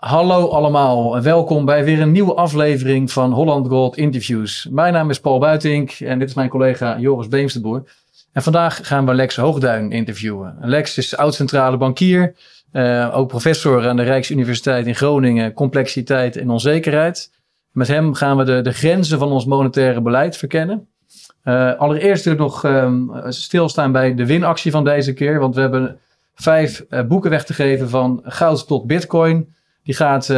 Hallo 0.00 0.48
allemaal 0.48 1.22
welkom 1.22 1.64
bij 1.64 1.84
weer 1.84 2.00
een 2.00 2.12
nieuwe 2.12 2.34
aflevering 2.34 3.12
van 3.12 3.32
Holland 3.32 3.68
Gold 3.68 3.96
Interviews. 3.96 4.68
Mijn 4.70 4.92
naam 4.92 5.10
is 5.10 5.20
Paul 5.20 5.38
Buitink 5.38 5.90
en 5.90 6.18
dit 6.18 6.28
is 6.28 6.34
mijn 6.34 6.48
collega 6.48 6.98
Joris 6.98 7.28
Beemsterboer. 7.28 7.82
En 8.32 8.42
vandaag 8.42 8.86
gaan 8.86 9.06
we 9.06 9.14
Lex 9.14 9.36
Hoogduin 9.36 9.90
interviewen. 9.90 10.56
Lex 10.60 10.98
is 10.98 11.16
oud-centrale 11.16 11.76
bankier, 11.76 12.34
uh, 12.72 13.16
ook 13.16 13.28
professor 13.28 13.88
aan 13.88 13.96
de 13.96 14.02
Rijksuniversiteit 14.02 14.86
in 14.86 14.94
Groningen, 14.94 15.52
complexiteit 15.52 16.36
en 16.36 16.50
onzekerheid. 16.50 17.32
Met 17.72 17.88
hem 17.88 18.14
gaan 18.14 18.36
we 18.36 18.44
de, 18.44 18.60
de 18.60 18.72
grenzen 18.72 19.18
van 19.18 19.32
ons 19.32 19.44
monetaire 19.44 20.00
beleid 20.00 20.36
verkennen. 20.36 20.88
Uh, 21.44 21.78
allereerst 21.78 22.24
wil 22.24 22.32
ik 22.32 22.38
nog 22.38 22.64
um, 22.64 23.10
stilstaan 23.28 23.92
bij 23.92 24.14
de 24.14 24.26
winactie 24.26 24.70
van 24.70 24.84
deze 24.84 25.12
keer, 25.12 25.38
want 25.38 25.54
we 25.54 25.60
hebben 25.60 25.98
vijf 26.34 26.84
uh, 26.88 27.02
boeken 27.02 27.30
weg 27.30 27.44
te 27.44 27.54
geven 27.54 27.88
van 27.88 28.20
goud 28.24 28.66
tot 28.66 28.86
bitcoin. 28.86 29.58
Die 29.82 29.94
gaat 29.94 30.28
uh, 30.28 30.36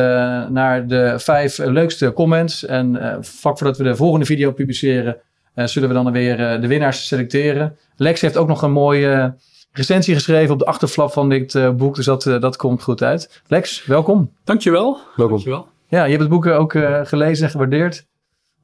naar 0.48 0.86
de 0.86 1.18
vijf 1.18 1.58
leukste 1.58 2.12
comments. 2.12 2.64
En 2.64 2.94
uh, 2.94 3.16
vlak 3.20 3.58
voordat 3.58 3.78
we 3.78 3.84
de 3.84 3.96
volgende 3.96 4.26
video 4.26 4.52
publiceren, 4.52 5.16
uh, 5.54 5.66
zullen 5.66 5.88
we 5.88 5.94
dan 5.94 6.12
weer 6.12 6.60
de 6.60 6.66
winnaars 6.66 7.06
selecteren. 7.06 7.76
Lex 7.96 8.20
heeft 8.20 8.36
ook 8.36 8.48
nog 8.48 8.62
een 8.62 8.72
mooie 8.72 9.34
recensie 9.72 10.14
geschreven 10.14 10.52
op 10.52 10.58
de 10.58 10.64
achterflap 10.64 11.12
van 11.12 11.28
dit 11.28 11.76
boek. 11.76 11.94
Dus 11.94 12.04
dat, 12.04 12.22
dat 12.22 12.56
komt 12.56 12.82
goed 12.82 13.02
uit. 13.02 13.42
Lex, 13.46 13.86
welkom. 13.86 14.32
Dankjewel. 14.44 14.98
Welkom. 15.16 15.34
Dankjewel. 15.36 15.68
Ja, 15.88 16.04
je 16.04 16.10
hebt 16.10 16.20
het 16.22 16.30
boek 16.30 16.46
ook 16.46 16.72
gelezen 17.02 17.44
en 17.44 17.50
gewaardeerd. 17.50 18.06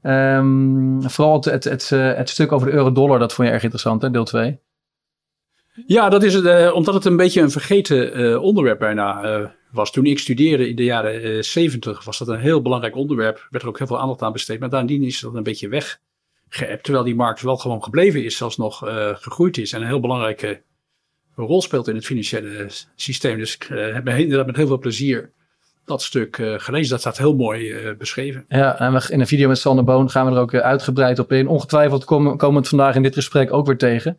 Um, 0.02 1.10
vooral 1.10 1.34
het, 1.34 1.44
het, 1.44 1.64
het, 1.64 1.88
het, 1.90 2.28
stuk 2.28 2.52
over 2.52 2.66
de 2.66 2.72
euro-dollar, 2.72 3.18
dat 3.18 3.32
vond 3.32 3.48
je 3.48 3.54
erg 3.54 3.62
interessant, 3.62 4.02
hè? 4.02 4.10
deel 4.10 4.24
2. 4.24 4.60
Ja, 5.86 6.08
dat 6.08 6.22
is 6.22 6.34
het, 6.34 6.72
omdat 6.72 6.94
het 6.94 7.04
een 7.04 7.16
beetje 7.16 7.40
een 7.40 7.50
vergeten 7.50 8.40
onderwerp 8.42 8.78
bijna 8.78 9.20
was. 9.70 9.92
Toen 9.92 10.06
ik 10.06 10.18
studeerde 10.18 10.68
in 10.68 10.76
de 10.76 10.84
jaren 10.84 11.44
70 11.44 12.04
was 12.04 12.18
dat 12.18 12.28
een 12.28 12.38
heel 12.38 12.62
belangrijk 12.62 12.96
onderwerp. 12.96 13.46
Werd 13.50 13.62
er 13.62 13.68
ook 13.68 13.78
heel 13.78 13.86
veel 13.86 14.00
aandacht 14.00 14.22
aan 14.22 14.32
besteed. 14.32 14.60
Maar 14.60 14.68
daarin 14.68 15.02
is 15.02 15.20
dat 15.20 15.34
een 15.34 15.42
beetje 15.42 15.68
weggeëpt. 15.68 16.84
Terwijl 16.84 17.04
die 17.04 17.14
markt 17.14 17.40
wel 17.40 17.56
gewoon 17.56 17.82
gebleven 17.82 18.24
is, 18.24 18.36
zelfs 18.36 18.56
nog 18.56 18.88
uh, 18.88 19.08
gegroeid 19.12 19.58
is. 19.58 19.72
En 19.72 19.80
een 19.80 19.86
heel 19.86 20.00
belangrijke 20.00 20.62
rol 21.34 21.62
speelt 21.62 21.88
in 21.88 21.94
het 21.94 22.06
financiële 22.06 22.66
systeem. 22.94 23.38
Dus 23.38 23.54
ik 23.54 23.68
uh, 23.68 23.94
heb 23.94 24.08
inderdaad 24.08 24.46
met 24.46 24.56
heel 24.56 24.66
veel 24.66 24.78
plezier 24.78 25.32
dat 25.84 26.02
stuk 26.02 26.38
uh, 26.38 26.54
gelezen. 26.58 26.90
Dat 26.90 27.00
staat 27.00 27.18
heel 27.18 27.34
mooi 27.34 27.94
beschreven. 27.98 28.44
Ja, 28.48 28.78
en 28.78 28.92
we, 28.92 29.06
in 29.08 29.20
een 29.20 29.26
video 29.26 29.48
met 29.48 29.58
Sander 29.58 29.84
Boon 29.84 30.10
gaan 30.10 30.26
we 30.26 30.32
er 30.32 30.40
ook 30.40 30.54
uitgebreid 30.54 31.18
op 31.18 31.32
in. 31.32 31.48
Ongetwijfeld 31.48 32.04
komen 32.04 32.54
het 32.54 32.68
vandaag 32.68 32.94
in 32.94 33.02
dit 33.02 33.14
gesprek 33.14 33.52
ook 33.52 33.66
weer 33.66 33.78
tegen. 33.78 34.18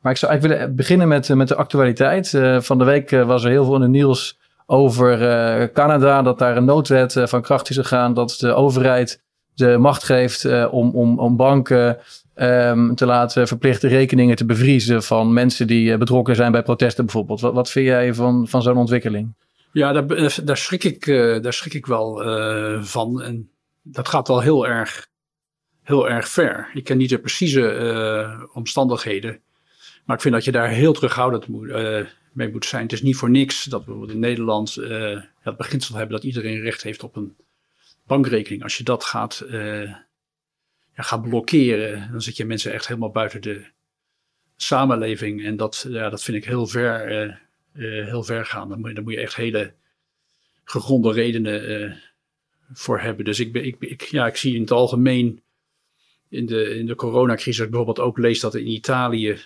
Maar 0.00 0.12
ik 0.12 0.18
zou 0.18 0.32
eigenlijk 0.32 0.60
willen 0.60 0.76
beginnen 0.76 1.08
met, 1.08 1.28
met 1.28 1.48
de 1.48 1.56
actualiteit. 1.56 2.30
van 2.64 2.78
de 2.78 2.84
week 2.84 3.10
was 3.10 3.44
er 3.44 3.50
heel 3.50 3.64
veel 3.64 3.74
in 3.74 3.80
de 3.80 3.88
nieuws 3.88 4.39
over 4.70 5.22
uh, 5.22 5.66
Canada, 5.72 6.22
dat 6.22 6.38
daar 6.38 6.56
een 6.56 6.64
noodwet 6.64 7.14
uh, 7.14 7.26
van 7.26 7.42
kracht 7.42 7.70
is 7.70 7.76
gegaan, 7.76 8.14
dat 8.14 8.36
de 8.38 8.52
overheid 8.52 9.22
de 9.54 9.78
macht 9.78 10.04
geeft 10.04 10.44
uh, 10.44 10.68
om, 10.70 10.90
om, 10.90 11.18
om 11.18 11.36
banken 11.36 11.98
um, 12.34 12.94
te 12.94 13.06
laten 13.06 13.46
verplichte 13.46 13.88
rekeningen 13.88 14.36
te 14.36 14.44
bevriezen 14.44 15.02
van 15.02 15.32
mensen 15.32 15.66
die 15.66 15.98
betrokken 15.98 16.36
zijn 16.36 16.52
bij 16.52 16.62
protesten 16.62 17.04
bijvoorbeeld. 17.04 17.40
Wat, 17.40 17.54
wat 17.54 17.70
vind 17.70 17.86
jij 17.86 18.14
van, 18.14 18.48
van 18.48 18.62
zo'n 18.62 18.76
ontwikkeling? 18.76 19.34
Ja, 19.72 19.92
daar, 19.92 20.06
daar, 20.44 20.56
schrik 20.56 20.84
ik, 20.84 21.06
daar 21.42 21.52
schrik 21.52 21.74
ik 21.74 21.86
wel 21.86 22.22
van. 22.84 23.22
En 23.22 23.50
dat 23.82 24.08
gaat 24.08 24.28
wel 24.28 24.40
heel 24.40 24.66
erg, 24.66 25.06
heel 25.82 26.08
erg 26.08 26.28
ver. 26.28 26.70
Ik 26.74 26.84
ken 26.84 26.96
niet 26.96 27.10
de 27.10 27.18
precieze 27.18 28.48
omstandigheden. 28.52 29.40
Maar 30.04 30.16
ik 30.16 30.22
vind 30.22 30.34
dat 30.34 30.44
je 30.44 30.52
daar 30.52 30.68
heel 30.68 30.92
terughoudend 30.92 31.46
moet, 31.46 31.70
mee 32.32 32.50
moet 32.50 32.66
zijn. 32.66 32.82
Het 32.82 32.92
is 32.92 33.02
niet 33.02 33.16
voor 33.16 33.30
niks 33.30 33.64
dat 33.64 33.84
we 33.84 34.06
in 34.08 34.18
Nederland 34.18 34.76
uh, 34.76 35.20
het 35.40 35.56
beginsel 35.56 35.96
hebben 35.96 36.16
dat 36.16 36.24
iedereen 36.24 36.60
recht 36.60 36.82
heeft 36.82 37.02
op 37.02 37.16
een 37.16 37.36
bankrekening. 38.06 38.62
Als 38.62 38.76
je 38.76 38.84
dat 38.84 39.04
gaat, 39.04 39.44
uh, 39.46 39.82
ja, 40.94 41.02
gaat 41.02 41.22
blokkeren, 41.22 42.08
dan 42.12 42.22
zit 42.22 42.36
je 42.36 42.44
mensen 42.44 42.72
echt 42.72 42.86
helemaal 42.88 43.10
buiten 43.10 43.42
de 43.42 43.64
samenleving. 44.56 45.44
En 45.44 45.56
dat, 45.56 45.86
ja, 45.88 46.10
dat 46.10 46.22
vind 46.22 46.36
ik 46.36 46.44
heel 46.44 46.66
ver, 46.66 47.40
heel 47.72 48.22
ver 48.22 48.46
gaan. 48.46 48.68
Dan 48.68 48.80
moet, 48.80 49.12
je, 49.12 49.20
echt 49.20 49.36
hele 49.36 49.72
gegronde 50.64 51.12
redenen 51.12 52.02
voor 52.72 53.00
hebben. 53.00 53.24
Dus 53.24 53.40
ik, 53.40 53.54
ik, 53.54 53.76
ik, 53.78 54.02
ja, 54.02 54.26
ik 54.26 54.36
zie 54.36 54.54
in 54.54 54.60
het 54.60 54.70
algemeen 54.70 55.42
in 56.30 56.46
de, 56.46 56.78
in 56.78 56.86
de 56.86 56.94
coronacrisis 56.94 57.68
bijvoorbeeld 57.68 58.00
ook 58.00 58.18
lees 58.18 58.40
dat 58.40 58.54
in 58.54 58.66
Italië 58.66 59.38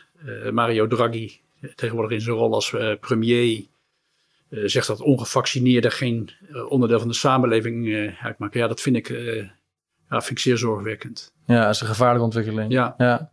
Mario 0.53 0.87
Draghi 0.87 1.41
tegenwoordig 1.75 2.13
in 2.13 2.21
zijn 2.21 2.37
rol 2.37 2.55
als 2.55 2.73
uh, 2.73 2.93
premier 3.01 3.65
uh, 4.49 4.69
zegt 4.69 4.87
dat 4.87 5.01
ongevaccineerden 5.01 5.93
geen 5.93 6.31
onderdeel 6.69 6.99
van 6.99 7.09
de 7.09 7.15
samenleving 7.15 8.13
uitmaken. 8.23 8.61
Ja, 8.61 8.69
dat 8.69 8.81
vind 8.81 8.97
ik, 8.97 9.09
ja, 10.11 10.21
vind 10.21 10.31
ik 10.31 10.39
zeer 10.39 10.59
zorgwekkend. 10.59 11.33
Ja, 11.47 11.65
dat 11.65 11.75
is 11.75 11.81
een 11.81 11.87
gevaarlijke 11.87 12.25
ontwikkeling. 12.25 12.73
Ja. 12.73 12.95
ja. 12.99 13.33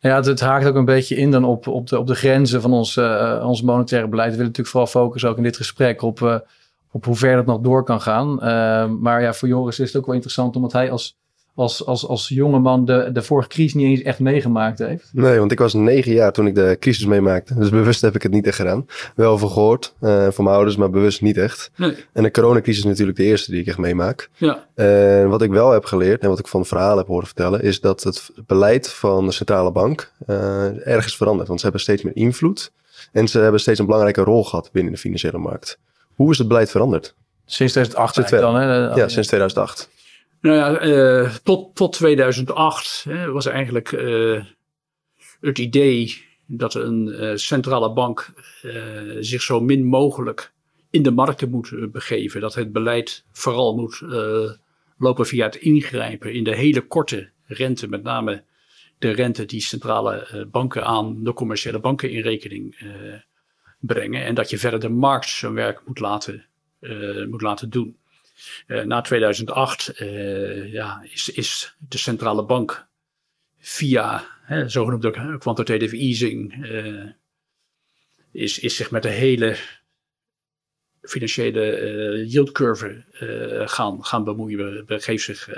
Ja, 0.00 0.16
het, 0.16 0.26
het, 0.26 0.40
haakt 0.40 0.66
ook 0.66 0.74
een 0.74 0.84
beetje 0.84 1.16
in 1.16 1.30
dan 1.30 1.44
op, 1.44 1.66
op, 1.66 1.88
de, 1.88 1.98
op 1.98 2.06
de 2.06 2.14
grenzen 2.14 2.60
van 2.60 2.72
ons, 2.72 2.98
ons 3.42 3.62
monetaire 3.62 4.08
beleid. 4.08 4.30
We 4.30 4.36
willen 4.36 4.52
natuurlijk 4.52 4.76
vooral 4.76 5.02
focussen 5.02 5.30
ook 5.30 5.36
in 5.36 5.42
dit 5.42 5.56
gesprek 5.56 6.02
op, 6.02 6.44
op 6.90 7.04
hoe 7.04 7.16
ver 7.16 7.36
dat 7.36 7.46
nog 7.46 7.60
door 7.60 7.84
kan 7.84 8.00
gaan. 8.00 8.34
maar 9.00 9.22
ja, 9.22 9.34
voor 9.34 9.48
Joris 9.48 9.78
is 9.78 9.86
het 9.86 9.96
ook 9.96 10.06
wel 10.06 10.14
interessant 10.14 10.56
omdat 10.56 10.72
hij 10.72 10.90
als 10.90 11.16
als, 11.56 11.86
als, 11.86 12.06
als 12.06 12.28
jongeman 12.28 12.84
de, 12.84 13.10
de 13.12 13.22
vorige 13.22 13.48
crisis 13.48 13.74
niet 13.74 13.86
eens 13.86 14.02
echt 14.02 14.18
meegemaakt 14.18 14.78
heeft? 14.78 15.10
Nee, 15.12 15.38
want 15.38 15.52
ik 15.52 15.58
was 15.58 15.74
negen 15.74 16.12
jaar 16.12 16.32
toen 16.32 16.46
ik 16.46 16.54
de 16.54 16.76
crisis 16.80 17.06
meemaakte. 17.06 17.54
Dus 17.54 17.68
bewust 17.68 18.00
heb 18.00 18.14
ik 18.14 18.22
het 18.22 18.32
niet 18.32 18.46
echt 18.46 18.56
gedaan. 18.56 18.86
Wel 19.14 19.38
van 19.38 19.50
gehoord 19.50 19.94
uh, 20.00 20.26
van 20.30 20.44
mijn 20.44 20.56
ouders, 20.56 20.76
maar 20.76 20.90
bewust 20.90 21.22
niet 21.22 21.36
echt. 21.36 21.70
Nee. 21.76 21.94
En 22.12 22.22
de 22.22 22.30
coronacrisis 22.30 22.84
is 22.84 22.90
natuurlijk 22.90 23.18
de 23.18 23.24
eerste 23.24 23.50
die 23.50 23.60
ik 23.60 23.66
echt 23.66 23.78
meemaak. 23.78 24.28
Ja. 24.36 24.66
En 24.74 25.28
wat 25.28 25.42
ik 25.42 25.50
wel 25.50 25.70
heb 25.70 25.84
geleerd 25.84 26.22
en 26.22 26.28
wat 26.28 26.38
ik 26.38 26.48
van 26.48 26.66
verhaal 26.66 26.96
heb 26.96 27.06
horen 27.06 27.26
vertellen... 27.26 27.62
is 27.62 27.80
dat 27.80 28.02
het 28.02 28.30
beleid 28.46 28.90
van 28.90 29.26
de 29.26 29.32
centrale 29.32 29.72
bank 29.72 30.12
uh, 30.26 30.86
erg 30.86 31.06
is 31.06 31.16
veranderd. 31.16 31.48
Want 31.48 31.60
ze 31.60 31.66
hebben 31.66 31.84
steeds 31.84 32.02
meer 32.02 32.16
invloed. 32.16 32.72
En 33.12 33.28
ze 33.28 33.38
hebben 33.38 33.60
steeds 33.60 33.78
een 33.78 33.86
belangrijke 33.86 34.22
rol 34.22 34.44
gehad 34.44 34.68
binnen 34.72 34.92
de 34.92 34.98
financiële 34.98 35.38
markt. 35.38 35.78
Hoe 36.14 36.30
is 36.30 36.38
het 36.38 36.48
beleid 36.48 36.70
veranderd? 36.70 37.14
Sinds 37.46 37.72
2008 37.72 38.30
dan, 38.30 38.54
hè? 38.54 38.94
Ja, 38.94 39.08
sinds 39.08 39.28
2008. 39.28 39.88
Nou 40.46 40.58
ja, 40.58 40.84
uh, 40.84 41.34
tot, 41.34 41.74
tot 41.74 41.92
2008 41.92 43.04
hè, 43.08 43.30
was 43.30 43.46
eigenlijk 43.46 43.92
uh, 43.92 44.44
het 45.40 45.58
idee 45.58 46.24
dat 46.46 46.74
een 46.74 47.06
uh, 47.06 47.34
centrale 47.34 47.92
bank 47.92 48.32
zich 49.20 49.42
zo 49.42 49.60
min 49.60 49.84
mogelijk 49.84 50.52
in 50.90 51.02
de 51.02 51.10
markten 51.10 51.50
moet 51.50 51.92
begeven. 51.92 52.40
Dat 52.40 52.54
het 52.54 52.72
beleid 52.72 53.24
vooral 53.32 53.76
moet 53.76 54.02
lopen 54.98 55.26
via 55.26 55.44
het 55.44 55.56
ingrijpen 55.56 56.32
in 56.32 56.44
de 56.44 56.54
hele 56.54 56.86
korte 56.86 57.30
rente, 57.46 57.88
met 57.88 58.02
name 58.02 58.44
de 58.98 59.10
rente 59.10 59.44
die 59.44 59.60
centrale 59.60 60.46
banken 60.50 60.84
aan 60.84 61.24
de 61.24 61.32
commerciële 61.32 61.80
banken 61.80 62.10
in 62.10 62.22
rekening 62.22 62.76
brengen. 63.80 64.24
En 64.24 64.34
dat 64.34 64.50
je 64.50 64.58
verder 64.58 64.80
de 64.80 64.88
markt 64.88 65.28
zijn 65.28 65.54
werk 65.54 65.82
moet 65.86 66.00
laten, 66.00 66.44
moet 67.28 67.42
laten 67.42 67.70
doen. 67.70 67.96
Uh, 68.66 68.82
na 68.82 69.00
2008 69.00 70.00
uh, 70.00 70.06
eh, 70.06 70.72
ja, 70.72 71.06
is, 71.12 71.28
is 71.28 71.76
de 71.78 71.98
centrale 71.98 72.44
bank 72.44 72.86
via 73.58 74.26
hè, 74.42 74.68
zogenoemde 74.68 75.38
quantitative 75.38 75.96
easing 75.96 76.66
uh, 76.66 77.10
is, 78.30 78.58
is 78.58 78.76
zich 78.76 78.90
met 78.90 79.02
de 79.02 79.08
hele 79.08 79.56
financiële 81.02 82.24
yield 82.26 82.52
curve 82.52 83.04
gaan, 83.66 84.04
gaan 84.04 84.24
bemoeien. 84.24 84.86
Begeeft 84.86 85.24
zich 85.24 85.48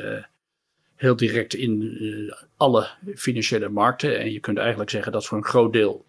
heel 0.95 1.17
direct 1.17 1.55
in 1.55 2.35
alle 2.57 2.89
financiële 3.15 3.69
markten. 3.69 4.19
En 4.19 4.33
je 4.33 4.41
kunt 4.41 4.59
eigenlijk 4.59 4.91
zeggen 4.91 5.13
dat 5.13 5.27
voor 5.27 5.39
een 5.39 5.45
groot 5.45 5.73
deel 5.73 6.07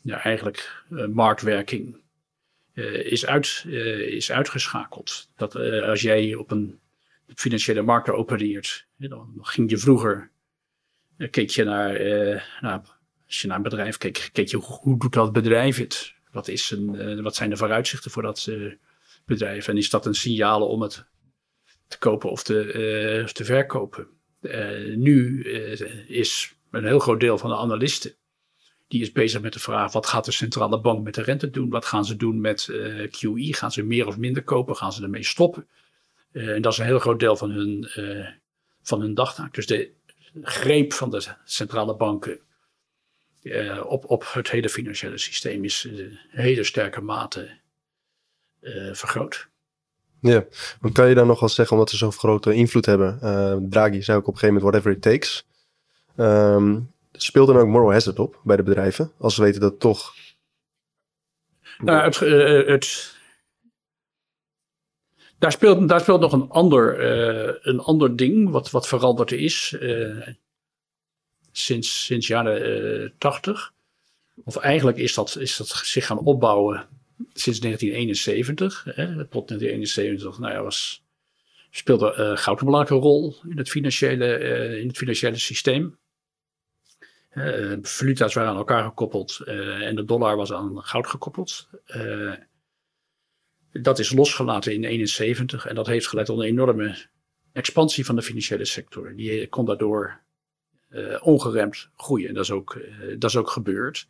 ja, 0.00 0.22
eigenlijk 0.22 0.84
marktwerking 1.12 2.01
uh, 2.74 3.12
is, 3.12 3.26
uit, 3.26 3.64
uh, 3.66 3.98
is 3.98 4.32
uitgeschakeld. 4.32 5.28
Dat 5.36 5.56
uh, 5.56 5.88
als 5.88 6.00
jij 6.02 6.34
op 6.34 6.50
een 6.50 6.80
financiële 7.34 7.82
markt 7.82 8.10
opereert, 8.10 8.86
dan 8.96 9.38
ging 9.40 9.70
je 9.70 9.78
vroeger, 9.78 10.30
keek 11.30 11.50
je 11.50 11.64
naar, 11.64 11.92
nou, 12.60 12.82
als 13.26 13.40
je 13.40 13.46
naar 13.46 13.56
een 13.56 13.62
bedrijf 13.62 13.96
keek, 13.96 14.30
keek 14.32 14.48
je 14.48 14.56
hoe, 14.56 14.78
hoe 14.80 14.98
doet 14.98 15.12
dat 15.12 15.32
bedrijf 15.32 15.76
het? 15.76 16.14
Wat, 16.30 16.48
is 16.48 16.70
een, 16.70 17.22
wat 17.22 17.34
zijn 17.34 17.50
de 17.50 17.56
vooruitzichten 17.56 18.10
voor 18.10 18.22
dat 18.22 18.50
bedrijf? 19.24 19.68
En 19.68 19.76
is 19.76 19.90
dat 19.90 20.06
een 20.06 20.14
signaal 20.14 20.68
om 20.68 20.82
het 20.82 21.04
te 21.88 21.98
kopen 21.98 22.30
of 22.30 22.42
te, 22.42 23.20
of 23.24 23.32
te 23.32 23.44
verkopen? 23.44 24.06
nu 24.96 25.42
is 26.06 26.54
een 26.70 26.86
heel 26.86 26.98
groot 26.98 27.20
deel 27.20 27.38
van 27.38 27.50
de 27.50 27.56
analisten 27.56 28.14
die 28.92 29.00
is 29.00 29.12
bezig 29.12 29.40
met 29.40 29.52
de 29.52 29.58
vraag: 29.58 29.92
wat 29.92 30.06
gaat 30.06 30.24
de 30.24 30.32
centrale 30.32 30.80
bank 30.80 31.04
met 31.04 31.14
de 31.14 31.22
rente 31.22 31.50
doen? 31.50 31.70
Wat 31.70 31.84
gaan 31.84 32.04
ze 32.04 32.16
doen 32.16 32.40
met 32.40 32.68
eh, 32.68 33.10
QE? 33.10 33.54
Gaan 33.54 33.72
ze 33.72 33.82
meer 33.82 34.06
of 34.06 34.16
minder 34.16 34.42
kopen? 34.42 34.76
Gaan 34.76 34.92
ze 34.92 35.02
ermee 35.02 35.24
stoppen? 35.24 35.68
Uh, 36.32 36.54
en 36.54 36.62
dat 36.62 36.72
is 36.72 36.78
een 36.78 36.84
heel 36.84 36.98
groot 36.98 37.20
deel 37.20 37.36
van 37.36 37.50
hun, 37.50 37.90
uh, 37.96 38.28
van 38.82 39.00
hun 39.00 39.14
dagtaak. 39.14 39.54
Dus 39.54 39.66
de 39.66 39.90
greep 40.42 40.92
van 40.92 41.10
de 41.10 41.22
centrale 41.44 41.96
banken 41.96 42.40
op, 43.84 44.10
op 44.10 44.24
het 44.32 44.50
hele 44.50 44.68
financiële 44.68 45.18
systeem 45.18 45.64
is 45.64 45.84
in 45.84 46.18
hele 46.28 46.64
sterke 46.64 47.00
mate 47.00 47.50
vergroot. 48.92 49.48
Ja, 50.20 50.44
dan 50.80 50.92
kan 50.92 51.08
je 51.08 51.14
dan 51.14 51.26
nog 51.26 51.40
wel 51.40 51.48
zeggen, 51.48 51.76
omdat 51.76 51.90
ze 51.90 51.96
zo'n 51.96 52.12
grote 52.12 52.54
invloed 52.54 52.86
hebben. 52.86 53.18
Draghi 53.70 54.02
zei 54.02 54.18
ook 54.18 54.26
op 54.26 54.34
een 54.34 54.40
gegeven 54.40 54.62
moment, 54.62 54.62
whatever 54.62 54.92
it 54.92 55.02
takes. 55.02 55.46
Um, 56.16 56.91
speelt 57.12 57.46
dan 57.46 57.56
ook 57.56 57.66
moral 57.66 57.92
hazard 57.92 58.18
op 58.18 58.40
bij 58.44 58.56
de 58.56 58.62
bedrijven? 58.62 59.12
Als 59.18 59.34
ze 59.34 59.42
weten 59.42 59.60
dat 59.60 59.80
toch... 59.80 60.14
Nou, 61.78 62.04
het, 62.04 62.20
uh, 62.20 62.66
het, 62.66 63.16
daar, 65.38 65.52
speelt, 65.52 65.88
daar 65.88 66.00
speelt 66.00 66.20
nog 66.20 66.32
een 66.32 66.48
ander, 66.48 67.00
uh, 67.00 67.54
een 67.60 67.80
ander 67.80 68.16
ding 68.16 68.50
wat, 68.50 68.70
wat 68.70 68.88
veranderd 68.88 69.32
is 69.32 69.76
sinds, 71.52 72.04
sinds 72.04 72.26
jaren 72.26 73.14
80. 73.18 73.72
Of 74.44 74.56
eigenlijk 74.56 74.98
is 74.98 75.14
dat, 75.14 75.36
is 75.36 75.56
dat 75.56 75.68
zich 75.68 76.06
gaan 76.06 76.18
opbouwen 76.18 76.88
sinds 77.32 77.60
1971. 77.60 78.84
Hè, 78.84 79.06
tot 79.28 79.48
1971 79.48 80.38
nou 80.38 80.52
ja, 80.52 80.62
was, 80.62 81.04
speelde 81.70 82.14
uh, 82.18 82.36
goud 82.36 82.60
een 82.60 82.66
belangrijke 82.66 83.04
rol 83.04 83.36
in 83.48 83.58
het 83.58 83.68
financiële, 83.68 84.38
uh, 84.38 84.80
in 84.80 84.86
het 84.86 84.96
financiële 84.96 85.38
systeem. 85.38 85.98
Uh, 87.34 87.76
valuta's 87.82 88.34
waren 88.34 88.50
aan 88.50 88.56
elkaar 88.56 88.84
gekoppeld 88.84 89.40
en 89.40 89.96
de 89.96 90.04
dollar 90.04 90.36
was 90.36 90.52
aan 90.52 90.82
goud 90.82 91.06
gekoppeld. 91.06 91.68
dat 93.72 93.98
is 93.98 94.12
losgelaten 94.12 94.72
in 94.72 94.82
1971 94.82 95.66
en 95.66 95.74
dat 95.74 95.86
heeft 95.86 96.08
geleid 96.08 96.26
tot 96.26 96.38
een 96.38 96.44
enorme 96.44 96.96
expansie 97.52 98.04
van 98.04 98.16
de 98.16 98.22
financiële 98.22 98.64
sector. 98.64 99.16
Die 99.16 99.48
kon 99.48 99.64
daardoor 99.64 100.20
ongeremd 101.20 101.88
groeien. 101.96 102.34
Dat 102.34 102.44
is 102.44 102.50
ook, 102.50 102.80
dat 103.18 103.30
is 103.30 103.36
ook 103.36 103.50
gebeurd. 103.50 104.08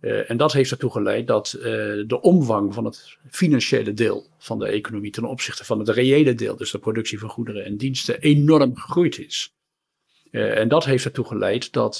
En 0.00 0.36
dat 0.36 0.52
heeft 0.52 0.70
ertoe 0.70 0.90
geleid 0.90 1.26
dat 1.26 1.58
de 2.06 2.18
omvang 2.20 2.74
van 2.74 2.84
het 2.84 3.18
financiële 3.30 3.92
deel 3.92 4.26
van 4.38 4.58
de 4.58 4.66
economie 4.66 5.10
ten 5.10 5.24
opzichte 5.24 5.64
van 5.64 5.78
het 5.78 5.88
reële 5.88 6.34
deel, 6.34 6.56
dus 6.56 6.70
de 6.70 6.78
productie 6.78 7.18
van 7.18 7.28
goederen 7.28 7.64
en 7.64 7.76
diensten, 7.76 8.20
enorm 8.20 8.76
gegroeid 8.76 9.18
is. 9.18 9.54
Uh, 10.30 10.58
en 10.58 10.68
dat 10.68 10.84
heeft 10.84 11.04
ertoe 11.04 11.26
geleid 11.26 11.72
dat 11.72 11.96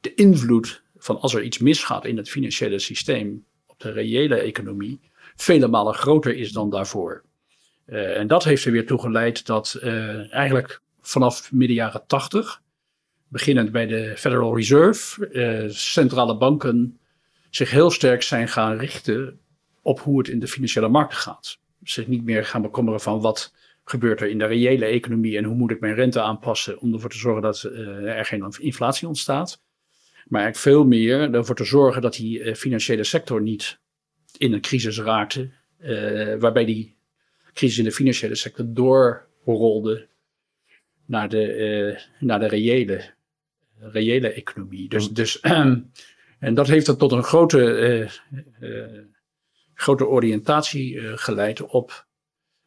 de 0.00 0.14
invloed 0.14 0.82
van 0.96 1.20
als 1.20 1.34
er 1.34 1.42
iets 1.42 1.58
misgaat 1.58 2.04
in 2.04 2.16
het 2.16 2.30
financiële 2.30 2.78
systeem 2.78 3.44
op 3.66 3.80
de 3.80 3.90
reële 3.90 4.34
economie 4.36 5.00
vele 5.36 5.68
malen 5.68 5.94
groter 5.94 6.36
is 6.36 6.52
dan 6.52 6.70
daarvoor. 6.70 7.24
en 7.86 8.26
dat 8.26 8.44
heeft 8.44 8.64
er 8.64 8.72
weer 8.72 8.86
toe 8.86 9.00
geleid 9.00 9.46
dat 9.46 9.74
eigenlijk 10.30 10.80
vanaf 11.00 11.52
midden 11.52 11.76
jaren 11.76 12.06
tachtig, 12.06 12.62
beginnend 13.28 13.72
bij 13.72 13.86
de 13.86 14.12
Federal 14.16 14.56
Reserve, 14.56 15.68
centrale 15.70 16.36
banken 16.36 16.98
zich 17.50 17.70
heel 17.70 17.90
sterk 17.90 18.22
zijn 18.22 18.48
gaan 18.48 18.76
richten 18.76 19.40
op 19.82 20.00
hoe 20.00 20.18
het 20.18 20.28
in 20.28 20.38
de 20.38 20.48
financiële 20.48 20.88
markten 20.88 21.18
gaat. 21.18 21.58
Zich 21.82 22.06
niet 22.06 22.24
meer 22.24 22.44
gaan 22.44 22.62
bekommeren 22.62 23.00
van 23.00 23.20
wat 23.20 23.52
gebeurt 23.92 24.20
er 24.20 24.28
in 24.28 24.38
de 24.38 24.46
reële 24.46 24.84
economie 24.84 25.36
en 25.36 25.44
hoe 25.44 25.54
moet 25.54 25.70
ik 25.70 25.80
mijn 25.80 25.94
rente 25.94 26.20
aanpassen 26.20 26.80
om 26.80 26.92
ervoor 26.92 27.10
te 27.10 27.18
zorgen 27.18 27.42
dat 27.42 27.62
uh, 27.62 28.18
er 28.18 28.24
geen 28.24 28.54
inflatie 28.58 29.08
ontstaat. 29.08 29.62
Maar 30.26 30.40
eigenlijk 30.42 30.56
veel 30.56 30.84
meer 30.86 31.34
ervoor 31.34 31.54
te 31.54 31.64
zorgen 31.64 32.02
dat 32.02 32.14
die 32.14 32.38
uh, 32.38 32.54
financiële 32.54 33.04
sector 33.04 33.42
niet 33.42 33.78
in 34.36 34.52
een 34.52 34.60
crisis 34.60 34.98
raakte, 34.98 35.50
uh, 35.80 36.34
waarbij 36.38 36.64
die 36.64 36.96
crisis 37.52 37.78
in 37.78 37.84
de 37.84 37.92
financiële 37.92 38.34
sector 38.34 38.64
doorrolde 38.68 40.08
naar 41.06 41.28
de, 41.28 42.00
naar 42.18 42.40
de 42.40 42.48
reële, 42.48 43.10
reële 43.78 44.32
economie. 44.32 44.88
Dus, 44.88 45.10
dus 45.10 45.40
En 46.42 46.54
dat 46.54 46.66
heeft 46.66 46.88
er 46.88 46.96
tot 46.96 47.12
een 47.12 47.22
grote, 47.22 48.10
grote 49.74 50.06
oriëntatie 50.06 51.16
geleid 51.16 51.62
op 51.62 52.06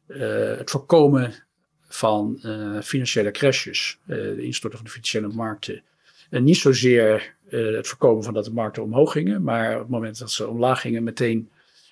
het 0.07 0.71
voorkomen 0.71 1.33
van 1.87 2.39
financiële 2.83 3.31
crashes, 3.31 3.99
de 4.05 4.43
instorten 4.43 4.77
van 4.77 4.87
de 4.87 4.93
financiële 4.93 5.27
markten. 5.27 5.83
En 6.29 6.43
niet 6.43 6.57
zozeer 6.57 7.35
het 7.49 7.87
voorkomen 7.87 8.23
van 8.23 8.33
dat 8.33 8.45
de 8.45 8.51
markten 8.51 8.83
omhoog 8.83 9.11
gingen, 9.11 9.43
maar 9.43 9.73
op 9.73 9.79
het 9.79 9.89
moment 9.89 10.17
dat 10.19 10.31
ze 10.31 10.47
omlaag 10.47 10.81
gingen, 10.81 11.03
meteen 11.03 11.49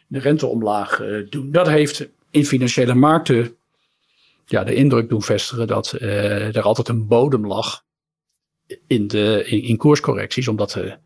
de 0.08 0.20
rente 0.20 0.46
omlaag 0.46 1.02
doen. 1.30 1.52
Dat 1.52 1.68
heeft 1.68 2.10
in 2.30 2.46
financiële 2.46 2.94
markten 2.94 3.56
ja, 4.46 4.64
de 4.64 4.76
indruk 4.76 5.10
doen 5.10 5.22
vestigen 5.22 5.68
dat 5.68 5.92
er 5.92 6.62
altijd 6.62 6.88
een 6.88 7.08
bodem 7.08 7.48
lag 7.48 7.84
in, 8.88 9.08
de, 9.08 9.44
in, 9.46 9.62
in 9.62 9.78
koerscorrecties, 9.78 10.48
omdat 10.48 10.72
de 10.72 10.98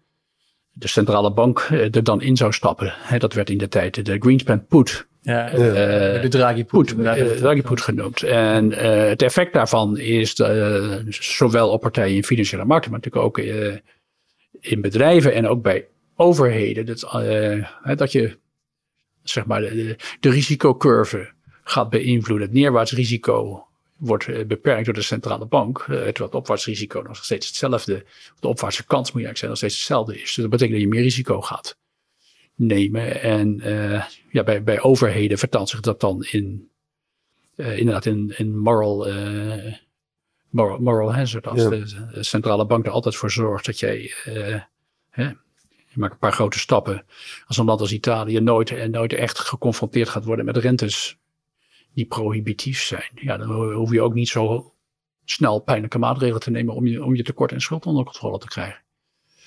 de 0.79 0.87
centrale 0.87 1.33
bank 1.33 1.59
eh, 1.59 1.95
er 1.95 2.03
dan 2.03 2.21
in 2.21 2.37
zou 2.37 2.53
stappen. 2.53 2.93
dat 3.17 3.33
werd 3.33 3.49
in 3.49 3.57
de 3.57 3.67
tijd 3.67 4.05
de 4.05 4.17
Greenspan 4.19 4.65
put. 4.65 5.07
Ja, 5.21 5.51
uh, 5.51 6.21
de 6.21 6.27
Draghi 6.29 6.65
put. 6.65 6.95
put 6.95 7.05
uh, 7.05 7.13
Draghi 7.13 7.61
put 7.61 7.81
genoemd. 7.81 8.23
En 8.23 8.71
het 9.09 9.21
effect 9.21 9.53
daarvan 9.53 9.97
is 9.97 10.33
zowel 11.09 11.69
op 11.69 11.81
partijen 11.81 12.15
in 12.15 12.23
financiële 12.23 12.65
markten, 12.65 12.91
maar 12.91 12.99
natuurlijk 12.99 13.25
ook 13.25 13.45
in 14.59 14.81
bedrijven 14.81 15.33
en 15.33 15.47
ook 15.47 15.61
bij 15.61 15.87
overheden. 16.15 16.85
Dat, 16.85 16.99
dat 17.97 18.11
je 18.11 18.37
zeg 19.23 19.45
maar 19.45 19.61
de, 19.61 19.95
de 20.19 20.29
risicocurve 20.29 21.31
gaat 21.63 21.89
beïnvloeden. 21.89 22.47
Het 22.47 22.55
neerwaarts 22.55 22.91
risico 22.91 23.66
wordt 23.97 24.27
eh, 24.27 24.45
beperkt 24.45 24.85
door 24.85 24.93
de 24.93 25.01
centrale 25.01 25.45
bank. 25.45 25.79
Eh, 25.79 25.85
terwijl 25.87 26.13
het 26.25 26.35
opwaartsrisico 26.35 27.01
nog 27.01 27.23
steeds 27.23 27.47
hetzelfde. 27.47 28.05
De 28.39 28.47
opwaartse 28.47 28.85
kans 28.85 29.11
moet 29.11 29.21
je 29.21 29.27
eigenlijk 29.27 29.37
zeggen 29.37 29.49
nog 29.49 29.57
steeds 29.57 29.75
hetzelfde 29.75 30.15
is. 30.15 30.33
Dus 30.33 30.35
dat 30.35 30.49
betekent 30.49 30.71
dat 30.71 30.81
je 30.81 30.87
meer 30.87 31.01
risico 31.01 31.41
gaat 31.41 31.77
nemen. 32.55 33.21
En 33.21 33.67
uh, 33.67 34.03
ja, 34.29 34.43
bij, 34.43 34.63
bij 34.63 34.81
overheden 34.81 35.37
vertaalt 35.37 35.69
zich 35.69 35.79
dat 35.79 35.99
dan 35.99 36.23
in 36.23 36.69
uh, 37.55 37.77
inderdaad 37.77 38.05
in, 38.05 38.33
in 38.37 38.57
moral, 38.57 39.09
uh, 39.09 39.73
moral, 40.49 40.79
moral 40.79 41.13
hazard. 41.13 41.47
Als 41.47 41.61
ja. 41.61 41.69
de, 41.69 42.09
de, 42.13 42.23
centrale 42.23 42.65
bank 42.65 42.85
er 42.85 42.91
altijd 42.91 43.15
voor 43.15 43.31
zorgt 43.31 43.65
dat 43.65 43.79
jij. 43.79 44.13
Hè, 45.09 45.23
je 45.87 46.03
maakt 46.03 46.13
een 46.13 46.19
paar 46.19 46.33
grote 46.33 46.59
stappen. 46.59 47.05
Als 47.45 47.57
een 47.57 47.65
land 47.65 47.79
als 47.79 47.91
Italië 47.91 48.39
nooit, 48.39 48.89
nooit 48.91 49.13
echt 49.13 49.39
geconfronteerd 49.39 50.09
gaat 50.09 50.25
worden 50.25 50.45
met 50.45 50.57
rentes 50.57 51.17
die 51.97 52.05
prohibitief 52.05 52.81
zijn. 52.81 53.09
Ja, 53.15 53.37
dan 53.37 53.73
hoef 53.73 53.91
je 53.91 54.01
ook 54.01 54.13
niet 54.13 54.27
zo 54.27 54.73
snel 55.25 55.59
pijnlijke 55.59 55.97
maatregelen 55.97 56.41
te 56.41 56.51
nemen 56.51 56.73
om 56.73 56.87
je, 56.87 57.03
om 57.03 57.15
je 57.15 57.23
tekort 57.23 57.51
en 57.51 57.61
schuld 57.61 57.85
onder 57.85 58.03
controle 58.03 58.37
te 58.37 58.47
krijgen. 58.47 58.81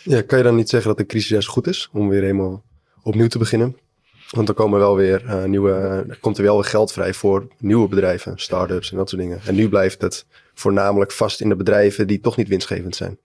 Ja, 0.02 0.23
kan 0.23 0.38
je 0.38 0.44
dan 0.44 0.56
niet 0.56 0.69
zeggen 0.69 0.88
dat 0.88 0.99
de 0.99 1.06
crisis 1.06 1.29
juist 1.29 1.49
goed 1.49 1.67
is 1.67 1.88
om 1.93 2.08
weer 2.08 2.20
helemaal 2.20 2.64
opnieuw 3.02 3.26
te 3.26 3.38
beginnen? 3.38 3.76
Want 4.31 4.47
dan 4.47 4.56
komen 4.56 4.79
wel 4.79 4.97
weer 4.97 5.25
uh, 5.25 5.44
nieuwe, 5.44 6.05
uh, 6.08 6.14
komt 6.20 6.38
er 6.38 6.43
wel 6.43 6.55
weer 6.55 6.64
geld 6.64 6.93
vrij 6.93 7.14
voor 7.14 7.49
nieuwe 7.58 7.88
bedrijven, 7.88 8.38
start-ups 8.38 8.91
en 8.91 8.96
dat 8.96 9.08
soort 9.08 9.22
dingen. 9.22 9.41
En 9.44 9.55
nu 9.55 9.69
blijft 9.69 10.01
het 10.01 10.27
voornamelijk 10.55 11.13
vast 11.13 11.41
in 11.41 11.48
de 11.48 11.56
bedrijven 11.56 12.06
die 12.06 12.20
toch 12.20 12.36
niet 12.36 12.48
winstgevend 12.48 12.96
zijn. 12.96 13.19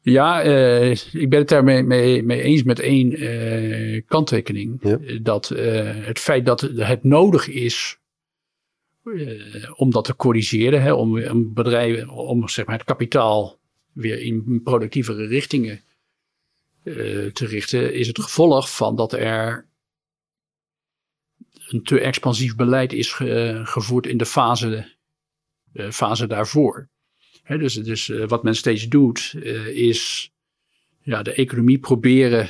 Ja, 0.00 0.44
uh, 0.44 0.90
ik 0.90 1.30
ben 1.30 1.38
het 1.38 1.48
daarmee 1.48 1.82
mee, 1.82 2.22
mee 2.22 2.42
eens 2.42 2.62
met 2.62 2.80
één 2.80 4.04
kanttekening. 4.06 4.78
Ja. 4.80 4.98
Dat 5.22 5.48
het 5.48 6.18
feit 6.18 6.46
dat 6.46 6.60
het 6.60 7.04
nodig 7.04 7.48
is 7.48 7.98
om 9.74 9.90
dat 9.90 10.04
te 10.04 10.16
corrigeren, 10.16 10.82
hè, 10.82 10.92
om, 10.92 11.22
om 11.22 11.54
bedrijven, 11.54 12.08
om 12.08 12.48
zeg 12.48 12.66
maar, 12.66 12.76
het 12.76 12.86
kapitaal 12.86 13.58
weer 13.92 14.20
in 14.20 14.60
productievere 14.64 15.26
richtingen 15.26 15.80
uh, 16.82 17.30
te 17.30 17.46
richten, 17.46 17.94
is 17.94 18.06
het 18.06 18.20
gevolg 18.20 18.76
van 18.76 18.96
dat 18.96 19.12
er 19.12 19.66
een 21.68 21.82
te 21.82 22.00
expansief 22.00 22.56
beleid 22.56 22.92
is 22.92 23.12
ge, 23.12 23.60
gevoerd 23.64 24.06
in 24.06 24.16
de 24.16 24.26
fase, 24.26 24.94
fase 25.90 26.26
daarvoor. 26.26 26.88
Hè, 27.42 27.58
dus 27.58 27.74
dus 27.74 28.06
wat 28.06 28.42
men 28.42 28.54
steeds 28.54 28.88
doet, 28.88 29.34
is 29.72 30.32
ja, 31.02 31.22
de 31.22 31.32
economie 31.32 31.78
proberen 31.78 32.48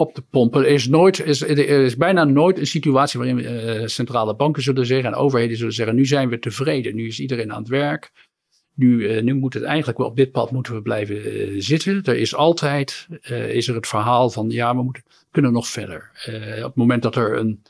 op 0.00 0.14
te 0.14 0.22
pompen. 0.22 0.64
Er 0.64 0.70
is, 0.70 0.88
nooit, 0.88 1.24
is, 1.24 1.42
er 1.42 1.68
is 1.68 1.96
bijna 1.96 2.24
nooit 2.24 2.58
een 2.58 2.66
situatie 2.66 3.18
waarin 3.18 3.38
uh, 3.38 3.86
centrale 3.86 4.36
banken 4.36 4.62
zullen 4.62 4.86
zeggen 4.86 5.06
en 5.06 5.18
overheden 5.18 5.56
zullen 5.56 5.72
zeggen: 5.72 5.94
nu 5.94 6.06
zijn 6.06 6.28
we 6.28 6.38
tevreden, 6.38 6.94
nu 6.94 7.06
is 7.06 7.20
iedereen 7.20 7.52
aan 7.52 7.60
het 7.60 7.68
werk. 7.68 8.28
Nu, 8.74 9.08
uh, 9.08 9.22
nu 9.22 9.34
moet 9.34 9.54
het 9.54 9.62
eigenlijk 9.62 9.98
wel 9.98 10.06
op 10.06 10.16
dit 10.16 10.30
pad 10.30 10.50
moeten 10.50 10.74
we 10.74 10.82
blijven 10.82 11.16
uh, 11.16 11.60
zitten. 11.60 12.02
Er 12.04 12.16
is 12.16 12.34
altijd 12.34 13.08
is 13.48 13.68
er 13.68 13.74
het 13.74 13.86
verhaal 13.86 14.30
van 14.30 14.50
ja, 14.50 14.76
we 14.76 14.82
moeten, 14.82 15.02
kunnen 15.30 15.52
nog 15.52 15.68
verder. 15.68 16.10
op 16.56 16.62
het 16.62 16.74
moment 16.74 17.02
dat 17.02 17.16
er 17.16 17.38
een, 17.38 17.62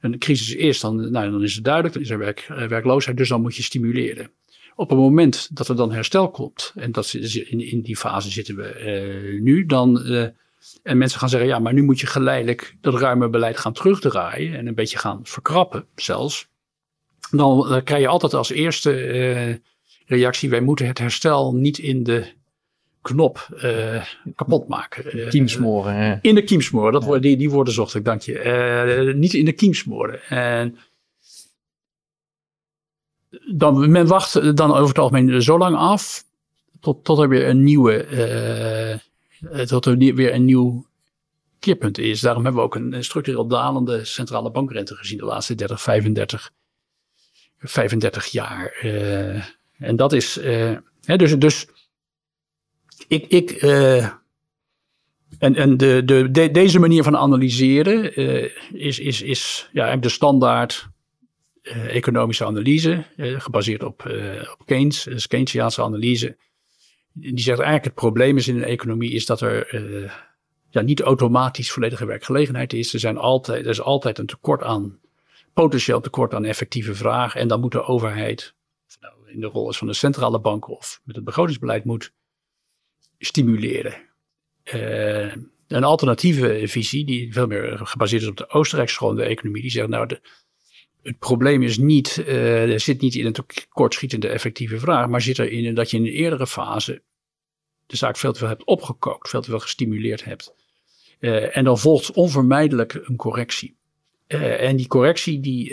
een 0.00 0.18
crisis 0.18 0.54
is, 0.54 0.80
dan, 0.80 1.10
nou, 1.10 1.30
dan 1.30 1.42
is 1.42 1.54
het 1.54 1.64
duidelijk, 1.64 1.94
dan 1.94 2.02
is 2.02 2.10
er 2.10 2.18
werk, 2.18 2.46
werkloosheid, 2.68 3.16
dus 3.16 3.28
dan 3.28 3.42
moet 3.42 3.56
je 3.56 3.62
stimuleren. 3.62 4.30
Op 4.74 4.88
het 4.88 4.98
moment 4.98 5.56
dat 5.56 5.68
er 5.68 5.76
dan 5.76 5.92
herstel 5.92 6.30
komt, 6.30 6.72
en 6.74 6.92
dat, 6.92 7.12
in, 7.12 7.60
in 7.70 7.82
die 7.82 7.96
fase 7.96 8.30
zitten 8.30 8.56
we 8.56 9.38
nu, 9.40 9.66
dan 9.66 10.02
en 10.82 10.98
mensen 10.98 11.18
gaan 11.18 11.28
zeggen, 11.28 11.48
ja, 11.48 11.58
maar 11.58 11.72
nu 11.72 11.82
moet 11.82 12.00
je 12.00 12.06
geleidelijk 12.06 12.76
dat 12.80 12.94
ruime 12.94 13.28
beleid 13.28 13.58
gaan 13.58 13.72
terugdraaien 13.72 14.56
en 14.58 14.66
een 14.66 14.74
beetje 14.74 14.98
gaan 14.98 15.20
verkrappen 15.22 15.86
zelfs. 15.94 16.48
Dan, 17.30 17.82
krijg 17.84 18.00
je 18.00 18.08
altijd 18.08 18.34
als 18.34 18.50
eerste 18.50 19.14
uh, 19.14 19.54
reactie, 20.06 20.50
wij 20.50 20.60
moeten 20.60 20.86
het 20.86 20.98
herstel 20.98 21.54
niet 21.54 21.78
in 21.78 22.02
de 22.02 22.32
knop 23.02 23.48
uh, 23.64 24.04
kapot 24.36 24.68
maken. 24.68 25.28
Kiemsmoren. 25.28 26.18
In 26.22 26.34
de 26.34 26.42
kiemsmoren, 26.42 26.92
dat 26.92 27.04
ja. 27.04 27.18
die, 27.18 27.36
die 27.36 27.50
woorden 27.50 27.74
zocht 27.74 27.94
ik, 27.94 28.04
dank 28.04 28.20
je. 28.20 29.12
niet 29.16 29.34
in 29.34 29.44
de 29.44 29.52
kiemsmoren. 29.52 30.22
En 30.28 30.78
dan, 33.52 33.90
men 33.90 34.06
wacht 34.06 34.56
dan 34.56 34.70
over 34.70 34.88
het 34.88 34.98
algemeen 34.98 35.42
zo 35.42 35.58
lang 35.58 35.76
af 35.76 36.24
tot, 36.80 37.04
tot 37.04 37.18
er 37.18 37.28
weer 37.28 37.48
een 37.48 37.62
nieuwe, 37.62 38.06
uh, 39.52 39.60
tot 39.60 39.86
er 39.86 39.96
weer 39.96 40.34
een 40.34 40.44
nieuw 40.44 40.86
keerpunt 41.58 41.98
is. 41.98 42.20
Daarom 42.20 42.44
hebben 42.44 42.60
we 42.60 42.66
ook 42.66 42.74
een 42.74 43.04
structureel 43.04 43.46
dalende 43.46 44.04
centrale 44.04 44.50
bankrente 44.50 44.94
gezien 44.94 45.18
de 45.18 45.24
laatste 45.24 45.54
30, 45.54 45.82
35, 45.82 46.50
35 47.58 48.26
jaar. 48.26 48.78
Uh, 48.82 49.44
en 49.78 49.96
dat 49.96 50.12
is, 50.12 50.38
uh, 50.38 50.76
hè, 51.04 51.16
dus, 51.16 51.38
dus 51.38 51.66
ik, 53.08 53.26
ik 53.26 53.50
en, 55.38 55.54
en 55.54 55.76
de, 55.76 56.02
de, 56.04 56.30
de, 56.30 56.50
deze 56.50 56.78
manier 56.78 57.02
van 57.02 57.16
analyseren 57.16 58.16
is, 58.74 58.98
is, 58.98 59.22
is 59.22 59.68
ja, 59.72 59.96
de 59.96 60.08
standaard 60.08 60.88
economische 61.88 62.44
analyse, 62.44 63.04
gebaseerd 63.16 63.82
op, 63.82 64.02
op 64.58 64.66
Keynes, 64.66 65.26
Keynesiaanse 65.26 65.82
analyse 65.82 66.36
die 67.14 67.38
zegt 67.38 67.58
eigenlijk 67.58 67.84
het 67.84 67.94
probleem 67.94 68.36
is 68.36 68.48
in 68.48 68.56
een 68.56 68.64
economie 68.64 69.10
is 69.10 69.26
dat 69.26 69.40
er 69.40 69.74
uh, 69.74 70.12
ja, 70.70 70.80
niet 70.80 71.00
automatisch 71.00 71.72
volledige 71.72 72.06
werkgelegenheid 72.06 72.72
is. 72.72 72.92
Er, 72.92 73.00
zijn 73.00 73.18
altijd, 73.18 73.64
er 73.64 73.70
is 73.70 73.80
altijd 73.80 74.18
een 74.18 74.26
tekort 74.26 74.62
aan, 74.62 74.98
potentieel 75.52 76.00
tekort 76.00 76.34
aan 76.34 76.44
effectieve 76.44 76.94
vraag. 76.94 77.34
En 77.34 77.48
dan 77.48 77.60
moet 77.60 77.72
de 77.72 77.84
overheid, 77.84 78.54
nou 79.00 79.14
in 79.26 79.40
de 79.40 79.46
rol 79.46 79.72
van 79.72 79.86
de 79.86 79.92
centrale 79.92 80.40
bank 80.40 80.68
of 80.68 81.00
met 81.04 81.16
het 81.16 81.24
begrotingsbeleid, 81.24 81.84
moet 81.84 82.12
stimuleren. 83.18 83.94
Uh, 84.74 85.34
een 85.68 85.84
alternatieve 85.84 86.62
visie, 86.64 87.04
die 87.04 87.32
veel 87.32 87.46
meer 87.46 87.80
gebaseerd 87.82 88.22
is 88.22 88.28
op 88.28 88.36
de 88.36 88.48
Oostenrijkse 88.48 88.94
school 88.94 89.14
de 89.14 89.22
economie, 89.22 89.62
die 89.62 89.70
zegt 89.70 89.88
nou 89.88 90.06
de, 90.06 90.20
het 91.04 91.18
probleem 91.18 91.62
is 91.62 91.78
niet, 91.78 92.24
uh, 92.28 92.78
zit 92.78 93.00
niet 93.00 93.14
in 93.14 93.26
een 93.26 93.32
tekortschietende 93.32 94.28
effectieve 94.28 94.78
vraag, 94.78 95.08
maar 95.08 95.22
zit 95.22 95.38
erin 95.38 95.74
dat 95.74 95.90
je 95.90 95.96
in 95.96 96.02
een 96.02 96.12
eerdere 96.12 96.46
fase 96.46 97.02
de 97.86 97.96
zaak 97.96 98.16
veel 98.16 98.32
te 98.32 98.38
veel 98.38 98.48
hebt 98.48 98.64
opgekookt, 98.64 99.28
veel 99.28 99.40
te 99.40 99.50
veel 99.50 99.58
gestimuleerd 99.58 100.24
hebt. 100.24 100.54
Uh, 101.20 101.56
en 101.56 101.64
dan 101.64 101.78
volgt 101.78 102.12
onvermijdelijk 102.12 103.00
een 103.04 103.16
correctie. 103.16 103.76
Uh, 104.28 104.60
en 104.60 104.76
die 104.76 104.86
correctie, 104.86 105.40
die, 105.40 105.68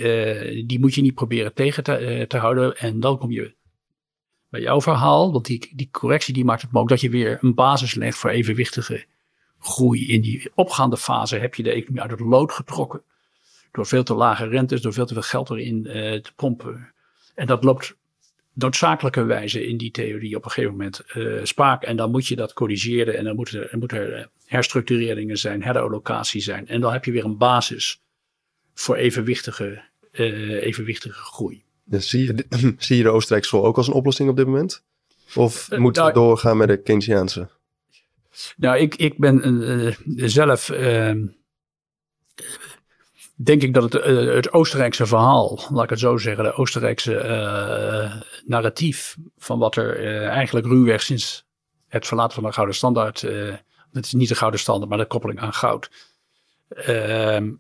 die 0.66 0.80
moet 0.80 0.94
je 0.94 1.02
niet 1.02 1.16
proberen 1.16 1.54
tegen 1.54 1.84
te, 1.84 2.26
te, 2.28 2.38
houden. 2.38 2.78
En 2.78 3.00
dan 3.00 3.18
kom 3.18 3.32
je 3.32 3.54
bij 4.50 4.62
jouw 4.62 4.82
verhaal, 4.82 5.32
want 5.32 5.46
die, 5.46 5.72
die 5.76 5.90
correctie 5.92 6.34
die 6.34 6.46
maakt 6.46 6.62
het 6.62 6.72
mogelijk 6.72 7.02
dat 7.02 7.12
je 7.12 7.18
weer 7.18 7.38
een 7.42 7.54
basis 7.54 7.94
legt 7.94 8.18
voor 8.18 8.30
evenwichtige 8.30 9.06
groei. 9.60 10.08
In 10.08 10.22
die 10.22 10.52
opgaande 10.56 10.98
fase 10.98 11.38
heb 11.38 11.56
je 11.56 11.64
de 11.64 11.72
economie 11.72 12.02
uit 12.02 12.12
het 12.12 12.20
lood 12.20 12.52
getrokken 12.52 13.04
door 13.72 13.86
veel 13.86 14.04
te 14.04 14.14
lage 14.14 14.48
rentes, 14.48 14.82
door 14.82 14.94
veel 14.94 15.06
te 15.06 15.14
veel 15.14 15.22
geld 15.22 15.50
erin 15.50 15.88
uh, 15.88 15.94
te 15.94 16.34
pompen. 16.36 16.94
En 17.36 17.48
dat 17.48 17.64
loopt 17.64 17.96
noodzakelijkerwijze 18.54 19.68
in 19.68 19.78
die 19.78 19.92
theorie 19.92 20.36
op 20.36 20.46
een 20.46 20.52
gegeven 20.52 20.76
moment 20.76 21.02
uh, 21.16 21.40
spaak. 21.44 21.84
En 21.84 21.96
dan 21.96 22.12
moet 22.12 22.28
je 22.28 22.36
dat 22.36 22.54
corrigeren 22.54 23.18
en 23.18 23.24
dan 23.24 23.36
moet 23.36 23.52
er, 23.52 23.70
moet 23.80 23.92
er 23.92 24.14
eh, 24.14 24.26
herstructureringen 24.46 25.38
zijn, 25.38 25.64
herallocatie 25.64 26.42
zijn. 26.42 26.68
En 26.68 26.82
dan 26.82 26.92
heb 26.92 27.06
je 27.06 27.12
weer 27.12 27.26
een 27.26 27.38
basis 27.38 28.02
voor 28.74 28.96
evenwichtige, 28.96 29.84
uh, 30.12 30.64
evenwichtige 30.64 31.20
groei. 31.20 31.64
Dus 31.84 32.10
zie, 32.10 32.26
je, 32.26 32.46
zie 32.78 32.98
je 32.98 33.04
de 33.04 33.10
Oostenrijkse 33.10 33.50
school 33.50 33.66
ook 33.66 33.78
als 33.78 33.88
een 33.88 33.94
oplossing 33.94 34.30
op 34.30 34.38
dit 34.38 34.46
moment? 34.46 34.84
Of 35.36 35.72
uh, 35.72 35.80
moeten 35.80 36.02
nou, 36.02 36.14
we 36.14 36.20
doorgaan 36.20 36.58
met 36.58 36.68
de 36.68 36.82
Keynesiaanse? 36.82 37.50
Nou, 38.58 38.78
ik, 38.78 38.96
ik 38.96 39.18
ben 39.18 39.96
zelf 40.16 40.70
ehm, 40.70 41.26
denk 43.44 43.62
ik 43.62 43.74
dat 43.74 43.94
het, 43.94 44.08
uh, 44.08 44.34
het 44.34 44.54
Oostenrijkse 44.54 45.06
verhaal, 45.06 45.60
laat 45.70 45.84
ik 45.84 45.90
het 45.90 46.00
zo 46.00 46.18
zeggen, 46.18 46.44
de 46.44 46.54
Oostenrijkse 46.54 47.14
uh, 47.14 48.22
narratief 48.46 49.18
van 49.38 49.60
wat 49.60 49.76
er 49.76 50.04
uh, 50.04 50.28
eigenlijk 50.28 50.66
ruwweg 50.66 51.02
sinds 51.02 51.46
het 51.88 52.08
verlaten 52.08 52.34
van 52.34 52.44
de 52.44 52.52
Gouden 52.52 52.76
Standaard, 52.76 53.22
het 53.92 54.06
is 54.06 54.14
niet 54.14 54.28
de 54.28 54.36
Gouden 54.36 54.60
Standaard, 54.60 54.90
maar 54.90 54.98
de 54.98 55.06
koppeling 55.06 55.40
aan 55.40 55.54
goud, 55.54 55.92
ehm, 56.68 57.52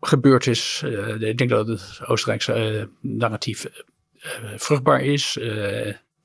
gebeurd 0.00 0.46
is. 0.46 0.82
ik 1.18 1.38
denk 1.38 1.50
dat 1.50 1.66
het 1.66 2.00
Oostenrijkse 2.06 2.88
narratief 3.00 3.66
vruchtbaar 4.56 5.00
is. 5.00 5.38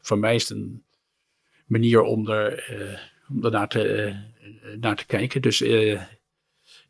voor 0.02 0.20
mij 0.20 0.36
is 0.36 0.50
het 0.50 0.58
een 0.58 0.84
manier 1.66 2.02
om 2.02 2.30
er, 2.30 2.64
om 3.30 3.46
er 3.46 3.52
naar, 3.52 3.68
te, 3.68 4.16
naar 4.80 4.96
te 4.96 5.06
kijken. 5.06 5.42
Dus 5.42 5.60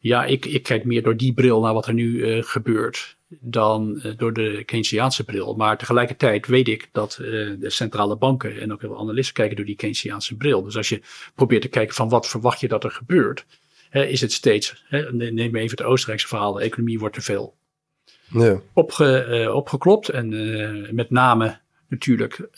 ja, 0.01 0.25
ik, 0.25 0.45
ik 0.45 0.63
kijk 0.63 0.83
meer 0.83 1.03
door 1.03 1.17
die 1.17 1.33
bril 1.33 1.61
naar 1.61 1.73
wat 1.73 1.87
er 1.87 1.93
nu 1.93 2.11
uh, 2.11 2.43
gebeurt 2.43 3.17
dan 3.27 4.01
uh, 4.03 4.11
door 4.17 4.33
de 4.33 4.63
Keynesiaanse 4.65 5.23
bril. 5.23 5.55
Maar 5.55 5.77
tegelijkertijd 5.77 6.47
weet 6.47 6.67
ik 6.67 6.89
dat 6.91 7.17
uh, 7.21 7.27
de 7.59 7.69
centrale 7.69 8.15
banken 8.15 8.59
en 8.59 8.73
ook 8.73 8.81
heel 8.81 8.89
veel 8.89 8.99
analisten 8.99 9.33
kijken 9.33 9.55
door 9.55 9.65
die 9.65 9.75
Keynesiaanse 9.75 10.35
bril. 10.35 10.63
Dus 10.63 10.77
als 10.77 10.89
je 10.89 11.01
probeert 11.35 11.61
te 11.61 11.67
kijken 11.67 11.95
van 11.95 12.09
wat 12.09 12.27
verwacht 12.27 12.59
je 12.59 12.67
dat 12.67 12.83
er 12.83 12.91
gebeurt, 12.91 13.45
hè, 13.89 14.05
is 14.05 14.21
het 14.21 14.31
steeds, 14.31 14.83
hè, 14.87 15.13
neem 15.13 15.55
even 15.55 15.77
het 15.77 15.83
Oostenrijkse 15.83 16.27
verhaal, 16.27 16.53
de 16.53 16.61
economie 16.61 16.99
wordt 16.99 17.15
te 17.15 17.21
veel 17.21 17.55
ja. 18.27 18.61
opge, 18.73 19.49
opgeklopt. 19.53 20.09
En 20.09 20.95
met 20.95 21.09
name 21.09 21.59
natuurlijk 21.87 22.49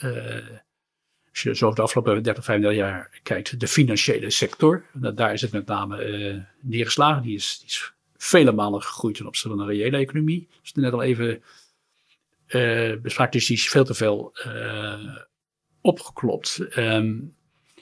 als 1.33 1.41
je 1.41 1.55
zo 1.55 1.65
over 1.65 1.77
de 1.77 1.81
afgelopen 1.81 2.23
30, 2.23 2.43
35 2.43 2.79
jaar 2.79 3.19
kijkt, 3.23 3.59
de 3.59 3.67
financiële 3.67 4.29
sector, 4.29 4.85
daar 4.93 5.33
is 5.33 5.41
het 5.41 5.51
met 5.51 5.65
name 5.65 6.05
uh, 6.05 6.37
neergeslagen. 6.61 7.23
Die 7.23 7.35
is, 7.35 7.57
die 7.57 7.67
is 7.67 7.93
vele 8.17 8.51
malen 8.51 8.81
gegroeid 8.81 9.15
ten 9.15 9.25
opzichte 9.25 9.57
van 9.57 9.67
de 9.67 9.73
reële 9.73 9.97
economie. 9.97 10.47
Dat 10.49 10.59
is 10.63 10.73
net 10.73 10.93
al 10.93 11.01
even 11.01 11.41
uh, 12.47 12.93
bespraakt, 13.01 13.33
dus 13.33 13.47
die 13.47 13.57
is 13.57 13.69
veel 13.69 13.83
te 13.83 13.93
veel 13.93 14.33
uh, 14.45 15.17
opgeklopt. 15.81 16.77
Um, 16.77 17.35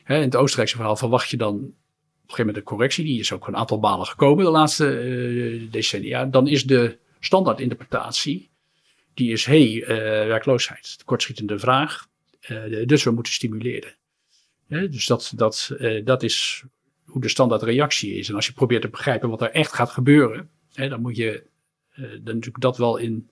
hè, 0.03 0.15
in 0.15 0.21
het 0.21 0.35
Oostenrijkse 0.35 0.75
verhaal 0.75 0.95
verwacht 0.95 1.29
je 1.29 1.37
dan 1.37 1.55
op 1.55 1.61
een 1.61 1.73
gegeven 2.21 2.45
moment 2.45 2.57
een 2.57 2.63
correctie. 2.63 3.05
Die 3.05 3.19
is 3.19 3.31
ook 3.31 3.47
een 3.47 3.57
aantal 3.57 3.79
malen 3.79 4.07
gekomen 4.07 4.45
de 4.45 4.51
laatste 4.51 5.67
decennia. 5.71 6.25
Dan 6.25 6.47
is 6.47 6.63
de 6.63 6.97
standaardinterpretatie, 7.19 8.49
die 9.13 9.31
is, 9.31 9.45
hey, 9.45 9.83
werkloosheid, 10.27 10.97
tekortschietende 10.97 11.59
vraag 11.59 12.05
uh, 12.05 12.10
dus 12.85 13.03
we 13.03 13.11
moeten 13.11 13.33
stimuleren. 13.33 13.95
dus 14.67 15.05
dat, 15.05 15.31
dat, 15.35 15.75
uh, 15.79 16.05
dat 16.05 16.23
is 16.23 16.63
hoe 17.05 17.21
de 17.21 17.29
standaard 17.29 17.61
reactie 17.61 18.13
is. 18.13 18.29
En 18.29 18.35
als 18.35 18.45
je 18.45 18.53
probeert 18.53 18.81
te 18.81 18.89
begrijpen 18.89 19.29
wat 19.29 19.41
er 19.41 19.51
echt 19.51 19.73
gaat 19.73 19.89
gebeuren, 19.89 20.49
dan 20.73 21.01
moet 21.01 21.15
je 21.15 21.43
uh, 21.95 22.09
dan 22.09 22.21
natuurlijk 22.23 22.59
dat 22.59 22.77
wel 22.77 22.97
in, 22.97 23.29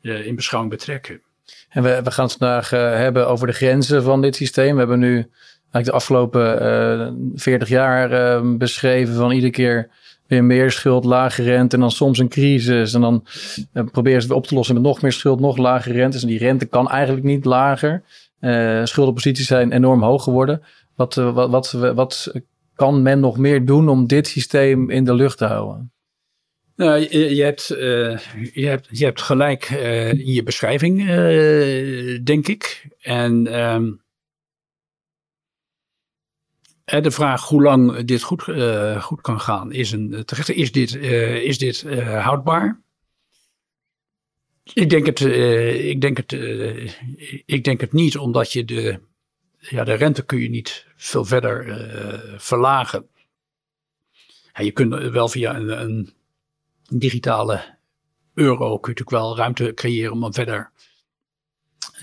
in 0.00 0.34
beschouwing 0.34 0.74
betrekken. 0.74 1.22
En 1.68 1.82
we, 1.82 2.02
we 2.02 2.10
gaan 2.10 2.24
het 2.24 2.36
vandaag 2.36 2.70
hebben 2.70 3.28
over 3.28 3.46
de 3.46 3.52
grenzen 3.52 4.02
van 4.02 4.22
dit 4.22 4.36
systeem. 4.36 4.72
We 4.72 4.78
hebben 4.78 4.98
nu 4.98 5.14
eigenlijk 5.14 5.84
de 5.84 5.92
afgelopen 5.92 7.32
40 7.34 7.68
jaar 7.68 8.42
beschreven 8.56 9.14
van 9.14 9.30
iedere 9.30 9.52
keer 9.52 9.90
weer 10.28 10.44
meer 10.44 10.70
schuld, 10.70 11.04
lage 11.04 11.42
rente 11.42 11.74
en 11.74 11.80
dan 11.80 11.90
soms 11.90 12.18
een 12.18 12.28
crisis. 12.28 12.94
En 12.94 13.00
dan 13.00 13.24
uh, 13.74 13.84
proberen 13.92 14.22
ze 14.22 14.28
het 14.28 14.36
op 14.36 14.46
te 14.46 14.54
lossen 14.54 14.74
met 14.74 14.84
nog 14.84 15.02
meer 15.02 15.12
schuld, 15.12 15.40
nog 15.40 15.56
lagere 15.56 15.94
rentes. 15.94 16.22
En 16.22 16.28
die 16.28 16.38
rente 16.38 16.66
kan 16.66 16.88
eigenlijk 16.88 17.26
niet 17.26 17.44
lager. 17.44 18.02
Uh, 18.40 18.84
schuldenposities 18.84 19.46
zijn 19.46 19.72
enorm 19.72 20.02
hoog 20.02 20.22
geworden. 20.22 20.62
Wat, 20.96 21.16
uh, 21.16 21.34
wat, 21.34 21.50
wat, 21.50 21.70
wat 21.94 22.32
kan 22.74 23.02
men 23.02 23.20
nog 23.20 23.38
meer 23.38 23.64
doen 23.64 23.88
om 23.88 24.06
dit 24.06 24.26
systeem 24.26 24.90
in 24.90 25.04
de 25.04 25.14
lucht 25.14 25.38
te 25.38 25.44
houden? 25.44 25.92
Nou, 26.76 27.00
je, 27.00 27.34
je 27.34 27.42
hebt, 27.42 27.66
je, 28.52 28.66
hebt, 28.66 28.88
je 28.90 29.04
hebt 29.04 29.22
gelijk 29.22 29.68
in 30.10 30.32
je 30.32 30.42
beschrijving, 30.42 31.06
denk 32.24 32.48
ik. 32.48 32.86
En 33.00 33.60
um, 33.60 34.00
de 36.88 37.10
vraag 37.10 37.48
hoe 37.48 37.62
lang 37.62 38.04
dit 38.04 38.22
goed, 38.22 38.46
uh, 38.46 39.02
goed 39.02 39.20
kan 39.20 39.40
gaan 39.40 39.72
is 39.72 39.92
een 39.92 40.22
terechte. 40.24 40.54
Is 40.54 40.72
dit, 40.72 40.94
is 40.94 41.58
dit 41.58 41.82
houdbaar? 42.04 42.80
Ik 44.72 44.90
denk 44.90 45.06
het, 45.06 45.20
ik, 45.20 46.00
denk 46.00 46.16
het, 46.16 46.32
ik 47.46 47.64
denk 47.64 47.80
het 47.80 47.92
niet, 47.92 48.18
omdat 48.18 48.52
je 48.52 48.64
de, 48.64 49.00
ja, 49.58 49.84
de 49.84 49.94
rente 49.94 50.24
kun 50.24 50.38
je 50.38 50.48
niet 50.48 50.86
veel 50.96 51.24
verder 51.24 51.64
verlagen. 52.40 53.08
Ja, 54.54 54.64
je 54.64 54.70
kunt 54.70 54.94
wel 54.94 55.28
via 55.28 55.56
een, 55.56 55.82
een, 55.82 56.12
digitale 56.90 57.76
euro 58.34 58.70
natuurlijk 58.70 59.10
wel 59.10 59.36
ruimte 59.36 59.74
creëren 59.74 60.12
om 60.12 60.22
hem 60.22 60.34
verder 60.34 60.70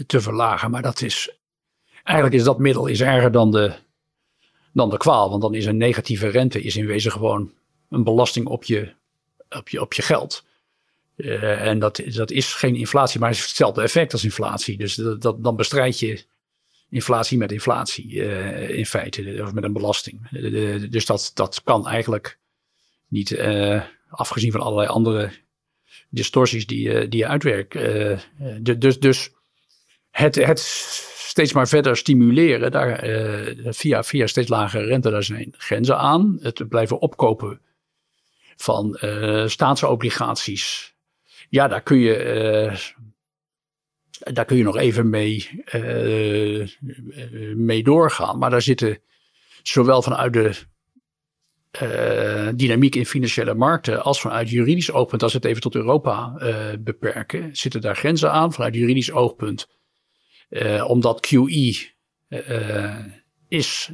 te 0.07 0.21
verlagen. 0.21 0.71
Maar 0.71 0.81
dat 0.81 1.01
is, 1.01 1.37
eigenlijk 2.03 2.37
is 2.37 2.43
dat 2.43 2.59
middel 2.59 2.87
is 2.87 3.01
erger 3.01 3.31
dan 3.31 3.51
de, 3.51 3.73
dan 4.75 4.89
de 4.89 4.97
kwaal. 4.97 5.29
Want 5.29 5.41
dan 5.41 5.53
is 5.53 5.65
een 5.65 5.77
negatieve 5.77 6.27
rente 6.27 6.61
is 6.61 6.75
in 6.75 6.85
wezen 6.85 7.11
gewoon 7.11 7.53
een 7.89 8.03
belasting 8.03 8.47
op 8.47 8.63
je, 8.63 8.93
op 9.49 9.69
je, 9.69 9.81
op 9.81 9.93
je 9.93 10.01
geld. 10.01 10.43
Uh, 11.15 11.65
en 11.65 11.79
dat, 11.79 12.01
dat 12.05 12.31
is 12.31 12.53
geen 12.53 12.75
inflatie, 12.75 13.19
maar 13.19 13.29
het 13.29 13.37
is 13.37 13.45
hetzelfde 13.45 13.81
effect 13.81 14.13
als 14.13 14.23
inflatie. 14.23 14.77
Dus 14.77 14.95
dat, 14.95 15.43
dan 15.43 15.55
bestrijd 15.55 15.99
je 15.99 16.23
inflatie 16.89 17.37
met 17.37 17.51
inflatie 17.51 18.13
uh, 18.13 18.69
in 18.69 18.85
feite, 18.85 19.39
of 19.41 19.53
met 19.53 19.63
een 19.63 19.73
belasting. 19.73 20.27
Uh, 20.31 20.91
dus 20.91 21.05
dat, 21.05 21.31
dat 21.33 21.61
kan 21.63 21.87
eigenlijk 21.87 22.39
niet, 23.07 23.39
afgezien 24.09 24.51
van 24.51 24.61
allerlei 24.61 24.87
andere 24.87 25.31
distorties 26.09 26.65
die, 26.65 27.07
die 27.07 27.19
je 27.19 27.27
uitwerkt. 27.27 27.77
dus, 28.81 28.99
dus 28.99 29.31
het, 30.11 30.35
het 30.35 30.59
steeds 31.35 31.53
maar 31.53 31.67
verder 31.67 31.97
stimuleren, 31.97 32.71
daar, 32.71 33.03
via, 33.73 34.03
via 34.03 34.27
steeds 34.27 34.49
lagere 34.49 34.85
rente, 34.85 35.09
daar 35.09 35.23
zijn 35.23 35.53
grenzen 35.57 35.97
aan. 35.97 36.37
Het 36.41 36.69
blijven 36.69 36.99
opkopen 36.99 37.61
van 38.55 38.97
staatsobligaties. 39.45 40.93
Ja, 41.49 41.67
daar 41.67 41.81
kun 41.81 41.97
je 41.97 42.93
daar 44.33 44.45
kun 44.45 44.57
je 44.57 44.63
nog 44.63 44.77
even 44.77 45.09
mee, 45.09 45.49
mee 47.55 47.83
doorgaan. 47.83 48.37
Maar 48.37 48.49
daar 48.49 48.61
zitten 48.61 48.99
zowel 49.63 50.01
vanuit 50.01 50.33
de 50.33 50.53
dynamiek 52.55 52.95
in 52.95 53.05
financiële 53.05 53.53
markten 53.53 54.03
als 54.03 54.21
vanuit 54.21 54.49
juridisch 54.49 54.91
oogpunt, 54.91 55.23
als 55.23 55.31
we 55.31 55.37
het 55.37 55.47
even 55.47 55.61
tot 55.61 55.75
Europa 55.75 56.33
beperken, 56.79 57.55
zitten 57.55 57.81
daar 57.81 57.95
grenzen 57.95 58.31
aan 58.31 58.53
vanuit 58.53 58.75
juridisch 58.75 59.11
oogpunt. 59.11 59.67
Omdat 60.87 61.27
QE 61.27 61.93
is, 63.47 63.91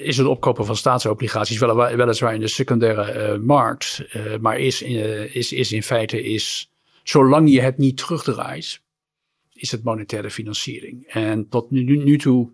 is 0.00 0.16
het 0.16 0.26
opkopen 0.26 0.66
van 0.66 0.76
staatsobligaties 0.76 1.58
wel, 1.58 1.96
weliswaar 1.96 2.34
in 2.34 2.40
de 2.40 2.48
secundaire 2.48 3.38
markt, 3.38 4.04
maar 4.40 4.58
is, 4.58 4.82
is, 4.82 5.52
is 5.52 5.72
in 5.72 5.82
feite 5.82 6.22
is, 6.22 6.72
zolang 7.02 7.50
je 7.50 7.60
het 7.60 7.78
niet 7.78 7.96
terugdraait, 7.96 8.82
is 9.52 9.70
het 9.70 9.82
monetaire 9.82 10.30
financiering. 10.30 11.06
En 11.06 11.48
tot 11.48 11.70
nu, 11.70 11.96
nu 11.96 12.18
toe, 12.18 12.52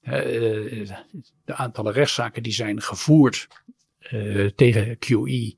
de 0.00 1.54
aantallen 1.54 1.92
rechtszaken 1.92 2.42
die 2.42 2.52
zijn 2.52 2.82
gevoerd 2.82 3.48
tegen 4.54 4.98
QE, 4.98 5.54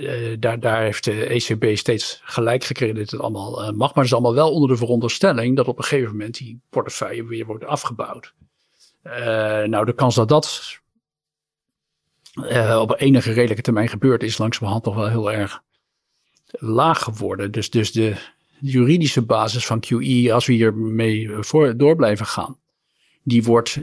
uh, 0.00 0.36
daar, 0.38 0.60
daar 0.60 0.82
heeft 0.82 1.04
de 1.04 1.26
ECB 1.26 1.76
steeds 1.76 2.20
gelijk 2.24 2.64
gekregen 2.64 2.94
dat 2.94 3.10
het 3.10 3.20
allemaal 3.20 3.72
mag. 3.72 3.76
Maar 3.76 3.88
het 3.88 4.04
is 4.04 4.12
allemaal 4.12 4.34
wel 4.34 4.52
onder 4.52 4.68
de 4.68 4.76
veronderstelling 4.76 5.56
dat 5.56 5.68
op 5.68 5.78
een 5.78 5.84
gegeven 5.84 6.10
moment 6.10 6.34
die 6.34 6.60
portefeuille 6.70 7.24
weer 7.24 7.46
wordt 7.46 7.64
afgebouwd. 7.64 8.34
nou, 9.66 9.84
de 9.84 9.94
kans 9.94 10.14
dat 10.14 10.28
dat 10.28 10.80
op 12.78 13.00
enige 13.00 13.32
redelijke 13.32 13.62
termijn 13.62 13.88
gebeurt, 13.88 14.22
is 14.22 14.38
langzamerhand 14.38 14.84
toch 14.84 14.94
wel 14.94 15.08
heel 15.08 15.32
erg 15.32 15.62
laag 16.50 17.02
geworden. 17.02 17.50
Dus, 17.50 17.70
dus 17.70 17.92
de, 17.92 18.16
juridische 18.62 19.22
basis 19.22 19.66
van 19.66 19.80
QE, 19.80 20.32
als 20.32 20.46
we 20.46 20.52
hiermee 20.52 21.30
voor, 21.40 21.76
door 21.76 21.96
blijven 21.96 22.26
gaan, 22.26 22.58
die 23.22 23.44
wordt, 23.44 23.80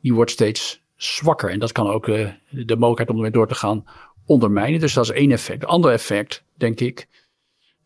die 0.00 0.14
wordt 0.14 0.30
steeds 0.30 0.82
zwakker. 0.96 1.50
En 1.50 1.58
dat 1.58 1.72
kan 1.72 1.86
ook 1.86 2.06
de 2.06 2.76
mogelijkheid 2.76 3.08
om 3.08 3.16
ermee 3.16 3.30
door 3.30 3.48
te 3.48 3.54
gaan 3.54 3.84
ondermijnen. 4.26 4.80
Dus 4.80 4.92
dat 4.92 5.04
is 5.04 5.10
één 5.10 5.32
effect. 5.32 5.64
Ander 5.64 5.92
effect, 5.92 6.44
denk 6.54 6.80
ik, 6.80 7.08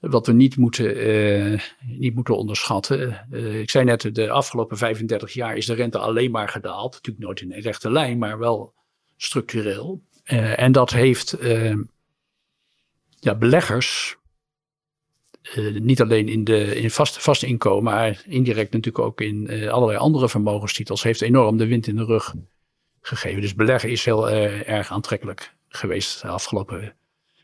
wat 0.00 0.26
we 0.26 0.32
niet 0.32 0.56
moeten, 0.56 1.08
uh, 1.08 1.60
niet 1.86 2.14
moeten 2.14 2.36
onderschatten. 2.36 3.26
ik 3.60 3.70
zei 3.70 3.84
net, 3.84 4.14
de 4.14 4.30
afgelopen 4.30 4.76
35 4.76 5.32
jaar 5.32 5.56
is 5.56 5.66
de 5.66 5.74
rente 5.74 5.98
alleen 5.98 6.30
maar 6.30 6.48
gedaald. 6.48 6.92
Natuurlijk 6.92 7.24
nooit 7.24 7.40
in 7.40 7.52
een 7.52 7.60
rechte 7.60 7.90
lijn, 7.90 8.18
maar 8.18 8.38
wel 8.38 8.74
structureel. 9.16 10.02
en 10.56 10.72
dat 10.72 10.90
heeft 10.90 11.36
ja, 13.20 13.34
beleggers 13.34 14.16
niet 15.78 16.00
alleen 16.00 16.28
in, 16.28 16.44
de, 16.44 16.80
in 16.80 16.90
vast, 16.90 17.22
vast 17.22 17.42
inkomen, 17.42 17.82
maar 17.82 18.22
indirect 18.26 18.72
natuurlijk 18.72 19.04
ook 19.04 19.20
in 19.20 19.68
allerlei 19.70 19.98
andere 19.98 20.28
vermogenstitels, 20.28 21.02
heeft 21.02 21.20
enorm 21.20 21.56
de 21.56 21.66
wind 21.66 21.86
in 21.86 21.96
de 21.96 22.04
rug 22.04 22.34
gegeven. 23.00 23.40
Dus 23.40 23.54
beleggen 23.54 23.90
is 23.90 24.04
heel 24.04 24.30
erg 24.30 24.90
aantrekkelijk 24.90 25.56
geweest 25.68 26.22
de 26.22 26.28
afgelopen 26.28 26.94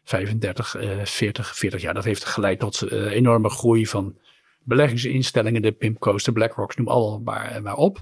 35, 0.04 0.76
40, 1.04 1.56
40 1.56 1.80
jaar. 1.80 1.94
Dat 1.94 2.04
heeft 2.04 2.24
geleid 2.24 2.58
tot 2.58 2.90
enorme 2.90 3.48
groei 3.48 3.86
van 3.86 4.18
beleggingsinstellingen, 4.62 5.62
de 5.62 5.72
Pimco's, 5.72 6.24
de 6.24 6.32
BlackRocks, 6.32 6.76
noem 6.76 6.88
allemaal 6.88 7.20
maar, 7.20 7.62
maar 7.62 7.76
op. 7.76 7.98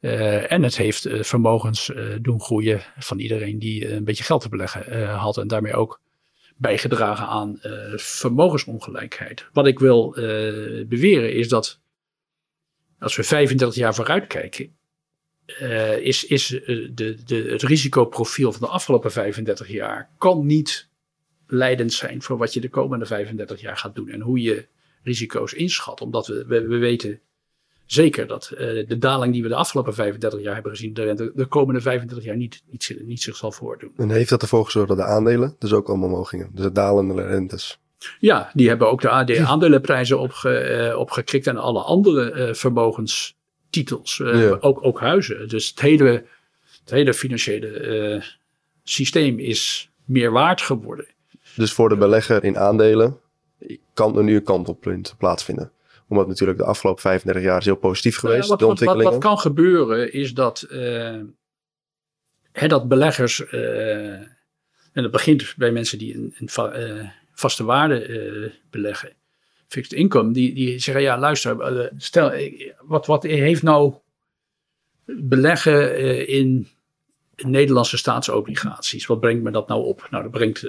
en 0.00 0.62
het 0.62 0.76
heeft 0.76 1.08
vermogens 1.10 1.92
doen 2.20 2.40
groeien 2.40 2.80
van 2.98 3.18
iedereen 3.18 3.58
die 3.58 3.92
een 3.92 4.04
beetje 4.04 4.24
geld 4.24 4.42
te 4.42 4.48
beleggen 4.48 5.08
had 5.08 5.38
en 5.38 5.48
daarmee 5.48 5.74
ook 5.74 6.00
bijgedragen 6.56 7.26
aan 7.26 7.58
vermogensongelijkheid. 7.96 9.46
Wat 9.52 9.66
ik 9.66 9.78
wil 9.78 10.10
beweren 10.88 11.32
is 11.32 11.48
dat 11.48 11.80
als 12.98 13.16
we 13.16 13.22
35 13.22 13.78
jaar 13.78 13.94
vooruit 13.94 14.26
kijken, 14.26 14.76
uh, 15.46 15.96
is, 15.96 16.24
is 16.24 16.46
de, 16.48 17.16
de, 17.24 17.36
het 17.36 17.62
risicoprofiel 17.62 18.52
van 18.52 18.60
de 18.60 18.66
afgelopen 18.66 19.12
35 19.12 19.68
jaar 19.68 20.10
kan 20.18 20.46
niet 20.46 20.88
leidend 21.46 21.92
zijn 21.92 22.22
voor 22.22 22.38
wat 22.38 22.54
je 22.54 22.60
de 22.60 22.68
komende 22.68 23.06
35 23.06 23.60
jaar 23.60 23.76
gaat 23.76 23.94
doen 23.94 24.08
en 24.08 24.20
hoe 24.20 24.40
je 24.40 24.66
risico's 25.02 25.52
inschat. 25.52 26.00
Omdat 26.00 26.26
we, 26.26 26.44
we, 26.46 26.66
we 26.66 26.76
weten 26.76 27.20
zeker 27.86 28.26
dat 28.26 28.50
uh, 28.52 28.58
de 28.88 28.98
daling 28.98 29.32
die 29.32 29.42
we 29.42 29.48
de 29.48 29.54
afgelopen 29.54 29.94
35 29.94 30.40
jaar 30.40 30.54
hebben 30.54 30.72
gezien, 30.72 30.94
de 30.94 31.32
de 31.34 31.46
komende 31.46 31.80
35 31.80 32.26
jaar 32.26 32.36
niet, 32.36 32.62
niet, 32.70 32.96
niet 33.04 33.22
zich 33.22 33.36
zal 33.36 33.52
voordoen. 33.52 33.92
En 33.96 34.10
heeft 34.10 34.30
dat 34.30 34.42
ervoor 34.42 34.64
gezorgd 34.64 34.88
dat 34.88 34.96
de 34.96 35.04
aandelen 35.04 35.56
dus 35.58 35.72
ook 35.72 35.88
allemaal 35.88 36.08
omhoog 36.08 36.28
gingen? 36.28 36.50
Dus 36.52 36.64
de 36.64 36.72
dalende 36.72 37.26
rentes? 37.26 37.80
Ja, 38.18 38.50
die 38.54 38.68
hebben 38.68 38.90
ook 38.90 39.00
de 39.00 39.10
aandelenprijzen 39.46 40.18
opge, 40.18 40.90
uh, 40.90 40.98
opgekrikt 40.98 41.46
en 41.46 41.56
alle 41.56 41.80
andere 41.80 42.48
uh, 42.48 42.54
vermogenstitels, 43.72 44.16
ja. 44.16 44.56
ook, 44.60 44.84
ook 44.84 45.00
huizen. 45.00 45.48
Dus 45.48 45.68
het 45.68 45.80
hele, 45.80 46.24
het 46.80 46.90
hele 46.90 47.14
financiële 47.14 48.22
systeem 48.82 49.38
is 49.38 49.90
meer 50.04 50.30
waard 50.30 50.60
geworden. 50.60 51.06
Dus 51.56 51.72
voor 51.72 51.88
de 51.88 51.96
belegger 51.96 52.44
in 52.44 52.58
aandelen 52.58 53.20
kan 53.94 54.16
er 54.16 54.24
nu 54.24 54.34
een 54.34 54.42
kantelpunt 54.42 55.14
plaatsvinden? 55.18 55.72
Omdat 56.08 56.26
natuurlijk 56.26 56.58
de 56.58 56.64
afgelopen 56.64 57.02
35 57.02 57.42
jaar 57.42 57.58
is 57.58 57.64
heel 57.64 57.76
positief 57.76 58.16
geweest. 58.16 58.48
wat, 58.48 58.58
de 58.58 58.66
ontwikkelingen. 58.66 59.12
Wat, 59.12 59.22
wat, 59.22 59.30
kan 59.30 59.38
gebeuren 59.38 60.12
is 60.12 60.34
dat, 60.34 60.66
uh, 60.70 61.20
hè, 62.52 62.68
dat 62.68 62.88
beleggers, 62.88 63.52
uh, 63.52 64.12
en 64.92 65.02
dat 65.02 65.10
begint 65.10 65.54
bij 65.56 65.70
mensen 65.70 65.98
die 65.98 66.14
een, 66.14 66.34
een 66.38 66.48
va 66.48 66.72
vaste 67.34 67.64
waarde 67.64 68.52
beleggen, 68.70 69.12
fixed 69.72 69.92
income, 69.92 70.32
die, 70.32 70.54
die 70.54 70.78
zeggen 70.78 71.02
ja 71.02 71.18
luister, 71.18 71.90
stel, 71.96 72.32
wat, 72.80 73.06
wat 73.06 73.22
heeft 73.22 73.62
nou 73.62 73.94
beleggen 75.04 75.96
in 76.26 76.68
Nederlandse 77.36 77.96
staatsobligaties, 77.96 79.06
wat 79.06 79.20
brengt 79.20 79.42
me 79.42 79.50
dat 79.50 79.68
nou 79.68 79.84
op? 79.84 80.06
Nou, 80.10 80.22
dat 80.22 80.32
brengt 80.32 80.62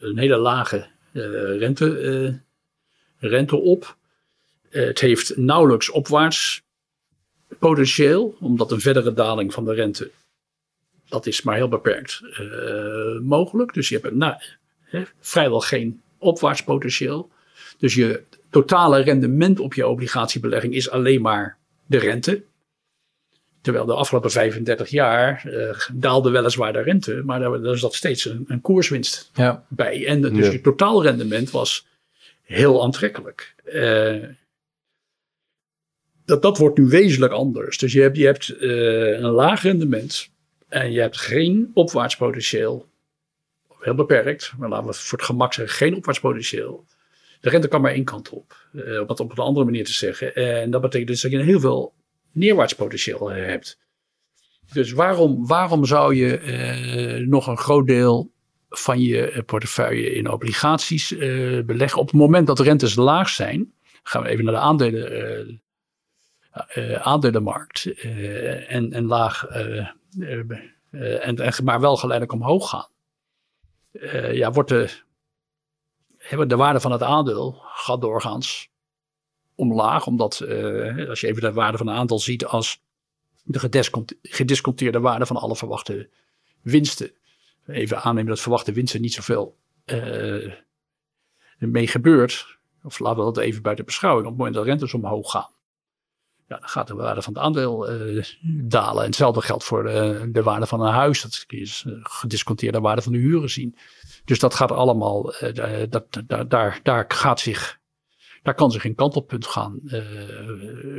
een 0.00 0.18
hele 0.18 0.36
lage 0.36 0.86
rente, 1.12 2.40
rente 3.18 3.56
op. 3.56 3.96
Eh, 4.70 4.84
het 4.84 5.00
heeft 5.00 5.36
nauwelijks 5.36 5.90
opwaarts 5.90 6.62
potentieel, 7.58 8.36
omdat 8.40 8.72
een 8.72 8.80
verdere 8.80 9.12
daling 9.12 9.52
van 9.52 9.64
de 9.64 9.74
rente, 9.74 10.10
dat 11.08 11.26
is 11.26 11.42
maar 11.42 11.56
heel 11.56 11.68
beperkt 11.68 12.20
mogelijk. 13.22 13.74
Dus 13.74 13.88
je 13.88 13.98
hebt 14.02 14.14
nou, 14.14 14.34
vrijwel 15.20 15.60
geen 15.60 16.02
opwaarts 16.18 16.64
potentieel. 16.64 17.30
Dus 17.82 17.94
je 17.94 18.22
totale 18.50 19.00
rendement 19.00 19.60
op 19.60 19.74
je 19.74 19.86
obligatiebelegging 19.86 20.74
is 20.74 20.90
alleen 20.90 21.22
maar 21.22 21.58
de 21.86 21.98
rente. 21.98 22.42
Terwijl 23.60 23.86
de 23.86 23.94
afgelopen 23.94 24.30
35 24.30 24.88
jaar 24.88 25.42
uh, 25.46 25.78
daalde 25.92 26.30
weliswaar 26.30 26.72
de 26.72 26.82
rente, 26.82 27.22
maar 27.24 27.40
daar, 27.40 27.60
daar 27.60 27.78
zat 27.78 27.94
steeds 27.94 28.24
een, 28.24 28.44
een 28.46 28.60
koerswinst 28.60 29.30
ja. 29.34 29.66
bij. 29.68 30.06
En 30.06 30.20
dus 30.20 30.46
ja. 30.46 30.52
je 30.52 30.60
totaalrendement 30.60 31.50
was 31.50 31.86
heel 32.42 32.82
aantrekkelijk. 32.82 33.54
Uh, 33.64 34.24
dat, 36.24 36.42
dat 36.42 36.58
wordt 36.58 36.78
nu 36.78 36.84
wezenlijk 36.86 37.32
anders. 37.32 37.78
Dus 37.78 37.92
je 37.92 38.00
hebt, 38.00 38.16
je 38.16 38.24
hebt 38.24 38.54
uh, 38.60 39.18
een 39.18 39.30
laag 39.30 39.62
rendement 39.62 40.28
en 40.68 40.92
je 40.92 41.00
hebt 41.00 41.18
geen 41.18 41.70
opwaartspotentieel. 41.74 42.88
Heel 43.78 43.94
beperkt, 43.94 44.52
maar 44.58 44.68
laten 44.68 44.86
we 44.86 44.94
voor 44.94 45.18
het 45.18 45.26
gemak 45.26 45.52
zeggen, 45.52 45.76
geen 45.76 45.96
opwaartspotentieel. 45.96 46.84
De 47.42 47.50
rente 47.50 47.68
kan 47.68 47.80
maar 47.80 47.92
één 47.92 48.04
kant 48.04 48.30
op, 48.30 48.68
uh, 48.72 49.00
om 49.00 49.08
het 49.08 49.20
op 49.20 49.30
een 49.30 49.44
andere 49.44 49.64
manier 49.64 49.84
te 49.84 49.92
zeggen. 49.92 50.34
En 50.34 50.70
dat 50.70 50.80
betekent 50.80 51.08
dus 51.08 51.20
dat 51.20 51.30
je 51.30 51.42
heel 51.42 51.60
veel 51.60 51.94
neerwaartspotentieel 52.32 53.30
hebt. 53.30 53.78
Dus 54.72 54.92
waarom, 54.92 55.46
waarom 55.46 55.84
zou 55.84 56.14
je 56.14 56.40
uh, 56.40 57.26
nog 57.26 57.46
een 57.46 57.56
groot 57.58 57.86
deel 57.86 58.30
van 58.68 59.00
je 59.00 59.42
portefeuille 59.46 60.14
in 60.14 60.30
obligaties 60.30 61.16
beleggen? 61.66 62.00
Op 62.00 62.06
het 62.06 62.16
moment 62.16 62.46
dat 62.46 62.56
de 62.56 62.62
rentes 62.62 62.94
laag 62.94 63.28
zijn, 63.28 63.72
gaan 64.02 64.22
we 64.22 64.28
even 64.28 64.44
naar 64.44 64.54
de 64.54 64.60
aandelen 64.60 65.62
aandelenmarkt 67.02 68.02
en, 68.66 68.92
en 68.92 69.04
laag, 69.04 69.46
en, 69.46 71.36
en, 71.36 71.64
maar 71.64 71.80
wel 71.80 71.96
geleidelijk 71.96 72.40
omhoog 72.40 72.68
gaan. 72.68 72.88
ja, 74.32 74.52
wordt 74.52 74.68
de, 74.68 75.02
de 76.30 76.56
waarde 76.56 76.80
van 76.80 76.92
het 76.92 77.02
aandeel 77.02 77.60
gaat 77.62 78.00
doorgaans 78.00 78.70
omlaag, 79.54 80.06
omdat 80.06 80.40
als 81.08 81.20
je 81.20 81.26
even 81.26 81.42
de 81.42 81.52
waarde 81.52 81.78
van 81.78 81.86
een 81.86 81.94
aandeel 81.94 82.18
ziet 82.18 82.44
als 82.44 82.82
de 83.42 83.58
gedisconteerde 84.22 85.00
waarde 85.00 85.26
van 85.26 85.36
alle 85.36 85.56
verwachte 85.56 86.08
winsten. 86.60 87.10
Even 87.66 88.02
aannemen 88.02 88.30
dat 88.30 88.40
verwachte 88.40 88.72
winsten 88.72 89.00
niet 89.00 89.12
zoveel 89.12 89.56
mee 91.58 91.86
gebeurt, 91.86 92.58
of 92.82 92.98
laten 92.98 93.18
we 93.18 93.32
dat 93.32 93.44
even 93.44 93.62
buiten 93.62 93.84
beschouwing, 93.84 94.24
op 94.24 94.30
het 94.30 94.38
moment 94.38 94.56
dat 94.56 94.66
rentes 94.66 94.94
omhoog 94.94 95.30
gaan, 95.30 95.50
ja, 96.52 96.58
dan 96.58 96.68
gaat 96.68 96.86
de 96.86 96.94
waarde 96.94 97.22
van 97.22 97.32
het 97.32 97.42
aandeel 97.42 97.92
uh, 97.92 98.24
dalen. 98.62 99.00
En 99.00 99.06
hetzelfde 99.06 99.40
geldt 99.40 99.64
voor 99.64 99.82
de, 99.82 100.28
de, 100.32 100.42
waarde 100.42 100.66
van 100.66 100.80
een 100.80 100.92
huis. 100.92 101.22
Dat 101.22 101.44
is 101.48 101.84
uh, 101.86 101.94
gedisconteerde 102.02 102.80
waarde 102.80 103.02
van 103.02 103.12
de 103.12 103.18
huren 103.18 103.50
zien. 103.50 103.76
Dus 104.24 104.38
dat 104.38 104.54
gaat 104.54 104.72
allemaal, 104.72 105.34
uh, 105.42 105.82
dat, 105.88 106.22
daar, 106.26 106.48
daar, 106.48 106.80
daar 106.82 107.04
gaat 107.08 107.40
zich, 107.40 107.78
daar 108.42 108.54
kan 108.54 108.70
zich 108.70 108.84
een 108.84 108.94
kantelpunt 108.94 109.46
gaan 109.46 109.80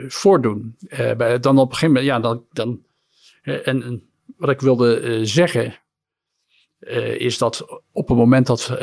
voordoen. 0.08 0.78
Bij, 1.18 1.40
dan 1.40 1.58
op 1.58 1.70
een 1.70 1.76
gegeven 1.76 1.88
moment, 1.88 2.06
ja, 2.06 2.20
dan, 2.20 2.46
dan 2.52 2.86
en, 3.44 4.04
wat 4.38 4.50
ik 4.50 4.62
wilde 4.62 5.20
zeggen, 5.26 5.80
is 7.18 7.38
dat 7.38 7.82
op 7.92 8.08
het 8.08 8.18
moment 8.18 8.48
dat, 8.48 8.76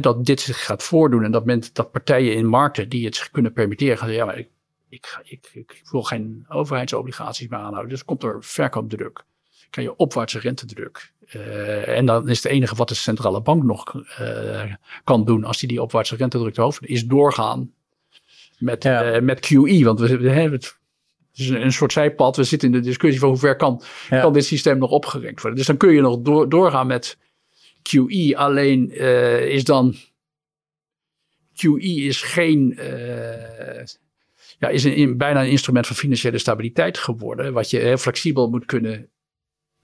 dat 0.00 0.24
dit 0.24 0.40
zich 0.40 0.64
gaat 0.64 0.82
voordoen 0.82 1.24
en 1.24 1.30
dat, 1.30 1.44
men, 1.44 1.62
dat 1.72 1.90
partijen 1.90 2.34
in 2.34 2.46
markten 2.46 2.88
die 2.88 3.04
het 3.04 3.16
zich 3.16 3.30
kunnen 3.30 3.52
permitteren 3.52 3.98
gaan 3.98 4.08
zeggen, 4.08 4.26
ja, 4.26 4.32
ik, 4.32 4.48
ik, 4.88 5.20
ik, 5.24 5.50
ik, 5.52 5.80
wil 5.90 6.02
geen 6.02 6.44
overheidsobligaties 6.48 7.48
meer 7.48 7.58
aanhouden. 7.58 7.90
Dus 7.90 8.04
komt 8.04 8.22
er 8.22 8.44
verkoopdruk. 8.44 9.24
Kan 9.70 9.82
je 9.82 9.96
opwaartse 9.96 10.38
rentedruk. 10.38 11.12
Uh, 11.34 11.88
en 11.88 12.06
dan 12.06 12.28
is 12.28 12.42
het 12.42 12.52
enige 12.52 12.74
wat 12.74 12.88
de 12.88 12.94
centrale 12.94 13.40
bank 13.40 13.62
nog 13.62 13.94
uh, 14.20 14.62
kan 15.04 15.24
doen 15.24 15.44
als 15.44 15.58
die 15.58 15.68
die 15.68 15.82
opwaartse 15.82 16.16
rentedruk 16.16 16.54
te 16.54 16.60
hoofd 16.60 16.86
is 16.86 17.04
doorgaan 17.04 17.72
met, 18.58 18.82
ja. 18.82 19.14
uh, 19.14 19.22
met 19.22 19.40
QE. 19.40 19.84
Want 19.84 20.00
we, 20.00 20.16
we 20.16 20.30
hebben 20.30 20.58
het 20.58 20.76
het 21.30 21.46
is 21.46 21.48
een, 21.48 21.62
een, 21.62 21.72
soort 21.72 21.92
zijpad. 21.92 22.36
We 22.36 22.44
zitten 22.44 22.68
in 22.68 22.74
de 22.74 22.86
discussie 22.86 23.20
van 23.20 23.28
hoe 23.28 23.38
ver 23.38 23.56
kan, 23.56 23.82
ja. 24.10 24.20
kan 24.20 24.32
dit 24.32 24.44
systeem 24.44 24.78
nog 24.78 24.90
opgerekt 24.90 25.40
worden. 25.40 25.58
Dus 25.58 25.66
dan 25.66 25.76
kun 25.76 25.92
je 25.92 26.00
nog 26.00 26.20
door, 26.20 26.48
doorgaan 26.48 26.86
met 26.86 27.18
QE. 27.82 28.32
Alleen 28.36 28.90
is 29.50 29.64
dan 29.64 29.94
QE 31.52 31.78
is 31.80 32.22
geen 32.22 32.78
ja, 34.58 34.68
is 34.68 34.84
een, 34.84 35.16
bijna 35.16 35.42
een 35.42 35.50
instrument 35.50 35.86
van 35.86 35.96
financiële 35.96 36.38
stabiliteit 36.38 36.98
geworden. 36.98 37.52
Wat 37.52 37.70
je 37.70 37.78
heel 37.78 37.96
flexibel 37.96 38.50
moet 38.50 38.64
kunnen 38.64 39.08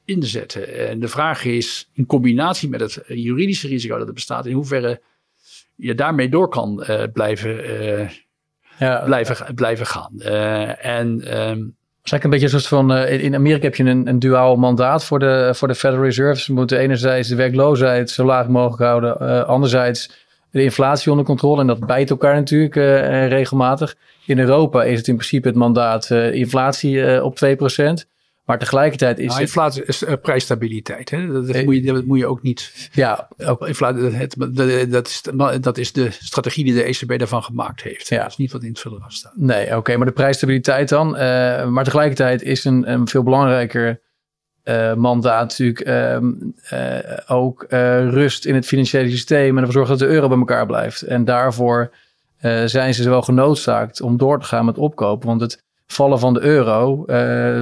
inzetten. 0.04 0.88
En 0.88 1.00
de 1.00 1.08
vraag 1.08 1.44
is, 1.44 1.90
in 1.92 2.06
combinatie 2.06 2.68
met 2.68 2.80
het 2.80 3.02
juridische 3.06 3.68
risico 3.68 3.98
dat 3.98 4.08
er 4.08 4.14
bestaat, 4.14 4.46
in 4.46 4.54
hoeverre 4.54 5.00
je 5.76 5.94
daarmee 5.94 6.28
door 6.28 6.48
kan 6.48 6.84
uh, 6.88 7.02
blijven, 7.12 7.70
uh, 7.70 8.08
ja, 8.78 9.02
blijven, 9.04 9.54
blijven 9.54 9.86
gaan. 9.86 10.12
Uh, 10.18 10.86
en. 10.86 11.38
Um, 11.48 11.76
eigenlijk 12.04 12.24
een 12.24 12.30
beetje 12.30 12.56
een 12.56 12.62
soort 12.62 12.88
van. 12.88 12.96
in 13.06 13.34
Amerika 13.34 13.64
heb 13.64 13.74
je 13.74 13.84
een, 13.84 14.08
een 14.08 14.18
duaal 14.18 14.56
mandaat 14.56 15.04
voor 15.04 15.18
de, 15.18 15.50
voor 15.54 15.68
de 15.68 15.74
Federal 15.74 16.04
Reserve. 16.04 16.40
Ze 16.40 16.52
moeten 16.52 16.78
enerzijds 16.78 17.28
de 17.28 17.34
werkloosheid 17.34 18.10
zo 18.10 18.24
laag 18.24 18.48
mogelijk 18.48 18.82
houden. 18.82 19.46
anderzijds 19.46 20.10
de 20.50 20.62
inflatie 20.62 21.10
onder 21.10 21.26
controle. 21.26 21.60
En 21.60 21.66
dat 21.66 21.86
bijt 21.86 22.10
elkaar 22.10 22.34
natuurlijk 22.34 22.74
regelmatig. 23.30 23.94
In 24.26 24.38
Europa 24.38 24.84
is 24.84 24.98
het 24.98 25.08
in 25.08 25.16
principe 25.16 25.48
het 25.48 25.56
mandaat 25.56 26.10
inflatie 26.10 27.22
op 27.22 27.38
2%. 27.44 28.13
Maar 28.44 28.58
tegelijkertijd 28.58 29.18
is 29.18 29.26
nou, 29.26 29.40
inflatie 29.40 29.82
het... 29.86 29.88
is 29.88 30.04
prijsstabiliteit. 30.22 31.10
Hè? 31.10 31.26
Dat, 31.26 31.46
dat, 31.46 31.64
moet 31.64 31.74
je, 31.74 31.92
dat 31.92 32.04
moet 32.04 32.18
je 32.18 32.26
ook 32.26 32.42
niet. 32.42 32.88
Ja, 32.92 33.28
ook, 33.38 33.66
inflatie, 33.66 34.02
het, 34.02 34.36
dat, 34.90 35.08
is, 35.08 35.22
dat 35.60 35.78
is 35.78 35.92
de 35.92 36.10
strategie 36.10 36.64
die 36.64 36.74
de 36.74 36.82
ECB 36.82 37.18
daarvan 37.18 37.42
gemaakt 37.42 37.82
heeft. 37.82 38.08
Ja. 38.08 38.22
Dat 38.22 38.30
is 38.30 38.36
niet 38.36 38.52
wat 38.52 38.62
in 38.62 38.68
het 38.68 38.80
verdrag 38.80 39.12
staat. 39.12 39.36
Nee, 39.36 39.66
oké, 39.66 39.76
okay, 39.76 39.96
maar 39.96 40.06
de 40.06 40.12
prijsstabiliteit 40.12 40.88
dan. 40.88 41.10
maar 41.72 41.84
tegelijkertijd 41.84 42.42
is 42.42 42.64
een, 42.64 42.90
een 42.90 43.08
veel 43.08 43.22
belangrijker 43.22 44.00
uh, 44.64 44.94
mandaat 44.94 45.48
natuurlijk 45.48 45.88
um, 45.88 46.54
uh, 46.72 46.98
ook 47.26 47.66
rust 48.10 48.44
in 48.44 48.54
het 48.54 48.66
financiële 48.66 49.10
systeem 49.10 49.56
en 49.56 49.56
ervoor 49.56 49.72
zorgen 49.72 49.98
dat 49.98 50.08
de 50.08 50.14
euro 50.14 50.28
bij 50.28 50.38
elkaar 50.38 50.66
blijft. 50.66 51.02
En 51.02 51.24
daarvoor 51.24 51.94
zijn 52.64 52.94
ze 52.94 53.08
wel 53.08 53.22
genoodzaakt 53.22 54.00
om 54.00 54.16
door 54.16 54.40
te 54.40 54.46
gaan 54.46 54.64
met 54.64 54.78
opkopen. 54.78 55.28
Want 55.28 55.40
het 55.40 55.64
vallen 55.94 56.18
van 56.18 56.34
de 56.34 56.40
euro 56.40 57.04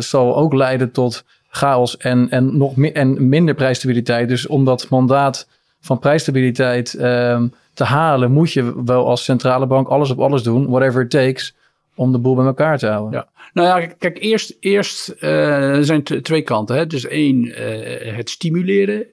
zal 0.00 0.36
ook 0.36 0.52
leiden 0.54 0.90
tot 0.90 1.24
chaos 1.54 1.96
en, 1.96 2.30
en, 2.30 2.56
nog 2.56 2.76
mi 2.76 2.88
en 2.88 3.28
minder 3.28 3.54
prijsstabiliteit. 3.54 4.28
Dus 4.28 4.46
om 4.46 4.64
dat 4.64 4.88
mandaat 4.88 5.48
van 5.80 5.98
prijsstabiliteit 5.98 6.94
um, 7.00 7.52
te 7.74 7.84
halen, 7.84 8.32
moet 8.32 8.52
je 8.52 8.84
wel 8.84 9.06
als 9.06 9.24
centrale 9.24 9.66
bank 9.66 9.88
alles 9.88 10.10
op 10.10 10.20
alles 10.20 10.42
doen, 10.42 10.70
whatever 10.70 11.02
it 11.02 11.10
takes, 11.10 11.54
om 11.94 12.12
de 12.12 12.18
boel 12.18 12.34
bij 12.34 12.44
elkaar 12.44 12.78
te 12.78 12.86
houden. 12.86 13.12
Ja. 13.12 13.28
Nou 13.52 13.80
ja, 13.80 13.86
kijk, 13.98 14.18
eerst, 14.20 14.56
eerst 14.60 15.14
uh, 15.20 15.76
er 15.76 15.84
zijn 15.84 16.02
twee 16.02 16.42
kanten. 16.42 16.76
Hè. 16.76 16.86
Dus 16.86 17.06
één, 17.06 17.44
uh, 17.44 18.16
het 18.16 18.30
stimuleren 18.30 19.06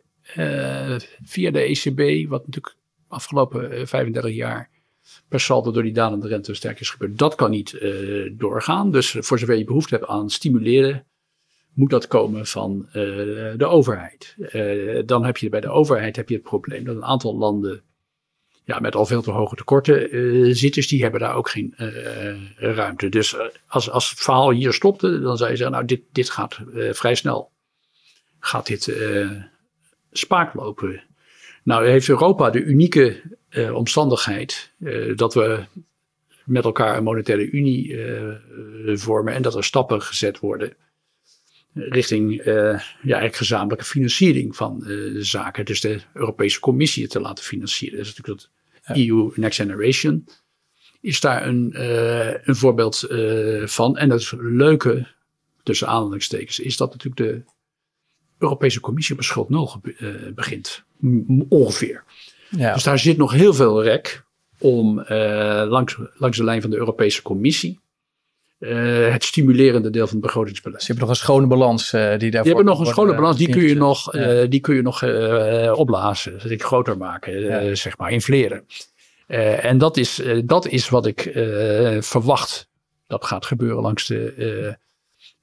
via 1.24 1.52
de 1.52 1.62
ECB, 1.62 2.30
wat 2.30 2.46
natuurlijk 2.46 2.76
afgelopen 3.08 3.88
35 3.88 4.34
jaar 4.34 4.70
per 5.28 5.40
saldo 5.40 5.72
door 5.72 5.84
die 5.84 5.94
dalende 5.94 6.28
rente 6.28 6.54
sterk 6.54 6.80
is 6.80 6.90
gebeurd. 6.90 7.18
Dat 7.18 7.36
kan 7.36 7.50
niet 7.50 7.80
doorgaan. 8.32 8.92
Dus 8.92 9.16
voor 9.20 9.40
zover 9.40 9.58
je 9.58 9.64
behoefte 9.64 9.96
hebt 9.96 10.08
aan 10.08 10.30
stimuleren, 10.30 11.06
moet 11.74 11.90
dat 11.90 12.08
komen 12.08 12.46
van 12.46 12.90
de 13.58 13.66
overheid. 13.66 14.36
dan 15.06 15.26
heb 15.26 15.38
je 15.38 15.50
bij 15.50 15.62
de 15.62 15.70
overheid 15.70 16.16
heb 16.16 16.30
je 16.30 16.36
het 16.36 16.44
probleem 16.44 16.84
dat 16.84 16.96
een 16.96 17.06
aantal 17.06 17.38
landen 17.38 17.84
ja, 18.64 18.80
met 18.80 18.96
al 18.96 19.06
veel 19.06 19.22
te 19.22 19.32
hoge 19.32 19.56
tekorten 19.56 20.56
zitten. 20.56 20.88
die 20.88 21.02
hebben 21.02 21.20
daar 21.20 21.36
ook 21.36 21.50
geen 21.50 21.74
ruimte. 22.56 23.10
Dus 23.10 23.36
als, 23.68 23.90
als 23.90 24.10
het 24.10 24.20
verhaal 24.20 24.52
hier 24.52 24.74
stopte, 24.74 25.20
dan 25.20 25.38
zou 25.38 25.50
je 25.50 25.56
zeggen, 25.56 25.76
nou, 25.76 25.86
dit, 25.86 26.02
dit 26.12 26.30
gaat 26.30 26.60
vrij 26.92 27.16
snel. 27.16 27.52
Gaat 28.40 28.68
dit 28.68 28.98
spaak 30.12 30.54
lopen. 30.54 31.04
Nou 31.64 31.88
heeft 31.88 32.10
Europa 32.10 32.50
de 32.50 32.64
unieke 32.64 33.22
omstandigheid 33.74 34.74
dat 35.16 35.34
we 35.34 35.66
met 36.46 36.64
elkaar 36.64 36.98
een 36.98 37.04
monetaire 37.04 37.50
unie 37.50 37.98
vormen 38.98 39.34
en 39.34 39.42
dat 39.42 39.56
er 39.56 39.64
stappen 39.64 40.02
gezet 40.02 40.40
worden 40.40 40.74
richting 41.74 42.44
ja, 42.44 42.82
eigenlijk 43.02 43.36
gezamenlijke 43.36 43.86
financiering 43.86 44.56
van 44.56 44.84
zaken. 45.18 45.66
Dus 45.66 45.82
de 45.82 46.00
Europese 46.14 46.60
Commissie 46.60 47.08
te 47.08 47.20
laten 47.20 47.44
financieren. 47.44 47.98
Dat 47.98 48.08
is 48.08 48.16
natuurlijk 48.16 48.50
dat 48.84 48.98
EU 48.98 49.32
Next 49.36 49.60
Generation, 49.60 50.28
is 51.02 51.20
daar 51.20 51.48
een, 51.48 51.72
een 52.50 52.56
voorbeeld 52.56 53.08
van. 53.66 53.98
En 53.98 54.10
dat 54.10 54.34
leuke, 54.38 55.08
tussen 55.64 55.88
aanhalingstekens, 55.88 56.60
is 56.60 56.78
dat 56.78 56.92
natuurlijk 56.92 57.18
de 57.18 57.44
Europese 58.38 58.80
Commissie 58.80 59.14
op 59.14 59.20
een 59.20 59.28
schuld 59.28 59.50
nul 59.50 59.82
begint. 60.36 60.84
Ongeveer. 61.50 62.04
Ja. 62.50 62.74
Dus 62.74 62.84
daar 62.84 63.00
zit 63.00 63.18
nog 63.18 63.32
heel 63.32 63.54
veel 63.54 63.84
rek 63.84 64.24
om 64.60 65.04
langs, 65.68 65.98
langs 66.14 66.38
de 66.38 66.44
lijn 66.44 66.62
van 66.62 66.70
de 66.70 66.78
Europese 66.78 67.22
Commissie 67.22 67.80
uh, 68.60 69.12
het 69.12 69.24
stimulerende 69.24 69.90
deel 69.90 70.08
van 70.08 70.16
het 70.16 70.26
begrotingsbeleid. 70.26 70.78
Dus 70.78 70.88
je 70.88 70.94
hebt 70.94 71.06
nog 71.06 71.16
een 71.16 71.24
schone 71.24 71.48
balans 71.48 71.94
uh, 71.94 72.18
die 72.18 72.32
daarvoor. 72.32 72.52
Je 72.52 72.58
hebt 72.58 72.70
nog 72.70 72.80
een 72.80 72.86
schone 72.86 73.16
balans, 73.16 73.38
die 73.38 73.50
kun 73.50 73.64
je 73.64 73.76
nog, 73.76 74.14
ja. 74.14 74.46
die 74.46 74.60
kun 74.60 74.76
je 74.76 74.82
nog 74.82 75.04
opblazen, 75.78 76.40
dus 76.40 76.52
ik 76.52 76.64
groter 76.64 76.98
maken, 76.98 77.40
ja. 77.40 77.76
zeg 77.76 77.98
maar, 77.98 78.12
infleren. 78.12 78.66
en 79.62 79.78
dat 79.78 79.98
is, 79.98 80.22
dat 80.46 80.68
is 80.68 80.90
wat 80.90 81.06
ik 81.06 81.32
verwacht 82.00 82.68
dat 83.08 83.26
gaat 83.26 83.46
gebeuren 83.46 83.82
langs 83.82 84.08
de 84.08 84.78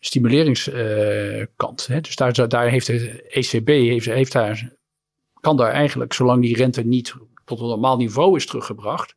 stimuleringskant. 0.01 1.89
dus 2.01 2.17
daar, 2.17 2.49
daar 2.49 2.69
heeft 2.69 2.87
de 2.87 3.23
ECB 3.29 3.69
heeft, 3.69 4.07
heeft 4.07 4.33
daar, 4.33 4.73
kan 5.47 5.57
daar 5.57 5.73
eigenlijk, 5.73 6.13
zolang 6.13 6.43
die 6.43 6.57
rente 6.57 6.83
niet 6.83 7.15
tot 7.45 7.61
een 7.61 7.67
normaal 7.67 7.97
niveau 7.97 8.37
is 8.37 8.47
teruggebracht. 8.47 9.15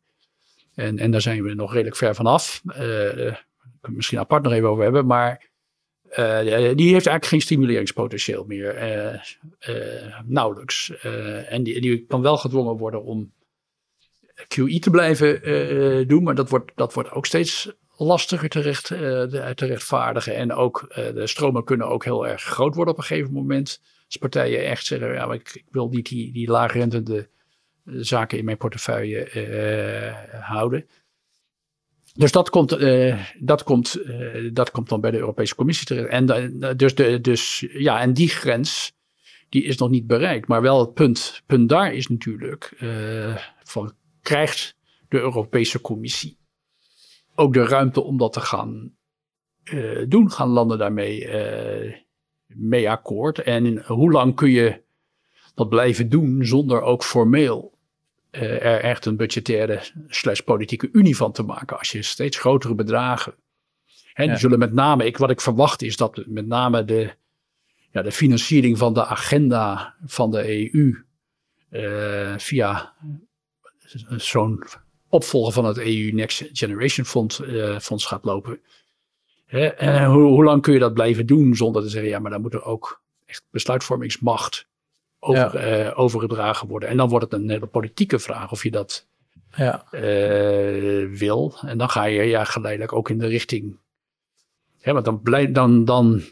En, 0.74 0.98
en 0.98 1.10
daar 1.10 1.20
zijn 1.20 1.42
we 1.42 1.54
nog 1.54 1.72
redelijk 1.72 1.96
ver 1.96 2.14
vanaf 2.14 2.62
we 3.80 3.90
misschien 3.90 4.18
apart 4.18 4.42
nog 4.42 4.52
even 4.52 4.68
over 4.68 4.82
hebben. 4.82 5.06
Maar 5.06 5.48
uh, 6.10 6.38
die 6.74 6.92
heeft 6.92 7.06
eigenlijk 7.06 7.26
geen 7.26 7.40
stimuleringspotentieel 7.40 8.44
meer. 8.44 8.76
Uh, 8.76 9.20
uh, 9.68 10.20
nauwelijks. 10.24 10.92
en 11.48 11.62
die, 11.62 11.80
die 11.80 12.04
kan 12.06 12.22
wel 12.22 12.36
gedwongen 12.36 12.76
worden 12.76 13.04
om 13.04 13.32
QE 14.48 14.78
te 14.78 14.90
blijven 14.90 16.08
doen. 16.08 16.22
Maar 16.22 16.34
dat 16.34 16.50
wordt, 16.50 16.72
dat 16.74 16.94
wordt 16.94 17.12
ook 17.12 17.26
steeds 17.26 17.72
lastiger 17.96 18.48
terecht, 18.48 18.86
te 18.86 19.54
rechtvaardigen. 19.66 20.34
En 20.34 20.52
ook 20.52 20.92
de 20.94 21.26
stromen 21.26 21.64
kunnen 21.64 21.88
ook 21.88 22.04
heel 22.04 22.26
erg 22.26 22.42
groot 22.42 22.74
worden 22.74 22.94
op 22.94 23.00
een 23.00 23.06
gegeven 23.06 23.32
moment. 23.32 23.80
Als 24.10 24.18
partijen 24.18 24.64
echt 24.64 24.84
zeggen, 24.86 25.12
ja, 25.12 25.32
ik, 25.32 25.50
ik 25.54 25.64
wil 25.70 25.88
niet 25.88 26.08
die, 26.08 26.32
die 26.32 26.50
laagrentende 26.50 27.28
zaken 27.84 28.38
in 28.38 28.44
mijn 28.44 28.56
portefeuille 28.56 29.28
houden. 30.40 30.86
Dus 32.14 32.32
dat 32.32 32.50
komt, 32.50 32.80
uh, 32.80 33.24
dat, 33.38 33.62
komt, 33.62 33.98
dat 34.52 34.70
komt 34.70 34.88
dan 34.88 35.00
bij 35.00 35.10
de 35.10 35.18
Europese 35.18 35.54
Commissie 35.54 35.86
terecht. 35.86 36.08
En, 36.08 36.76
dus, 36.76 36.94
de, 36.94 37.20
dus, 37.20 37.66
ja, 37.72 38.00
en 38.00 38.12
die 38.12 38.28
grens 38.28 38.92
die 39.48 39.64
is 39.64 39.76
nog 39.76 39.90
niet 39.90 40.06
bereikt. 40.06 40.48
Maar 40.48 40.62
wel 40.62 40.80
het 40.80 40.94
punt, 40.94 41.42
punt 41.46 41.68
daar 41.68 41.94
is 41.94 42.08
natuurlijk: 42.08 42.76
van, 43.62 43.92
krijgt 44.22 44.76
de 45.08 45.18
Europese 45.18 45.80
Commissie 45.80 46.38
ook 47.34 47.52
de 47.52 47.64
ruimte 47.64 48.00
om 48.00 48.18
dat 48.18 48.32
te 48.32 48.40
gaan 48.40 48.96
doen? 50.08 50.30
Gaan 50.30 50.48
landen 50.48 50.78
daarmee 50.78 51.28
mee 52.54 52.90
akkoord? 52.90 53.38
En 53.38 53.82
hoe 53.86 54.10
lang 54.10 54.34
kun 54.34 54.50
je 54.50 54.80
dat 55.54 55.68
blijven 55.68 56.08
doen 56.08 56.44
zonder 56.44 56.82
ook 56.82 57.04
formeel 57.04 57.78
eh, 58.30 58.64
er 58.64 58.80
echt 58.80 59.06
een 59.06 59.16
budgettaire 59.16 59.82
slash 60.08 60.40
politieke 60.40 60.88
unie 60.92 61.16
van 61.16 61.32
te 61.32 61.42
maken. 61.42 61.78
Als 61.78 61.92
je 61.92 62.02
steeds 62.02 62.38
grotere 62.38 62.74
bedragen. 62.74 63.34
Die 64.14 64.28
Ja. 64.28 64.36
zullen 64.36 64.58
met 64.58 64.72
name, 64.72 65.04
ik, 65.04 65.16
wat 65.16 65.30
ik 65.30 65.40
verwacht 65.40 65.82
is 65.82 65.96
dat 65.96 66.22
met 66.26 66.46
name 66.46 66.84
de, 66.84 67.14
ja, 67.90 68.02
de 68.02 68.12
financiering 68.12 68.78
van 68.78 68.94
de 68.94 69.06
agenda 69.06 69.94
van 70.04 70.30
de 70.30 70.72
EU 70.74 71.04
eh, 71.68 72.38
via 72.38 72.94
zo'n 74.16 74.64
opvolger 75.08 75.52
van 75.52 75.64
het 75.64 75.78
EU 75.78 76.10
Next 76.12 76.48
Generation 76.52 77.06
Fonds, 77.06 77.40
eh, 77.40 77.78
fonds 77.78 78.06
gaat 78.06 78.24
lopen. 78.24 78.60
Hè, 79.50 79.66
en 79.66 80.04
hoe, 80.04 80.22
hoe 80.22 80.44
lang 80.44 80.62
kun 80.62 80.72
je 80.72 80.78
dat 80.78 80.94
blijven 80.94 81.26
doen 81.26 81.54
zonder 81.56 81.82
te 81.82 81.88
zeggen, 81.88 82.10
ja, 82.10 82.18
maar 82.18 82.30
dan 82.30 82.40
moet 82.40 82.54
er 82.54 82.64
ook 82.64 83.02
echt 83.26 83.44
besluitvormingsmacht 83.50 84.66
over, 85.18 85.56
eh, 85.56 85.98
overgedragen 85.98 86.68
worden. 86.68 86.88
En 86.88 86.96
dan 86.96 87.08
wordt 87.08 87.24
het 87.32 87.42
een 87.42 87.50
hele 87.50 87.66
politieke 87.66 88.18
vraag 88.18 88.52
of 88.52 88.62
je 88.62 88.70
dat 88.70 89.08
Ja, 89.56 89.84
eh, 89.90 91.08
wil. 91.18 91.54
En 91.60 91.78
dan 91.78 91.90
ga 91.90 92.04
je 92.04 92.22
ja, 92.22 92.44
geleidelijk 92.44 92.92
ook 92.92 93.10
in 93.10 93.18
de 93.18 93.26
richting. 93.26 93.78
Hè, 94.80 94.92
want 94.92 95.04
dan, 95.04 95.22
blij, 95.22 95.52
dan, 95.52 95.84
dan 95.84 96.22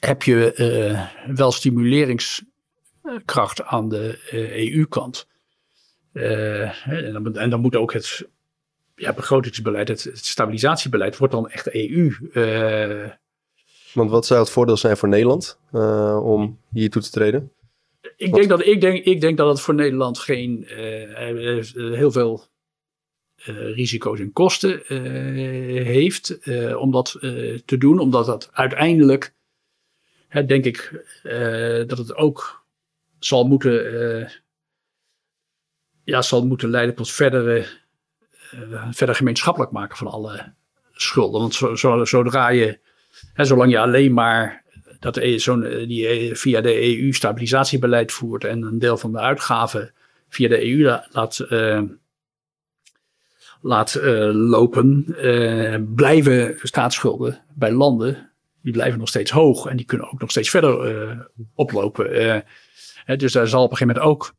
heb 0.00 0.22
je 0.22 0.52
eh, 0.52 1.06
wel 1.34 1.52
stimuleringskracht 1.52 3.62
aan 3.64 3.88
de 3.88 4.18
EU-kant. 4.74 5.26
en, 6.12 7.22
moet- 7.22 7.36
en 7.36 7.50
dan 7.50 7.60
moet 7.60 7.76
ook 7.76 7.92
het 7.92 8.28
ja, 8.96 9.12
begrotingsbeleid, 9.12 9.88
het, 9.88 10.04
het 10.04 10.24
stabilisatiebeleid, 10.26 11.16
wordt 11.16 11.32
dan 11.32 11.50
echt 11.50 11.74
EU. 11.74 12.30
eh, 12.32 13.10
Want 13.92 14.10
wat 14.10 14.26
zou 14.26 14.40
het 14.40 14.50
voordeel 14.50 14.76
zijn 14.76 14.96
voor 14.96 15.08
Nederland 15.08 15.58
eh, 15.72 16.20
om 16.22 16.60
hier 16.70 16.90
toe 16.90 17.02
te 17.02 17.10
treden? 17.10 17.52
Ik 18.16 18.30
Wat? 18.30 18.38
denk, 18.38 18.48
dat, 18.48 18.66
ik, 18.66 18.80
denk, 18.80 19.04
ik 19.04 19.20
denk 19.20 19.36
dat 19.36 19.48
het 19.48 19.60
voor 19.60 19.74
Nederland 19.74 20.18
geen 20.18 20.66
eh, 20.66 21.64
heel 21.74 22.12
veel 22.12 22.46
risico's 23.74 24.20
en 24.20 24.32
kosten 24.32 24.82
heeft 25.84 26.38
om 26.76 26.90
dat 26.90 27.10
te 27.64 27.76
doen. 27.78 27.98
Omdat 27.98 28.26
dat 28.26 28.48
uiteindelijk, 28.52 29.34
hè, 30.28 30.44
denk 30.44 30.64
ik, 30.64 31.04
dat 31.86 31.98
het 31.98 32.14
ook 32.14 32.64
zal 33.18 33.44
moeten, 33.46 34.32
ja, 36.04 36.22
zal 36.22 36.46
moeten 36.46 36.70
leiden 36.70 36.94
tot 36.94 37.10
verdere, 37.10 37.66
verder 38.90 39.14
gemeenschappelijk 39.14 39.72
maken 39.72 39.96
van 39.96 40.06
alle 40.06 40.52
schulden. 40.92 41.40
Want 41.40 41.54
zo, 41.54 41.74
zo, 41.74 42.04
zodra 42.04 42.48
je, 42.48 42.78
hè, 43.32 43.44
zolang 43.44 43.70
je 43.70 43.78
alleen 43.78 44.12
maar 44.14 44.64
dat 45.00 45.16
e- 45.16 45.38
zo'n, 45.38 45.64
eh, 45.64 45.88
die 45.88 46.06
eh, 46.06 46.34
via 46.34 46.60
de 46.60 46.98
EU 46.98 47.12
stabilisatiebeleid 47.12 48.12
voert 48.12 48.44
en 48.44 48.62
een 48.62 48.78
deel 48.78 48.96
van 48.96 49.12
de 49.12 49.18
uitgaven 49.18 49.92
via 50.28 50.48
de 50.48 50.66
EU 50.70 50.82
la- 50.82 51.06
laat, 51.10 51.38
eh, 51.38 51.82
laat 53.60 53.94
eh, 53.94 54.30
lopen, 54.32 55.04
eh, 55.18 55.80
blijven 55.94 56.58
staatsschulden 56.62 57.44
bij 57.54 57.72
landen, 57.72 58.30
die 58.62 58.72
blijven 58.72 58.98
nog 58.98 59.08
steeds 59.08 59.30
hoog 59.30 59.66
en 59.66 59.76
die 59.76 59.86
kunnen 59.86 60.12
ook 60.12 60.20
nog 60.20 60.30
steeds 60.30 60.50
verder 60.50 60.80
eh, 61.08 61.18
oplopen. 61.54 62.12
Eh, 62.12 63.16
dus 63.18 63.32
daar 63.32 63.46
zal 63.46 63.62
op 63.62 63.70
een 63.70 63.76
gegeven 63.76 64.00
moment 64.02 64.14
ook 64.14 64.34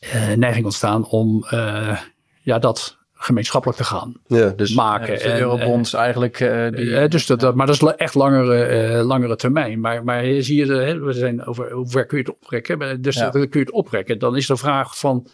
eh, 0.00 0.32
neiging 0.32 0.64
ontstaan 0.64 1.06
om 1.06 1.44
eh, 1.44 2.00
ja, 2.42 2.58
dat 2.58 2.98
gemeenschappelijk 3.22 3.78
te 3.78 3.84
gaan 3.84 4.14
Ja, 4.26 4.48
dus 4.48 4.74
maken. 4.74 5.06
dus 5.12 5.22
de 5.22 5.28
En, 5.28 5.34
eh, 5.34 5.40
eurobonds 5.40 5.92
eigenlijk. 5.92 6.40
eh, 6.40 6.68
die, 6.70 6.96
eh, 6.96 7.08
dus 7.08 7.26
dat, 7.26 7.40
dat- 7.40 7.54
maar 7.54 7.66
dat 7.66 7.74
is 7.82 7.82
echt 7.96 8.14
langere, 8.14 8.62
eh, 8.64 9.04
langere 9.06 9.36
termijn. 9.36 9.80
Maar, 9.80 10.04
maar 10.04 10.22
hier 10.22 10.42
zie 10.42 10.56
je, 10.56 10.66
de, 10.66 10.74
hè, 10.74 10.98
we 10.98 11.12
zijn 11.12 11.44
over 11.44 11.72
hoe 11.72 11.88
ver 11.88 12.06
kun 12.06 12.18
je 12.18 12.24
het 12.24 12.34
oprekken. 12.34 13.02
Dus 13.02 13.14
Ja. 13.14 13.30
dan 13.30 13.48
kun 13.48 13.60
je 13.60 13.66
het 13.66 13.74
oprekken. 13.74 14.18
Dan 14.18 14.36
is 14.36 14.46
de 14.46 14.56
vraag 14.56 14.98
van. 14.98 15.26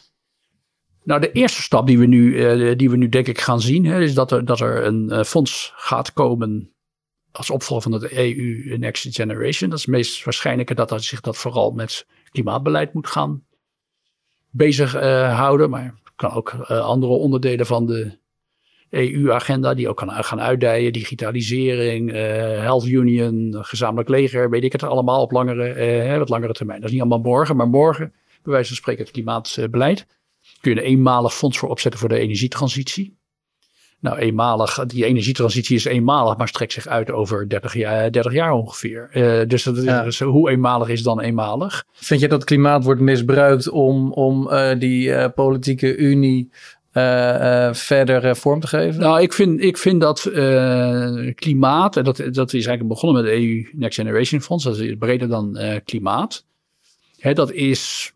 Nou, 1.05 1.21
de 1.21 1.33
eerste 1.33 1.63
stap 1.63 1.87
die 1.87 1.99
we 1.99 2.07
nu, 2.07 2.41
eh, 2.45 2.77
die 2.77 2.91
we 2.91 2.97
nu 2.97 3.09
denk 3.09 3.27
ik 3.27 3.41
gaan 3.41 3.61
zien, 3.61 3.85
hè, 3.85 4.01
is 4.01 4.15
dat 4.15 4.31
er, 4.33 4.45
dat 4.45 4.61
er 4.61 4.85
een 4.85 5.11
eh, 5.11 5.23
fonds 5.25 5.73
gaat 5.77 6.13
komen 6.13 6.73
als 7.33 7.51
opvolger 7.51 7.91
van 7.91 8.01
het 8.01 8.13
EU 8.13 8.77
Next 8.79 9.15
Generation. 9.15 9.71
Dat 9.71 9.79
is 9.79 9.85
het 9.85 9.95
meest 9.95 10.25
waarschijnlijke 10.25 10.75
dat 10.75 10.89
dat 10.89 11.03
zich 11.05 11.21
dat 11.21 11.37
vooral 11.37 11.71
met 11.71 12.07
klimaatbeleid 12.31 12.93
moet 12.95 13.07
gaan 13.07 13.45
bezighouden. 14.51 15.71
maar 15.71 15.95
kan 16.17 16.33
ook 16.33 16.49
eh, 16.49 16.81
andere 16.81 17.13
onderdelen 17.13 17.67
van 17.67 17.87
de 17.87 18.19
EU-agenda 18.91 19.75
die 19.75 19.89
ook 19.89 19.97
kan 19.97 20.11
gaan 20.11 20.41
uitdijen. 20.41 20.93
Digitalisering, 20.93 22.13
eh, 22.13 22.21
Health 22.61 22.87
Union, 22.87 23.57
gezamenlijk 23.59 24.09
leger, 24.09 24.51
weet 24.51 24.65
ik 24.65 24.73
het 24.73 24.83
allemaal 24.83 25.23
op 25.23 25.31
langere, 25.31 25.69
eh, 25.69 26.19
wat 26.19 26.29
langere 26.29 26.53
termijn. 26.53 26.79
Dat 26.79 26.87
is 26.89 26.95
niet 26.95 27.05
allemaal 27.05 27.33
morgen, 27.33 27.57
maar 27.57 27.69
morgen, 27.69 28.13
bij 28.43 28.53
wijze 28.53 28.69
van 28.69 28.77
spreken, 28.77 29.03
het 29.05 29.13
klimaatbeleid. 29.13 30.07
Kun 30.61 30.75
je 30.75 30.81
een 30.81 30.87
eenmalig 30.87 31.35
fonds 31.35 31.59
voor 31.59 31.69
opzetten 31.69 32.01
voor 32.01 32.09
de 32.09 32.19
energietransitie. 32.19 33.16
Nou, 34.01 34.19
eenmalig, 34.19 34.85
die 34.87 35.05
energietransitie 35.05 35.77
is 35.77 35.85
eenmalig, 35.85 36.37
maar 36.37 36.49
strekt 36.49 36.73
zich 36.73 36.87
uit 36.87 37.11
over 37.11 37.49
30 37.49 37.75
jaar, 37.75 38.11
30 38.11 38.33
jaar 38.33 38.53
ongeveer. 38.53 39.09
Eh, 39.13 39.49
dus, 39.49 39.63
dat 39.63 39.83
Ja. 39.83 40.03
dus 40.03 40.21
hoe 40.21 40.51
eenmalig 40.51 40.89
is 40.89 41.03
dan 41.03 41.21
eenmalig? 41.21 41.85
Vind 41.93 42.21
je 42.21 42.29
dat 42.29 42.45
klimaat 42.45 42.85
wordt 42.85 43.01
misbruikt 43.01 43.69
om, 43.69 44.13
om 44.13 44.51
eh, 44.51 44.79
die 44.79 45.13
eh, 45.13 45.29
politieke 45.35 45.97
unie 45.97 46.51
eh, 46.93 47.67
eh, 47.69 47.75
verder 47.75 48.25
eh, 48.25 48.35
vorm 48.35 48.61
te 48.61 48.67
geven? 48.67 49.01
Nou, 49.01 49.21
ik 49.23 49.33
vind, 49.33 49.61
ik 49.63 49.79
vind 49.79 50.01
dat 50.01 50.25
eh, 50.25 51.35
klimaat, 51.35 51.97
en 51.97 52.05
dat, 52.05 52.17
dat 52.17 52.53
is 52.53 52.67
eigenlijk 52.67 52.89
begonnen 52.89 53.23
met 53.23 53.33
de 53.33 53.39
EU 53.39 53.69
Next 53.73 53.99
Generation 53.99 54.41
Fonds, 54.41 54.65
dat 54.65 54.79
is 54.79 54.95
breder 54.99 55.29
dan 55.29 55.57
eh, 55.57 55.81
klimaat. 55.85 56.45
Hè, 57.19 57.33
dat 57.33 57.53
is 57.53 58.13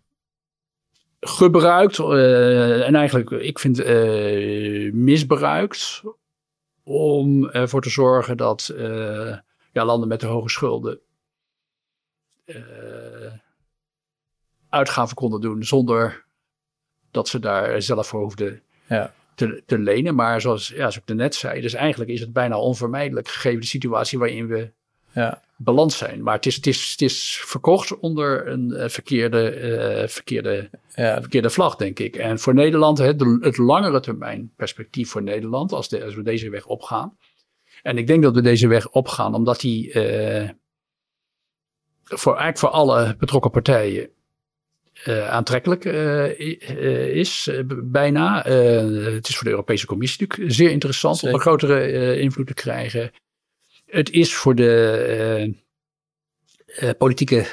gebruikt 1.20 1.98
eh, 1.98 2.87
en 2.87 2.94
eigenlijk, 2.94 3.30
ik 3.30 3.59
vind 3.59 3.80
eh, 3.80 4.92
misbruikt 4.92 6.02
om 6.83 7.48
ervoor 7.48 7.83
te 7.83 7.90
zorgen 7.90 8.37
dat 8.37 8.68
eh, 8.68 9.37
ja, 9.72 9.85
landen 9.85 10.09
met 10.09 10.20
de 10.20 10.26
hoge 10.26 10.48
schulden 10.48 11.00
uitgaven 14.68 15.16
konden 15.16 15.40
doen 15.40 15.64
zonder 15.64 16.24
dat 17.11 17.28
ze 17.28 17.38
daar 17.38 17.83
zelf 17.83 18.06
voor 18.06 18.20
hoefden 18.20 18.62
Ja. 18.88 19.14
te, 19.35 19.62
te 19.66 19.78
lenen. 19.78 20.14
Maar 20.14 20.40
zoals, 20.40 20.68
ja, 20.68 20.76
zoals 20.76 20.96
ik 20.96 21.14
net 21.14 21.35
zei, 21.35 21.61
dus 21.61 21.74
eigenlijk 21.74 22.11
is 22.11 22.20
het 22.20 22.33
bijna 22.33 22.59
onvermijdelijk 22.59 23.28
gegeven 23.28 23.61
de 23.61 23.66
situatie 23.66 24.18
waarin 24.18 24.46
we 24.46 24.72
Ja. 25.14 25.42
beland 25.56 25.92
zijn. 25.92 26.22
Maar 26.22 26.34
het 26.34 26.46
is, 26.46 26.56
het 26.56 26.66
is, 26.66 26.90
het 26.90 27.02
is 27.02 27.42
verkocht 27.44 27.98
onder 27.98 28.48
een 28.48 28.72
eh, 28.72 28.88
verkeerde, 28.88 29.50
eh, 29.50 30.08
verkeerde, 30.08 30.70
Ja, 30.94 31.20
verkeerde 31.20 31.50
vlag, 31.50 31.76
denk 31.76 31.98
ik. 31.98 32.16
En 32.16 32.38
voor 32.38 32.54
Nederland, 32.54 32.96
de, 32.96 33.38
het 33.40 33.56
langere 33.56 34.00
termijn 34.00 34.52
perspectief 34.56 35.10
voor 35.10 35.22
Nederland, 35.22 35.72
als, 35.72 35.88
de, 35.88 36.04
als 36.04 36.14
we 36.14 36.22
deze 36.22 36.50
weg 36.50 36.66
opgaan. 36.66 37.16
En 37.82 37.98
ik 37.98 38.06
denk 38.06 38.22
dat 38.22 38.34
we 38.34 38.40
deze 38.40 38.68
weg 38.68 38.90
opgaan 38.90 39.34
omdat 39.34 39.60
die 39.60 39.92
eh, 39.92 40.48
voor, 42.04 42.32
eigenlijk 42.32 42.58
voor 42.58 42.68
alle 42.68 43.16
betrokken 43.18 43.50
partijen 43.50 44.10
aantrekkelijk 45.28 45.84
is, 47.14 47.50
bijna. 47.82 48.42
Het 48.42 49.28
is 49.28 49.36
voor 49.36 49.44
de 49.44 49.50
Europese 49.50 49.86
Commissie 49.86 50.26
natuurlijk 50.26 50.52
zeer 50.52 50.70
interessant 50.70 51.22
om 51.22 51.28
een 51.28 51.40
grotere 51.40 52.20
invloed 52.20 52.46
te 52.46 52.54
krijgen. 52.54 53.10
Het 53.90 54.11
is 54.11 54.35
voor 54.35 54.55
de 54.55 54.92
eh, 56.66 56.88
eh, 56.88 56.96
politieke 56.98 57.46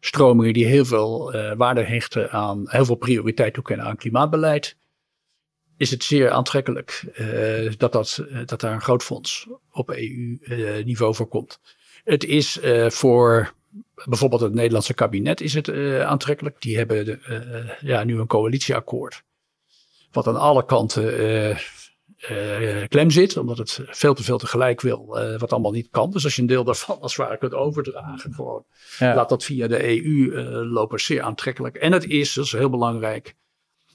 stromingen 0.00 0.52
die 0.52 0.66
heel 0.66 0.84
veel 0.84 1.32
eh, 1.32 1.56
waarde 1.56 1.82
hechten 1.82 2.30
aan, 2.30 2.64
heel 2.66 2.84
veel 2.84 2.94
prioriteit 2.94 3.54
toekennen 3.54 3.86
aan 3.86 3.96
klimaatbeleid, 3.96 4.76
is 5.76 5.90
het 5.90 6.04
zeer 6.04 6.30
aantrekkelijk 6.30 7.04
dat, 7.78 7.92
dat, 7.92 8.24
dat 8.44 8.60
daar 8.60 8.72
een 8.72 8.80
groot 8.80 9.02
fonds 9.02 9.48
op 9.70 9.90
EU-niveau 9.90 11.14
voor 11.14 11.28
komt. 11.28 11.60
Het 12.04 12.24
is 12.24 12.58
voor 12.86 13.52
bijvoorbeeld 14.04 14.40
het 14.40 14.54
Nederlandse 14.54 14.94
kabinet 14.94 15.40
is 15.40 15.54
het 15.54 15.70
aantrekkelijk. 16.02 16.60
Die 16.60 16.76
hebben 16.76 17.04
de, 17.04 17.76
ja, 17.80 18.04
nu 18.04 18.18
een 18.18 18.26
coalitieakkoord. 18.26 19.22
Wat 20.12 20.26
aan 20.26 20.40
alle 20.40 20.64
kanten 20.64 21.56
klem 22.88 23.10
zit. 23.10 23.36
Omdat 23.36 23.58
het 23.58 23.80
veel 23.86 24.14
te 24.14 24.22
veel 24.22 24.38
tegelijk 24.38 24.80
wil. 24.80 25.18
eh, 25.18 25.38
wat 25.38 25.52
allemaal 25.52 25.70
niet 25.72 25.88
kan. 25.90 26.10
Dus 26.10 26.24
als 26.24 26.34
je 26.36 26.40
een 26.40 26.46
deel 26.48 26.64
daarvan 26.64 27.00
als 27.00 27.16
het 27.16 27.26
ware 27.26 27.38
kunt 27.38 27.54
overdragen. 27.54 28.34
Gewoon. 28.34 28.64
ja. 28.98 29.14
Laat 29.14 29.28
dat 29.28 29.44
via 29.44 29.66
de 29.66 29.88
EU 29.88 30.32
eh, 30.34 30.72
lopen. 30.72 31.00
Zeer 31.00 31.22
aantrekkelijk. 31.22 31.76
En 31.76 31.92
het 31.92 32.04
is, 32.04 32.34
dat 32.34 32.44
is 32.44 32.52
heel 32.52 32.70
belangrijk. 32.70 33.34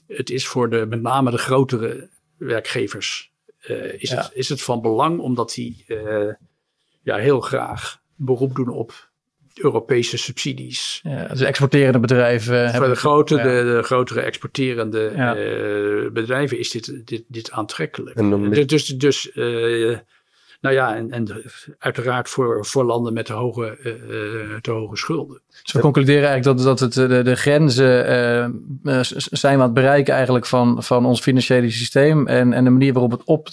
Het 0.06 0.30
is 0.30 0.46
voor 0.46 0.70
de, 0.70 0.86
met 0.88 1.02
name 1.02 1.30
de 1.30 1.38
grotere 1.38 2.10
werkgevers. 2.36 3.30
eh, 3.60 3.92
is, 4.02 4.10
Ja. 4.10 4.16
het, 4.22 4.30
is 4.34 4.48
het 4.48 4.62
van 4.62 4.80
belang 4.80 5.18
omdat 5.18 5.52
die 5.54 5.84
eh, 5.86 6.34
ja, 7.02 7.16
heel 7.16 7.40
graag 7.40 8.00
beroep 8.16 8.54
doen 8.54 8.68
op 8.68 9.10
Europese 9.54 10.18
subsidies. 10.18 11.00
ja, 11.02 11.26
dus 11.28 11.40
exporterende 11.40 11.98
bedrijven 11.98 12.74
Voor 12.74 12.88
de, 12.88 12.94
grote, 12.94 13.36
ja. 13.36 13.42
de, 13.42 13.72
de 13.76 13.82
grotere 13.82 14.20
exporterende 14.20 15.12
Ja. 15.16 15.36
eh, 15.36 16.10
bedrijven 16.12 16.58
is 16.58 16.70
dit, 16.70 17.02
dit, 17.04 17.24
dit 17.28 17.50
aantrekkelijk. 17.50 18.16
En 18.16 18.30
dan- 18.30 18.50
Dus, 18.50 18.66
dus, 18.66 18.86
dus 18.86 19.32
eh, 19.32 19.96
Nou 20.60 20.74
ja, 20.74 20.96
en, 20.96 21.10
en 21.10 21.42
uiteraard 21.78 22.28
voor, 22.28 22.66
voor 22.66 22.84
landen 22.84 23.12
met 23.12 23.26
te 23.26 23.32
hoge, 23.32 23.78
uh, 23.84 24.56
te 24.60 24.70
hoge 24.70 24.96
schulden. 24.96 25.40
Dus 25.62 25.72
we 25.72 25.80
concluderen 25.80 26.28
eigenlijk 26.28 26.58
dat, 26.58 26.66
dat 26.66 26.80
het, 26.80 27.10
de, 27.10 27.22
de 27.22 27.34
grenzen 27.36 28.10
uh, 28.84 28.98
zijn 29.30 29.58
wat 29.58 29.74
bereiken 29.74 30.14
eigenlijk 30.14 30.46
van, 30.46 30.82
van 30.82 31.06
ons 31.06 31.20
financiële 31.20 31.70
systeem. 31.70 32.26
En, 32.26 32.52
en 32.52 32.64
de 32.64 32.70
manier 32.70 32.92
waarop 32.92 33.10
het 33.10 33.24
op, 33.24 33.50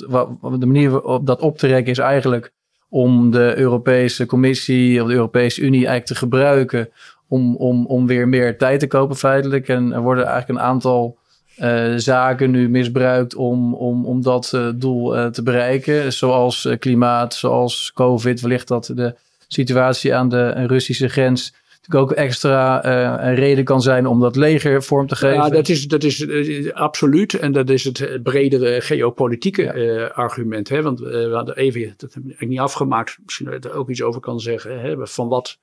de 0.59 0.65
manier 0.65 0.89
waarop 0.89 1.25
dat 1.25 1.41
op 1.41 1.57
te 1.57 1.67
rekken 1.67 1.91
is 1.91 1.97
eigenlijk 1.97 2.51
om 2.89 3.31
de 3.31 3.57
Europese 3.57 4.25
Commissie 4.25 5.01
of 5.01 5.07
de 5.07 5.13
Europese 5.13 5.61
Unie 5.61 5.87
eigenlijk 5.87 6.05
te 6.05 6.15
gebruiken 6.15 6.89
om, 7.27 7.55
om, 7.55 7.85
om 7.85 8.07
weer 8.07 8.27
meer 8.27 8.57
tijd 8.57 8.79
te 8.79 8.87
kopen 8.87 9.15
feitelijk. 9.15 9.67
En 9.67 9.93
er 9.93 10.01
worden 10.01 10.25
eigenlijk 10.25 10.59
een 10.59 10.65
aantal 10.65 11.17
uh, 11.61 11.93
zaken 11.95 12.51
nu 12.51 12.69
misbruikt 12.69 13.35
om, 13.35 13.73
om, 13.73 14.05
om 14.05 14.21
dat 14.21 14.51
uh, 14.55 14.69
doel 14.75 15.17
uh, 15.17 15.25
te 15.25 15.43
bereiken. 15.43 16.13
Zoals 16.13 16.67
klimaat, 16.79 17.33
zoals 17.33 17.91
COVID. 17.93 18.41
Wellicht 18.41 18.67
dat 18.67 18.91
de 18.95 19.15
situatie 19.47 20.15
aan 20.15 20.29
de 20.29 20.49
Russische 20.49 21.07
grens 21.07 21.53
ook 21.95 22.11
extra 22.11 22.85
een 23.27 23.35
reden 23.35 23.63
kan 23.63 23.81
zijn 23.81 24.07
om 24.07 24.19
dat 24.19 24.35
leger 24.35 24.83
vorm 24.83 25.07
te 25.07 25.15
geven. 25.15 25.35
Ja, 25.35 25.49
dat 25.49 25.69
is, 25.69 25.87
dat 25.87 26.03
is 26.03 26.73
absoluut. 26.73 27.33
En 27.33 27.51
dat 27.51 27.69
is 27.69 27.83
het 27.83 28.19
bredere 28.23 28.81
geopolitieke 28.81 29.79
ja. 29.79 30.05
argument. 30.05 30.69
Hè? 30.69 30.81
Want 30.81 30.99
we 30.99 31.31
hadden 31.33 31.57
even, 31.57 31.93
dat 31.97 32.13
heb 32.13 32.23
ik 32.27 32.47
niet 32.47 32.59
afgemaakt, 32.59 33.17
misschien 33.23 33.49
dat 33.49 33.65
er 33.65 33.73
ook 33.73 33.89
iets 33.89 34.01
over 34.01 34.21
kan 34.21 34.39
zeggen. 34.39 34.81
Hè? 34.81 35.07
Van 35.07 35.27
wat 35.27 35.59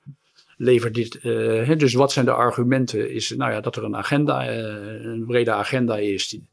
levert 0.57 0.93
dit. 0.93 1.19
Uh, 1.23 1.77
dus 1.77 1.93
wat 1.93 2.11
zijn 2.11 2.25
de 2.25 2.31
argumenten? 2.31 3.11
Is 3.11 3.33
nou 3.37 3.51
ja, 3.51 3.61
dat 3.61 3.75
er 3.75 3.83
een 3.83 3.95
agenda, 3.95 4.47
een 4.49 5.25
brede 5.27 5.51
agenda 5.51 5.97
is. 5.97 6.29
Die, 6.29 6.47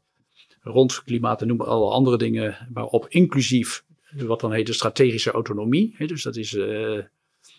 rond 0.61 1.03
klimaat 1.03 1.41
en 1.41 1.47
noemen 1.47 1.67
alle 1.67 1.91
andere 1.91 2.17
dingen. 2.17 2.67
Waarop 2.73 3.05
inclusief 3.09 3.83
wat 4.15 4.39
dan 4.39 4.53
heet 4.53 4.67
de 4.67 4.73
strategische 4.73 5.31
autonomie. 5.31 5.95
Hè, 5.97 6.05
dus 6.05 6.23
dat 6.23 6.35
is 6.35 6.57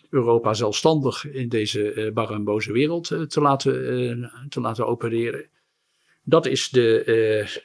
Europa 0.09 0.53
zelfstandig 0.53 1.25
in 1.25 1.49
deze 1.49 2.11
barre 2.13 2.33
en 2.33 2.43
boze 2.43 2.71
wereld 2.71 3.07
te, 3.27 3.41
laten, 3.41 4.31
te 4.49 4.61
laten 4.61 4.87
opereren. 4.87 5.45
Dat 6.23 6.45
is 6.45 6.69
de, 6.69 7.59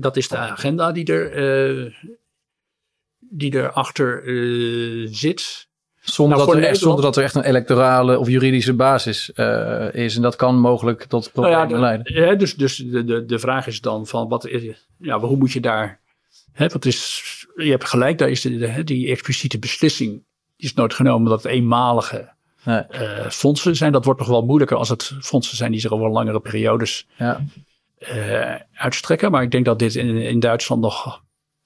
dat 0.00 0.16
is 0.16 0.28
de 0.28 0.36
agenda 0.36 0.92
die 0.92 1.12
er, 1.12 1.98
die 3.18 3.54
erachter 3.54 4.22
zit. 5.14 5.68
Zonder, 6.00 6.36
nou, 6.36 6.50
dat 6.50 6.58
er 6.58 6.64
echt, 6.68 6.78
zonder 6.78 7.02
dat 7.02 7.16
er 7.16 7.22
echt 7.22 7.34
een 7.34 7.44
electorale 7.44 8.18
of 8.18 8.28
juridische 8.28 8.74
basis 8.74 9.30
uh, 9.34 9.94
is. 9.94 10.16
En 10.16 10.22
dat 10.22 10.36
kan 10.36 10.58
mogelijk 10.58 11.04
tot 11.04 11.32
problemen 11.32 11.58
nou 11.58 11.72
ja, 11.72 11.80
leiden. 11.80 12.14
Ja, 12.14 12.34
dus 12.34 12.54
dus 12.54 12.76
de, 12.76 13.04
de, 13.04 13.24
de 13.24 13.38
vraag 13.38 13.66
is 13.66 13.80
dan 13.80 14.06
van 14.06 14.28
wat 14.28 14.46
is, 14.46 14.86
ja, 14.98 15.20
hoe 15.20 15.36
moet 15.36 15.52
je 15.52 15.60
daar. 15.60 16.00
Hè, 16.52 16.68
wat 16.68 16.84
is, 16.84 17.22
je 17.56 17.70
hebt 17.70 17.84
gelijk, 17.84 18.18
daar 18.18 18.28
is 18.28 18.40
de, 18.40 18.58
de, 18.58 18.84
die 18.84 19.10
expliciete 19.10 19.58
beslissing. 19.58 20.22
Die 20.56 20.68
is 20.68 20.74
nooit 20.74 20.94
genomen 20.94 21.30
dat 21.30 21.42
het 21.42 21.52
eenmalige 21.52 22.34
nee. 22.66 22.82
uh, 22.90 23.28
fondsen 23.28 23.76
zijn. 23.76 23.92
Dat 23.92 24.04
wordt 24.04 24.20
nog 24.20 24.28
wel 24.28 24.44
moeilijker 24.44 24.76
als 24.76 24.88
het 24.88 25.12
fondsen 25.20 25.56
zijn 25.56 25.70
die 25.70 25.80
zich 25.80 25.90
over 25.90 26.10
langere 26.10 26.40
periodes 26.40 27.06
ja. 27.16 27.44
uh, 27.98 28.54
uitstrekken. 28.72 29.30
Maar 29.30 29.42
ik 29.42 29.50
denk 29.50 29.64
dat 29.64 29.78
dit 29.78 29.94
in, 29.94 30.16
in 30.16 30.40
Duitsland 30.40 30.82
nog 30.82 31.22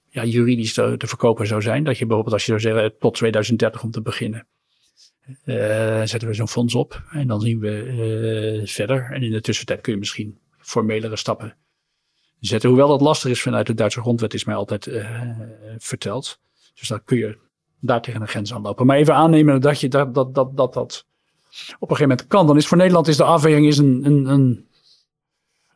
ja, 0.09 0.23
juridisch 0.25 0.73
te, 0.73 0.95
te, 0.97 1.07
verkopen 1.07 1.47
zou 1.47 1.61
zijn. 1.61 1.83
Dat 1.83 1.97
je 1.97 2.05
bijvoorbeeld 2.05 2.33
als 2.33 2.45
je 2.45 2.59
zou 2.59 2.75
zeggen 2.75 2.97
tot 2.99 3.13
2030 3.13 3.83
om 3.83 3.91
te 3.91 4.01
beginnen. 4.01 4.47
Uh, 5.45 6.01
zetten 6.03 6.27
we 6.27 6.33
zo'n 6.33 6.47
fonds 6.47 6.75
op 6.75 7.03
en 7.11 7.27
dan 7.27 7.41
zien 7.41 7.59
we 7.59 8.61
verder. 8.65 9.11
En 9.11 9.23
in 9.23 9.31
de 9.31 9.41
tussentijd 9.41 9.81
kun 9.81 9.93
je 9.93 9.99
misschien 9.99 10.39
formelere 10.57 11.15
stappen 11.15 11.55
zetten. 12.39 12.69
Hoewel 12.69 12.87
dat 12.87 13.01
lastig 13.01 13.31
is 13.31 13.41
vanuit 13.41 13.67
de 13.67 13.73
Duitse 13.73 14.01
grondwet, 14.01 14.33
is 14.33 14.45
mij 14.45 14.55
altijd 14.55 14.89
verteld. 15.77 16.39
Dus 16.73 16.87
dan 16.87 17.03
kun 17.03 17.17
je 17.17 17.37
daar 17.81 18.01
tegen 18.01 18.21
een 18.21 18.27
grens 18.27 18.53
aanlopen. 18.53 18.85
Maar 18.85 18.97
even 18.97 19.15
aannemen 19.15 19.61
dat 19.61 19.79
je 19.79 19.87
dat, 19.87 20.13
dat, 20.13 20.35
dat, 20.35 20.57
dat, 20.57 20.73
dat 20.73 21.05
op 21.79 21.89
een 21.89 21.95
gegeven 21.95 22.07
moment 22.07 22.27
kan. 22.27 22.47
Dan 22.47 22.57
is 22.57 22.67
voor 22.67 22.77
Nederland 22.77 23.07
is 23.07 23.17
de 23.17 23.23
afweging 23.23 23.67
is 23.67 23.77
een, 23.77 24.05
een, 24.05 24.25
een, 24.25 24.67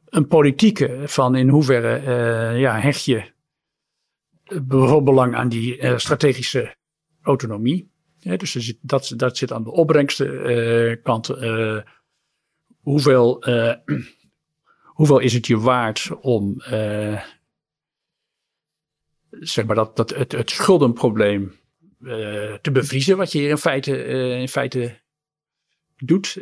een 0.06 0.28
politieke 0.28 1.02
van 1.06 1.36
in 1.36 1.50
hoeverre 1.50 2.58
ja, 2.58 2.80
hecht 2.80 3.06
je 3.06 3.34
belang 5.04 5.36
aan 5.36 5.50
die 5.50 5.78
uh, 5.78 5.98
strategische 5.98 6.76
autonomie. 7.22 7.94
Dus 8.20 8.74
dat, 8.82 9.14
dat 9.16 9.38
zit 9.38 9.52
aan 9.52 9.64
de 9.64 9.72
opbrengstenkant. 9.72 11.30
Uh, 11.30 11.82
hoeveel, 12.80 13.44
hoeveel 14.84 15.20
is 15.20 15.34
het 15.34 15.48
je 15.48 15.58
waard 15.58 16.10
om 16.22 16.62
zeg 19.30 19.66
maar 19.66 19.76
dat, 19.76 19.96
dat 19.96 20.10
het, 20.10 20.32
het 20.32 20.50
schuldenprobleem 20.50 21.54
te 22.62 22.70
bevriezen, 22.72 23.18
wat 23.18 23.32
je 23.32 23.40
hier 23.40 23.50
in 23.50 23.58
feite, 23.58 24.04
in 24.40 24.48
feite 24.48 25.00
doet. 25.98 26.36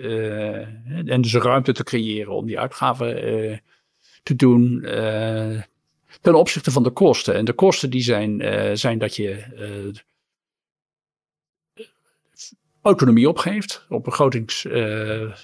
en 1.06 1.22
dus 1.22 1.34
ruimte 1.34 1.74
te 1.74 1.84
creëren 1.84 2.34
om 2.34 2.46
die 2.46 2.60
uitgaven 2.60 3.16
te 4.24 4.36
doen 4.36 4.82
ten 6.22 6.36
opzichte 6.36 6.72
van 6.72 6.84
de 6.84 6.92
kosten. 6.92 7.36
En 7.36 7.46
de 7.46 7.54
kosten 7.54 7.90
die 7.90 8.04
zijn, 8.04 8.42
zijn 8.78 8.98
dat 8.98 9.16
je 9.16 9.44
autonomie 12.82 13.30
opgeeft, 13.30 13.86
op, 13.90 14.04
begrotings, 14.04 14.66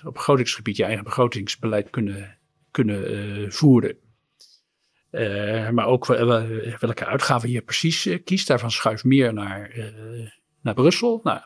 op 0.04 0.14
begrotingsgebied 0.14 0.78
je 0.78 0.84
eigen 0.84 1.04
begrotingsbeleid 1.04 1.90
kunnen, 1.90 2.38
kunnen 2.72 3.54
voeren. 3.54 3.98
Maar 5.72 5.86
ook 5.86 6.06
welke 6.06 7.06
uitgaven 7.06 7.50
je 7.50 7.62
precies 7.62 8.10
kiest, 8.24 8.48
daarvan 8.48 8.72
schuift 8.72 9.04
meer 9.04 9.34
naar, 9.34 9.72
naar 10.62 10.74
Brussel. 10.74 11.20
Nou, 11.24 11.40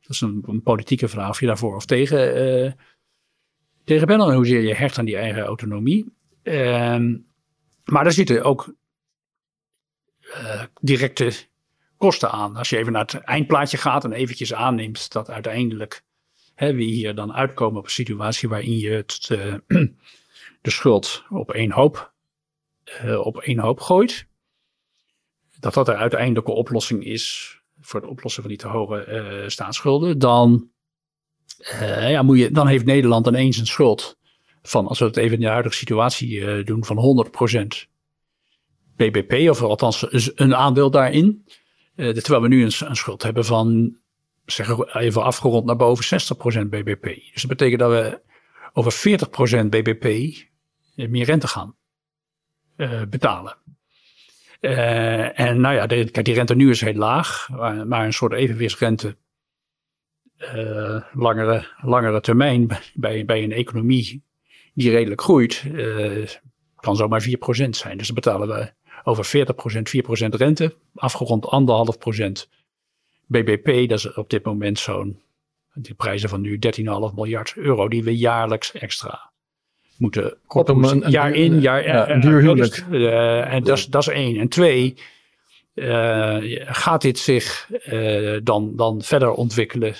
dat 0.00 0.10
is 0.10 0.20
een, 0.20 0.42
een, 0.46 0.62
politieke 0.62 1.08
vraag 1.08 1.28
of 1.28 1.40
je 1.40 1.46
daarvoor 1.46 1.76
of 1.76 1.86
tegen, 1.86 2.76
tegen 3.84 4.06
bent 4.06 4.22
en 4.22 4.34
hoezeer 4.34 4.60
je 4.60 4.74
hecht 4.74 4.98
aan 4.98 5.04
die 5.04 5.16
eigen 5.16 5.42
autonomie. 5.42 6.12
Ehm, 6.42 7.16
maar 7.84 8.04
daar 8.04 8.12
zitten 8.12 8.44
ook 8.44 8.74
uh, 10.24 10.62
directe 10.80 11.32
kosten 11.96 12.30
aan. 12.30 12.56
Als 12.56 12.68
je 12.68 12.76
even 12.76 12.92
naar 12.92 13.02
het 13.02 13.14
eindplaatje 13.14 13.76
gaat 13.76 14.04
en 14.04 14.12
eventjes 14.12 14.54
aanneemt 14.54 15.12
dat 15.12 15.30
uiteindelijk 15.30 16.02
hè, 16.54 16.74
we 16.74 16.82
hier 16.82 17.14
dan 17.14 17.32
uitkomen 17.32 17.78
op 17.78 17.84
een 17.84 17.90
situatie 17.90 18.48
waarin 18.48 18.78
je 18.78 18.90
het, 18.90 19.28
uh, 19.32 19.54
de 20.62 20.70
schuld 20.70 21.24
op 21.28 21.50
één 21.50 21.70
hoop, 21.70 21.96
uh, 21.96 22.11
op 23.22 23.38
één 23.38 23.58
hoop 23.58 23.80
gooit. 23.80 24.26
Dat 25.60 25.74
dat 25.74 25.86
de 25.86 25.94
uiteindelijke 25.94 26.52
oplossing 26.52 27.04
is 27.04 27.56
voor 27.80 28.00
het 28.00 28.10
oplossen 28.10 28.42
van 28.42 28.50
die 28.50 28.60
te 28.60 28.68
hoge 28.68 29.44
staatsschulden. 29.46 30.18
Dan, 30.18 30.68
ja, 31.80 32.22
moet 32.22 32.38
je, 32.38 32.50
dan 32.50 32.66
heeft 32.66 32.84
Nederland 32.84 33.26
ineens 33.26 33.58
een 33.58 33.66
schuld 33.66 34.18
van, 34.62 34.86
als 34.86 34.98
we 34.98 35.04
het 35.04 35.16
even 35.16 35.34
in 35.34 35.40
de 35.40 35.48
huidige 35.48 35.76
situatie 35.76 36.64
doen, 36.64 36.84
van 36.84 37.26
100% 37.86 37.92
BBP, 38.96 39.50
of 39.50 39.62
althans 39.62 40.06
een 40.34 40.54
aandeel 40.54 40.90
daarin. 40.90 41.44
Uh, 41.96 42.08
terwijl 42.08 42.42
we 42.42 42.48
nu 42.48 42.64
een, 42.64 42.96
schuld 42.96 43.22
hebben 43.22 43.44
van, 43.44 43.96
zeg 44.44 44.94
even 44.94 45.22
afgerond 45.22 45.64
naar 45.64 45.76
boven 45.76 46.20
60% 46.64 46.68
BBP. 46.68 47.04
Dus 47.04 47.42
dat 47.42 47.46
betekent 47.46 47.80
dat 47.80 47.90
we 47.90 48.20
over 48.72 49.20
40% 49.64 49.66
BBP 49.68 50.04
eh, 50.04 51.08
meer 51.08 51.24
rente 51.24 51.46
gaan 51.46 51.76
betalen. 53.08 53.56
Uh, 54.62 55.40
en 55.40 55.60
nou 55.60 55.74
ja, 55.74 55.86
de, 55.86 56.10
kijk, 56.10 56.26
die 56.26 56.34
rente 56.34 56.54
nu 56.54 56.70
is 56.70 56.80
heel 56.80 56.94
laag, 56.94 57.48
maar, 57.86 58.04
een 58.04 58.12
soort 58.12 58.32
evenwichtsrente 58.32 59.16
uh, 60.38 61.02
langere, 61.12 61.66
langere 61.80 62.20
termijn 62.20 62.68
bij, 62.94 63.24
bij 63.24 63.42
een 63.42 63.52
economie 63.52 64.24
die 64.74 64.90
redelijk 64.90 65.20
groeit, 65.20 65.64
kan 66.76 66.96
zomaar 66.96 67.22
4% 67.22 67.68
zijn. 67.68 67.96
Dus 67.98 68.06
dan 68.06 68.14
betalen 68.14 68.48
we 68.48 68.72
over 69.04 69.26
40%, 69.26 70.26
4% 70.26 70.28
rente, 70.28 70.76
afgerond 70.94 71.46
1,5% 72.44 72.48
BBP. 73.26 73.88
Dat 73.88 73.98
is 73.98 74.14
op 74.14 74.30
dit 74.30 74.44
moment 74.44 74.78
zo'n, 74.78 75.22
die 75.74 75.94
prijzen 75.94 76.28
van 76.28 76.40
nu 76.40 76.58
13,5 77.08 77.14
miljard 77.14 77.56
euro 77.56 77.88
die 77.88 78.04
we 78.04 78.16
jaarlijks 78.16 78.72
extra 78.72 79.31
moeten 80.02 80.36
Kortom, 80.46 80.84
een, 80.84 81.10
jaar 81.10 81.34
in, 81.34 81.60
jaar 81.60 81.86
ja, 81.86 82.10
een 82.10 82.20
duur 82.20 82.40
huwelijk. 82.40 82.84
Uh, 82.90 83.52
en 83.52 83.64
dat 83.64 83.78
is, 83.78 83.86
dat 83.86 84.02
is 84.02 84.08
één. 84.08 84.36
En 84.36 84.48
twee, 84.48 84.94
uh, 85.74 86.36
gaat 86.64 87.02
dit 87.02 87.18
zich 87.18 87.70
uh, 87.86 88.40
dan, 88.42 88.76
dan 88.76 89.02
verder 89.02 89.30
ontwikkelen? 89.30 89.94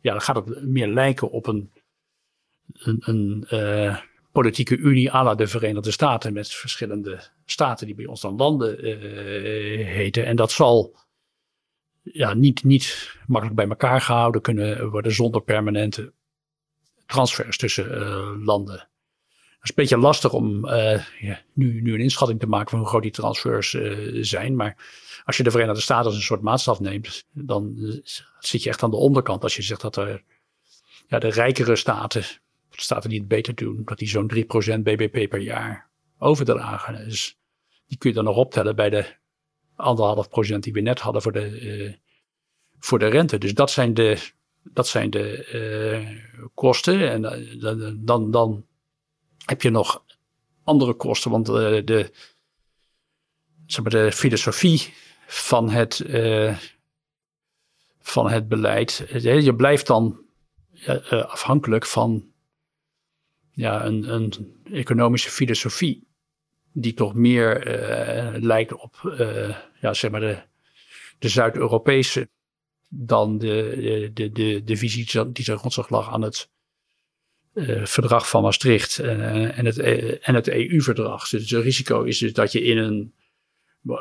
Ja, 0.00 0.12
dan 0.12 0.20
gaat 0.20 0.36
het 0.36 0.62
meer 0.62 0.88
lijken 0.88 1.30
op 1.30 1.46
een, 1.46 1.72
een, 2.72 3.02
een 3.04 3.46
politieke 4.32 4.76
unie 4.76 5.12
à 5.12 5.22
la 5.22 5.34
de 5.34 5.46
Verenigde 5.46 5.90
Staten 5.90 6.32
met 6.32 6.48
verschillende 6.48 7.20
staten 7.44 7.86
die 7.86 7.94
bij 7.94 8.06
ons 8.06 8.20
dan 8.20 8.36
landen 8.36 8.84
heten. 9.86 10.26
En 10.26 10.36
dat 10.36 10.52
zal 10.52 10.96
ja, 12.02 12.34
niet, 12.34 12.64
niet 12.64 13.16
makkelijk 13.26 13.56
bij 13.56 13.68
elkaar 13.68 14.00
gehouden 14.00 14.40
kunnen 14.40 14.90
worden 14.90 15.12
zonder 15.12 15.42
permanente 15.42 16.12
transfers 17.06 17.56
tussen 17.56 18.44
landen. 18.44 18.88
Is 19.64 19.70
een 19.70 19.74
beetje 19.74 19.98
lastig 19.98 20.32
om 20.32 20.66
ja, 21.20 21.40
nu, 21.52 21.80
nu 21.80 21.94
een 21.94 22.00
inschatting 22.00 22.40
te 22.40 22.46
maken 22.46 22.70
van 22.70 22.78
hoe 22.78 22.88
groot 22.88 23.02
die 23.02 23.10
transfers 23.10 23.76
zijn. 24.20 24.56
Maar 24.56 24.76
als 25.24 25.36
je 25.36 25.42
de 25.42 25.50
Verenigde 25.50 25.80
Staten 25.80 26.04
als 26.04 26.14
een 26.14 26.22
soort 26.22 26.42
maatstaf 26.42 26.80
neemt, 26.80 27.26
dan 27.32 27.76
zit 28.38 28.62
je 28.62 28.68
echt 28.68 28.82
aan 28.82 28.90
de 28.90 28.96
onderkant. 28.96 29.42
Als 29.42 29.56
je 29.56 29.62
zegt 29.62 29.80
dat 29.80 29.96
er 29.96 30.22
ja, 31.08 31.18
de 31.18 31.30
rijkere 31.30 31.76
staten, 31.76 32.24
staten 32.70 33.10
die 33.10 33.18
het 33.18 33.28
beter 33.28 33.54
doen, 33.54 33.82
dat 33.84 33.98
die 33.98 34.08
zo'n 34.08 34.30
3% 34.34 34.36
BBP 34.82 35.28
per 35.28 35.40
jaar 35.40 35.90
overdragen. 36.18 37.08
Dus 37.08 37.38
die 37.86 37.98
kun 37.98 38.10
je 38.10 38.16
dan 38.16 38.24
nog 38.24 38.36
optellen 38.36 38.76
bij 38.76 38.90
de 38.90 39.06
anderhalf 39.76 40.28
procent 40.28 40.62
die 40.62 40.72
we 40.72 40.80
net 40.80 41.00
hadden 41.00 41.22
voor 41.22 41.32
de, 41.32 41.60
uh, 41.60 41.92
voor 42.78 42.98
de 42.98 43.06
rente. 43.06 43.38
Dus 43.38 43.54
dat 43.54 43.70
zijn 43.70 43.94
de, 43.94 44.30
dat 44.62 44.88
zijn 44.88 45.10
de 45.10 45.48
uh, 45.52 46.48
kosten. 46.54 47.10
En 47.10 47.22
uh, 47.22 47.60
dan, 47.60 48.00
dan, 48.04 48.30
dan 48.30 48.66
heb 49.44 49.62
je 49.62 49.70
nog 49.70 50.04
andere 50.64 50.94
kosten, 50.94 51.30
want 51.30 51.46
de, 51.46 52.12
zeg 53.66 53.82
maar, 53.82 53.92
de 53.92 54.12
filosofie 54.12 54.94
van 55.26 55.70
het, 55.70 56.04
van 58.00 58.30
het 58.30 58.48
beleid, 58.48 59.06
je 59.22 59.54
blijft 59.56 59.86
dan 59.86 60.20
afhankelijk 61.08 61.86
van 61.86 62.32
ja, 63.50 63.84
een, 63.84 64.14
een 64.14 64.56
economische 64.72 65.30
filosofie 65.30 66.06
die 66.72 66.94
toch 66.94 67.14
meer 67.14 67.62
lijkt 68.40 68.72
op 68.72 69.14
ja, 69.80 69.94
zeg 69.94 70.10
maar 70.10 70.20
de, 70.20 70.42
de 71.18 71.28
Zuid-Europese 71.28 72.28
dan 72.88 73.38
de, 73.38 74.10
de, 74.14 74.32
de, 74.32 74.64
de 74.64 74.76
visie 74.76 75.04
die 75.32 75.44
ten 75.44 75.58
grondslag 75.58 75.88
lag 75.88 76.12
aan 76.12 76.22
het 76.22 76.48
uh, 77.54 77.84
verdrag 77.84 78.28
van 78.28 78.42
Maastricht 78.42 78.98
en 78.98 79.66
het, 79.66 79.78
en 80.20 80.34
het 80.34 80.48
EU-verdrag. 80.48 81.28
Dus 81.28 81.50
het 81.50 81.62
risico 81.62 82.02
is 82.02 82.18
dus 82.18 82.32
dat 82.32 82.52
je 82.52 82.62
in 82.62 82.78
een 82.78 83.14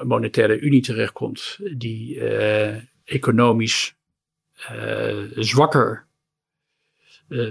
monetaire 0.03 0.59
unie 0.59 0.81
terechtkomt 0.81 1.59
die 1.77 2.21
economisch 3.03 3.95
zwakker, 5.35 6.05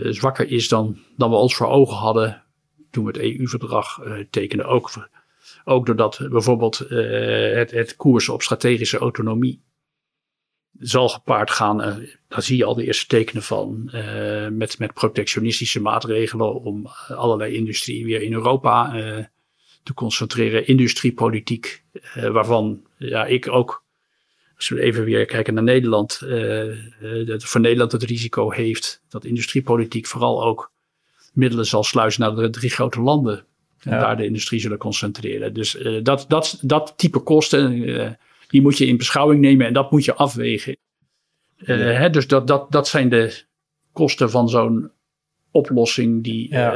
zwakker 0.02 0.50
is 0.50 0.68
dan, 0.68 0.98
dan 1.16 1.30
we 1.30 1.36
ons 1.36 1.54
voor 1.54 1.66
ogen 1.66 1.96
hadden 1.96 2.42
toen 2.90 3.04
we 3.04 3.10
het 3.10 3.20
EU-verdrag 3.20 4.00
tekenden. 4.30 4.66
Ook, 4.66 5.08
ook 5.64 5.86
doordat 5.86 6.26
bijvoorbeeld 6.30 6.78
het, 6.78 7.70
het 7.70 7.96
koersen 7.96 8.34
op 8.34 8.42
strategische 8.42 8.98
autonomie 8.98 9.62
zal 10.78 11.08
gepaard 11.08 11.50
gaan. 11.50 11.80
Uh, 11.80 11.96
daar 12.28 12.42
zie 12.42 12.56
je 12.56 12.64
al 12.64 12.74
de 12.74 12.84
eerste 12.84 13.06
tekenen 13.06 13.42
van. 13.42 13.90
met, 14.50 14.78
met 14.78 14.94
protectionistische 14.94 15.80
maatregelen 15.80 16.54
om 16.54 16.86
allerlei 17.08 17.54
industrie 17.54 18.04
weer 18.04 18.22
in 18.22 18.32
Europa 18.32 18.92
te 19.82 19.94
concentreren. 19.94 20.66
Industriepolitiek, 20.66 21.84
waarvan 22.14 22.86
ja, 22.98 23.24
ik 23.24 23.48
ook 23.48 23.84
als 24.56 24.68
we 24.68 24.80
even 24.80 25.04
weer 25.04 25.24
kijken 25.24 25.54
naar 25.54 25.62
Nederland, 25.62 26.20
dat 27.26 27.44
voor 27.44 27.60
Nederland 27.60 27.92
het 27.92 28.02
risico 28.02 28.50
heeft 28.50 29.02
dat 29.08 29.24
industriepolitiek 29.24 30.06
vooral 30.06 30.44
ook 30.44 30.72
middelen 31.32 31.66
zal 31.66 31.84
sluizen 31.84 32.20
naar 32.20 32.34
de 32.34 32.50
drie 32.50 32.70
grote 32.70 33.00
landen. 33.00 33.44
En 33.82 33.90
daar 33.90 34.16
de 34.16 34.24
industrie 34.24 34.60
zullen 34.60 34.78
concentreren. 34.78 35.54
Dus 35.54 35.74
uh, 35.74 36.02
dat, 36.02 36.24
dat, 36.28 36.58
dat 36.60 36.94
type 36.96 37.18
kosten, 37.18 37.72
uh, 37.72 38.10
die 38.52 38.62
moet 38.62 38.78
je 38.78 38.86
in 38.86 38.96
beschouwing 38.96 39.40
nemen 39.40 39.66
en 39.66 39.72
dat 39.72 39.90
moet 39.90 40.04
je 40.04 40.14
afwegen. 40.14 40.76
Uh, 41.56 41.78
ja. 41.78 41.84
hè, 41.84 42.10
dus 42.10 42.26
dat, 42.26 42.46
dat, 42.46 42.72
dat 42.72 42.88
zijn 42.88 43.08
de 43.08 43.42
kosten 43.92 44.30
van 44.30 44.48
zo'n 44.48 44.90
oplossing 45.50 46.24
die, 46.24 46.48
ja. 46.50 46.74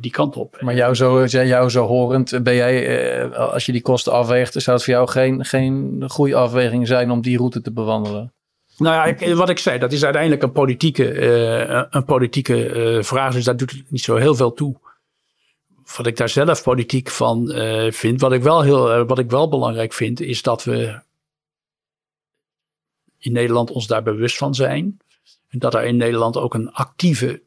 die 0.00 0.10
kant 0.10 0.36
op. 0.36 0.60
Maar 0.60 0.74
jou 0.74 0.94
zo, 0.94 1.24
jou 1.24 1.70
zo 1.70 1.86
horend, 1.86 2.42
ben 2.42 2.54
jij, 2.54 3.34
als 3.34 3.66
je 3.66 3.72
die 3.72 3.82
kosten 3.82 4.12
afweegt, 4.12 4.52
zou 4.52 4.76
het 4.76 4.84
voor 4.84 4.94
jou 4.94 5.08
geen, 5.08 5.44
geen 5.44 6.04
goede 6.08 6.34
afweging 6.34 6.86
zijn 6.86 7.10
om 7.10 7.20
die 7.20 7.36
route 7.36 7.60
te 7.60 7.72
bewandelen? 7.72 8.32
Nou 8.76 8.94
ja, 8.94 9.04
ik, 9.04 9.34
wat 9.34 9.48
ik 9.48 9.58
zei, 9.58 9.78
dat 9.78 9.92
is 9.92 10.04
uiteindelijk 10.04 10.42
een 10.42 10.52
politieke, 10.52 11.14
uh, 11.14 11.82
een 11.90 12.04
politieke 12.04 12.98
vraag. 13.02 13.34
Dus 13.34 13.44
daar 13.44 13.56
doet 13.56 13.84
niet 13.88 14.02
zo 14.02 14.16
heel 14.16 14.34
veel 14.34 14.52
toe. 14.52 14.76
Wat 15.96 16.06
ik 16.06 16.16
daar 16.16 16.28
zelf 16.28 16.62
politiek 16.62 17.10
van 17.10 17.52
vind, 17.90 18.20
wat 18.20 18.32
ik, 18.32 18.42
wel 18.42 18.62
heel, 18.62 19.04
wat 19.04 19.18
ik 19.18 19.30
wel 19.30 19.48
belangrijk 19.48 19.92
vind, 19.92 20.20
is 20.20 20.42
dat 20.42 20.64
we 20.64 21.02
in 23.24 23.32
Nederland 23.32 23.70
ons 23.70 23.86
daar 23.86 24.02
bewust 24.02 24.36
van 24.36 24.54
zijn. 24.54 24.98
En 25.48 25.58
dat 25.58 25.74
er 25.74 25.84
in 25.84 25.96
Nederland 25.96 26.36
ook 26.36 26.54
een 26.54 26.72
actieve 26.72 27.42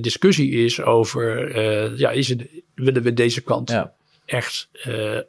discussie 0.00 0.50
is 0.50 0.80
over, 0.80 1.58
ja, 1.98 2.10
is 2.10 2.28
het, 2.28 2.48
willen 2.74 3.02
we 3.02 3.12
deze 3.12 3.40
kant 3.40 3.70
ja. 3.70 3.94
echt 4.24 4.68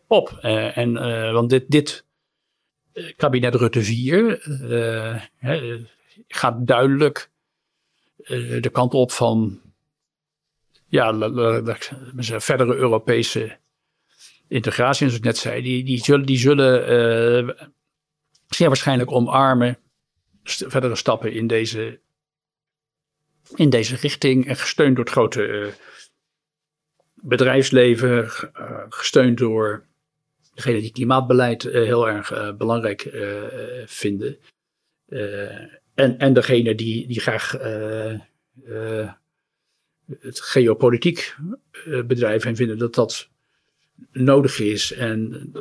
op? 0.07 0.29
en, 0.73 0.93
want 1.33 1.49
dit, 1.49 1.63
dit 1.67 2.05
kabinet 3.15 3.55
Rutte 3.55 3.81
4 3.81 4.47
uh, 4.47 5.21
gaat 6.27 6.67
duidelijk 6.67 7.29
de 8.61 8.69
kant 8.71 8.93
op 8.93 9.11
van 9.11 9.61
ja, 10.87 11.13
verdere 12.39 12.75
Europese 12.75 13.57
integratie. 14.47 15.07
Zoals 15.07 15.19
ik 15.19 15.25
net 15.25 15.37
zei, 15.37 15.61
die, 15.61 15.83
die 15.83 16.03
zullen, 16.03 16.25
die 16.25 16.37
zullen 16.37 16.91
uh, 17.47 17.53
zeer 18.55 18.67
waarschijnlijk 18.67 19.11
omarmen 19.11 19.77
verdere 20.43 20.95
stappen 20.95 21.33
in 21.33 21.47
deze, 21.47 21.99
in 23.55 23.69
deze 23.69 23.95
richting. 23.95 24.47
En 24.47 24.55
gesteund 24.55 24.95
door 24.95 25.05
het 25.05 25.13
grote 25.13 25.73
bedrijfsleven, 27.13 28.29
gesteund 28.89 29.37
door 29.37 29.85
degene 30.53 30.79
die 30.79 30.91
klimaatbeleid 30.91 31.63
heel 31.63 32.07
erg 32.07 32.55
belangrijk 32.57 33.09
vinden. 33.85 34.37
en, 35.93 36.17
en 36.17 36.33
degene 36.33 36.75
die, 36.75 37.07
die 37.07 37.19
graag 37.19 37.51
het 40.19 40.41
geopolitiek 40.41 41.35
bedrijven 42.05 42.49
en 42.49 42.55
vinden 42.55 42.77
dat 42.77 42.95
dat 42.95 43.29
nodig 44.11 44.59
is. 44.59 44.91
En 44.91 45.51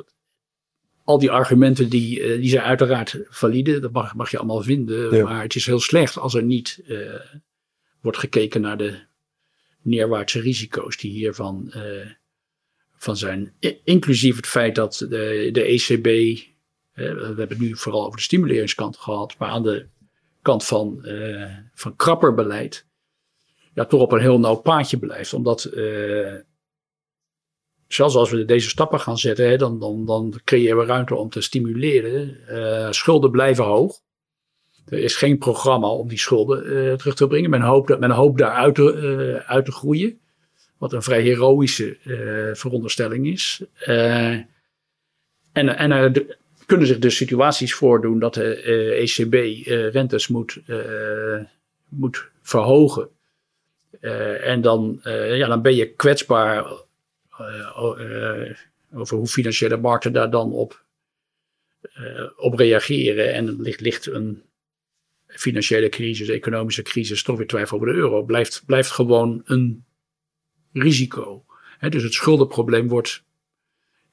al 1.05 1.19
die 1.19 1.31
argumenten 1.31 1.89
die, 1.89 2.39
die 2.39 2.51
zijn 2.51 2.63
uiteraard 2.63 3.19
valide, 3.29 3.81
dat 3.81 3.93
mag, 3.93 4.15
mag 4.15 4.31
je 4.31 4.39
allemaal 4.39 4.63
vinden. 4.63 5.17
Ja. 5.17 5.25
Maar 5.25 5.43
het 5.43 5.55
is 5.55 5.67
heel 5.67 5.81
slecht 5.81 6.19
als 6.19 6.35
er 6.35 6.43
niet 6.43 6.83
wordt 8.01 8.19
gekeken 8.19 8.61
naar 8.61 8.77
de 8.77 8.99
neerwaartse 9.83 10.41
risico's 10.41 10.97
die 10.97 11.11
hiervan 11.11 11.73
van 12.97 13.17
zijn. 13.17 13.55
Inclusief 13.85 14.37
het 14.37 14.47
feit 14.47 14.75
dat 14.75 15.07
de, 15.09 15.49
de 15.53 15.63
ECB, 15.63 16.05
we 16.93 17.03
hebben 17.03 17.49
het 17.49 17.59
nu 17.59 17.77
vooral 17.77 18.05
over 18.05 18.17
de 18.17 18.23
stimuleringskant 18.23 18.97
gehad, 18.97 19.35
maar 19.39 19.49
aan 19.49 19.63
de 19.63 19.87
kant 20.43 20.65
van, 20.65 21.07
van 21.75 21.97
krapper 21.97 22.35
beleid, 22.35 22.87
ja, 23.75 23.85
toch 23.85 24.01
op 24.01 24.13
een 24.13 24.21
heel 24.21 24.39
nauw 24.39 24.55
paadje 24.55 24.99
blijft. 24.99 25.33
Omdat, 25.33 25.71
zelfs 27.95 28.15
als 28.15 28.31
we 28.31 28.45
deze 28.45 28.69
stappen 28.69 29.01
gaan 29.01 29.19
zetten, 29.19 29.49
hè, 29.49 29.57
dan, 29.57 29.79
dan, 29.79 30.07
dan 30.07 30.41
creëren 30.45 30.77
we 30.77 30.85
ruimte 30.85 31.15
om 31.15 31.29
te 31.29 31.41
stimuleren. 31.41 32.39
Uh, 32.51 32.91
schulden 32.91 33.31
blijven 33.31 33.65
hoog. 33.65 34.01
Er 34.87 34.99
is 34.99 35.17
geen 35.17 35.39
programma 35.39 35.89
om 35.89 36.09
die 36.09 36.19
schulden 36.19 36.99
terug 36.99 37.15
te 37.15 37.27
brengen. 37.27 37.51
Men 37.51 37.61
hoopt, 37.61 37.89
dat, 37.89 38.01
men 38.01 38.11
hoopt 38.11 38.39
daar 38.39 38.55
uit 38.55 38.75
te, 38.75 39.43
uit 39.47 39.65
te 39.65 39.73
groeien. 39.73 40.21
Wat 40.79 40.93
een 40.93 41.03
vrij 41.03 41.23
heroïsche 41.23 41.97
veronderstelling 42.55 43.27
is. 43.27 43.65
En 43.85 44.49
en 45.53 45.91
er 45.91 46.37
kunnen 46.67 46.87
zich 46.87 46.99
dus 46.99 47.17
situaties 47.17 47.75
voordoen 47.75 48.19
dat 48.19 48.35
de 48.35 48.55
ECB 48.93 49.67
rentes 49.93 50.29
moet, 50.29 50.61
moet 51.89 52.29
verhogen. 52.43 53.09
en 54.41 54.61
dan, 54.61 55.01
ja, 55.29 55.49
dan 55.49 55.63
ben 55.63 55.75
je 55.75 55.93
kwetsbaar 55.93 56.65
over 58.93 59.17
hoe 59.17 59.27
financiële 59.27 59.77
markten 59.77 60.13
daar 60.13 60.31
dan 60.31 60.53
op, 60.53 60.85
op 62.37 62.55
reageren. 62.55 63.33
En 63.35 63.61
ligt, 63.61 63.81
ligt 63.81 64.07
een 64.07 64.43
financiële 65.27 65.89
crisis, 65.89 66.29
economische 66.29 66.83
crisis, 66.83 67.23
toch 67.23 67.37
weer 67.37 67.47
twijfel 67.47 67.77
over 67.77 67.89
de 67.89 67.99
euro. 67.99 68.23
Blijft, 68.23 68.63
blijft 68.67 68.91
gewoon 68.91 69.43
een 69.45 69.85
risico. 70.73 71.45
dus 71.89 72.03
het 72.03 72.13
schuldenprobleem 72.13 72.89
wordt 72.89 73.25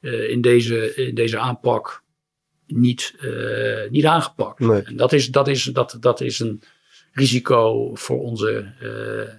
uh, 0.02 0.30
in, 0.30 0.42
deze, 0.42 0.96
in 0.96 1.16
deze 1.16 1.38
aanpak 1.38 2.04
niet, 2.66 3.16
uh, 3.22 3.90
niet 3.90 4.06
aangepakt. 4.06 4.60
Nee. 4.60 4.82
En 4.82 4.96
dat 4.96 5.14
is, 5.14 5.28
dat, 5.28 5.48
is, 5.48 5.64
dat, 5.64 5.98
dat 6.00 6.22
is 6.22 6.40
een 6.40 6.62
risico 7.12 7.96
voor 7.96 8.20
onze, 8.20 8.74
uh, 8.82 9.34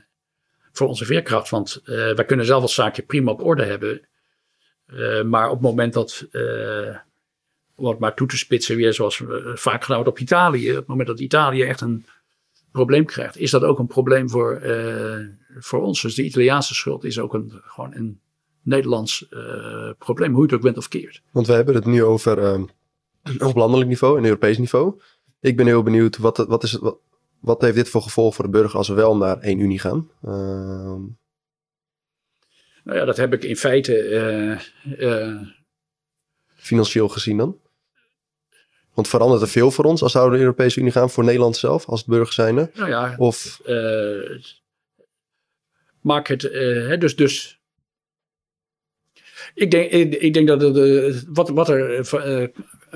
voor 0.81 0.89
onze 0.89 1.05
veerkracht. 1.05 1.51
Want 1.51 1.81
wij 1.85 2.25
kunnen 2.25 2.47
zelf 2.47 2.63
als 2.63 2.75
zaakje 2.75 3.03
prima 3.03 3.31
op 3.31 3.45
orde 3.45 3.65
hebben. 3.65 4.09
maar 5.29 5.47
op 5.47 5.53
het 5.53 5.63
moment 5.63 5.93
dat, 5.93 6.29
om 7.75 7.87
het 7.87 7.99
maar 7.99 8.15
toe 8.15 8.29
te 8.29 8.39
spitsen 8.39 8.77
weer 8.77 8.95
zoals 8.95 9.23
vaak 9.55 9.85
gedaan 9.85 10.07
op 10.07 10.19
Italië. 10.19 10.71
Op 10.71 10.77
het 10.77 10.87
moment 10.87 11.09
dat 11.09 11.21
Italië 11.21 11.63
echt 11.63 11.81
een 11.81 12.05
probleem 12.73 13.05
krijgt, 13.05 13.39
is 13.39 13.51
dat 13.51 13.63
ook 13.63 13.79
een 13.79 13.87
probleem 13.87 14.31
voor, 14.31 14.55
eh, 14.55 15.27
voor 15.59 15.83
ons. 15.83 16.03
Dus 16.03 16.15
de 16.15 16.25
Italiaanse 16.25 16.75
schuld 16.75 17.05
is 17.05 17.19
ook 17.19 17.35
een, 17.35 17.53
gewoon 17.65 17.95
een 17.95 18.21
Nederlands 18.63 19.27
uh, 19.31 19.91
probleem, 19.99 20.33
hoe 20.33 20.41
je 20.41 20.47
het 20.47 20.55
ook 20.55 20.63
bent 20.63 20.77
of 20.77 20.89
keert. 20.89 21.23
Want 21.31 21.47
we 21.47 21.53
hebben 21.53 21.75
het 21.75 21.85
nu 21.85 22.05
over 22.05 22.39
uh, 22.39 22.63
op 23.49 23.57
landelijk 23.57 23.89
niveau 23.89 24.19
en 24.19 24.25
Europees 24.25 24.59
niveau. 24.59 25.01
Ik 25.41 25.57
ben 25.57 25.67
heel 25.67 25.83
benieuwd, 25.83 26.17
wat, 26.17 26.37
wat, 26.37 26.63
is 26.63 26.73
het, 26.73 26.81
wat, 26.81 26.99
wat 27.41 27.61
heeft 27.61 27.75
dit 27.75 27.89
voor 27.89 28.03
gevolg 28.03 28.35
voor 28.35 28.45
de 28.45 28.51
burger 28.51 28.79
als 28.79 28.89
we 28.89 28.95
wel 28.95 29.17
naar 29.17 29.39
één 29.39 29.59
unie 29.59 29.79
gaan? 29.79 30.11
Ehm, 30.23 31.01
nou 32.85 32.99
ja, 32.99 33.05
dat 33.05 33.17
heb 33.17 33.33
ik 33.33 33.43
in 33.43 33.57
feite. 33.57 34.09
Uh, 34.99 35.49
Financieel 36.55 37.09
gezien 37.09 37.37
dan? 37.37 37.59
Want 38.95 39.09
verandert 39.09 39.43
er 39.43 39.49
veel 39.49 39.71
voor 39.71 39.85
ons 39.85 40.03
als 40.03 40.13
we 40.13 40.19
naar 40.19 40.31
de 40.31 40.39
Europese 40.39 40.81
Unie 40.81 40.93
gaan, 40.93 41.11
voor 41.11 41.25
Nederland 41.25 41.57
zelf, 41.57 41.87
als 41.87 42.05
burger 42.05 42.33
zijn? 42.33 42.55
Nou 42.55 42.89
ja, 42.89 43.15
of, 43.19 43.61
uh, 43.67 44.39
maak 46.01 46.29
het. 46.29 46.41
dus, 47.01 47.17
dus 47.17 47.61
ik 49.55 49.71
denk, 49.71 49.91
ik, 50.15 50.35
denk 50.35 50.49
dat 50.49 50.61
het, 50.61 51.25
wat, 51.29 51.49
wat 51.49 51.69
er 51.69 52.53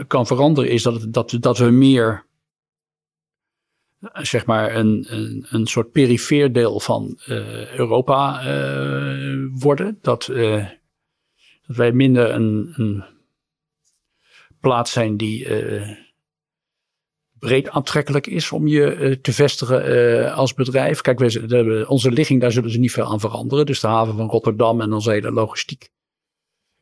kan 0.07 0.27
veranderen 0.27 0.71
is 0.71 0.83
dat, 0.83 1.07
dat, 1.09 1.37
dat 1.41 1.59
we 1.59 1.71
meer 1.71 2.27
zeg 4.13 4.47
maar 4.47 4.75
een, 4.75 5.07
een, 5.09 5.47
een 5.49 5.67
soort 5.67 5.91
perifeer 5.91 6.53
deel 6.53 6.81
van 6.81 7.19
uh, 7.29 7.73
Europa 7.73 8.47
uh, 8.47 9.47
worden. 9.53 9.99
Dat, 10.01 10.29
uh, 10.29 10.69
dat 11.67 11.77
wij 11.77 11.93
minder 11.93 12.31
een, 12.31 12.73
een 12.77 13.05
plaats 14.61 14.93
zijn 14.93 15.17
die 15.17 15.47
breed 17.39 17.69
aantrekkelijk 17.69 18.27
is 18.27 18.53
om 18.53 18.67
je 18.67 19.19
te 19.23 19.33
vestigen 19.33 20.35
als 20.35 20.55
bedrijf. 20.55 21.01
Kijk, 21.01 21.19
wij, 21.19 21.85
onze 21.87 22.11
ligging, 22.11 22.41
daar 22.41 22.53
zullen 22.53 22.71
ze 22.71 22.79
niet 22.79 22.93
veel 22.93 23.05
aan 23.05 23.21
veranderen. 23.21 23.67
Dus 23.67 23.81
de 23.81 23.87
haven 23.87 24.17
van 24.17 24.29
Rotterdam 24.29 24.81
en 24.81 24.93
onze 24.93 25.11
hele 25.11 25.31
logistiek. 25.31 25.89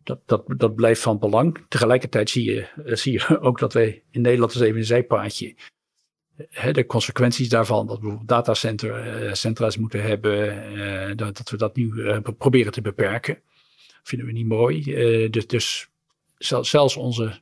Dat, 0.03 0.21
dat, 0.27 0.45
dat 0.47 0.75
blijft 0.75 1.03
van 1.03 1.19
belang. 1.19 1.65
Tegelijkertijd 1.69 2.31
zie 2.31 2.45
je, 2.45 2.67
zie 2.85 3.13
je 3.13 3.39
ook 3.47 3.59
dat 3.59 3.73
wij 3.73 4.03
in 4.11 4.21
Nederland 4.21 4.55
eens 4.55 4.63
even 4.63 4.79
een 4.79 4.85
zijpaadje 4.85 5.55
de 6.73 6.87
consequenties 6.87 7.49
daarvan, 7.49 7.87
dat 7.87 8.01
we 8.01 8.19
datacentra's 8.25 9.77
moeten 9.77 10.03
hebben, 10.03 10.73
uh, 10.77 11.17
dat, 11.17 11.37
dat, 11.37 11.51
we 11.51 11.57
dat 11.57 11.77
nu 11.77 11.93
uh, 11.95 12.19
proberen 12.39 12.73
te 12.73 12.81
beperken, 12.81 13.39
vinden 14.03 14.27
we 14.27 14.33
niet 14.33 14.47
mooi. 14.47 14.83
Dus, 15.31 15.47
dus 15.47 15.89
zelfs 16.61 16.97
onze 16.97 17.41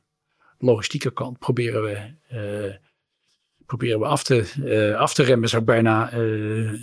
logistieke 0.59 1.13
kant 1.13 1.39
proberen 1.39 1.83
we, 1.83 2.77
proberen 3.65 3.99
we 3.99 4.05
af, 4.05 4.23
te, 4.23 4.95
af 4.97 5.13
te 5.13 5.23
remmen, 5.23 5.49
zou 5.49 5.63
bijna 5.63 6.09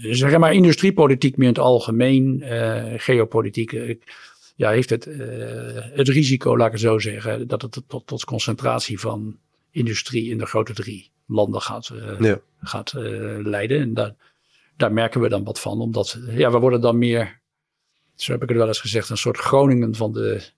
zeggen. 0.03 0.41
Maar 0.41 0.55
industriepolitiek 0.55 1.37
meer 1.37 1.49
in 1.49 1.55
het 1.55 1.63
algemeen, 1.63 2.43
geopolitiek, 2.97 3.99
ja, 4.57 4.71
heeft 4.71 4.91
het, 4.91 5.05
het 5.95 6.09
risico, 6.09 6.57
laat 6.57 6.67
ik 6.67 6.73
het 6.73 6.81
zo 6.81 6.99
zeggen, 6.99 7.49
dat 7.49 7.63
het 7.63 7.83
tot, 7.87 8.07
tot 8.07 8.25
concentratie 8.25 9.01
van 9.01 9.39
industrie 9.71 10.31
in 10.31 10.39
de 10.39 10.47
grote 10.47 10.73
drie 10.73 11.11
landen 11.29 11.61
gaat, 11.61 11.91
uh, 11.93 12.35
gaat 12.61 12.93
uh, 12.97 13.39
leiden. 13.47 13.81
En 13.81 13.95
daar, 13.95 14.15
daar 14.77 14.93
merken 14.93 15.21
we 15.21 15.29
dan 15.29 15.45
wat 15.45 15.61
van, 15.61 15.81
omdat 15.81 16.19
ja, 16.27 16.51
we 16.51 16.59
worden 16.59 16.81
dan 16.81 16.99
meer, 16.99 17.41
zo 18.15 18.33
heb 18.33 18.43
ik 18.43 18.49
het 18.49 18.59
wel 18.59 18.67
eens 18.67 18.81
gezegd, 18.81 19.09
een 19.09 19.17
soort 19.17 19.39
Groningen 19.39 19.95
van 19.95 20.13
de. 20.13 20.57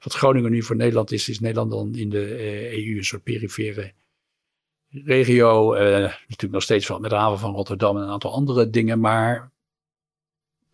Wat 0.00 0.14
Groningen 0.14 0.50
nu 0.50 0.62
voor 0.62 0.76
Nederland 0.76 1.12
is, 1.12 1.28
is 1.28 1.40
Nederland 1.40 1.70
dan 1.70 1.94
in 1.94 2.10
de 2.10 2.30
EU 2.30 2.38
eh, 2.38 2.94
e 2.94 2.96
een 2.96 3.04
soort 3.04 3.22
perifere 3.22 3.92
regio. 4.88 5.72
natuurlijk 5.74 6.52
nog 6.52 6.62
steeds 6.62 6.98
met 6.98 7.10
de 7.10 7.16
haven 7.16 7.38
van 7.38 7.54
Rotterdam 7.54 7.96
en 7.96 8.02
een 8.02 8.08
aantal 8.08 8.32
andere 8.32 8.70
dingen, 8.70 9.00
maar 9.00 9.50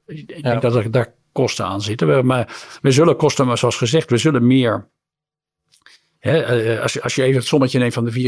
ik 0.06 0.42
denk 0.42 0.62
dat 0.62 0.74
er 0.74 0.90
daar 0.90 1.14
kosten 1.32 1.64
aan 1.64 1.82
zitten. 1.82 2.16
We, 2.16 2.22
maar 2.22 2.78
we 2.82 2.90
zullen 2.90 3.16
kosten, 3.16 3.46
maar 3.46 3.58
zoals 3.58 3.76
gezegd, 3.76 4.10
we 4.10 4.18
zullen 4.18 4.46
meer 4.46 4.88
eh, 6.20 6.80
als, 6.80 6.92
je, 6.92 7.02
als 7.02 7.14
je 7.14 7.22
even 7.22 7.38
het 7.38 7.46
sommetje 7.46 7.78
neemt 7.78 7.92
van 7.92 8.04
de 8.04 8.12
4,5 8.12 8.20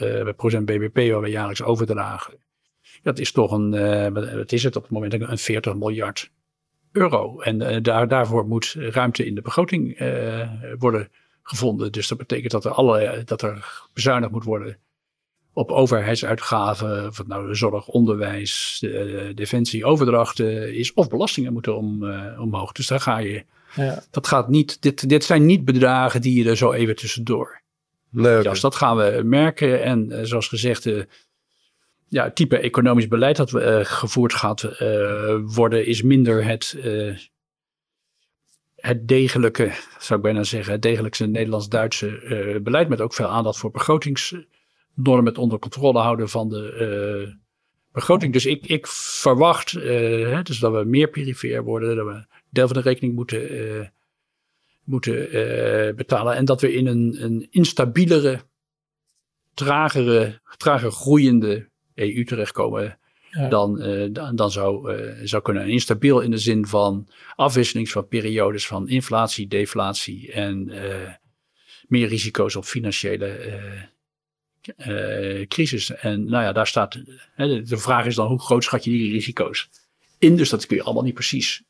uh, 0.00 0.20
eh, 0.20 0.36
procent 0.36 0.66
BBP 0.66 1.10
waar 1.10 1.20
we 1.20 1.28
jaarlijks 1.28 1.62
overdragen. 1.62 2.34
Dat 3.02 3.18
is 3.18 3.32
toch 3.32 3.52
een, 3.52 3.70
wat 4.36 4.52
is 4.52 4.62
het 4.62 4.76
op 4.76 4.82
het 4.82 4.90
moment, 4.90 5.12
een 5.12 5.38
40 5.38 5.74
miljard 5.74 6.30
euro. 6.92 7.40
En 7.40 7.82
daar, 7.82 8.08
daarvoor 8.08 8.46
moet 8.46 8.74
ruimte 8.78 9.26
in 9.26 9.34
de 9.34 9.40
begroting 9.40 9.98
worden 10.78 11.08
gevonden. 11.42 11.92
Dus 11.92 12.08
dat 12.08 12.18
betekent 12.18 12.52
dat 12.52 12.64
er, 12.64 12.70
alle, 12.70 13.22
dat 13.24 13.42
er 13.42 13.82
bezuinigd 13.92 14.32
moet 14.32 14.44
worden 14.44 14.78
op 15.52 15.70
overheidsuitgaven, 15.70 17.06
of 17.06 17.26
nou 17.26 17.54
zorg, 17.54 17.88
onderwijs, 17.88 18.84
defensie, 19.34 19.84
overdrachten 19.84 20.74
is, 20.74 20.92
of 20.92 21.08
belastingen 21.08 21.52
moeten 21.52 21.76
om, 21.76 22.10
omhoog. 22.38 22.72
Dus 22.72 22.86
daar 22.86 23.00
ga 23.00 23.18
je 23.18 23.44
ja. 23.76 24.02
Dat 24.10 24.26
gaat 24.26 24.48
niet, 24.48 24.82
dit, 24.82 25.08
dit 25.08 25.24
zijn 25.24 25.46
niet 25.46 25.64
bedragen 25.64 26.20
die 26.20 26.42
je 26.42 26.50
er 26.50 26.56
zo 26.56 26.72
even 26.72 26.96
tussendoor. 26.96 27.60
Nee, 28.10 28.38
okay. 28.38 28.60
dat 28.60 28.74
gaan 28.74 28.96
we 28.96 29.20
merken. 29.24 29.82
En 29.82 30.12
uh, 30.12 30.18
zoals 30.22 30.48
gezegd, 30.48 30.84
uh, 30.84 31.02
ja, 32.08 32.24
het 32.24 32.34
type 32.34 32.58
economisch 32.58 33.08
beleid 33.08 33.36
dat 33.36 33.52
uh, 33.52 33.78
gevoerd 33.82 34.34
gaat 34.34 34.62
worden, 35.44 35.86
is 35.86 36.02
minder 36.02 36.44
het, 36.44 36.76
het 38.76 39.08
degelijke, 39.08 39.72
zou 39.98 40.18
ik 40.18 40.24
bijna 40.24 40.42
zeggen, 40.42 40.72
het 40.72 40.82
degelijkste 40.82 41.26
Nederlands-Duitse 41.26 42.60
beleid. 42.62 42.88
Met 42.88 43.00
ook 43.00 43.14
veel 43.14 43.28
aandacht 43.28 43.58
voor 43.58 43.70
begrotingsnormen, 43.70 45.26
het 45.26 45.38
onder 45.38 45.58
controle 45.58 45.98
houden 45.98 46.28
van 46.28 46.48
de 46.48 47.36
begroting. 47.92 48.32
Dus 48.32 48.46
ik, 48.46 48.66
ik 48.66 48.86
verwacht 48.86 49.70
hè, 49.70 50.42
dus 50.42 50.58
dat 50.58 50.72
we 50.72 50.84
meer 50.84 51.08
perifeer 51.08 51.64
worden, 51.64 51.96
dat 51.96 52.06
we 52.06 52.24
deel 52.56 52.66
van 52.66 52.82
de 52.82 52.88
rekening 52.88 53.14
moeten, 53.14 53.54
uh, 53.54 53.86
moeten 54.84 55.36
uh, 55.36 55.94
betalen. 55.94 56.34
En 56.34 56.44
dat 56.44 56.60
we 56.60 56.72
in 56.72 56.86
een, 56.86 57.16
een 57.24 57.46
instabielere, 57.50 58.40
tragere, 59.54 60.40
trager 60.56 60.90
groeiende 60.90 61.68
EU 61.94 62.24
terechtkomen. 62.24 62.98
Ja. 63.30 63.48
Dan, 63.48 63.82
uh, 63.82 64.08
dan, 64.10 64.36
dan, 64.36 64.50
zou, 64.50 64.98
zou 65.26 65.42
kunnen. 65.42 65.68
Instabiel 65.68 66.20
in 66.20 66.30
de 66.30 66.38
zin 66.38 66.66
van 66.66 67.08
afwisseling 67.34 67.88
van 67.88 68.08
periodes 68.08 68.66
van 68.66 68.88
inflatie, 68.88 69.48
deflatie 69.48 70.32
en 70.32 70.72
meer 71.88 72.08
risico's 72.08 72.56
op 72.56 72.64
financiële 72.64 73.38
crisis. 75.48 75.90
En 75.90 76.24
nou 76.24 76.44
ja, 76.44 76.52
daar 76.52 76.66
staat. 76.66 77.02
Hè, 77.34 77.62
de 77.62 77.76
vraag 77.76 78.06
is 78.06 78.14
dan 78.14 78.28
hoe 78.28 78.40
groot 78.40 78.64
schat 78.64 78.84
je 78.84 78.90
die 78.90 79.12
risico's 79.12 79.68
in? 80.18 80.36
Dus 80.36 80.50
dat 80.50 80.66
kun 80.66 80.76
je 80.76 80.82
allemaal 80.82 81.02
niet 81.02 81.14
precies 81.14 81.65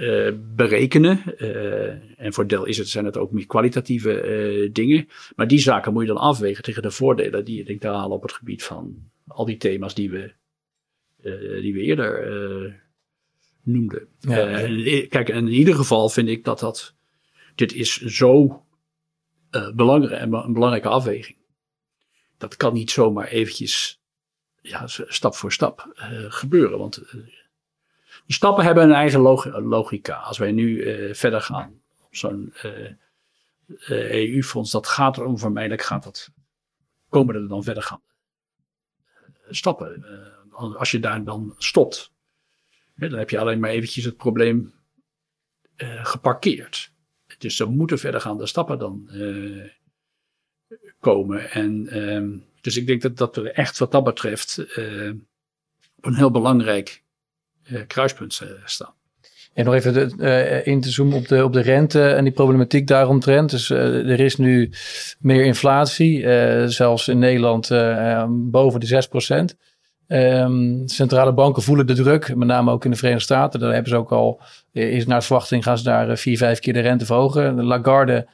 uh, 0.00 0.32
berekenen. 0.54 1.22
Uh, 1.38 2.20
en 2.20 2.32
voor 2.32 2.46
deel 2.46 2.64
is 2.64 2.78
het, 2.78 2.88
zijn 2.88 3.04
het 3.04 3.16
ook 3.16 3.32
meer 3.32 3.46
kwalitatieve 3.46 4.22
uh, 4.22 4.72
dingen. 4.72 5.08
Maar 5.36 5.48
die 5.48 5.58
zaken 5.58 5.92
moet 5.92 6.02
je 6.02 6.08
dan 6.08 6.16
afwegen 6.16 6.62
tegen 6.62 6.82
de 6.82 6.90
voordelen 6.90 7.44
die 7.44 7.56
je 7.56 7.64
denkt 7.64 7.80
te 7.80 7.88
halen 7.88 8.16
op 8.16 8.22
het 8.22 8.32
gebied 8.32 8.62
van 8.62 9.10
al 9.26 9.44
die 9.44 9.56
thema's 9.56 9.94
die 9.94 10.10
we, 10.10 10.32
die 11.60 11.74
we 11.74 11.80
eerder 11.80 12.80
noemden. 13.62 14.08
Ja. 14.20 14.44
kijk, 15.08 15.28
in 15.28 15.48
ieder 15.48 15.74
geval 15.74 16.08
vind 16.08 16.28
ik 16.28 16.44
dat 16.44 16.60
dat. 16.60 16.94
Dit 17.54 17.74
is 17.74 17.96
zo 17.96 18.62
belangrijk, 19.74 20.22
een 20.22 20.52
belangrijke 20.52 20.88
afweging. 20.88 21.36
Dat 22.38 22.56
kan 22.56 22.72
niet 22.72 22.90
zomaar 22.90 23.26
eventjes 23.26 24.00
ja, 24.60 24.86
stap 24.86 25.34
voor 25.34 25.52
stap 25.52 25.92
gebeuren. 26.28 26.78
Want 26.78 27.02
die 28.30 28.38
stappen 28.38 28.64
hebben 28.64 28.84
een 28.84 28.92
eigen 28.92 29.20
logica. 29.62 30.14
Als 30.14 30.38
wij 30.38 30.52
nu 30.52 30.68
uh, 30.68 31.14
verder 31.14 31.40
gaan 31.40 31.80
op 32.00 32.16
zo'n 32.16 32.54
uh, 32.64 32.90
uh, 33.68 34.12
EU-fonds, 34.12 34.70
dat 34.70 34.86
gaat 34.86 35.16
er 35.16 35.24
onvermijdelijk, 35.24 35.82
gaat 35.82 36.02
dat, 36.04 36.30
komen 37.08 37.34
er 37.34 37.48
dan 37.48 37.62
verder 37.62 37.82
gaan 37.82 38.02
stappen. 39.48 40.04
als 40.50 40.90
je 40.90 41.00
daar 41.00 41.24
dan 41.24 41.54
stopt, 41.58 42.12
dan 42.94 43.12
heb 43.12 43.30
je 43.30 43.38
alleen 43.38 43.60
maar 43.60 43.70
eventjes 43.70 44.04
het 44.04 44.16
probleem 44.16 44.74
geparkeerd. 46.02 46.92
Dus 47.38 47.60
er 47.60 47.70
moeten 47.70 47.98
verdergaande 47.98 48.46
stappen 48.46 48.78
dan 48.78 49.10
komen. 51.00 51.50
En, 51.50 51.88
ehm, 51.88 52.38
dus 52.60 52.76
ik 52.76 52.86
denk 52.86 53.02
dat, 53.02 53.16
dat 53.16 53.36
we 53.36 53.50
echt 53.50 53.78
wat 53.78 53.92
dat 53.92 54.04
betreft 54.04 54.76
een 56.00 56.14
heel 56.14 56.30
belangrijk 56.30 57.02
eh, 57.02 57.09
kruispunt 57.86 58.40
eh, 58.42 58.48
staan. 58.64 58.94
En 59.54 59.64
nog 59.64 59.74
even 59.74 60.12
uh, 60.18 60.66
in 60.66 60.80
te 60.80 60.90
zoomen 60.90 61.16
op 61.16 61.28
de, 61.28 61.44
op 61.44 61.52
de 61.52 61.60
rente 61.60 62.08
en 62.08 62.24
die 62.24 62.32
problematiek 62.32 62.86
daaromtrent. 62.86 63.50
Dus 63.50 63.70
er 63.70 64.20
is 64.20 64.36
nu 64.36 64.72
meer 65.18 65.44
inflatie, 65.44 66.22
zelfs 66.68 67.08
in 67.08 67.18
Nederland 67.18 67.68
boven 68.28 68.80
de 68.80 68.86
6 68.86 69.06
procent. 69.06 69.56
Um, 70.08 70.82
centrale 70.88 71.32
banken 71.32 71.62
voelen 71.62 71.86
de 71.86 71.94
druk, 71.94 72.34
met 72.34 72.48
name 72.48 72.70
ook 72.70 72.84
in 72.84 72.90
de 72.90 72.96
Verenigde 72.96 73.24
Staten. 73.24 73.60
Daar 73.60 73.72
hebben 73.72 73.90
ze 73.90 73.96
ook 73.96 74.12
al, 74.12 74.40
is 74.72 75.06
naar 75.06 75.22
verwachting 75.22 75.62
gaan 75.62 75.78
ze 75.78 75.84
daar 75.84 76.16
vier, 76.16 76.36
vijf 76.36 76.58
keer 76.58 76.72
de 76.72 76.80
rente 76.80 77.06
verhogen. 77.06 77.56
De 77.56 77.62
Lagarde 77.62 78.26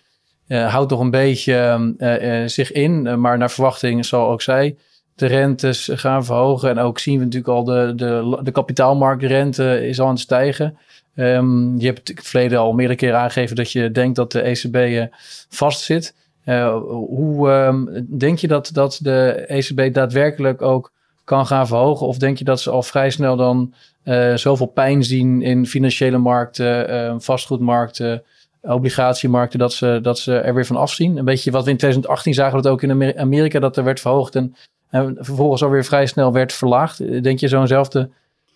houdt 0.48 0.90
nog 0.90 1.00
een 1.00 1.10
beetje 1.10 2.44
zich 2.46 2.72
in, 2.72 3.20
maar 3.20 3.38
naar 3.38 3.50
verwachting 3.50 4.06
zal 4.06 4.28
ook 4.28 4.42
zij 4.42 4.76
de 5.16 5.26
rentes 5.26 5.90
gaan 5.92 6.24
verhogen. 6.24 6.70
En 6.70 6.78
ook 6.78 6.98
zien 6.98 7.18
we 7.18 7.24
natuurlijk 7.24 7.52
al 7.52 7.64
de, 7.64 7.92
de, 7.96 8.40
de 8.42 8.50
kapitaalmarktrente 8.50 9.86
is 9.86 10.00
al 10.00 10.06
aan 10.06 10.12
het 10.12 10.20
stijgen. 10.20 10.78
Um, 11.14 11.78
je 11.78 11.86
hebt 11.86 12.08
het 12.08 12.20
verleden 12.22 12.58
al 12.58 12.72
meerdere 12.72 12.98
keren 12.98 13.18
aangegeven 13.18 13.56
dat 13.56 13.72
je 13.72 13.90
denkt 13.90 14.16
dat 14.16 14.32
de 14.32 14.40
ECB 14.40 14.76
uh, 14.76 15.04
vastzit. 15.48 16.14
Uh, 16.44 16.76
hoe 16.92 17.50
um, 17.50 18.06
denk 18.18 18.38
je 18.38 18.48
dat, 18.48 18.70
dat 18.72 18.98
de 19.02 19.44
ECB 19.46 19.94
daadwerkelijk 19.94 20.62
ook 20.62 20.92
kan 21.24 21.46
gaan 21.46 21.66
verhogen? 21.66 22.06
Of 22.06 22.18
denk 22.18 22.38
je 22.38 22.44
dat 22.44 22.60
ze 22.60 22.70
al 22.70 22.82
vrij 22.82 23.10
snel 23.10 23.36
dan 23.36 23.74
uh, 24.04 24.34
zoveel 24.34 24.66
pijn 24.66 25.04
zien 25.04 25.42
in 25.42 25.66
financiële 25.66 26.18
markten, 26.18 26.90
uh, 26.90 27.14
vastgoedmarkten, 27.18 28.22
obligatiemarkten, 28.60 29.58
dat 29.58 29.72
ze, 29.72 29.98
dat 30.02 30.18
ze 30.18 30.36
er 30.36 30.54
weer 30.54 30.66
van 30.66 30.76
afzien? 30.76 31.16
Een 31.16 31.24
beetje 31.24 31.50
wat 31.50 31.64
we 31.64 31.70
in 31.70 31.76
2018 31.76 32.34
zagen, 32.34 32.62
dat 32.62 32.72
ook 32.72 32.82
in 32.82 33.18
Amerika 33.18 33.58
dat 33.58 33.76
er 33.76 33.84
werd 33.84 34.00
verhoogd 34.00 34.34
en, 34.34 34.54
en 34.88 35.16
vervolgens 35.20 35.62
alweer 35.62 35.84
vrij 35.84 36.06
snel 36.06 36.32
werd 36.32 36.52
verlaagd. 36.52 37.22
Denk 37.22 37.38
je 37.38 37.48
zo'nzelfde 37.48 38.10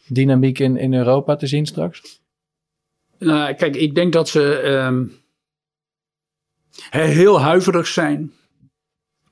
dynamiek 0.07 0.59
in, 0.59 0.76
in 0.76 0.95
Europa 0.95 1.37
te 1.37 1.47
zien 1.47 1.66
straks? 1.66 2.20
Nou, 3.18 3.55
kijk, 3.55 3.76
ik 3.76 3.95
denk 3.95 4.12
dat 4.12 4.28
ze 4.28 4.62
um, 4.62 5.12
heel 6.91 7.41
huiverig 7.41 7.87
zijn 7.87 8.33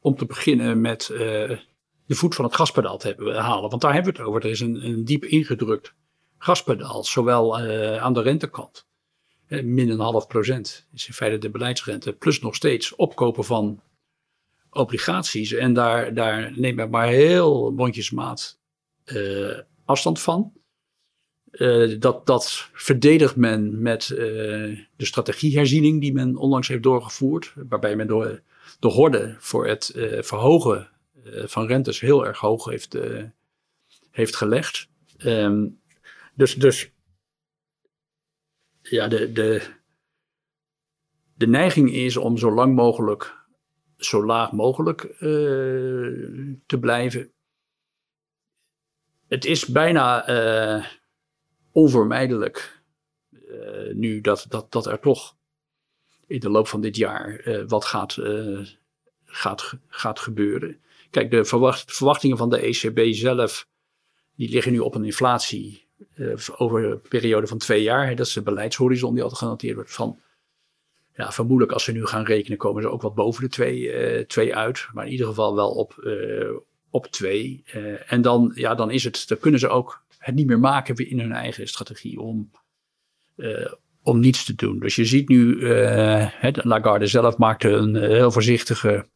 om 0.01 0.17
te 0.17 0.27
beginnen 0.27 0.81
met 0.81 1.09
uh, 1.13 1.19
de 1.19 2.15
voet 2.15 2.35
van 2.35 2.45
het 2.45 2.55
gaspedaal 2.55 2.99
te 2.99 3.35
halen. 3.39 3.71
Want 3.71 3.83
daar 3.83 3.95
hebben 3.95 4.13
we 4.13 4.19
het 4.19 4.29
over. 4.29 4.45
Er 4.45 4.51
is 4.51 4.61
een, 4.61 4.85
een 4.85 5.05
diep 5.05 5.25
ingedrukt 5.25 5.95
gaspedaal, 6.39 7.05
zowel 7.05 7.65
uh, 7.65 7.97
aan 7.97 8.13
de 8.13 8.23
rentekant. 8.23 8.87
Uh, 9.49 9.63
min 9.65 9.91
een 9.91 10.01
half 10.01 10.27
procent 10.27 10.87
is 10.93 11.07
in 11.07 11.13
feite 11.13 11.39
de 11.39 11.51
beleidsrente. 11.51 12.13
Plus 12.13 12.41
nog 12.41 12.55
steeds 12.55 12.95
opkopen 12.95 13.45
van 13.45 13.81
obligaties. 14.71 15.53
En 15.53 15.73
daar, 15.73 16.15
daar 16.15 16.53
neemt 16.59 16.77
men 16.77 16.91
maar 16.91 17.09
heel 17.09 17.71
mondjesmaat 17.71 18.59
afstand 19.85 20.21
van. 20.21 20.53
Uh, 21.51 22.01
dat, 22.01 22.27
dat 22.27 22.69
verdedigt 22.73 23.37
men 23.37 23.83
met 23.83 24.09
uh, 24.09 24.19
de 24.97 25.05
strategieherziening 25.05 26.01
die 26.01 26.13
men 26.13 26.37
onlangs 26.37 26.69
heeft 26.69 26.83
doorgevoerd. 26.83 27.53
Waarbij 27.69 27.97
men 27.97 28.07
door 28.07 28.43
de 28.81 28.89
horde 28.89 29.37
voor 29.39 29.67
het 29.67 29.93
verhogen 30.21 30.89
van 31.25 31.67
rentes 31.67 32.01
heel 32.01 32.27
erg 32.27 32.39
hoog 32.39 32.65
heeft, 32.65 32.99
heeft 34.11 34.37
gelegd. 34.37 34.89
Um, 35.19 35.81
dus, 36.35 36.55
dus 36.55 36.91
ja, 38.83 39.09
de, 39.09 39.33
de, 39.33 39.63
de 41.35 41.47
neiging 41.47 41.93
is 41.93 42.17
om 42.17 42.37
zo 42.37 42.51
lang 42.51 42.75
mogelijk, 42.75 43.38
zo 43.99 44.25
laag 44.25 44.53
mogelijk 44.53 45.01
te 46.67 46.79
blijven. 46.81 47.33
Het 49.27 49.45
is 49.45 49.67
bijna 49.67 50.85
onvermijdelijk 51.73 52.83
uh, 53.31 53.95
nu 53.95 54.21
dat, 54.21 54.47
dat, 54.49 54.73
dat 54.73 54.87
er 54.87 55.01
toch 55.01 55.37
in 56.27 56.41
de 56.41 56.51
loop 56.51 56.69
van 56.69 56.81
dit 56.81 56.97
jaar 56.97 57.43
wat 57.67 57.85
gaat, 57.85 58.17
gaat, 59.25 59.75
gaat 59.89 60.21
gebeuren. 60.21 60.81
Kijk, 61.11 61.31
de 61.31 61.45
verwacht, 61.45 61.93
verwachtingen 61.93 62.37
van 62.37 62.51
de 62.51 62.61
ECB 62.61 63.15
zelf, 63.15 63.69
die 64.35 64.49
liggen 64.49 64.73
nu 64.73 64.79
op 64.79 64.95
een 64.95 65.05
inflatie 65.05 65.87
over 66.57 66.85
een 66.85 67.01
periode 67.01 67.47
van 67.47 67.59
twee 67.59 67.83
jaar. 67.83 68.07
Hè, 68.07 68.15
dat 68.15 68.27
is 68.27 68.33
de 68.33 68.43
beleidshorizon 68.43 69.15
die 69.15 69.23
altijd 69.23 69.41
genoteerd 69.41 69.75
wordt 69.75 69.93
van... 69.95 70.21
Ja, 71.19 71.33
vermoedelijk 71.33 71.73
als 71.73 71.85
ze 71.85 71.93
nu 71.93 72.07
gaan 72.07 72.25
rekenen 72.25 72.59
komen 72.59 72.83
ze 72.83 72.89
ook 72.89 73.03
wat 73.03 73.15
boven 73.15 73.43
de 73.43 73.49
twee, 73.49 74.27
twee 74.27 74.57
uit. 74.57 74.89
Maar 74.93 75.05
in 75.05 75.11
ieder 75.11 75.27
geval 75.27 75.55
wel 75.55 75.71
op, 75.71 76.11
op 76.91 77.07
twee. 77.07 77.65
en 78.07 78.23
dan, 78.23 78.53
ja, 78.55 78.75
dan 78.75 78.91
is 78.91 79.05
het, 79.05 79.25
dan 79.29 79.39
kunnen 79.39 79.61
ze 79.61 79.69
ook 79.69 80.05
het 80.19 80.35
niet 80.35 80.47
meer 80.47 80.59
maken 80.59 80.97
in 80.97 81.21
hun 81.21 81.33
eigen 81.33 81.69
strategie 81.69 82.21
om, 82.21 82.51
om 84.03 84.21
niets 84.21 84.45
te 84.45 84.55
doen. 84.55 84.79
Dus 84.79 84.97
je 84.97 85.05
ziet 85.05 85.29
nu, 85.29 85.55
uh, 85.55 86.29
Lagarde 86.53 87.07
zelf 87.07 87.37
maakte 87.37 87.69
een 87.69 87.97
heel 87.97 88.31
voorzichtige 88.31 89.09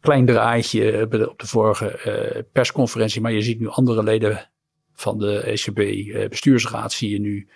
klein 0.00 0.26
draaitje 0.26 1.02
op 1.28 1.38
de 1.38 1.46
vorige 1.46 2.46
persconferentie, 2.52 3.20
maar 3.20 3.32
je 3.32 3.42
ziet 3.42 3.60
nu 3.60 3.68
andere 3.68 4.02
leden 4.02 4.50
van 4.92 5.18
de 5.18 5.40
ECB-bestuursraad 5.40 6.92
zie 6.92 7.10
je 7.10 7.20
nu 7.20 7.48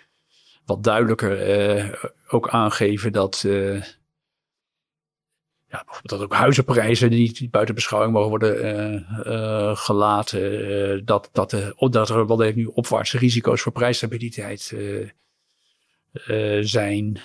wat 0.65 0.83
duidelijker 0.83 2.11
ook 2.27 2.49
aangeven 2.49 3.11
dat 3.11 3.45
ja, 5.71 5.85
dat 6.03 6.21
ook 6.21 6.33
huizenprijzen 6.33 7.09
die 7.09 7.49
buiten 7.49 7.75
beschouwing 7.75 8.13
mogen 8.13 8.29
worden 8.29 9.05
uh, 9.27 9.75
gelaten. 9.75 11.05
Dat, 11.05 11.29
dat, 11.31 11.73
dat 11.91 12.09
er 12.09 12.27
wel 12.27 12.51
nu 12.55 12.65
opwaartse 12.65 13.17
risico's 13.17 13.61
voor 13.61 13.71
prijsstabiliteit 13.71 14.75
zijn. 16.61 17.21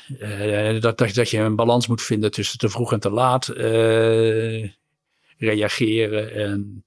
dat, 0.80 0.98
dat, 0.98 1.14
dat 1.14 1.30
je 1.30 1.38
een 1.38 1.56
balans 1.56 1.86
moet 1.86 2.02
vinden 2.02 2.30
tussen 2.30 2.58
te 2.58 2.68
vroeg 2.68 2.92
en 2.92 3.00
te 3.00 3.10
laat 3.10 3.46
reageren. 5.38 6.32
En 6.32 6.84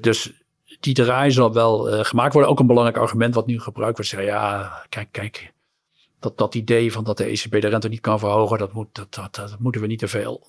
dus 0.00 0.32
die 0.80 0.94
draai 0.94 1.30
zal 1.30 1.52
wel 1.52 2.04
gemaakt 2.04 2.32
worden. 2.32 2.50
Ook 2.50 2.60
een 2.60 2.66
belangrijk 2.66 2.98
argument 2.98 3.34
wat 3.34 3.46
nu 3.46 3.60
gebruikt 3.60 3.96
wordt. 3.96 4.10
Zeggen, 4.10 4.28
ja, 4.28 4.72
kijk, 4.88 5.08
kijk. 5.10 5.52
Dat, 6.18 6.38
dat 6.38 6.54
idee 6.54 6.92
van 6.92 7.04
dat 7.04 7.16
de 7.16 7.24
ECB 7.24 7.60
de 7.60 7.68
rente 7.68 7.88
niet 7.88 8.00
kan 8.00 8.18
verhogen, 8.18 8.58
dat, 8.58 8.72
moet, 8.72 8.94
dat, 8.94 9.14
dat, 9.14 9.34
dat 9.34 9.58
moeten 9.58 9.80
we 9.80 9.86
niet 9.86 9.98
te 9.98 10.08
veel 10.08 10.46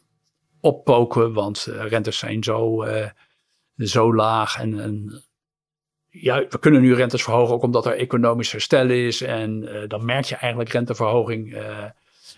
oppoken, 0.59 1.33
want 1.33 1.67
uh, 1.69 1.87
rentes 1.87 2.17
zijn 2.17 2.43
zo, 2.43 2.85
uh, 2.85 3.05
zo 3.77 4.15
laag. 4.15 4.59
En, 4.59 4.79
en, 4.79 5.23
ja, 6.09 6.45
we 6.49 6.59
kunnen 6.59 6.81
nu 6.81 6.95
rentes 6.95 7.23
verhogen 7.23 7.53
ook 7.53 7.63
omdat 7.63 7.85
er 7.85 7.97
economisch 7.97 8.51
herstel 8.51 8.89
is. 8.89 9.21
En 9.21 9.69
dan 9.87 10.05
merk 10.05 10.25
je 10.25 10.35
eigenlijk 10.35 10.71
renteverhoging 10.71 11.57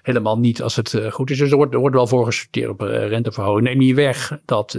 helemaal 0.02 0.40
niet 0.40 0.62
als 0.62 0.76
het 0.76 0.98
goed 1.10 1.30
is. 1.30 1.38
Dus 1.38 1.52
er 1.52 1.58
wordt, 1.58 1.74
er 1.74 1.80
wordt 1.80 1.96
wel 1.96 2.08
voor 2.08 2.26
gesorteerd 2.26 2.70
op 2.70 2.82
renteverhoging. 2.82 3.68
Neem 3.68 3.78
niet 3.78 3.96
weg 3.96 4.40
dat 4.46 4.78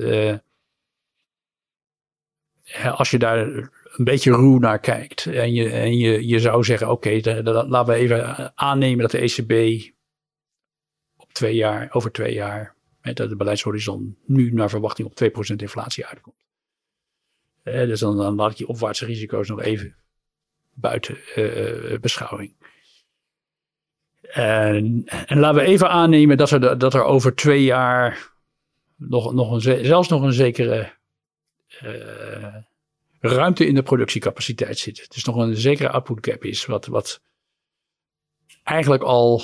als 2.72 3.10
je 3.10 3.18
daar 3.18 3.38
een 3.96 4.04
beetje 4.04 4.30
ruw 4.30 4.58
naar 4.58 4.78
kijkt 4.78 5.26
en 5.26 5.52
je, 5.52 5.70
en 5.70 5.98
je, 5.98 6.26
je 6.26 6.38
zou 6.38 6.64
zeggen, 6.64 6.90
oké, 6.90 7.20
laten 7.44 7.94
we 7.94 8.00
even 8.00 8.52
aannemen 8.58 8.98
dat 8.98 9.10
de 9.10 9.18
ECB 9.18 9.82
op 11.16 11.32
twee 11.32 11.54
jaar, 11.54 11.88
over 11.92 12.12
twee 12.12 12.34
jaar 12.34 12.74
dat 13.12 13.28
de 13.28 13.36
beleidshorizon 13.36 14.16
nu 14.26 14.52
naar 14.52 14.70
verwachting 14.70 15.08
op 15.08 15.52
2% 15.52 15.56
inflatie 15.56 16.06
uitkomt. 16.06 16.44
dus 17.62 18.00
dan, 18.00 18.34
laat 18.34 18.50
ik 18.50 18.56
die 18.56 18.68
opwaartse 18.68 19.06
risico's 19.06 19.48
nog 19.48 19.62
even 19.62 19.96
buiten 20.72 21.18
uh, 21.36 21.98
beschouwing. 21.98 22.54
En, 24.20 25.04
en, 25.26 25.38
laten 25.38 25.62
we 25.62 25.66
even 25.66 25.90
aannemen 25.90 26.36
dat 26.36 26.50
er, 26.50 26.78
dat 26.78 26.94
er 26.94 27.04
over 27.04 27.34
twee 27.34 27.62
jaar 27.62 28.32
nog, 28.96 29.32
nog 29.32 29.50
een, 29.50 29.84
zelfs 29.84 30.08
nog 30.08 30.22
een 30.22 30.32
zekere 30.32 30.92
ruimte 33.20 33.66
in 33.66 33.74
de 33.74 33.82
productiecapaciteit 33.82 34.78
zit. 34.78 35.06
Dus 35.14 35.24
nog 35.24 35.36
een 35.36 35.56
zekere 35.56 35.90
output 35.90 36.26
gap 36.26 36.44
is, 36.44 36.66
wat, 36.66 36.86
wat 36.86 37.20
eigenlijk 38.62 39.02
al 39.02 39.42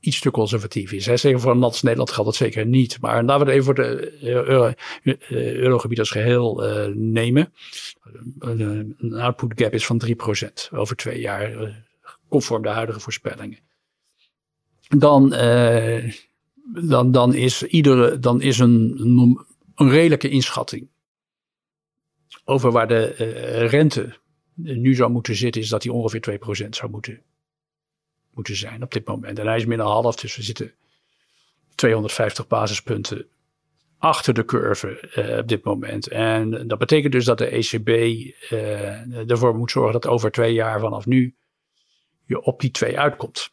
iets 0.00 0.20
te 0.20 0.30
conservatief 0.30 0.92
is. 0.92 1.06
Hij 1.06 1.16
zeggen 1.16 1.40
voor 1.40 1.56
Nats 1.56 1.82
Nederland 1.82 2.10
geldt 2.10 2.28
dat 2.28 2.38
zeker 2.38 2.66
niet. 2.66 3.00
Maar 3.00 3.24
laten 3.24 3.46
we 3.46 3.52
het 3.52 3.60
even 3.60 3.64
voor 3.64 3.74
de 3.74 4.18
euro, 4.22 4.72
eurogebied 5.30 5.98
als 5.98 6.10
geheel 6.10 6.60
nemen. 6.94 7.52
Een 8.38 9.14
output 9.14 9.52
gap 9.54 9.72
is 9.72 9.86
van 9.86 10.02
3% 10.06 10.08
over 10.70 10.96
twee 10.96 11.20
jaar, 11.20 11.72
conform 12.28 12.62
de 12.62 12.68
huidige 12.68 13.00
voorspellingen. 13.00 13.58
Dan, 14.88 15.30
dan, 16.88 17.12
dan 17.12 17.34
is, 17.34 17.62
iedere, 17.62 18.18
dan 18.18 18.40
is 18.40 18.58
een, 18.58 19.46
een 19.74 19.90
redelijke 19.90 20.28
inschatting 20.28 20.91
over 22.44 22.70
waar 22.70 22.88
de 22.88 23.04
rente 23.66 24.16
nu 24.54 24.94
zou 24.94 25.10
moeten 25.10 25.34
zitten, 25.34 25.60
is 25.60 25.68
dat 25.68 25.82
die 25.82 25.92
ongeveer 25.92 26.38
2% 26.66 26.68
zou 26.68 26.90
moeten 26.90 27.22
moeten 28.34 28.56
zijn 28.56 28.82
op 28.82 28.92
dit 28.92 29.06
moment. 29.06 29.38
En 29.38 29.46
hij 29.46 29.56
is 29.56 29.64
minder 29.64 29.86
half, 29.86 30.16
dus 30.16 30.36
we 30.36 30.42
zitten 30.42 30.72
250 31.74 32.46
basispunten 32.46 33.26
achter 33.98 34.34
de 34.34 34.44
curve 34.44 35.12
uh, 35.16 35.38
op 35.38 35.48
dit 35.48 35.64
moment. 35.64 36.08
En 36.08 36.68
dat 36.68 36.78
betekent 36.78 37.12
dus 37.12 37.24
dat 37.24 37.38
de 37.38 37.46
ECB 37.46 37.88
uh, 37.88 39.30
ervoor 39.30 39.56
moet 39.56 39.70
zorgen 39.70 39.92
dat 39.92 40.06
over 40.06 40.30
twee 40.30 40.52
jaar 40.52 40.80
vanaf 40.80 41.06
nu 41.06 41.34
je 42.24 42.42
op 42.42 42.60
die 42.60 42.70
twee 42.70 42.98
uitkomt. 42.98 43.51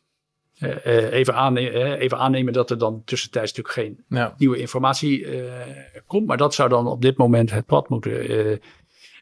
Uh, 0.59 1.11
even, 1.11 1.35
aannemen, 1.35 1.99
even, 1.99 2.17
aannemen, 2.17 2.53
dat 2.53 2.69
er 2.69 2.77
dan 2.77 3.01
tussentijds 3.05 3.53
natuurlijk 3.53 3.75
geen 3.75 4.19
ja. 4.19 4.33
nieuwe 4.37 4.57
informatie 4.57 5.27
komt. 6.07 6.27
Maar 6.27 6.37
dat 6.37 6.53
zou 6.53 6.69
dan 6.69 6.87
op 6.87 7.01
dit 7.01 7.17
moment 7.17 7.51
het 7.51 7.65
pad 7.65 7.89
moeten 7.89 8.59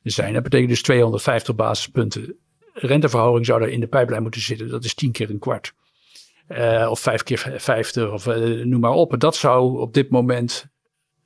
zijn. 0.04 0.34
Dat 0.34 0.44
betekent 0.44 0.70
dus 0.70 0.82
250 0.82 1.56
basispunten 1.56 2.36
renteverhoging 2.74 3.46
zou 3.46 3.62
er 3.62 3.70
in 3.70 3.80
de 3.80 3.88
pijplijn 3.88 4.22
moeten 4.22 4.42
zitten. 4.42 4.70
Dat 4.70 4.84
is 4.84 4.94
tien 4.94 5.12
keer 5.12 5.30
een 5.30 5.40
kwart. 5.40 5.74
Uh, 6.50 6.88
of 6.90 7.00
vijf 7.00 7.24
keer 7.24 7.54
vijftig, 7.58 8.12
of 8.12 8.26
uh, 8.26 8.66
noem 8.66 8.80
maar 8.80 8.92
op. 8.92 9.20
Dat 9.20 9.36
zou 9.36 9.80
op 9.80 9.94
dit 9.94 10.10
moment 10.10 10.68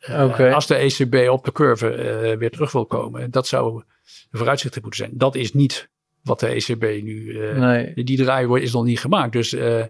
Uh. 0.10 0.54
Als 0.54 0.68
de 0.68 0.76
ECB 0.76 1.30
op 1.30 1.46
de 1.46 1.52
curve 1.52 1.90
eh, 1.90 2.38
weer 2.38 2.52
terug 2.52 2.72
wil 2.72 2.86
komen. 2.86 3.32
Dat 3.32 3.48
zou 3.48 3.84
de 4.30 4.38
vooruitzichten 4.38 4.82
moeten 4.82 5.06
zijn. 5.06 5.18
Dat 5.18 5.36
is 5.36 5.54
niet 5.54 5.90
wat 6.24 6.40
de 6.40 6.48
ECB 6.48 7.04
nu... 7.04 7.40
eh, 7.42 7.58
Nee, 7.60 7.92
Die 8.04 8.18
draai 8.24 8.46
wordt- 8.48 8.64
is 8.64 8.74
nog 8.74 8.84
niet 8.84 9.00
gemaakt. 9.00 9.32
Dus 9.34 9.54
eh, 9.54 9.82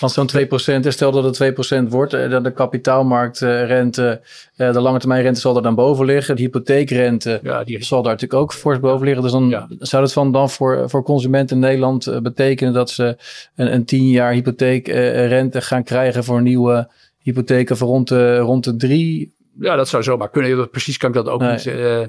want 0.00 0.12
zo'n 0.12 0.26
2%, 0.26 0.88
stel 0.88 1.12
dat 1.12 1.24
het 1.38 1.54
2% 1.84 1.88
wordt, 1.88 2.12
eh, 2.12 2.30
dan 2.30 2.42
de 2.42 2.52
kapitaalmarktrente, 2.52 4.20
de 4.56 4.80
lange 4.80 4.98
termijn 4.98 5.22
rente 5.22 5.40
zal 5.40 5.56
er 5.56 5.62
dan 5.62 5.74
boven 5.74 6.04
liggen. 6.06 6.36
De 6.36 6.42
hypotheekrente 6.42 7.40
ja, 7.42 7.64
die, 7.64 7.84
zal 7.84 8.02
daar 8.02 8.12
natuurlijk 8.12 8.40
ook 8.40 8.52
fors 8.52 8.80
boven 8.80 9.04
liggen. 9.04 9.22
Dus 9.22 9.32
dan 9.32 9.48
Ja. 9.48 9.66
zou 9.78 10.02
dat 10.02 10.12
van 10.12 10.32
dan 10.32 10.50
voor, 10.50 10.90
voor 10.90 11.02
consumenten 11.02 11.56
in 11.56 11.62
Nederland 11.62 12.22
betekenen 12.22 12.72
dat 12.72 12.90
ze 12.90 13.16
een, 13.56 13.72
een 13.74 13.84
10 13.84 14.08
jaar 14.08 14.32
hypotheekrente 14.32 15.60
gaan 15.60 15.84
krijgen 15.84 16.24
voor 16.24 16.42
nieuwe 16.42 16.88
hypotheken 17.22 17.76
van 17.76 17.88
rond 17.88 18.08
de, 18.08 18.38
rond 18.38 18.64
de 18.64 18.76
3. 18.76 19.34
ja, 19.60 19.76
dat 19.76 19.88
zou 19.88 20.02
zomaar 20.02 20.30
kunnen. 20.30 20.70
Precies 20.70 20.96
kan 20.96 21.08
ik 21.08 21.14
dat 21.14 21.28
ook 21.28 21.40
Nee. 21.40 21.50
niet, 21.50 21.66
eh, 21.66 22.00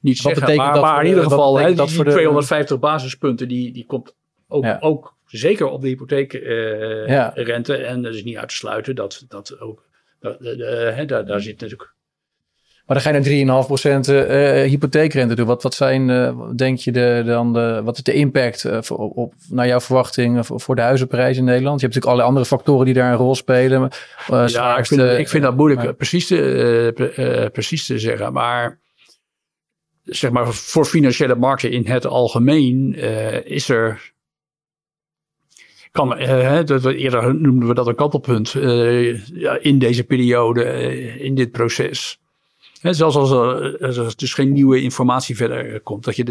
niet 0.00 0.22
Wat 0.22 0.32
zeggen. 0.32 0.40
betekent 0.40 0.64
Maar, 0.66 0.74
dat 0.74 0.82
maar 0.82 0.96
in 0.96 1.02
de- 1.02 1.08
ieder 1.08 1.22
geval, 1.24 1.46
hè, 1.56 1.62
betekent 1.64 1.76
die, 1.76 1.86
dat 1.86 1.94
voor 1.96 2.04
de- 2.04 2.10
250 2.10 2.78
basispunten, 2.78 3.48
die, 3.48 3.72
die 3.72 3.86
komt 3.86 4.14
ook, 4.48 4.64
Ja. 4.64 4.76
ook 4.80 5.14
zeker 5.26 5.66
op 5.66 5.80
de 5.82 5.88
hypotheekrente. 5.88 7.04
Ja. 7.06 7.30
rente 7.34 7.76
en 7.76 8.04
het 8.04 8.14
is 8.14 8.24
niet 8.24 8.36
uit 8.36 8.48
te 8.48 8.54
sluiten 8.54 8.94
dat 8.94 9.24
dat 9.28 9.60
ook... 9.60 9.84
dat- 10.20 10.40
eh, 10.40 10.88
eh, 10.88 10.96
hè, 10.96 11.04
daar, 11.04 11.26
daar 11.26 11.40
zit 11.40 11.60
natuurlijk 11.60 11.92
Maar 12.86 12.96
dan 13.02 13.12
ga 13.12 13.18
je 13.18 13.44
naar 13.44 13.64
3,5% 13.64 14.08
eh, 14.08 14.62
hypotheekrente 14.68 15.34
doen. 15.34 15.46
Wat, 15.46 15.62
wat 15.62 15.74
zijn, 15.74 16.10
eh, 16.10 16.40
denk 16.56 16.78
je, 16.78 16.92
de, 16.92 17.22
dan 17.26 17.52
de, 17.52 17.80
wat 17.84 17.96
is 17.96 18.02
de 18.02 18.12
impact 18.12 18.64
eh, 18.64 18.78
voor, 18.82 18.98
op, 18.98 19.16
op, 19.16 19.34
naar 19.48 19.66
jouw 19.66 19.80
verwachting 19.80 20.46
voor, 20.46 20.60
voor 20.60 20.76
de 20.76 20.82
huizenprijs 20.82 21.36
in 21.36 21.44
Nederland? 21.44 21.80
Je 21.80 21.86
hebt 21.86 21.94
natuurlijk 21.94 22.06
allerlei 22.06 22.28
andere 22.28 22.46
factoren 22.46 22.84
die 22.84 22.94
daar 22.94 23.12
een 23.12 23.18
rol 23.18 23.34
spelen. 23.34 23.90
Uh, 24.30 24.46
Ja, 24.46 24.78
ik 24.78 24.86
vind, 24.86 25.00
ik 25.00 25.28
vind 25.28 25.42
dat 25.42 25.56
moeilijk 25.56 25.80
maar- 25.80 25.90
eh, 25.90 25.96
precies, 25.96 26.26
te, 26.26 26.36
eh, 26.36 26.92
pre- 26.94 27.22
eh, 27.42 27.50
precies 27.50 27.86
te 27.86 27.98
zeggen. 27.98 28.32
Maar 28.32 28.78
zeg 30.04 30.30
maar 30.30 30.54
voor 30.54 30.84
financiële 30.84 31.34
markten 31.34 31.70
in 31.70 31.86
het 31.86 32.06
algemeen 32.06 32.94
eh, 32.94 33.44
is 33.44 33.68
er. 33.68 34.12
Kan, 35.90 36.16
eh, 36.16 36.28
hè, 36.28 36.64
dat 36.64 36.84
eerder 36.84 37.34
noemden 37.34 37.68
we 37.68 37.74
dat 37.74 37.86
een 37.86 37.94
kantelpunt 37.94 38.54
eh, 38.54 39.64
in 39.64 39.78
deze 39.78 40.04
periode, 40.04 40.64
in 41.18 41.34
dit 41.34 41.50
proces. 41.50 42.20
Zelfs 42.82 43.16
als 43.16 43.30
er, 43.30 43.78
als 43.86 43.96
er 43.96 44.12
dus 44.16 44.34
geen 44.34 44.52
nieuwe 44.52 44.82
informatie 44.82 45.36
verder 45.36 45.80
komt, 45.80 46.04
dat 46.04 46.16
je 46.16 46.24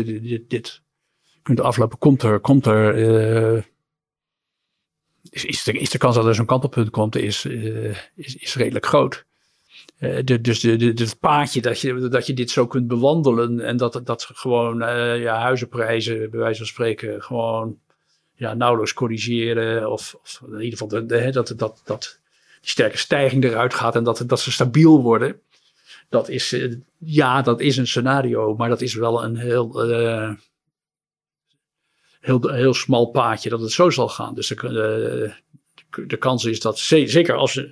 dit, 0.48 0.82
kunt 1.42 1.62
aflopen, 1.62 1.98
komt 1.98 2.24
er, 2.24 2.40
komt 2.40 2.66
er 2.66 3.66
is, 5.30 5.64
de, 5.64 5.72
is 5.72 5.90
de 5.90 5.98
kans 5.98 6.16
dat 6.16 6.26
er 6.26 6.36
zo'n 6.36 6.46
kantelpunt 6.46 6.90
komt, 6.90 7.16
is, 7.16 7.46
is 8.16 8.56
redelijk 8.56 8.86
groot. 8.86 9.26
Eh, 10.00 10.38
dus 10.42 10.62
het 10.62 11.20
paadje 11.20 11.62
dat 11.62 11.80
je, 11.80 12.08
dat 12.08 12.28
je 12.28 12.34
dit 12.34 12.50
zo 12.52 12.68
kunt 12.68 12.88
bewandelen 12.88 13.60
en 13.60 13.78
dat, 13.78 14.02
dat 14.04 14.30
gewoon 14.34 14.82
eh, 14.82 15.22
ja, 15.22 15.40
huizenprijzen, 15.40 16.30
bij 16.30 16.40
wijze 16.40 16.58
van 16.58 16.68
spreken, 16.68 17.24
gewoon 17.24 17.80
ja, 18.34 18.54
nauwelijks 18.54 18.94
corrigeren. 18.94 19.92
Of, 19.92 20.16
of 20.22 20.42
in 20.46 20.62
ieder 20.62 20.78
geval 20.78 21.08
dat, 21.08 21.54
dat, 21.58 21.82
dat 21.86 22.20
die 22.62 22.70
sterke 22.70 22.98
stijging 22.98 23.44
eruit 23.44 23.74
gaat 23.74 23.96
en 23.96 24.04
dat, 24.04 24.24
dat 24.28 24.40
ze 24.40 24.52
stabiel 24.52 25.02
worden. 25.02 25.42
Dat 26.10 26.30
is, 26.30 26.54
eh, 26.54 26.76
ja, 26.98 27.42
dat 27.42 27.60
is 27.62 27.78
een 27.78 27.88
scenario, 27.88 28.56
maar 28.56 28.70
dat 28.70 28.82
is 28.82 28.94
wel 28.94 29.24
een 29.24 29.36
heel, 29.38 29.80
heel, 32.20 32.50
heel 32.50 32.74
smal 32.74 33.06
paadje 33.06 33.50
dat 33.50 33.62
het 33.62 33.72
zo 33.72 33.90
zal 33.90 34.10
gaan. 34.10 34.36
Dus 34.36 34.48
de, 34.48 35.34
de, 36.08 36.18
kans 36.18 36.46
is 36.46 36.60
dat, 36.60 36.80
ze- 36.80 37.08
zeker 37.08 37.36
als, 37.36 37.66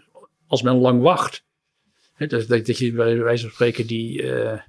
als 0.48 0.62
men 0.62 0.76
lang 0.76 1.02
wacht, 1.02 1.46
hè, 2.18 2.28
dat, 2.28 2.48
dat 2.48 2.66
dat 2.66 2.78
je 2.78 2.92
bij 2.92 3.18
wijze 3.24 3.44
van 3.44 3.52
spreken 3.54 3.88
die 3.88 4.32
eh, 4.34 4.60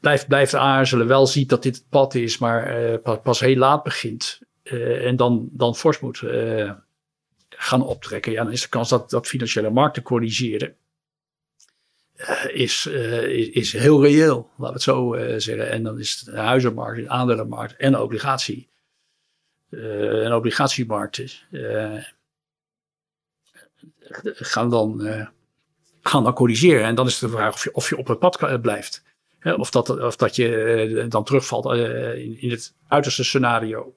blijft, 0.00 0.26
blijft 0.28 0.54
aarzelen, 0.54 1.06
wel 1.06 1.26
ziet 1.26 1.48
dat 1.48 1.62
dit 1.62 1.76
het 1.76 1.88
pad 1.88 2.14
is, 2.14 2.38
maar 2.38 2.66
eh, 2.66 3.02
pa- 3.02 3.16
pas 3.16 3.40
heel 3.40 3.56
laat 3.56 3.82
begint 3.82 4.40
eh, 4.62 5.06
en 5.06 5.16
dan, 5.16 5.48
dan 5.52 5.74
fors 5.76 6.00
moet 6.00 6.22
gaan 7.48 7.86
optrekken. 7.86 8.32
Ja, 8.32 8.44
dan 8.44 8.52
is 8.52 8.62
de 8.62 8.68
kans 8.68 8.88
dat, 8.88 9.10
dat 9.10 9.26
financiële 9.26 9.70
markten 9.70 10.02
corrigeren. 10.02 10.76
Is, 12.48 12.86
is, 12.86 13.48
is 13.48 13.72
heel 13.72 14.02
reëel, 14.02 14.50
laten 14.56 14.66
we 14.66 14.72
het 14.72 14.82
zo 14.82 15.16
zeggen. 15.38 15.70
En 15.70 15.82
dan 15.82 15.98
is 15.98 16.20
de 16.20 16.36
huizenmarkt, 16.36 17.02
de 17.02 17.08
aandelenmarkt 17.08 17.76
en 17.76 17.98
obligatie. 17.98 18.68
eh, 19.70 20.24
en 20.24 20.32
obligatiemarkten 20.32 21.28
gaan, 24.24 24.70
dan, 24.70 25.00
gaan 26.02 26.24
dan 26.24 26.34
corrigeren. 26.34 26.84
En 26.84 26.94
dan 26.94 27.06
is 27.06 27.18
de 27.18 27.28
vraag 27.28 27.52
of 27.52 27.64
je, 27.64 27.74
of 27.74 27.88
je 27.88 27.96
op 27.96 28.06
het 28.06 28.18
pad 28.18 28.60
blijft. 28.62 29.02
Of, 29.42 29.70
dat, 29.70 30.00
of 30.00 30.16
dat 30.16 30.36
je 30.36 30.56
eh, 30.56 31.10
dan 31.10 31.24
terugvalt 31.24 31.66
eh, 31.66 32.42
in, 32.42 32.50
het 32.50 32.74
uiterste 32.88 33.24
scenario. 33.24 33.96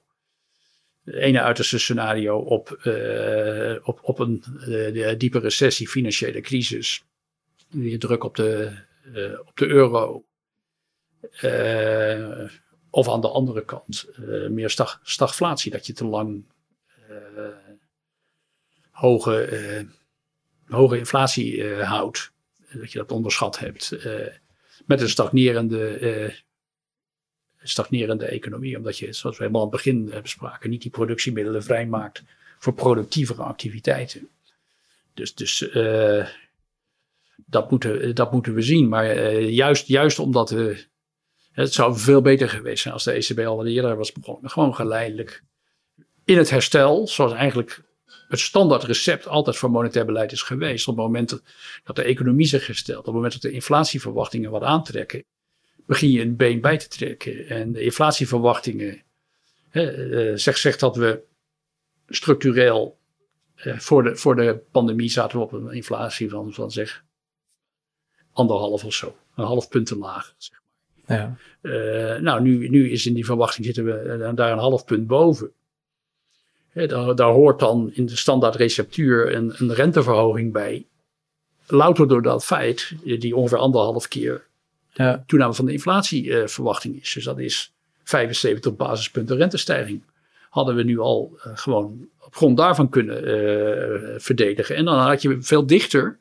Het 1.04 1.14
ene 1.14 1.40
uiterste 1.40 1.78
scenario 1.78 2.38
op, 2.38 2.70
eh, 2.70 3.76
op, 3.82 3.98
op 4.02 4.18
een 4.18 4.44
diepe 5.18 5.38
recessie, 5.38 5.88
financiële 5.88 6.40
crisis. 6.40 7.04
Je 7.68 7.98
druk 7.98 8.24
op 8.24 8.36
de, 8.36 8.72
op 9.46 9.56
de 9.56 9.66
euro. 9.66 10.24
Of 12.90 13.08
aan 13.08 13.20
de 13.20 13.28
andere 13.28 13.64
kant 13.64 14.06
meer 14.50 14.70
stag, 14.70 15.00
stagflatie, 15.02 15.70
dat 15.70 15.86
je 15.86 15.92
te 15.92 16.04
lang 16.04 16.44
hoge, 18.90 19.86
hoge 20.68 20.98
inflatie 20.98 21.64
eh, 21.70 21.88
houdt. 21.88 22.32
Dat 22.72 22.92
je 22.92 22.98
dat 22.98 23.12
onderschat 23.12 23.58
hebt. 23.58 23.92
eh, 23.92 24.26
met 24.86 25.00
een 25.00 25.08
stagnerende, 25.08 25.88
eh, 25.88 26.34
stagnerende 27.62 28.24
economie. 28.26 28.76
Omdat 28.76 28.98
je, 28.98 29.12
zoals 29.12 29.36
we 29.36 29.42
helemaal 29.42 29.64
aan 29.64 29.72
het 29.72 29.82
begin 29.84 30.12
eh, 30.12 30.22
bespraken, 30.22 30.70
niet 30.70 30.82
die 30.82 30.90
productiemiddelen 30.90 31.62
vrijmaakt 31.62 32.22
voor 32.58 32.74
productievere 32.74 33.42
activiteiten. 33.42 34.28
Dus, 35.14 35.34
dus 35.34 35.68
eh, 35.70 36.26
dat, 37.36 37.70
moeten, 37.70 38.14
dat 38.14 38.32
moeten 38.32 38.54
we 38.54 38.62
zien. 38.62 38.88
Maar 38.88 39.04
eh, 39.06 39.50
juist, 39.50 39.86
juist 39.86 40.18
omdat 40.18 40.50
eh, 40.50 40.76
het 41.52 41.72
zou 41.72 41.98
veel 41.98 42.20
beter 42.20 42.48
geweest 42.48 42.82
zijn 42.82 42.94
als 42.94 43.04
de 43.04 43.12
ECB 43.12 43.38
al 43.38 43.66
eerder 43.66 43.96
was 43.96 44.12
begonnen. 44.12 44.50
Gewoon 44.50 44.74
geleidelijk 44.74 45.42
in 46.24 46.38
het 46.38 46.50
herstel, 46.50 47.06
zoals 47.08 47.32
eigenlijk 47.32 47.82
het 48.28 48.40
standaard 48.40 48.82
recept 48.82 49.26
altijd 49.26 49.56
voor 49.56 49.70
monetair 49.70 50.04
beleid 50.04 50.32
is 50.32 50.42
geweest. 50.42 50.88
Op 50.88 50.96
het 50.96 51.04
moment 51.04 51.42
dat 51.84 51.96
de 51.96 52.02
economie 52.02 52.46
zich 52.46 52.66
herstelt, 52.66 52.98
op 52.98 53.04
het 53.04 53.14
moment 53.14 53.32
dat 53.32 53.42
de 53.42 53.50
inflatieverwachtingen 53.50 54.50
wat 54.50 54.62
aantrekken, 54.62 55.24
begin 55.86 56.10
je 56.10 56.20
een 56.20 56.36
been 56.36 56.60
bij 56.60 56.78
te 56.78 56.88
trekken. 56.88 57.48
En 57.48 57.72
de 57.72 57.80
inflatieverwachtingen, 57.80 59.02
hè, 59.68 59.90
eh, 59.90 60.36
zegt, 60.36 60.58
zegt 60.58 60.80
dat 60.80 60.96
we 60.96 61.22
structureel 62.08 62.98
eh, 63.54 63.78
voor, 63.78 64.02
de, 64.02 64.16
voor 64.16 64.36
de 64.36 64.60
pandemie 64.70 65.10
zaten 65.10 65.38
we 65.38 65.44
op 65.44 65.52
een 65.52 65.72
inflatie 65.72 66.28
van, 66.28 66.52
van 66.52 66.70
zeg 66.70 67.04
anderhalf 68.32 68.84
of 68.84 68.94
zo. 68.94 69.16
Een 69.34 69.44
half 69.44 69.68
punt 69.68 69.86
te 69.86 69.96
laag. 69.96 70.34
Zeg. 70.38 70.60
Ja. 71.06 71.36
Eh, 71.60 72.20
nou, 72.20 72.42
nu, 72.42 72.68
nu 72.68 72.90
is 72.90 73.06
in 73.06 73.14
die 73.14 73.24
verwachting 73.24 73.66
zitten 73.66 73.84
we 73.84 73.92
eh, 73.92 74.34
daar 74.34 74.52
een 74.52 74.58
half 74.58 74.84
punt 74.84 75.06
boven. 75.06 75.52
Daar, 76.86 77.14
daar 77.14 77.30
hoort 77.32 77.58
dan 77.58 77.90
in 77.92 78.06
de 78.06 78.16
standaard 78.16 78.54
receptuur 78.54 79.34
een, 79.34 79.52
een 79.56 79.74
renteverhoging 79.74 80.52
bij. 80.52 80.86
Louter 81.66 82.08
door 82.08 82.22
dat 82.22 82.44
feit, 82.44 82.92
eh, 83.06 83.20
die 83.20 83.36
ongeveer 83.36 83.58
anderhalf 83.58 84.08
keer 84.08 84.44
Ja. 84.92 85.24
toename 85.26 85.54
van 85.54 85.64
de 85.66 85.72
inflatieverwachting 85.72 87.00
is. 87.00 87.12
Dus 87.12 87.24
dat 87.24 87.38
is 87.38 87.72
75 88.04 88.76
basispunten 88.76 89.36
rentestijging. 89.36 90.02
Hadden 90.50 90.74
we 90.74 90.82
nu 90.82 90.98
al 90.98 91.38
eh, 91.42 91.52
gewoon 91.54 92.08
op 92.20 92.34
grond 92.34 92.56
daarvan 92.56 92.88
kunnen 92.88 93.16
eh, 93.24 94.14
verdedigen. 94.20 94.76
En 94.76 94.84
dan 94.84 94.98
had 94.98 95.22
je 95.22 95.36
veel 95.42 95.66
dichter 95.66 96.18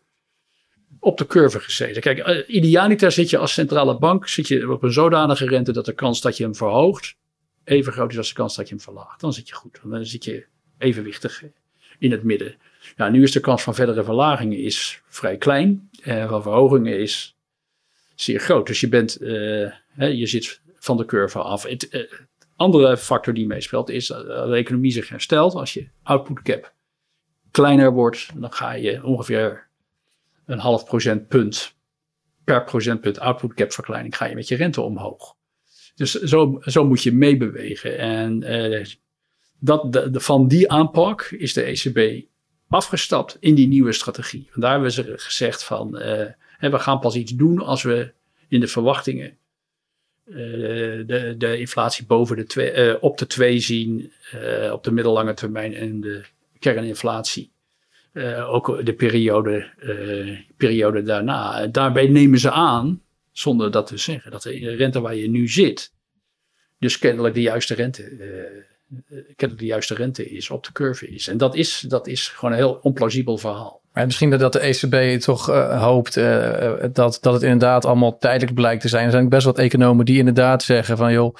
op 0.99 1.17
de 1.17 1.25
curve 1.27 1.59
gezeten. 1.59 2.01
Kijk, 2.01 2.19
eh, 2.19 2.55
idealiter 2.55 3.11
zit 3.11 3.29
je 3.29 3.37
als 3.37 3.53
centrale 3.53 3.97
bank 3.97 4.27
zit 4.27 4.47
je 4.47 4.71
op 4.71 4.83
een 4.83 4.93
zodanige 4.93 5.47
rente 5.47 5.71
dat 5.71 5.85
de 5.85 5.93
kans 5.93 6.21
dat 6.21 6.37
je 6.37 6.43
hem 6.43 6.55
verhoogt 6.55 7.15
even 7.65 7.93
groot 7.93 8.11
is 8.11 8.17
als 8.17 8.27
de 8.27 8.33
kans 8.33 8.55
dat 8.55 8.67
je 8.67 8.75
hem 8.75 8.83
verlaagt. 8.83 9.19
Dan 9.19 9.33
zit 9.33 9.47
je 9.47 9.55
goed. 9.55 9.79
Dan 9.83 10.05
zit 10.05 10.23
je 10.23 10.45
evenwichtig 10.77 11.43
in 11.99 12.11
het 12.11 12.23
midden. 12.23 12.55
Ja, 12.95 13.09
nu 13.09 13.23
is 13.23 13.31
de 13.31 13.39
kans 13.39 13.63
van 13.63 13.75
verdere 13.75 14.03
verlagingen 14.03 14.57
is 14.57 15.01
vrij 15.07 15.37
klein. 15.37 15.89
En 16.01 16.29
van 16.29 16.41
verhogingen 16.41 16.99
is 16.99 17.37
zeer 18.15 18.39
groot. 18.39 18.67
Dus 18.67 18.79
je, 18.79 18.89
bent, 18.89 19.15
eh, 19.15 19.71
je 19.95 20.25
zit 20.25 20.61
van 20.75 20.97
de 20.97 21.05
curve 21.05 21.39
af. 21.39 21.63
Het 21.63 21.89
eh, 21.89 22.11
andere 22.55 22.97
factor 22.97 23.33
die 23.33 23.47
meespeelt 23.47 23.89
is 23.89 24.07
dat 24.07 24.25
de 24.25 24.55
economie 24.55 24.91
zich 24.91 25.09
herstelt. 25.09 25.53
Als 25.53 25.73
je 25.73 25.87
output 26.03 26.41
cap 26.41 26.73
kleiner 27.51 27.91
wordt, 27.91 28.29
dan 28.35 28.51
ga 28.51 28.73
je 28.73 29.03
ongeveer 29.03 29.67
een 30.45 30.59
half 30.59 30.85
procentpunt 30.85 31.75
per 32.43 32.63
procentpunt 32.63 33.19
output 33.19 33.53
cap 33.53 33.71
verkleining 33.71 34.17
ga 34.17 34.25
je 34.25 34.35
met 34.35 34.47
je 34.47 34.55
rente 34.55 34.81
omhoog. 34.81 35.34
Dus 35.95 36.13
zo, 36.13 36.61
zo 36.61 36.85
moet 36.85 37.03
je 37.03 37.11
meebewegen. 37.11 37.97
En 37.97 38.43
eh, 38.43 38.85
dat, 39.59 39.93
de, 39.93 40.19
van 40.19 40.47
die 40.47 40.71
aanpak 40.71 41.21
is 41.21 41.53
de 41.53 41.61
ECB 41.61 42.25
afgestapt 42.67 43.37
in 43.39 43.55
die 43.55 43.67
nieuwe 43.67 43.91
strategie. 43.91 44.49
En 44.53 44.61
daar 44.61 44.71
hebben 44.71 44.91
ze 44.91 45.13
gezegd 45.15 45.63
van, 45.63 45.97
eh, 45.97 46.25
we 46.59 46.79
gaan 46.79 46.99
pas 46.99 47.15
iets 47.15 47.31
doen 47.31 47.59
als 47.59 47.83
we 47.83 48.13
in 48.47 48.59
de 48.59 48.67
verwachtingen 48.67 49.37
uh, 50.25 50.35
de, 51.07 51.35
de 51.37 51.57
inflatie 51.59 52.05
boven 52.05 52.35
de 52.35 52.45
twee, 52.45 53.01
op 53.01 53.17
de 53.17 53.27
2 53.27 53.59
zien, 53.59 54.11
op 54.71 54.83
de 54.83 54.91
middellange 54.91 55.33
termijn 55.33 55.73
en 55.73 56.01
de 56.01 56.23
kerninflatie. 56.59 57.51
ook 58.47 58.85
de 58.85 58.93
periode, 58.93 59.69
periode 60.57 61.03
daarna. 61.03 61.67
Daarbij 61.67 62.07
nemen 62.07 62.39
ze 62.39 62.51
aan, 62.51 63.01
zonder 63.37 63.71
dat 63.71 63.87
te 63.87 63.97
zeggen, 63.97 64.31
dat 64.31 64.41
de 64.41 64.75
rente 64.75 65.01
waar 65.01 65.15
je 65.15 65.29
nu 65.29 65.47
zit, 65.47 65.93
dus 66.79 66.99
kennelijk 66.99 67.33
de 67.33 67.41
juiste 67.41 67.73
rente, 67.73 68.01
kennelijk 69.35 69.59
de 69.59 69.65
juiste 69.65 69.95
rente 69.95 70.29
is, 70.29 70.49
op 70.49 70.63
de 70.63 70.71
curve 70.71 71.07
is. 71.07 71.27
En 71.27 71.37
dat 71.37 71.55
is, 71.55 71.85
dat 71.87 72.07
is 72.07 72.27
gewoon 72.27 72.51
een 72.51 72.57
heel 72.57 72.79
onplausibel 72.81 73.37
verhaal. 73.37 73.81
Misschien 73.93 74.29
dat 74.29 74.53
de 74.53 74.59
ECB 74.59 75.21
toch 75.21 75.49
uh, 75.49 75.81
hoopt 75.83 76.13
dat, 76.93 77.17
dat 77.21 77.33
het 77.33 77.41
inderdaad 77.41 77.85
allemaal 77.85 78.17
tijdelijk 78.17 78.53
blijkt 78.53 78.81
te 78.81 78.87
zijn. 78.87 79.05
Er 79.05 79.11
zijn 79.11 79.29
best 79.29 79.45
wat 79.45 79.59
economen 79.59 80.05
die 80.05 80.17
inderdaad 80.17 80.63
zeggen 80.63 80.97
van 80.97 81.13
joh, 81.13 81.35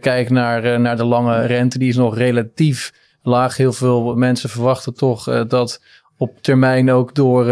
kijk 0.00 0.30
naar, 0.30 0.80
naar 0.80 0.96
de 0.96 1.04
lange 1.04 1.46
rente. 1.46 1.78
Die 1.78 1.88
is 1.88 1.96
nog 1.96 2.16
relatief 2.16 2.92
laag. 3.22 3.56
Heel 3.56 3.72
veel 3.72 4.14
mensen 4.14 4.48
verwachten 4.48 4.94
toch 4.94 5.46
dat 5.46 5.82
op 6.16 6.42
termijn 6.42 6.90
ook 6.90 7.14
door, 7.14 7.44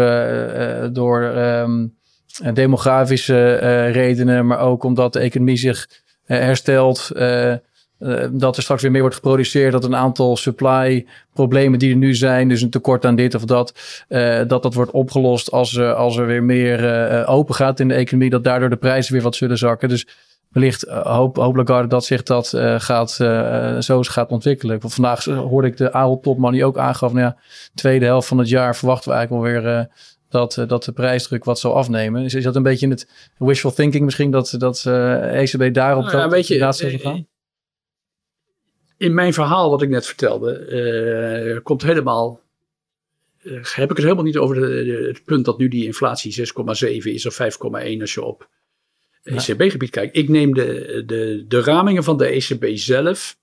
door 0.93 1.23
um, 1.23 1.99
demografische 2.53 3.55
redenen, 3.91 4.47
maar 4.47 4.59
ook 4.59 4.83
omdat 4.83 5.13
de 5.13 5.19
economie 5.19 5.57
zich 5.57 5.87
herstelt 6.25 7.09
uh, 7.13 8.23
dat 8.31 8.57
er 8.57 8.63
straks 8.63 8.81
weer 8.81 8.91
meer 8.91 9.01
wordt 9.01 9.15
geproduceerd, 9.15 9.71
dat 9.71 9.83
een 9.83 9.95
aantal 9.95 10.37
supply 10.37 11.05
problemen 11.33 11.79
die 11.79 11.91
er 11.91 11.97
nu 11.97 12.15
zijn, 12.15 12.47
dus 12.47 12.61
een 12.61 12.69
tekort 12.69 13.05
aan 13.05 13.15
dit 13.15 13.35
of 13.35 13.45
dat, 13.45 13.73
uh, 14.09 14.41
dat 14.47 14.63
dat 14.63 14.73
wordt 14.73 14.91
opgelost 14.91 15.51
als, 15.51 15.73
uh, 15.73 15.93
als 15.93 16.17
er 16.17 16.25
weer 16.25 16.43
meer 16.43 16.83
uh, 17.11 17.29
open 17.29 17.55
gaat 17.55 17.79
in 17.79 17.87
de 17.87 17.93
economie, 17.93 18.29
dat 18.29 18.43
daardoor 18.43 18.69
de 18.69 18.75
prijzen 18.75 19.13
weer 19.13 19.21
wat 19.21 19.35
zullen 19.35 19.57
zakken. 19.57 19.89
Dus 19.89 20.07
wellicht 20.49 20.87
hoop, 20.89 21.35
hopelijk 21.35 21.89
dat 21.89 22.05
zich 22.05 22.23
dat 22.23 22.53
gaat, 22.77 23.11
zo 23.79 24.01
gaat 24.01 24.29
ontwikkelen. 24.29 24.79
Vandaag 24.81 25.25
hoorde 25.25 25.67
ik 25.67 25.77
de 25.77 25.93
Ahold 25.93 26.23
Topman 26.23 26.51
die 26.51 26.65
ook 26.65 26.77
aangaf, 26.77 27.13
nou 27.13 27.25
ja, 27.25 27.37
tweede 27.73 28.05
helft 28.05 28.27
van 28.27 28.37
het 28.37 28.49
jaar 28.49 28.75
verwachten 28.75 29.09
we 29.11 29.17
eigenlijk 29.17 29.45
wel 29.45 29.61
weer 29.61 29.87
dat, 30.31 30.63
dat 30.67 30.83
de 30.83 30.91
prijsdruk 30.91 31.43
wat 31.43 31.59
zal 31.59 31.75
afnemen. 31.75 32.23
Is, 32.23 32.33
is 32.33 32.43
dat 32.43 32.55
een 32.55 32.63
beetje 32.63 32.85
in 32.85 32.91
het 32.91 33.07
wishful 33.37 33.71
thinking 33.71 34.03
misschien, 34.03 34.31
dat, 34.31 34.55
dat 34.57 34.85
ECB 34.85 35.73
daarop 35.73 36.03
nou, 36.03 36.29
dat, 36.29 36.45
gaan? 37.01 37.27
in 39.01 39.13
mijn 39.13 39.33
verhaal 39.33 39.69
wat 39.69 39.81
ik 39.81 39.89
net 39.89 40.05
vertelde, 40.05 40.67
uh, 41.55 41.59
komt 41.63 41.81
helemaal. 41.81 42.41
Uh, 43.43 43.63
heb 43.63 43.89
ik 43.89 43.95
het 43.95 44.05
helemaal 44.05 44.23
niet 44.23 44.37
over 44.37 44.55
de, 44.55 45.05
het 45.07 45.23
punt 45.23 45.45
dat 45.45 45.57
nu 45.57 45.67
die 45.67 45.85
inflatie 45.85 46.39
6,7 46.39 46.43
is 47.03 47.25
of 47.25 47.41
5,1 47.41 48.01
als 48.01 48.13
je 48.13 48.23
op 48.23 48.49
ECB-gebied 49.23 49.89
kijkt. 49.89 50.17
Ik 50.17 50.29
neem 50.29 50.53
de, 50.53 51.03
de, 51.05 51.45
de 51.47 51.61
ramingen 51.61 52.03
van 52.03 52.17
de 52.17 52.25
ECB 52.25 52.65
zelf 52.73 53.37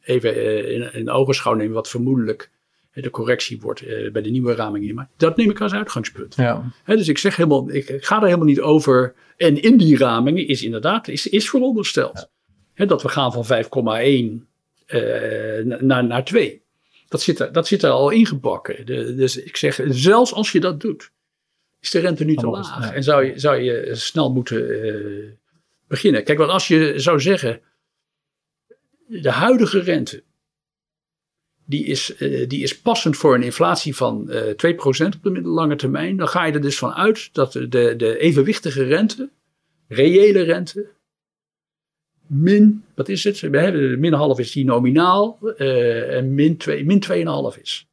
even 0.00 0.34
in, 0.74 0.92
in 0.92 1.10
ogenschouw 1.10 1.54
nemen, 1.54 1.74
wat 1.74 1.88
vermoedelijk 1.88 2.50
de 2.92 3.10
correctie 3.10 3.60
wordt 3.60 3.84
bij 4.12 4.22
de 4.22 4.30
nieuwe 4.30 4.54
ramingen. 4.54 4.94
Maar 4.94 5.08
dat 5.16 5.36
neem 5.36 5.50
ik 5.50 5.60
als 5.60 5.72
uitgangspunt. 5.72 6.34
Ja. 6.34 6.72
dus 6.84 7.08
ik 7.08 7.18
zeg 7.18 7.36
helemaal, 7.36 7.70
ik, 7.70 7.88
ik, 7.88 8.04
ga 8.04 8.16
er 8.16 8.24
helemaal 8.24 8.46
niet 8.46 8.60
over. 8.60 9.14
En 9.36 9.62
in 9.62 9.76
die 9.76 9.96
ramingen 9.98 10.46
is 10.46 10.62
inderdaad, 10.62 11.08
is, 11.08 11.26
is 11.28 11.50
verondersteld 11.50 12.28
ja. 12.74 12.84
dat 12.84 13.02
we 13.02 13.08
gaan 13.08 13.32
van 13.32 13.44
5,1 13.44 14.46
uh, 14.88 15.78
naar, 15.80 16.04
naar 16.04 16.24
twee. 16.24 16.62
Dat 17.08 17.22
zit, 17.22 17.40
er, 17.40 17.52
dat 17.52 17.66
zit 17.66 17.82
er 17.82 17.90
al 17.90 18.10
ingebakken. 18.10 18.86
De, 18.86 19.14
dus 19.14 19.36
ik 19.36 19.56
zeg, 19.56 19.80
zelfs 19.88 20.32
als 20.32 20.52
je 20.52 20.60
dat 20.60 20.80
doet, 20.80 21.10
is 21.80 21.90
de 21.90 21.98
rente 21.98 22.24
nu 22.24 22.34
te 22.34 22.46
laag. 22.46 22.80
Ja. 22.80 22.92
En 22.92 23.02
zou 23.02 23.24
je, 23.24 23.38
zou 23.38 23.60
je 23.60 23.94
snel 23.94 24.32
moeten 24.32 24.86
uh, 24.86 25.30
beginnen. 25.86 26.24
Kijk, 26.24 26.38
want 26.38 26.50
als 26.50 26.68
je 26.68 26.92
zou 26.96 27.20
zeggen, 27.20 27.60
de 29.06 29.30
huidige 29.30 29.80
rente, 29.80 30.22
die 31.68 31.84
is, 31.84 32.14
uh, 32.18 32.48
die 32.48 32.62
is 32.62 32.80
passend 32.80 33.16
voor 33.16 33.34
een 33.34 33.42
inflatie 33.42 33.96
van 33.96 34.26
uh, 34.28 34.42
2% 34.42 34.46
op 35.16 35.22
de 35.22 35.30
middellange 35.30 35.76
termijn. 35.76 36.16
Dan 36.16 36.28
ga 36.28 36.44
je 36.44 36.52
er 36.52 36.60
dus 36.60 36.78
van 36.78 36.92
uit 36.92 37.28
dat 37.32 37.52
de, 37.52 37.68
de 37.96 38.18
evenwichtige 38.18 38.82
rente, 38.82 39.28
reële 39.88 40.42
rente, 40.42 40.86
min, 42.26 42.84
wat 42.94 43.08
is 43.08 43.24
het? 43.24 43.40
Hebben, 43.40 44.00
min 44.00 44.12
half 44.12 44.38
is 44.38 44.52
die 44.52 44.64
nominaal 44.64 45.38
en 45.56 46.34
min 46.34 46.56
2, 46.56 46.84
min 46.84 47.02
2,5 47.54 47.60
is. 47.62 47.86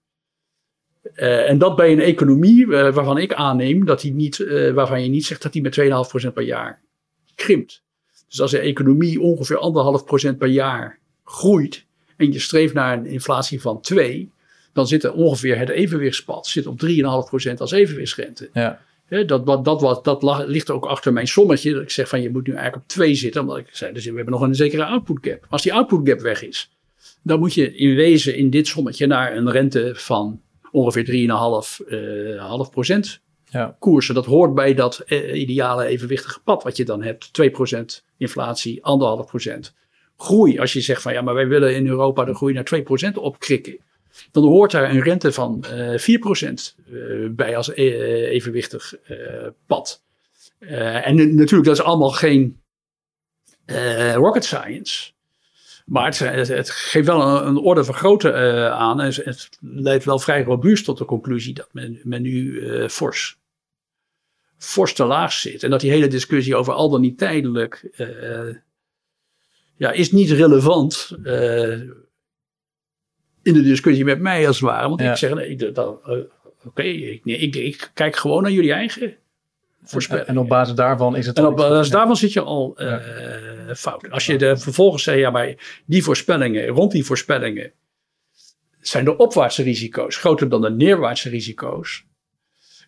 En 1.16 1.58
dat 1.58 1.76
bij 1.76 1.92
een 1.92 2.00
economie 2.00 2.68
waarvan 2.68 3.18
ik 3.18 3.34
aanneem 3.34 3.86
dat 3.86 4.02
die 4.02 4.14
niet, 4.14 4.38
waarvan 4.74 5.04
je 5.04 5.10
niet 5.10 5.26
zegt 5.26 5.42
dat 5.42 5.54
die 5.54 5.62
met 5.62 5.80
2,5% 6.28 6.34
per 6.34 6.44
jaar 6.44 6.82
krimpt. 7.36 7.84
Dus 8.28 8.42
als 8.42 8.52
de 8.52 8.60
economie 8.60 9.22
ongeveer 9.22 9.60
1,5% 10.32 10.38
per 10.38 10.48
jaar 10.48 11.00
groeit 11.24 11.85
en 12.16 12.32
je 12.32 12.40
streeft 12.40 12.74
naar 12.74 12.98
een 12.98 13.06
inflatie 13.06 13.62
van 13.62 13.82
2, 13.82 14.32
dan 14.74 14.88
zit 14.88 15.04
er 15.04 15.14
ongeveer 15.14 15.58
het 15.58 15.70
evenwichtspad 15.70 16.48
zit 16.48 16.68
op 16.68 16.82
3,5% 16.86 17.58
als 17.58 17.72
evenwichtsrente. 17.72 18.50
Ja. 18.54 18.82
He, 19.06 19.26
dat, 19.26 19.46
dat, 19.46 19.66
dat, 19.66 20.04
dat, 20.04 20.48
ligt 20.48 20.70
ook 20.70 20.86
achter 20.86 21.14
mijn 21.14 21.28
sommetje. 21.28 21.74
Dat 21.74 21.82
ik 21.82 21.90
zeg 21.90 22.08
van 22.08 22.22
je 22.22 22.30
moet 22.30 22.48
nu 22.48 22.54
eigenlijk 22.54 22.84
op 22.84 22.90
2 22.90 23.16
zitten. 23.16 23.42
Omdat 23.42 23.58
ik 23.58 23.68
zei, 23.72 23.94
dus 23.94 24.06
we 24.06 24.16
hebben 24.16 24.34
nog 24.34 24.42
een 24.42 24.56
zekere 24.56 24.86
output 24.86 25.18
gap. 25.22 25.46
Als 25.50 25.62
die 25.62 25.74
output 25.74 26.10
gap 26.10 26.20
weg 26.20 26.44
is, 26.44 26.72
dan 27.22 27.40
moet 27.40 27.54
je 27.54 27.76
in 27.76 27.96
wezen 27.96 28.36
in 28.36 28.50
dit 28.50 28.68
sommetje 28.68 29.08
naar 29.08 29.36
een 29.36 29.52
rente 29.52 29.92
van 29.96 30.42
ongeveer 30.72 31.06
3,5 31.06 31.88
uh, 31.88 32.46
half 32.48 32.72
procent 32.72 33.22
ja. 33.46 33.76
koersen. 33.80 34.16
Dat 34.16 34.26
hoort 34.26 34.56
bij 34.56 34.74
dat 34.74 35.04
uh, 35.08 35.40
ideale 35.42 35.86
evenwichtige 35.86 36.40
pad 36.44 36.64
wat 36.64 36.78
je 36.78 36.86
dan 36.86 37.04
hebt. 37.04 37.32
2% 38.00 38.04
inflatie, 38.18 38.80
1,5% 38.80 39.74
groei. 40.18 40.60
Als 40.60 40.74
je 40.74 40.82
zegt 40.82 41.02
van 41.02 41.14
ja, 41.14 41.22
maar 41.22 41.34
wij 41.34 41.48
willen 41.48 41.76
in 41.76 41.88
Europa 41.88 42.26
de 42.26 42.36
groei 42.36 42.54
naar 42.54 42.72
2% 43.12 43.14
opkrikken 43.14 43.80
dan 44.32 44.44
hoort 44.44 44.72
daar 44.72 44.90
een 44.90 45.02
rente 45.02 45.32
van 45.32 45.66
uh, 45.72 46.00
4% 46.00 46.54
uh, 46.90 47.30
bij 47.30 47.58
als 47.58 47.70
uh, 47.70 47.76
evenwichtig 48.32 48.94
pad. 49.66 50.04
en 50.60 51.16
natuurlijk, 51.16 51.64
dat 51.64 51.78
is 51.78 51.84
allemaal 51.84 52.12
geen 52.12 52.60
rocket 54.16 54.46
science. 54.46 55.14
Maar 55.86 56.06
het, 56.06 56.70
geeft 56.70 57.08
wel 57.08 57.22
een, 57.22 57.48
een 57.48 57.58
orde 57.58 57.84
van 57.84 57.94
grootte 57.94 58.34
aan. 58.70 59.02
En 59.02 59.14
het 59.24 59.50
leidt 59.60 60.04
wel 60.04 60.20
vrij 60.20 60.44
robuust 60.44 60.86
tot 60.86 60.98
de 60.98 61.06
conclusie 61.06 61.54
dat 61.54 61.70
men, 61.72 62.00
men 62.04 62.22
nu 62.22 62.64
fors, 62.90 63.38
fors 64.58 64.94
te 64.94 65.06
laag 65.06 65.32
zit. 65.32 65.64
En 65.64 65.70
dat 65.70 65.82
die 65.82 65.92
hele 65.92 66.08
discussie 66.08 66.56
over 66.56 66.74
al 66.74 66.90
dan 66.90 67.02
niet 67.02 67.18
tijdelijk 67.18 67.90
ja, 69.76 69.92
is 69.92 70.12
niet 70.12 70.32
relevant 70.32 71.12
in 73.46 73.54
de 73.54 73.62
discussie 73.62 74.06
met 74.06 74.20
mij 74.20 74.48
als 74.48 74.60
het 74.60 74.70
ware. 74.70 74.88
Want 74.88 75.02
ja. 75.02 75.12
ik 75.12 75.18
zeg, 75.18 75.34
nee, 75.34 75.58
uh, 75.58 75.78
oké, 75.78 76.28
okay, 76.66 76.92
ik, 76.92 77.26
nee, 77.26 77.38
ik, 77.38 77.56
ik, 77.56 77.92
kijk 77.94 78.16
gewoon 78.16 78.42
naar 78.42 78.52
jullie 78.52 78.74
eigen 78.74 79.16
voorspellingen. 79.84 80.30
En, 80.30 80.36
en 80.36 80.42
op 80.42 80.48
basis 80.48 80.76
daarvan 80.76 81.16
is 81.16 81.26
het... 81.26 81.38
En 81.38 81.46
op 81.46 81.56
basis 81.56 81.90
daarvan 81.90 82.16
zit 82.16 82.34
je 82.34 82.42
al 82.42 82.76
uh, 82.78 82.88
ja. 83.68 83.76
fout. 83.76 84.12
Als 84.12 84.26
je 84.26 84.38
de, 84.38 84.58
vervolgens 84.58 85.04
zegt, 85.04 85.20
ja, 85.20 85.30
maar 85.30 85.82
die 85.86 86.04
voorspellingen, 86.04 86.68
rond 86.68 86.92
die 86.92 87.06
voorspellingen, 87.06 87.72
zijn 88.80 89.06
de 89.06 89.18
opwaartse 89.18 89.64
risico's 89.64 90.18
groter 90.18 90.50
dan 90.50 90.62
de 90.62 90.72
neerwaartse 90.72 91.30
risico's. 91.30 92.06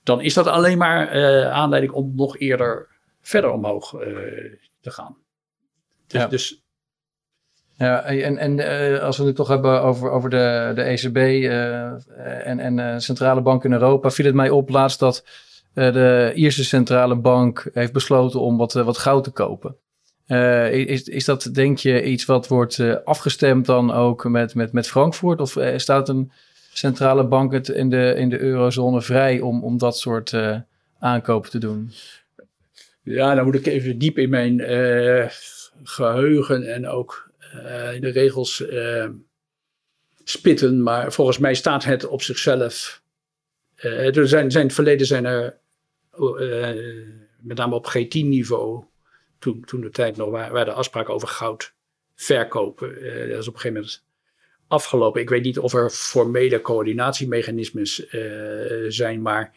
Dan 0.04 0.22
is 0.22 0.34
dat 0.34 0.48
alleen 0.48 0.78
maar 0.78 1.10
aanleiding 1.52 1.94
om 1.94 2.14
nog 2.16 2.38
eerder 2.38 2.88
verder 3.22 3.52
omhoog 3.52 3.90
te 4.82 4.92
gaan. 4.92 5.18
Dus, 6.08 6.22
ja. 6.22 6.28
dus 6.28 6.64
ja, 7.78 8.04
en, 8.04 8.38
en 8.38 8.58
uh, 8.58 9.04
als 9.04 9.18
we 9.18 9.26
het 9.26 9.36
toch 9.36 9.48
hebben 9.48 9.82
over, 9.82 10.12
over 10.12 10.30
de, 10.30 10.72
de 10.76 10.82
ECB 10.82 11.18
uh, 11.18 11.86
en, 12.48 12.60
en 12.60 12.78
uh, 12.78 12.94
centrale 12.98 13.42
bank 13.42 13.64
in 13.64 13.72
Europa, 13.72 14.10
viel 14.10 14.26
het 14.26 14.36
mij 14.36 14.50
op 14.50 14.70
laatst 14.70 15.00
dat 15.00 15.24
de 15.74 16.32
Ierse 16.36 16.64
centrale 16.64 17.16
bank 17.16 17.70
heeft 17.74 17.94
besloten 17.94 18.40
om 18.40 18.58
wat, 18.58 18.74
wat 18.74 18.98
goud 18.98 19.24
te 19.24 19.32
kopen. 19.32 19.76
is, 20.72 21.04
is 21.04 21.26
dat, 21.26 21.50
denk 21.54 21.78
je, 21.78 22.04
iets 22.04 22.26
wat 22.26 22.48
wordt 22.48 23.04
afgestemd 23.06 23.66
dan 23.66 23.94
ook 23.94 24.30
met, 24.30 24.56
met, 24.56 24.72
met 24.72 24.88
Frankfurt? 24.88 25.42
Of 25.42 25.58
staat 25.76 26.10
een 26.10 26.32
centrale 26.74 27.28
bank 27.28 27.52
het 27.52 27.68
in 27.68 27.90
de, 27.90 28.14
in 28.18 28.30
de 28.30 28.40
eurozone 28.40 29.02
vrij 29.02 29.40
om, 29.40 29.64
om 29.64 29.78
dat 29.78 29.98
soort 29.98 30.34
aankopen 31.00 31.50
te 31.50 31.60
doen? 31.60 31.92
Ja, 33.04 33.36
dan 33.36 33.46
moet 33.46 33.56
ik 33.56 33.66
even 33.66 33.98
diep 33.98 34.18
in 34.18 34.30
mijn 34.30 34.60
geheugen 35.84 36.74
en 36.74 36.88
ook 36.88 37.27
in 37.94 38.02
de 38.02 38.10
regels 38.10 38.60
uh, 38.60 39.10
spitten. 40.24 40.84
Maar 40.84 41.14
volgens 41.14 41.38
mij 41.38 41.54
staat 41.54 41.84
het 41.84 42.06
op 42.08 42.22
zichzelf. 42.22 43.02
Uh, 43.78 44.18
er 44.18 44.28
zijn, 44.28 44.52
zijn 44.52 44.66
het 44.66 44.74
verleden 44.74 45.08
zijn 45.08 45.26
er, 45.26 45.58
met 47.40 47.58
name 47.58 47.76
op 47.76 47.98
G10-niveau, 47.98 48.84
toen, 49.40 49.64
toen 49.66 49.82
de 49.82 49.90
tijd 49.90 50.18
nog 50.18 50.30
waar, 50.30 50.52
waar 50.52 50.66
de 50.66 50.72
afspraken 50.72 51.14
over 51.14 51.28
goud 51.28 51.74
verkopen. 52.16 52.88
dat 53.30 53.40
is 53.40 53.48
op 53.48 53.54
een 53.54 53.60
gegeven 53.60 53.74
moment 53.74 54.04
afgelopen. 54.68 55.22
Ik 55.22 55.30
weet 55.30 55.44
niet 55.44 55.60
of 55.60 55.74
er 55.74 55.90
formele 55.90 56.62
coördinatiemechanismes 56.62 58.06
zijn, 58.88 59.22
maar 59.22 59.56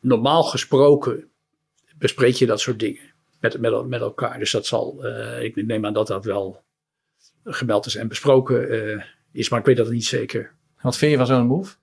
normaal 0.00 0.42
gesproken 0.42 1.30
bespreek 1.98 2.34
je 2.34 2.46
dat 2.46 2.60
soort 2.60 2.78
dingen 2.78 3.12
met, 3.40 3.60
met, 3.60 3.86
met 3.86 4.00
elkaar. 4.00 4.38
Dus 4.38 4.50
dat 4.50 4.66
zal, 4.66 5.06
ik 5.40 5.56
neem 5.56 5.86
aan 5.86 5.92
dat 5.92 6.06
dat 6.06 6.24
wel 6.24 6.62
gemeld 7.44 7.86
is 7.86 7.94
en 7.94 8.08
besproken 8.08 9.04
is, 9.32 9.48
maar 9.48 9.58
ik 9.58 9.66
weet 9.66 9.76
dat 9.76 9.90
niet 9.90 10.04
zeker. 10.04 10.52
Wat 10.80 10.96
vind 10.96 11.10
je 11.10 11.16
van 11.16 11.26
zo'n 11.26 11.46
move? 11.46 11.74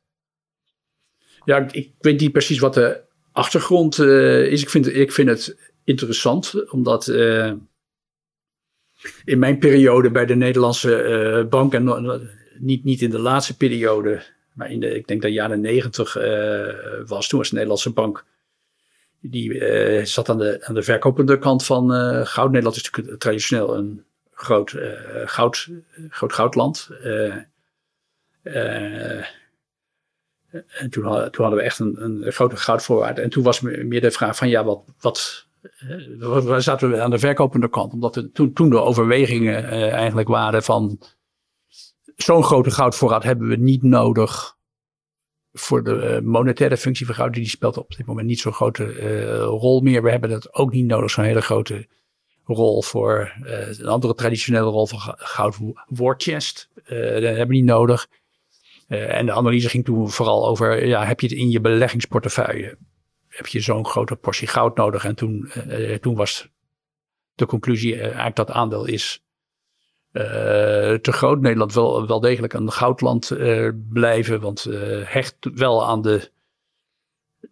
Ja, 1.46 1.68
ik 1.72 1.92
weet 2.00 2.20
niet 2.20 2.32
precies 2.32 2.60
wat 2.60 2.74
de 2.74 3.02
achtergrond 3.32 4.00
is. 4.00 4.62
Ik 4.62 4.70
vind, 4.70 4.96
ik 4.96 5.12
vind 5.12 5.30
het 5.30 5.58
interessant, 5.84 6.72
omdat 6.72 7.08
in 9.26 9.40
mijn 9.40 9.60
periode 9.60 10.12
bij 10.12 10.26
de 10.26 10.36
Nederlandse 10.36 11.48
bank 11.50 11.74
en 11.74 12.30
niet, 12.58 12.84
niet 12.84 13.02
in 13.02 13.10
de 13.10 13.20
laatste 13.20 13.58
periode, 13.58 14.24
maar 14.54 14.72
in 14.72 14.80
de, 14.80 14.96
ik 14.96 15.08
denk 15.08 15.22
dat 15.22 15.32
jaren 15.32 15.62
negentig 15.62 16.14
was. 17.06 17.28
Toen 17.28 17.40
was 17.40 17.50
de 17.50 17.54
Nederlandse 17.54 17.94
bank, 17.94 18.26
die 19.22 19.66
zat 20.06 20.30
aan 20.30 20.38
de, 20.38 20.66
aan 20.66 20.76
de 20.76 20.84
verkopende 20.84 21.40
kant 21.40 21.66
van 21.66 21.92
goud. 22.26 22.52
Nederland 22.52 22.76
is 22.76 22.84
natuurlijk 22.84 23.20
traditioneel 23.20 23.78
een 23.78 24.06
groot, 24.38 24.76
goud, 25.26 25.70
groot 26.10 26.34
goudland. 26.34 26.90
en 28.44 29.26
toen, 30.90 31.04
hadden, 31.04 31.32
toen 31.32 31.46
hadden 31.46 31.60
we 31.60 31.62
echt 31.62 31.80
een, 31.80 32.04
een 32.04 32.32
grote 32.32 32.56
goudvoorraad. 32.56 33.20
En 33.20 33.30
toen 33.30 33.44
was 33.44 33.62
meer 33.62 34.02
de 34.02 34.12
vraag 34.12 34.38
van 34.38 34.50
ja, 34.50 34.64
wat, 34.64 34.84
wat, 35.00 35.48
zaten 36.64 36.92
we 36.92 37.02
aan 37.02 37.10
de 37.10 37.20
verkopende 37.20 37.70
kant? 37.70 37.94
Omdat 37.94 38.16
er 38.16 38.32
toen, 38.32 38.54
toen 38.54 38.70
de 38.70 38.82
overwegingen 38.82 39.64
eigenlijk 39.92 40.28
waren 40.28 40.64
van 40.64 41.00
zo'n 42.16 42.44
grote 42.44 42.72
goudvoorraad 42.72 43.24
hebben 43.24 43.48
we 43.48 43.56
niet 43.56 43.84
nodig 43.84 44.56
voor 45.54 45.84
de 45.84 46.22
monetaire 46.24 46.78
functie 46.78 47.06
van 47.06 47.16
goud. 47.16 47.34
Die 47.34 47.50
speelt 47.50 47.78
op 47.78 47.96
dit 47.96 48.06
moment 48.06 48.28
niet 48.28 48.40
zo'n 48.40 48.54
grote 48.54 49.40
rol 49.40 49.82
meer. 49.82 50.04
We 50.04 50.12
hebben 50.12 50.30
dat 50.30 50.54
ook 50.54 50.72
niet 50.72 50.86
nodig, 50.86 51.12
zo'n 51.12 51.24
hele 51.24 51.42
grote 51.42 51.88
rol 52.48 52.82
voor 52.82 53.34
uh, 53.44 53.80
een 53.80 53.88
andere 53.88 54.16
traditionele 54.16 54.70
rol 54.70 54.88
van 54.88 55.00
goud 55.18 55.56
war 55.88 56.16
chest. 56.18 56.70
dat 56.74 57.22
hebben 57.22 57.48
we 57.48 57.54
niet 57.54 57.64
nodig. 57.64 58.08
en 58.88 59.26
de 59.26 59.32
analyse 59.32 59.70
ging 59.70 59.86
toen 59.86 60.10
vooral 60.10 60.48
over, 60.48 60.86
ja, 60.86 61.06
heb 61.06 61.20
je 61.20 61.28
het 61.28 61.38
in 61.38 61.50
je 61.50 61.62
beleggingsportefeuille? 61.62 62.78
Heb 63.28 63.48
je 63.48 63.60
zo'n 63.60 63.86
grote 63.86 64.16
portie 64.16 64.48
goud 64.48 64.78
nodig? 64.78 65.06
En 65.06 65.16
toen, 65.16 65.52
toen 66.02 66.16
was 66.16 66.50
de 67.36 67.46
conclusie 67.46 68.02
eigenlijk 68.02 68.36
dat 68.36 68.52
aandeel 68.52 68.86
is 68.86 69.22
te 71.02 71.12
groot. 71.12 71.42
Nederland 71.42 71.74
wil 71.74 72.08
wel 72.08 72.20
degelijk 72.20 72.54
een 72.54 72.72
goudland 72.72 73.32
blijven, 73.90 74.40
want 74.42 74.64
hecht 75.04 75.36
wel 75.54 75.86
aan 75.86 76.02
de, 76.02 76.32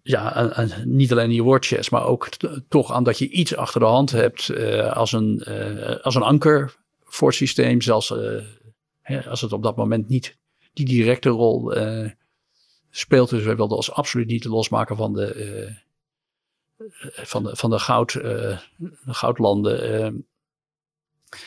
ja, 0.07 0.33
aan, 0.33 0.71
niet 0.83 1.11
alleen 1.11 1.29
die 1.29 1.43
wordchest, 1.43 1.91
maar 1.91 2.05
ook 2.05 2.29
toch 2.67 2.91
aan 2.91 3.03
dat 3.03 3.17
je 3.17 3.29
iets 3.29 3.55
achter 3.55 3.79
de 3.79 3.85
hand 3.85 4.11
hebt 4.11 4.51
als, 4.93 5.11
een, 5.11 5.43
als 6.01 6.15
een 6.15 6.21
anker 6.21 6.75
voor 7.03 7.27
het 7.27 7.37
systeem, 7.37 7.81
zelfs 7.81 8.13
hè, 9.01 9.29
als 9.29 9.41
het 9.41 9.53
op 9.53 9.63
dat 9.63 9.75
moment 9.75 10.07
niet 10.07 10.37
die 10.73 10.85
directe 10.85 11.29
rol 11.29 11.73
speelt. 12.89 13.29
Dus 13.29 13.43
wij 13.43 13.55
wilden 13.55 13.77
ons 13.77 13.91
absoluut 13.91 14.27
niet 14.27 14.43
losmaken 14.43 14.95
van 14.95 15.13
de, 15.13 15.75
van 17.11 17.43
de, 17.43 17.55
van 17.55 17.69
de, 17.69 17.79
goud, 17.79 18.11
de 18.11 18.59
goudlanden. 19.05 20.27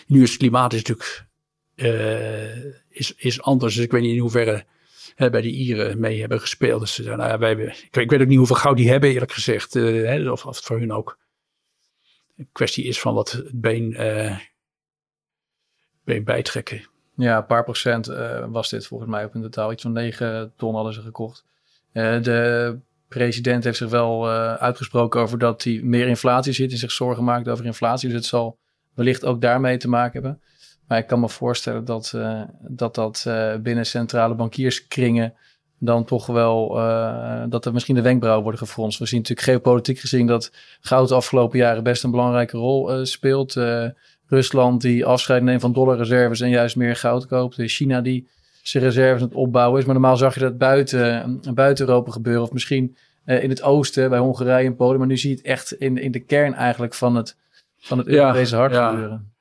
Nu 0.07 0.23
is 0.23 0.31
het 0.31 0.39
klimaat 0.39 0.73
is 0.73 0.83
natuurlijk 0.83 1.27
is, 2.89 3.15
is 3.17 3.43
anders. 3.43 3.75
Dus 3.75 3.85
ik 3.85 3.91
weet 3.91 4.03
niet 4.03 4.15
in 4.15 4.21
hoeverre 4.21 4.65
bij 5.19 5.41
de 5.41 5.51
Ieren 5.51 6.01
mee 6.01 6.21
hebben 6.21 6.41
gespeeld. 6.41 6.81
Dus 6.81 6.99
nou 6.99 7.23
ja, 7.23 7.39
wij 7.39 7.53
ik, 7.53 7.97
ik, 7.97 8.11
weet 8.11 8.21
ook 8.21 8.27
niet 8.27 8.39
hoeveel 8.39 8.57
goud 8.57 8.77
die 8.77 8.91
hebben, 8.91 9.11
eerlijk 9.11 9.33
gezegd. 9.33 9.75
Uh, 9.75 10.07
hè, 10.07 10.31
of, 10.31 10.47
of 10.47 10.57
het 10.57 10.65
voor 10.65 10.79
hun 10.79 10.93
ook 10.93 11.19
een 12.37 12.49
kwestie 12.53 12.85
is 12.85 13.01
van 13.01 13.15
wat 13.15 13.31
het 13.31 13.51
been, 13.61 13.91
uh, 13.91 14.39
been 16.05 16.25
bijtrekken. 16.25 16.87
Ja, 17.17 17.37
een 17.37 17.47
paar 17.47 17.65
procent 17.65 18.07
was 18.51 18.69
dit 18.71 18.87
volgens 18.87 19.11
mij 19.11 19.25
op 19.25 19.35
in 19.35 19.43
totaal. 19.43 19.73
Iets 19.73 19.83
van 19.83 19.93
9 19.93 20.53
ton 20.57 20.75
hadden 20.75 20.93
ze 20.93 21.01
gekocht. 21.01 21.45
de 21.93 22.79
president 23.09 23.65
heeft 23.65 23.79
zich 23.79 23.89
wel 23.89 24.29
uitgesproken 24.59 25.21
over 25.21 25.39
dat 25.39 25.63
hij 25.63 25.81
meer 25.83 26.07
inflatie 26.07 26.53
zit 26.53 26.73
en 26.73 26.79
zich 26.79 26.93
zorgen 26.93 27.25
maakt 27.25 27.49
over 27.49 27.65
inflatie. 27.65 28.09
Dus 28.09 28.19
het 28.19 28.27
zal 28.27 28.59
wellicht 28.95 29.25
ook 29.25 29.41
daarmee 29.41 29.77
te 29.77 29.89
maken 29.89 30.13
hebben. 30.13 30.43
Maar 30.89 30.99
ik 30.99 31.07
kan 31.07 31.21
me 31.21 31.29
voorstellen 31.29 31.85
dat 31.85 32.13
uh, 32.15 32.43
dat, 32.61 32.95
dat 32.95 33.25
uh, 33.29 33.55
binnen 33.57 33.87
centrale 33.87 34.35
bankierskringen 34.35 35.35
dan 35.79 36.05
toch 36.05 36.27
wel 36.27 36.79
uh, 36.79 37.43
dat 37.49 37.65
er 37.65 37.73
misschien 37.73 37.95
de 37.95 38.03
wenkbrauwen 38.03 38.43
worden 38.43 38.61
gefronst. 38.61 38.99
We 38.99 39.07
zien 39.07 39.19
natuurlijk 39.19 39.49
geopolitiek 39.49 39.99
gezien 39.99 40.27
dat 40.27 40.53
goud 40.81 41.09
de 41.09 41.15
afgelopen 41.15 41.59
jaren 41.59 41.83
best 41.83 42.05
een 42.05 42.11
belangrijke 42.11 42.57
rol 42.57 43.07
speelt. 43.07 43.57
Rusland 44.27 44.81
die 44.81 45.05
afscheid 45.05 45.43
neemt 45.43 45.61
van 45.61 45.73
dollarreserves 45.73 46.41
en 46.41 46.49
juist 46.49 46.77
meer 46.77 46.97
goud 46.97 47.27
koopt. 47.27 47.57
China 47.59 48.01
die 48.01 48.29
zijn 48.63 48.85
reserves 48.85 49.23
aan 49.23 49.29
het 49.29 49.37
opbouwen 49.37 49.81
is. 49.81 49.85
Maar 49.85 49.95
normaal 49.95 50.17
zag 50.17 50.35
je 50.35 50.41
dat 50.41 50.59
buiten, 50.59 51.41
buiten 51.55 51.89
Europa 51.89 52.11
gebeuren. 52.11 52.43
Of 52.43 52.53
misschien 52.53 52.97
in 53.25 53.49
het 53.49 53.63
oosten 53.63 54.11
bij 54.11 54.19
Hongarije 54.19 54.67
en 54.67 54.77
Polen. 54.77 54.99
Maar 54.99 55.07
nu 55.07 55.17
zie 55.17 55.31
je 55.31 55.37
het 55.37 55.45
echt 55.45 55.73
in, 55.73 55.99
in 55.99 56.13
de 56.13 56.21
kern 56.21 56.55
eigenlijk 56.55 56.95
van 56.95 57.17
het 57.17 57.37
van 57.79 57.99
het 57.99 58.07
Europese 58.07 58.57
hart 58.57 58.73
ja. 58.73 58.91
gebeuren. 58.91 59.33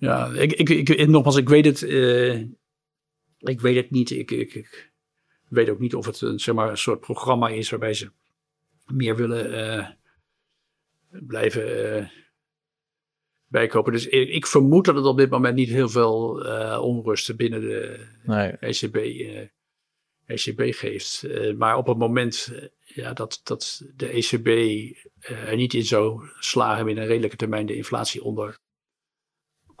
Ja, 0.00 0.26
ik, 0.26 0.52
ik, 0.52 0.88
ik, 0.88 1.08
nogmaals, 1.08 1.36
ik 1.36 1.48
weet 1.48 1.64
het, 1.64 1.80
uh, 1.80 2.40
ik 3.38 3.60
weet 3.60 3.76
het 3.76 3.90
niet. 3.90 4.10
Ik, 4.10 4.30
ik, 4.30 4.54
ik, 4.54 4.92
weet 5.48 5.68
ook 5.68 5.78
niet 5.78 5.94
of 5.94 6.06
het 6.06 6.20
een, 6.20 6.40
zeg 6.40 6.54
maar, 6.54 6.70
een 6.70 6.78
soort 6.78 7.00
programma 7.00 7.48
is 7.48 7.70
waarbij 7.70 7.94
ze 7.94 8.10
meer 8.86 9.16
willen 9.16 9.52
uh, 9.52 9.88
blijven 11.26 11.96
uh, 11.96 12.08
bijkopen. 13.46 13.92
Dus 13.92 14.06
ik, 14.06 14.28
ik, 14.28 14.46
vermoed 14.46 14.84
dat 14.84 14.94
het 14.94 15.04
op 15.04 15.18
dit 15.18 15.30
moment 15.30 15.54
niet 15.54 15.68
heel 15.68 15.88
veel 15.88 16.30
onrust 16.80 17.36
binnen 17.36 17.60
de 17.60 18.06
nee. 18.22 18.50
ECB, 18.50 18.96
ECB 20.26 20.74
geeft. 20.74 21.26
maar 21.56 21.76
op 21.76 21.86
het 21.86 21.98
moment 21.98 22.52
ja, 22.80 23.12
dat, 23.12 23.40
dat 23.42 23.82
de 23.96 24.08
ECB 24.08 24.46
er 25.20 25.56
niet 25.56 25.74
in 25.74 25.84
zou 25.84 26.28
slagen 26.38 26.84
binnen 26.84 27.02
een 27.04 27.10
redelijke 27.10 27.36
termijn 27.36 27.66
de 27.66 27.76
inflatie 27.76 28.22
onder 28.22 28.58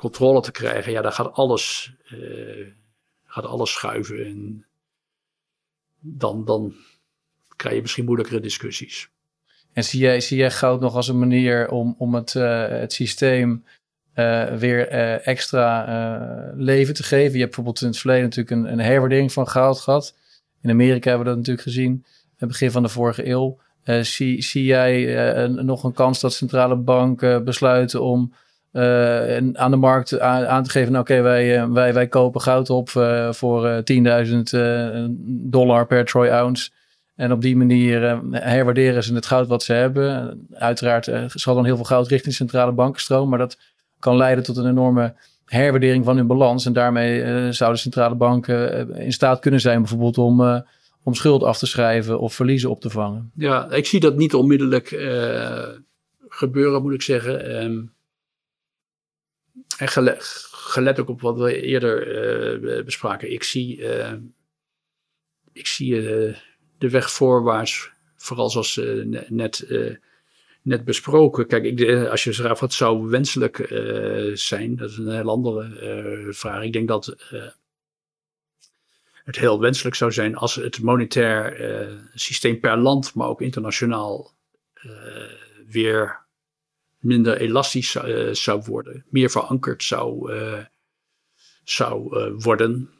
controle 0.00 0.40
te 0.40 0.50
krijgen, 0.50 0.92
ja, 0.92 1.02
dan 1.02 1.12
gaat 1.12 1.32
alles, 1.32 1.92
uh, 2.12 2.66
gaat 3.24 3.44
alles 3.44 3.72
schuiven. 3.72 4.26
En 4.26 4.66
dan, 6.00 6.44
dan 6.44 6.74
krijg 7.56 7.74
je 7.74 7.80
misschien 7.80 8.04
moeilijkere 8.04 8.40
discussies. 8.40 9.10
En 9.72 9.84
zie 9.84 10.00
jij, 10.00 10.20
zie 10.20 10.36
jij 10.38 10.50
goud 10.50 10.80
nog 10.80 10.94
als 10.94 11.08
een 11.08 11.18
manier 11.18 11.70
om, 11.70 11.94
om 11.98 12.14
het, 12.14 12.34
uh, 12.34 12.68
het 12.68 12.92
systeem 12.92 13.64
uh, 14.14 14.54
weer 14.54 14.88
extra 15.22 16.52
leven 16.54 16.94
te 16.94 17.02
geven? 17.02 17.32
Je 17.32 17.44
hebt 17.44 17.54
bijvoorbeeld 17.54 17.80
in 17.80 17.86
het 17.86 17.98
verleden 17.98 18.24
natuurlijk 18.24 18.50
een, 18.50 18.72
een 18.72 18.84
herwaardering 18.84 19.32
van 19.32 19.48
goud 19.48 19.80
gehad. 19.80 20.14
In 20.62 20.70
Amerika 20.70 21.08
hebben 21.08 21.26
we 21.26 21.32
dat 21.32 21.38
natuurlijk 21.38 21.66
gezien 21.66 22.04
begin 22.38 22.70
van 22.70 22.82
de 22.82 22.88
vorige 22.88 23.26
eeuw. 23.28 23.58
Zie, 24.02 24.42
zie 24.42 24.64
jij 24.64 25.48
nog 25.48 25.84
een 25.84 25.92
kans 25.92 26.20
dat 26.20 26.32
centrale 26.32 26.76
banken 26.76 27.44
besluiten 27.44 28.02
om 28.02 28.32
uh, 28.72 29.36
aan 29.52 29.70
de 29.70 29.76
markt 29.76 30.20
aan, 30.20 30.62
te 30.62 30.70
geven: 30.70 30.92
nou, 30.92 31.02
oké, 31.04 31.20
wij, 31.20 31.68
wij, 31.68 31.94
wij 31.94 32.06
kopen 32.06 32.40
goud 32.40 32.70
op 32.70 32.88
voor 33.30 33.82
10.000 33.92 34.40
dollar 35.26 35.86
per 35.86 36.04
troy 36.04 36.28
ounce. 36.28 36.70
En 37.16 37.32
op 37.32 37.40
die 37.40 37.56
manier 37.56 38.20
herwaarderen 38.30 39.02
ze 39.02 39.14
het 39.14 39.26
goud 39.26 39.46
wat 39.46 39.62
ze 39.62 39.72
hebben. 39.72 40.40
Uiteraard 40.52 41.10
zal 41.26 41.54
dan 41.54 41.64
heel 41.64 41.76
veel 41.76 41.84
goud 41.84 42.08
richting 42.08 42.34
centrale 42.34 42.72
banken 42.72 43.00
stromen, 43.00 43.28
maar 43.28 43.38
dat 43.38 43.58
kan 43.98 44.16
leiden 44.16 44.44
tot 44.44 44.56
een 44.56 44.68
enorme 44.68 45.14
herwaardering 45.44 46.04
van 46.04 46.16
hun 46.16 46.26
balans. 46.26 46.66
En 46.66 46.72
daarmee 46.72 47.52
zouden 47.52 47.80
centrale 47.80 48.14
banken 48.14 48.90
in 48.94 49.12
staat 49.12 49.40
kunnen 49.40 49.60
zijn, 49.60 49.78
bijvoorbeeld 49.78 50.18
om 50.18 50.64
om 51.02 51.14
schuld 51.14 51.42
af 51.42 51.58
te 51.58 51.66
schrijven 51.66 52.20
of 52.20 52.34
verliezen 52.34 52.70
op 52.70 52.80
te 52.80 52.90
vangen. 52.90 53.30
Ja, 53.34 53.70
ik 53.70 53.86
zie 53.86 54.00
dat 54.00 54.16
niet 54.16 54.34
onmiddellijk 54.34 54.88
gebeuren, 56.28 56.82
moet 56.82 56.94
ik 56.94 57.02
zeggen. 57.02 57.62
Um, 57.64 57.92
en 59.80 59.88
gelet, 60.50 61.00
ook 61.00 61.08
op 61.08 61.20
wat 61.20 61.38
we 61.38 61.60
eerder 61.60 61.94
uh, 62.62 62.84
bespraken. 62.84 63.32
Ik 63.32 63.42
zie, 63.42 63.78
uh, 63.78 64.12
ik 65.52 65.66
zie 65.66 65.90
de 66.78 66.90
weg 66.90 67.10
voorwaarts, 67.10 67.90
vooral 68.16 68.50
zoals 68.50 68.80
net, 69.28 69.66
net 70.62 70.84
besproken. 70.84 71.46
Kijk, 71.46 71.64
ik, 71.64 72.08
als 72.08 72.24
je 72.24 72.32
vraagt 72.32 72.60
wat 72.60 72.72
zou 72.72 73.08
wenselijk 73.08 73.56
zijn, 74.34 74.76
dat 74.76 74.90
is 74.90 74.96
een 74.96 75.14
heel 75.14 75.30
andere 75.30 76.26
vraag. 76.30 76.62
Ik 76.62 76.72
denk 76.72 76.88
dat 76.88 77.16
het 79.24 79.36
heel 79.36 79.60
wenselijk 79.60 79.96
zou 79.96 80.12
zijn 80.12 80.36
als 80.36 80.54
het 80.54 80.82
monetair 80.82 81.56
systeem 82.14 82.60
per 82.60 82.78
land, 82.78 83.14
maar 83.14 83.28
ook 83.28 83.40
internationaal, 83.40 84.34
weer 85.66 86.28
minder 87.00 87.36
elastisch 87.36 87.94
uh, 87.94 88.32
zou 88.32 88.62
worden, 88.66 89.04
meer 89.08 89.30
verankerd 89.30 89.82
zou, 89.82 90.32
zou 91.64 92.18
worden. 92.34 92.90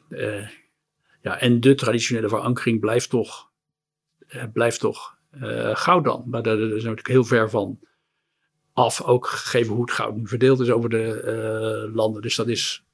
ja, 1.21 1.39
en 1.39 1.59
de 1.59 1.75
traditionele 1.75 2.29
verankering 2.29 2.79
blijft 2.79 3.09
toch, 3.09 3.51
blijft 4.53 4.79
toch 4.79 5.17
goud 5.73 6.03
dan. 6.03 6.23
Maar 6.27 6.41
daar, 6.41 6.57
we 6.57 6.73
natuurlijk 6.73 7.07
heel 7.07 7.23
ver 7.23 7.49
van, 7.49 7.79
af, 8.73 9.01
ook 9.01 9.27
gegeven 9.27 9.73
hoe 9.73 9.81
het 9.81 9.91
goud 9.91 10.19
verdeeld 10.23 10.59
is 10.59 10.69
over 10.69 10.89
de 10.89 11.89
landen. 11.93 12.21
Dus 12.21 12.35
dat 12.35 12.47
is, 12.47 12.85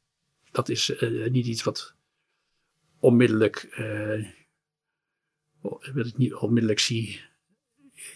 dat 0.52 0.70
is 0.70 0.94
niet 1.30 1.46
iets 1.46 1.64
wat 1.64 1.96
onmiddellijk, 3.00 3.76
wil 5.94 6.06
ik 6.06 6.18
niet 6.18 6.34
onmiddellijk 6.34 6.80
zie, 6.80 7.27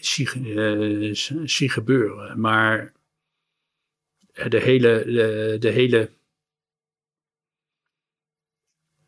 zie, 0.00 1.14
zie 1.44 1.68
gebeuren. 1.68 2.40
Maar 2.40 2.92
de 4.48 4.60
hele, 4.60 5.04
de, 5.60 5.68
hele 5.68 6.10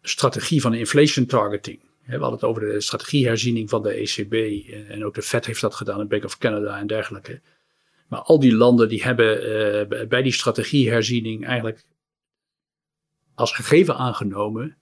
strategie 0.03 0.61
van 0.61 0.75
inflation 0.75 1.27
targeting. 1.27 1.81
We 2.05 2.13
hadden 2.13 2.33
het 2.33 2.45
over 2.45 2.63
de 2.63 2.81
strategieherziening 2.81 3.71
van 3.71 3.83
de 3.83 3.93
ECB. 3.93 4.33
Eh, 4.33 4.91
en 4.91 5.05
ook 5.05 5.15
de 5.15 5.23
Fed 5.23 5.47
heeft 5.47 5.61
dat 5.61 5.75
gedaan, 5.75 5.99
de 5.99 6.05
Bank 6.05 6.25
of 6.25 6.39
Canada 6.39 6.79
en 6.79 6.87
dergelijke. 6.87 7.41
Maar 8.09 8.21
al 8.21 8.41
die 8.41 8.55
landen 8.55 8.89
die 8.89 9.03
hebben 9.03 10.09
bij 10.09 10.23
die 10.23 10.33
strategieherziening 10.33 11.47
eigenlijk 11.47 11.85
als 13.35 13.53
gegeven 13.53 13.97
aangenomen 13.97 14.77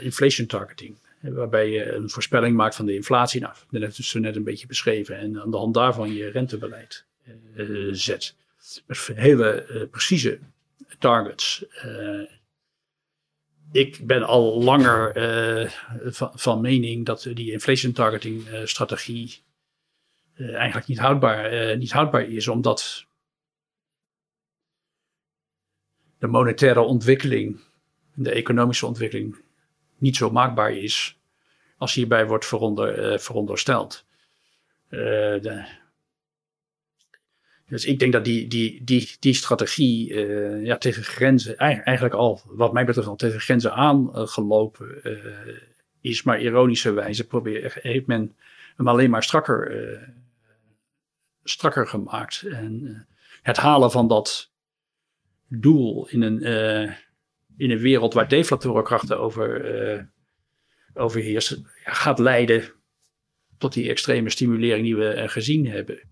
inflation 0.00 0.46
targeting. 0.46 0.96
Waarbij 1.20 1.70
je 1.70 1.92
een 1.92 2.10
voorspelling 2.10 2.56
maakt 2.56 2.74
van 2.74 2.86
de 2.86 2.94
inflatie. 2.94 3.40
Nou, 3.40 3.54
dat 3.70 3.80
hebben 3.80 4.12
we 4.12 4.18
net 4.18 4.36
een 4.36 4.44
beetje 4.44 4.66
beschreven. 4.66 5.18
En 5.18 5.40
aan 5.40 5.50
de 5.50 5.56
hand 5.56 5.74
daarvan 5.74 6.14
je 6.14 6.30
rentebeleid 6.30 7.04
uh, 7.56 7.88
zet. 7.92 8.36
Met 8.86 9.10
hele 9.14 9.88
precieze 9.90 10.38
targets 10.98 11.66
ik 13.72 14.06
ben 14.06 14.22
al 14.22 14.62
langer 14.62 15.12
van, 16.04 16.30
van, 16.34 16.60
mening 16.60 17.06
dat 17.06 17.30
die 17.34 17.52
inflation 17.52 17.92
targeting 17.92 18.48
strategie 18.64 19.42
eigenlijk 20.36 20.86
niet 20.86 20.98
houdbaar, 20.98 21.76
niet 21.76 21.92
houdbaar 21.92 22.22
is, 22.22 22.48
omdat 22.48 23.06
de 26.18 26.26
monetaire 26.26 26.80
ontwikkeling, 26.80 27.60
de 28.14 28.30
economische 28.30 28.86
ontwikkeling 28.86 29.36
niet 29.98 30.16
zo 30.16 30.30
maakbaar 30.30 30.72
is 30.72 31.18
als 31.76 31.94
hierbij 31.94 32.26
wordt 32.26 32.46
veronder, 32.46 33.20
verondersteld. 33.20 34.04
De, 34.88 35.64
dus 37.68 37.84
ik 37.84 37.98
denk 37.98 38.12
dat 38.12 38.24
die, 38.24 38.48
die, 38.48 38.84
die, 38.84 39.16
die 39.20 39.34
strategie 39.34 40.10
uh, 40.10 40.64
ja, 40.64 40.78
tegen 40.78 41.02
grenzen, 41.02 41.56
eigenlijk 41.56 42.14
al, 42.14 42.40
wat 42.44 42.72
mij 42.72 42.84
betreft, 42.84 43.08
al 43.08 43.16
tegen 43.16 43.40
grenzen 43.40 43.72
aangelopen 43.72 45.02
is. 46.00 46.22
Maar 46.22 46.40
ironische 46.40 46.92
wijze 46.92 47.26
probeer, 47.26 47.78
heeft 47.82 48.06
men 48.06 48.36
hem 48.76 48.88
alleen 48.88 49.10
maar 49.10 49.22
strakker, 49.22 49.98
strakker 51.44 51.86
gemaakt. 51.86 52.42
En 52.42 53.06
het 53.42 53.56
halen 53.56 53.90
van 53.90 54.08
dat 54.08 54.50
doel 55.48 56.08
in 56.08 56.22
een, 56.22 56.94
in 57.58 57.70
een 57.70 57.78
wereld 57.78 58.14
waar 58.14 58.28
deflatoren 58.28 58.84
krachten 58.84 59.18
over, 59.18 60.08
overheersen, 60.94 61.66
gaat 61.84 62.18
leiden 62.18 62.72
tot 63.58 63.72
die 63.72 63.88
extreme 63.88 64.30
stimulering 64.30 64.84
die 64.84 64.96
we 64.96 65.28
gezien 65.28 65.66
hebben. 65.66 66.08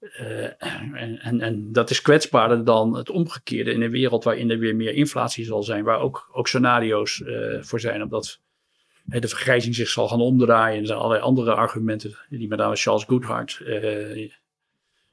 Uh, 0.00 0.44
en, 0.62 1.18
en, 1.18 1.40
en, 1.40 1.72
dat 1.72 1.90
is 1.90 2.02
kwetsbaarder 2.02 2.64
dan 2.64 2.96
het 2.96 3.10
omgekeerde 3.10 3.72
in 3.72 3.82
een 3.82 3.90
wereld 3.90 4.24
waarin 4.24 4.50
er 4.50 4.58
weer 4.58 4.76
meer 4.76 4.94
inflatie 4.94 5.44
zal 5.44 5.62
zijn, 5.62 5.84
waar 5.84 6.00
ook, 6.00 6.28
ook 6.32 6.48
scenario's 6.48 7.18
uh, 7.18 7.62
voor 7.62 7.80
zijn, 7.80 8.02
omdat 8.02 8.40
uh, 9.08 9.20
de 9.20 9.28
vergrijzing 9.28 9.74
zich 9.74 9.88
zal 9.88 10.08
gaan 10.08 10.20
omdraaien. 10.20 10.80
Er 10.80 10.86
zijn 10.86 10.98
allerlei 10.98 11.22
andere 11.22 11.54
argumenten 11.54 12.16
die 12.28 12.48
met 12.48 12.58
name 12.58 12.76
Charles 12.76 13.04
Goodhart 13.04 13.60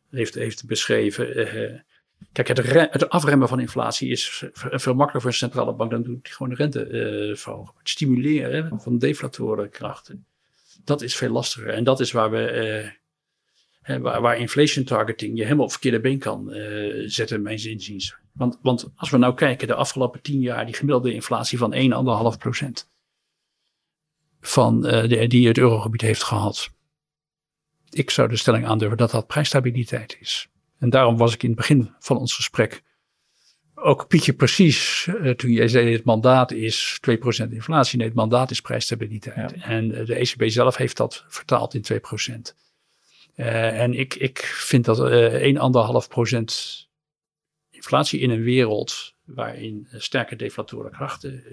heeft, 0.09 0.35
heeft 0.35 0.65
beschreven. 0.65 1.85
Kijk, 2.31 2.47
het, 2.47 3.09
afremmen 3.09 3.47
van 3.47 3.59
inflatie 3.59 4.09
is 4.09 4.43
veel 4.53 4.93
makkelijker 4.93 5.21
voor 5.21 5.29
een 5.29 5.35
centrale 5.35 5.73
bank 5.73 5.91
dan 5.91 6.03
doet 6.03 6.27
gewoon 6.27 6.49
de 6.49 6.55
rente 6.55 7.33
verhogen. 7.37 7.73
Het 7.77 7.89
stimuleren 7.89 8.81
van 8.81 8.97
deflatorenkrachten, 8.97 10.25
dat 10.83 11.01
is 11.01 11.15
veel 11.15 11.31
lastiger. 11.31 11.69
En 11.69 11.83
dat 11.83 11.99
is 11.99 12.11
waar 12.11 12.31
we 12.31 12.91
waar, 13.85 14.21
waar, 14.21 14.37
inflation 14.37 14.85
targeting 14.85 15.37
je 15.37 15.43
helemaal 15.43 15.65
op 15.65 15.71
verkeerde 15.71 15.99
been 15.99 16.19
kan 16.19 16.55
uh, 16.55 17.03
zetten, 17.05 17.41
mijn 17.41 17.59
zinziens. 17.59 18.15
Want, 18.31 18.59
want 18.61 18.91
als 18.95 19.09
we 19.09 19.17
nou 19.17 19.33
kijken, 19.33 19.67
de 19.67 19.73
afgelopen 19.73 20.21
tien 20.21 20.39
jaar, 20.39 20.65
die 20.65 20.75
gemiddelde 20.75 21.13
inflatie 21.13 21.57
van 21.57 21.73
1,5 22.33 22.37
procent. 22.37 22.91
Van, 24.41 24.87
uh, 24.87 25.29
die 25.29 25.47
het 25.47 25.57
eurogebied 25.57 26.01
heeft 26.01 26.23
gehad. 26.23 26.69
Ik 27.89 28.09
zou 28.09 28.29
de 28.29 28.37
stelling 28.37 28.65
aandurven 28.65 28.97
dat 28.97 29.11
dat 29.11 29.27
prijsstabiliteit 29.27 30.17
is. 30.19 30.47
En 30.83 30.89
daarom 30.89 31.17
was 31.17 31.33
ik 31.33 31.43
in 31.43 31.49
het 31.49 31.57
begin 31.57 31.91
van 31.99 32.17
ons 32.17 32.35
gesprek 32.35 32.83
ook 33.75 34.07
Pietje 34.07 34.33
precies 34.33 35.07
uh, 35.09 35.31
toen 35.31 35.51
jij 35.51 35.67
zei 35.67 35.91
het 35.91 36.03
mandaat 36.03 36.51
is 36.51 36.99
2% 37.11 37.49
inflatie. 37.49 37.97
Nee, 37.97 38.07
het 38.07 38.15
mandaat 38.15 38.51
is 38.51 38.61
prijsstabiliteit. 38.61 39.51
Ja. 39.55 39.63
En 39.63 39.87
de 39.87 40.15
ECB 40.15 40.43
zelf 40.45 40.75
heeft 40.75 40.97
dat 40.97 41.25
vertaald 41.27 41.73
in 41.73 41.83
2%. 41.93 42.55
Uh, 43.35 43.81
en 43.81 43.93
ik, 43.93 44.15
ik 44.15 44.39
vind 44.43 44.85
dat 44.85 44.99
uh, 44.99 46.03
1,5 46.03 46.07
procent 46.09 46.87
inflatie 47.69 48.19
in 48.19 48.29
een 48.29 48.43
wereld 48.43 49.13
waarin 49.23 49.87
sterke 49.91 50.35
deflatoren 50.35 50.91
krachten 50.91 51.43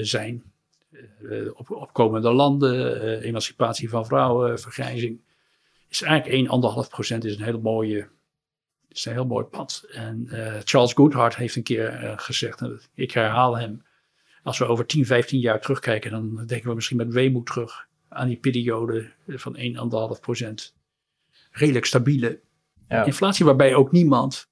zijn, 0.00 0.52
op, 1.54 1.70
opkomende 1.70 2.32
landen, 2.32 3.20
emancipatie 3.20 3.88
van 3.88 4.06
vrouwen, 4.06 4.60
vergrijzing, 4.60 5.20
is 5.88 6.02
eigenlijk 6.02 6.84
1,5 6.84 6.90
procent 6.90 7.24
is 7.24 7.36
een 7.36 7.44
hele 7.44 7.58
mooie, 7.58 8.08
is 8.88 9.04
een 9.04 9.12
heel 9.12 9.26
mooi 9.26 9.44
pad. 9.44 9.84
En 9.92 10.28
Charles 10.64 10.92
Goodhart 10.92 11.36
heeft 11.36 11.56
een 11.56 11.62
keer 11.62 12.14
gezegd, 12.16 12.60
en 12.60 12.80
ik 12.94 13.12
herhaal 13.12 13.58
hem, 13.58 13.82
als 14.42 14.58
we 14.58 14.66
over 14.66 14.86
10, 14.86 15.06
15 15.06 15.40
jaar 15.40 15.60
terugkijken, 15.60 16.10
dan 16.10 16.46
denken 16.46 16.68
we 16.68 16.74
misschien 16.74 16.96
met 16.96 17.12
weemoed 17.12 17.46
terug 17.46 17.86
aan 18.08 18.28
die 18.28 18.36
periode 18.36 19.10
van 19.26 19.56
1,5 20.16 20.20
procent. 20.20 20.74
Redelijk 21.50 21.84
stabiele 21.84 22.40
ja. 22.88 23.04
inflatie, 23.04 23.44
waarbij 23.44 23.74
ook 23.74 23.92
niemand 23.92 24.48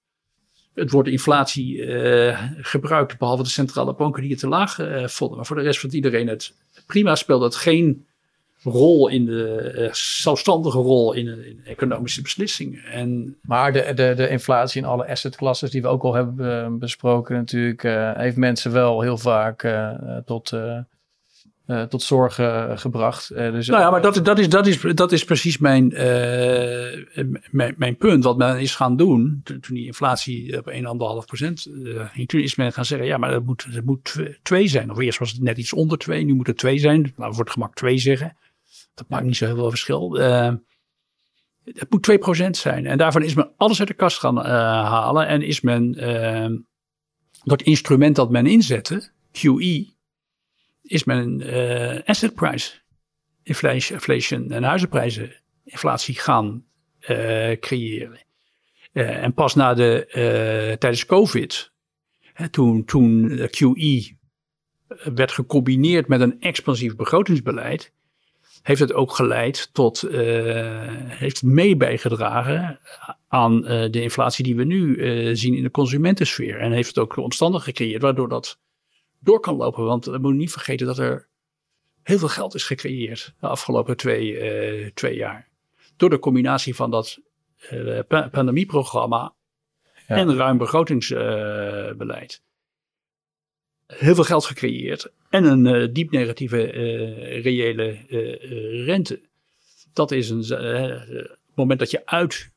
het 0.75 0.91
woord 0.91 1.07
inflatie 1.07 1.77
uh, 1.77 2.51
gebruikt, 2.57 3.19
behalve 3.19 3.43
de 3.43 3.49
centrale 3.49 3.95
banken 3.95 4.23
die 4.23 4.31
het 4.31 4.41
te 4.41 4.49
laag 4.49 4.75
vonden. 5.11 5.37
Maar 5.37 5.47
voor 5.47 5.57
de 5.57 5.63
rest 5.63 5.81
van 5.81 5.91
iedereen 5.91 6.29
het 6.29 6.55
prima 6.87 7.15
speelde 7.15 7.45
het 7.45 7.57
geen 7.57 8.07
rol 8.63 9.09
in 9.09 9.25
de 9.25 9.75
uh, 9.77 9.93
zelfstandige 9.93 10.79
rol 10.79 11.13
in, 11.13 11.27
in, 11.27 11.61
economische 11.65 12.23
beslissingen. 12.23 12.85
En, 12.85 13.37
maar 13.43 13.73
de, 13.73 13.93
de, 13.95 14.13
de 14.17 14.29
inflatie 14.29 14.83
in 14.83 14.89
alle 14.89 15.09
assetklasses 15.09 15.71
die 15.71 15.83
we 15.83 15.89
ook 15.89 16.03
al 16.03 16.15
hebben 16.15 16.79
besproken 16.79 17.37
natuurlijk, 17.37 17.83
heeft 18.19 18.37
mensen 18.37 18.73
wel 18.73 19.01
heel 19.01 19.19
vaak 19.19 19.75
tot 20.25 20.53
tot 21.89 22.03
zorgen 22.03 22.79
gebracht. 22.79 23.29
Dus 23.29 23.69
nou 23.69 23.83
ja, 23.83 23.91
maar 23.91 24.03
dat, 24.03 24.25
dat, 24.25 24.39
is, 24.39 24.49
dat, 24.49 24.67
is, 24.67 24.81
dat 24.81 25.13
is 25.13 25.25
precies 25.25 25.59
mijn, 25.59 25.89
mijn, 27.51 27.75
mijn, 27.77 27.97
punt. 27.97 28.25
Wat 28.25 28.37
men 28.37 28.61
is 28.61 28.75
gaan 28.75 28.97
doen 28.97 29.41
toen 29.45 29.61
die 29.69 29.87
inflatie 29.87 30.59
op 30.59 30.71
1,5 31.21 31.27
procent 31.27 31.69
ging. 32.13 32.29
Toen 32.29 32.41
is 32.41 32.57
men 32.57 32.73
gaan 32.73 32.85
zeggen, 32.85 33.07
ja, 33.07 33.17
maar 33.17 33.33
het 33.33 33.47
moet, 33.47 33.67
het 33.71 33.85
moet 33.85 34.17
twee 34.43 34.69
zijn. 34.69 34.91
Of 34.91 34.99
eerst 34.99 35.19
was 35.19 35.33
het 35.33 35.43
net 35.43 35.59
iets 35.59 35.73
onder 35.73 35.99
twee, 35.99 36.25
nu 36.25 36.35
moet 36.35 36.47
het 36.47 36.59
twee 36.59 36.79
zijn. 36.79 37.13
Nou, 37.17 37.33
wordt 37.33 37.51
gemak 37.51 37.75
twee 37.75 37.99
zeggen. 37.99 38.37
Dat 38.97 39.09
maakt 39.09 39.25
niet 39.25 39.37
zo 39.37 39.47
heel 39.47 39.55
veel 39.55 39.71
verschil. 39.71 40.13
het 41.65 41.91
moet 41.91 42.03
2 42.03 42.19
procent 42.19 42.57
zijn. 42.57 42.87
En 42.87 42.99
daarvan 42.99 43.23
is 43.23 43.35
men 43.35 43.53
alles 43.57 43.79
uit 43.79 43.89
de 43.89 43.95
kast 43.95 44.19
gaan 44.19 44.37
halen. 44.37 45.27
En 45.27 45.43
is 45.43 45.61
men 45.61 45.93
dat 47.45 47.63
instrument 47.63 48.17
dat 48.17 48.31
men 48.31 48.47
inzette, 48.47 49.11
QE 49.33 49.95
is 50.83 51.05
men 51.05 51.41
uh, 51.41 52.03
asset 52.05 52.35
price 52.35 52.81
inflation 53.43 54.51
en 54.51 54.63
huizenprijzen 54.63 55.43
inflatie 55.65 56.15
gaan 56.15 56.65
creëren. 57.61 58.25
En 58.93 59.35
pas 59.35 59.55
na 59.55 59.75
de, 59.75 60.07
tijdens 60.79 61.07
COVID, 61.07 61.73
hè, 62.33 62.49
toen, 62.49 62.85
toen 62.85 63.29
QE 63.51 64.17
werd 65.15 65.33
gecombineerd 65.33 66.09
met 66.09 66.21
een 66.21 66.41
expansief 66.41 66.97
begrotingsbeleid, 66.97 67.93
heeft 68.67 68.81
het 68.81 68.93
ook 68.93 69.13
geleid 69.13 69.69
tot, 69.73 70.01
heeft 71.09 71.43
mee 71.43 71.77
bijgedragen 71.77 72.79
aan 73.29 73.61
de 73.61 74.03
inflatie 74.03 74.45
die 74.45 74.57
we 74.57 74.65
nu 74.65 74.97
zien 75.37 75.55
in 75.55 75.63
de 75.63 75.71
consumentensfeer. 75.71 76.61
En 76.61 76.73
heeft 76.73 76.89
het 76.89 76.99
ook 76.99 77.17
omstandigheden 77.17 77.75
gecreëerd 77.75 78.03
waardoor 78.03 78.29
dat 78.29 78.59
door 79.19 79.41
kan 79.41 79.57
lopen. 79.57 79.85
Want 79.85 80.05
we 80.05 80.19
moeten 80.19 80.37
niet 80.37 80.53
vergeten 80.53 80.87
dat 80.87 80.99
er 80.99 81.29
heel 82.03 82.19
veel 82.19 82.29
geld 82.29 82.55
is 82.55 82.65
gecreëerd 82.65 83.35
de 83.41 83.47
afgelopen 83.47 83.97
twee, 83.97 84.93
twee 84.93 85.17
jaar. 85.17 85.49
Door 85.97 86.11
de 86.11 86.19
combinatie 86.19 86.75
van 86.75 86.91
dat 86.91 87.19
pandemieprogramma 88.09 89.35
ja. 90.09 90.17
en 90.17 90.37
ruim 90.37 90.59
begrotingsbeleid. 90.59 92.43
Heel 93.87 94.15
veel 94.15 94.25
geld 94.25 94.45
gecreëerd 94.45 95.13
en 95.45 95.67
een 95.67 95.93
diep 95.93 96.11
negatieve 96.11 96.63
reële 97.41 97.99
rente. 98.85 99.21
Dat 99.93 100.11
is 100.11 100.31
een 100.31 101.27
moment 101.55 101.79
dat 101.79 101.91
je 101.91 102.07
uit 102.07 102.55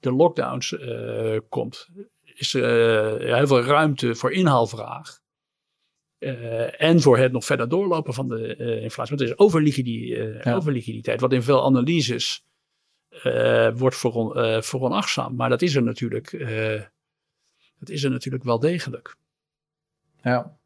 de 0.00 0.12
lockdowns 0.12 0.72
uh, 0.72 1.38
komt, 1.48 1.88
is 2.24 2.54
er 2.54 3.20
uh, 3.22 3.34
heel 3.36 3.46
veel 3.46 3.62
ruimte 3.62 4.14
voor 4.14 4.32
inhaalvraag. 4.32 5.20
Uh, 6.18 6.82
en 6.82 7.00
voor 7.00 7.18
het 7.18 7.32
nog 7.32 7.44
verder 7.44 7.68
doorlopen 7.68 8.14
van 8.14 8.28
de 8.28 8.56
inflatie. 8.56 9.16
Want 9.16 9.20
er 9.20 9.36
is 9.36 9.38
overliquiditeit, 9.38 10.44
ja. 10.44 10.54
overliquiditeit 10.54 11.20
wat 11.20 11.32
in 11.32 11.42
veel 11.42 11.64
analyses 11.64 12.44
wordt 13.74 13.96
veron, 13.96 14.62
veronachtzaamd. 14.62 15.36
Maar 15.36 15.48
dat 15.48 15.62
is 15.62 15.74
er 15.74 15.82
natuurlijk, 15.82 16.30
dat 17.78 17.88
is 17.88 18.04
er 18.04 18.10
natuurlijk 18.10 18.44
wel 18.44 18.58
degelijk. 18.58 19.16
Ja. 20.22 20.58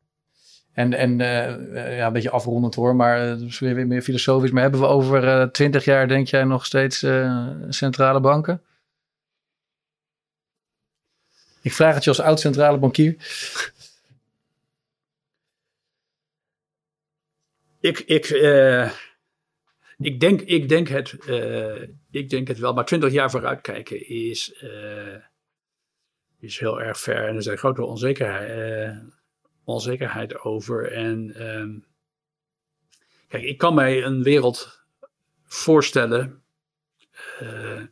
En, 0.76 0.92
en 0.92 1.10
uh, 1.20 1.96
ja, 1.96 2.06
een 2.06 2.12
beetje 2.12 2.30
afrondend 2.30 2.74
hoor, 2.74 2.96
maar 2.96 3.38
uh, 3.38 3.52
weer 3.58 3.86
meer 3.86 4.02
filosofisch. 4.02 4.50
Maar 4.50 4.62
hebben 4.62 4.80
we 4.80 4.86
over 4.86 5.52
twintig 5.52 5.84
jaar, 5.84 6.08
denk 6.08 6.26
jij, 6.26 6.44
nog 6.44 6.66
steeds 6.66 7.06
centrale 7.68 8.20
banken? 8.20 8.62
Ik 11.62 11.72
vraag 11.72 11.94
het 11.94 12.04
je 12.04 12.10
als 12.10 12.20
oud 12.20 12.40
centrale 12.40 12.78
bankier. 12.78 13.16
Ik, 17.80 17.98
ik, 17.98 18.28
ik, 19.98 20.20
denk, 20.20 20.40
ik, 20.40 20.68
denk 20.68 20.88
het, 20.88 21.12
ik 22.10 22.30
denk 22.30 22.48
het 22.48 22.58
wel, 22.58 22.72
maar 22.72 22.84
twintig 22.84 23.12
jaar 23.12 23.30
vooruitkijken 23.30 24.08
is, 24.08 24.64
is 26.40 26.58
heel 26.58 26.80
erg 26.80 27.00
ver. 27.00 27.28
En 27.28 27.36
er 27.36 27.42
zijn 27.42 27.58
grote 27.58 27.84
onzekerheid 27.84 29.16
onzekerheid 29.66 30.38
over. 30.38 30.92
En 30.92 31.46
um, 31.46 31.84
kijk, 33.28 33.42
ik 33.42 33.58
kan 33.58 33.74
mij 33.74 34.04
een 34.04 34.22
wereld 34.22 34.84
voorstellen 35.42 36.42
uh, 37.42 37.82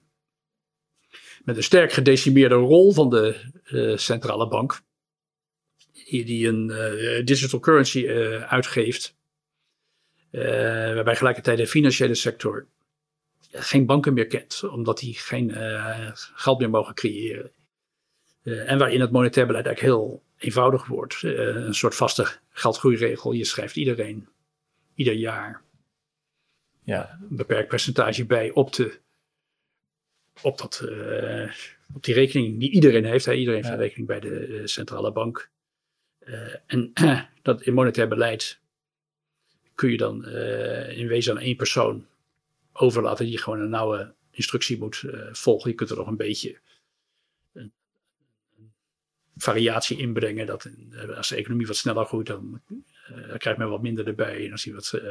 met 1.45 1.57
een 1.57 1.63
sterk 1.63 1.93
gedecimeerde 1.93 2.55
rol 2.55 2.93
van 2.93 3.11
de 3.11 3.41
uh, 3.71 3.97
centrale 3.97 4.49
bank, 4.49 4.83
die, 5.93 6.25
die 6.25 6.49
een 6.49 6.69
uh, 6.71 7.25
digital 7.25 7.61
currency 7.61 8.09
uitgeeft, 8.49 9.17
waarbij 10.31 11.17
gelijkertijd 11.17 11.59
de 11.59 11.67
financiële 11.67 12.15
sector 12.15 12.67
geen 13.51 13.87
banken 13.87 14.15
meer 14.15 14.27
kent, 14.27 14.63
omdat 14.63 14.99
die 14.99 15.15
geen 15.15 15.51
geld 16.15 16.59
meer 16.59 16.71
mogen 16.71 16.95
creëren. 16.95 17.51
en 18.43 18.79
waarin 18.79 19.01
het 19.01 19.11
monetair 19.11 19.47
beleid 19.47 19.67
eigenlijk 19.67 19.97
heel 19.97 20.24
eenvoudig 20.39 20.87
wordt. 20.87 21.23
Uh, 21.23 21.33
een 21.47 21.75
soort 21.75 21.95
vaste 21.95 22.27
geldgroeiregel. 22.51 23.33
Je 23.33 23.45
schrijft 23.45 23.77
iedereen 23.77 24.29
ieder 24.95 25.15
jaar 25.15 25.63
ja. 26.83 27.19
een 27.31 27.37
beperkt 27.37 27.69
percentage 27.69 28.27
bij 28.27 28.51
op, 28.51 28.73
de, 28.73 28.99
op, 30.43 30.59
dat, 30.59 30.83
uh, 30.85 31.53
op 31.95 32.05
die 32.05 32.15
rekening 32.15 32.61
die 32.61 32.71
iedereen 32.71 33.05
heeft. 33.05 33.25
Hè. 33.25 33.33
Iedereen 33.33 33.55
heeft 33.55 33.69
ja. 33.69 33.75
een 33.75 33.81
rekening 33.81 34.07
bij 34.07 34.21
de 34.21 34.49
uh, 34.49 34.67
centrale 34.67 35.13
bank. 35.13 35.51
en 36.67 36.93
dat 37.43 37.63
in 37.63 37.75
monetair 37.75 38.09
beleid 38.09 38.61
kun 39.75 39.91
je 39.91 39.97
dan 39.97 40.27
in 40.89 41.09
wezen 41.09 41.37
aan 41.37 41.43
één 41.43 41.57
persoon 41.57 42.07
overlaten 42.73 43.27
die 43.27 43.39
gewoon 43.39 43.61
een 43.61 43.71
nauwe 43.71 44.15
instructie 44.31 44.79
moet 44.79 45.05
volgen. 45.33 45.71
Je 45.71 45.77
kunt 45.77 45.91
er 45.91 45.97
nog 45.97 46.07
een 46.07 46.17
beetje 46.17 46.59
variatie 49.37 49.99
inbrengen. 49.99 50.47
Dat 50.47 50.71
eh, 50.91 51.17
als 51.17 51.29
de 51.29 51.37
economie 51.37 51.67
wat 51.67 51.77
sneller 51.77 52.05
groeit, 52.05 52.27
dan, 52.27 52.61
uh, 53.11 53.37
krijgt 53.37 53.59
men 53.59 53.69
wat 53.69 53.83
minder 53.83 54.07
erbij. 54.07 54.45
En 54.47 54.53
als 54.53 54.63
die 54.63 54.75
wat 54.75 54.93
uh, 54.95 55.03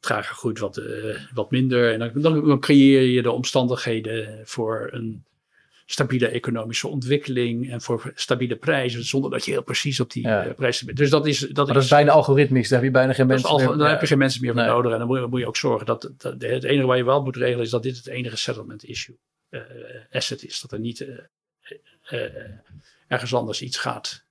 trager 0.00 0.36
groeit, 0.36 0.58
wat, 0.58 0.76
uh, 0.76 1.18
wat 1.34 1.50
minder. 1.50 1.92
En 1.92 2.12
dan, 2.12 2.42
dan, 2.44 2.60
creëer 2.60 3.02
je 3.02 3.22
de 3.22 3.30
omstandigheden 3.30 4.40
voor 4.44 4.88
een 4.92 5.24
stabiele 5.86 6.28
economische 6.28 6.88
ontwikkeling 6.88 7.70
en 7.70 7.80
voor 7.80 8.12
stabiele 8.14 8.56
prijzen, 8.56 9.04
zonder 9.04 9.30
dat 9.30 9.44
je 9.44 9.50
heel 9.50 9.62
precies 9.62 10.00
op 10.00 10.12
die 10.12 10.22
ja. 10.22 10.52
prijzen 10.56 10.86
bent. 10.86 10.98
Dus 10.98 11.10
dat 11.10 11.26
is. 11.26 11.38
Dat, 11.38 11.66
maar 11.66 11.74
dat 11.74 11.82
is, 11.82 11.88
bijna 11.88 12.12
algoritmisch, 12.12 12.68
daar 12.68 12.78
heb 12.78 12.88
je 12.88 12.94
bijna 12.94 13.12
geen 13.12 13.26
mensen 13.26 13.56
meer. 13.56 13.78
Ja. 13.78 13.88
heb 13.90 14.00
je 14.00 14.06
geen 14.06 14.18
mensen 14.18 14.40
meer 14.42 14.52
voor 14.52 14.64
nodig. 14.64 14.92
En 14.92 14.98
dan 14.98 15.06
moet 15.06 15.18
je, 15.18 15.26
moet 15.26 15.40
je 15.40 15.46
ook 15.46 15.56
zorgen 15.56 15.86
dat, 15.86 16.10
dat, 16.18 16.42
het 16.42 16.64
enige 16.64 16.86
waar 16.86 16.96
je 16.96 17.04
wel 17.04 17.22
moet 17.22 17.36
regelen 17.36 17.64
is 17.64 17.70
dat 17.70 17.82
dit 17.82 17.96
het 17.96 18.06
enige 18.06 18.36
settlement 18.36 18.84
issue 18.84 19.18
asset 20.10 20.44
is. 20.44 20.60
Dat 20.60 20.72
er 20.72 20.80
niet 20.80 21.06
ergens 23.08 23.34
anders 23.34 23.62
iets 23.62 23.78
gaat, 23.78 24.24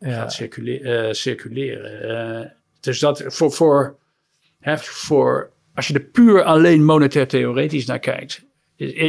ja. 0.00 0.10
gaat 0.10 0.32
circule 0.32 0.80
uh, 0.80 1.12
circuleren. 1.12 2.10
Uh, 2.42 2.50
dus 2.80 2.98
dat 2.98 3.24
voor, 3.26 3.52
voor, 3.52 3.98
hè, 4.60 4.78
voor, 4.78 5.50
als 5.74 5.88
je 5.88 5.94
er 5.94 6.00
puur 6.00 6.42
alleen 6.42 6.84
monetair 6.84 7.28
theoretisch 7.28 7.86
naar 7.86 7.98
kijkt, 7.98 8.44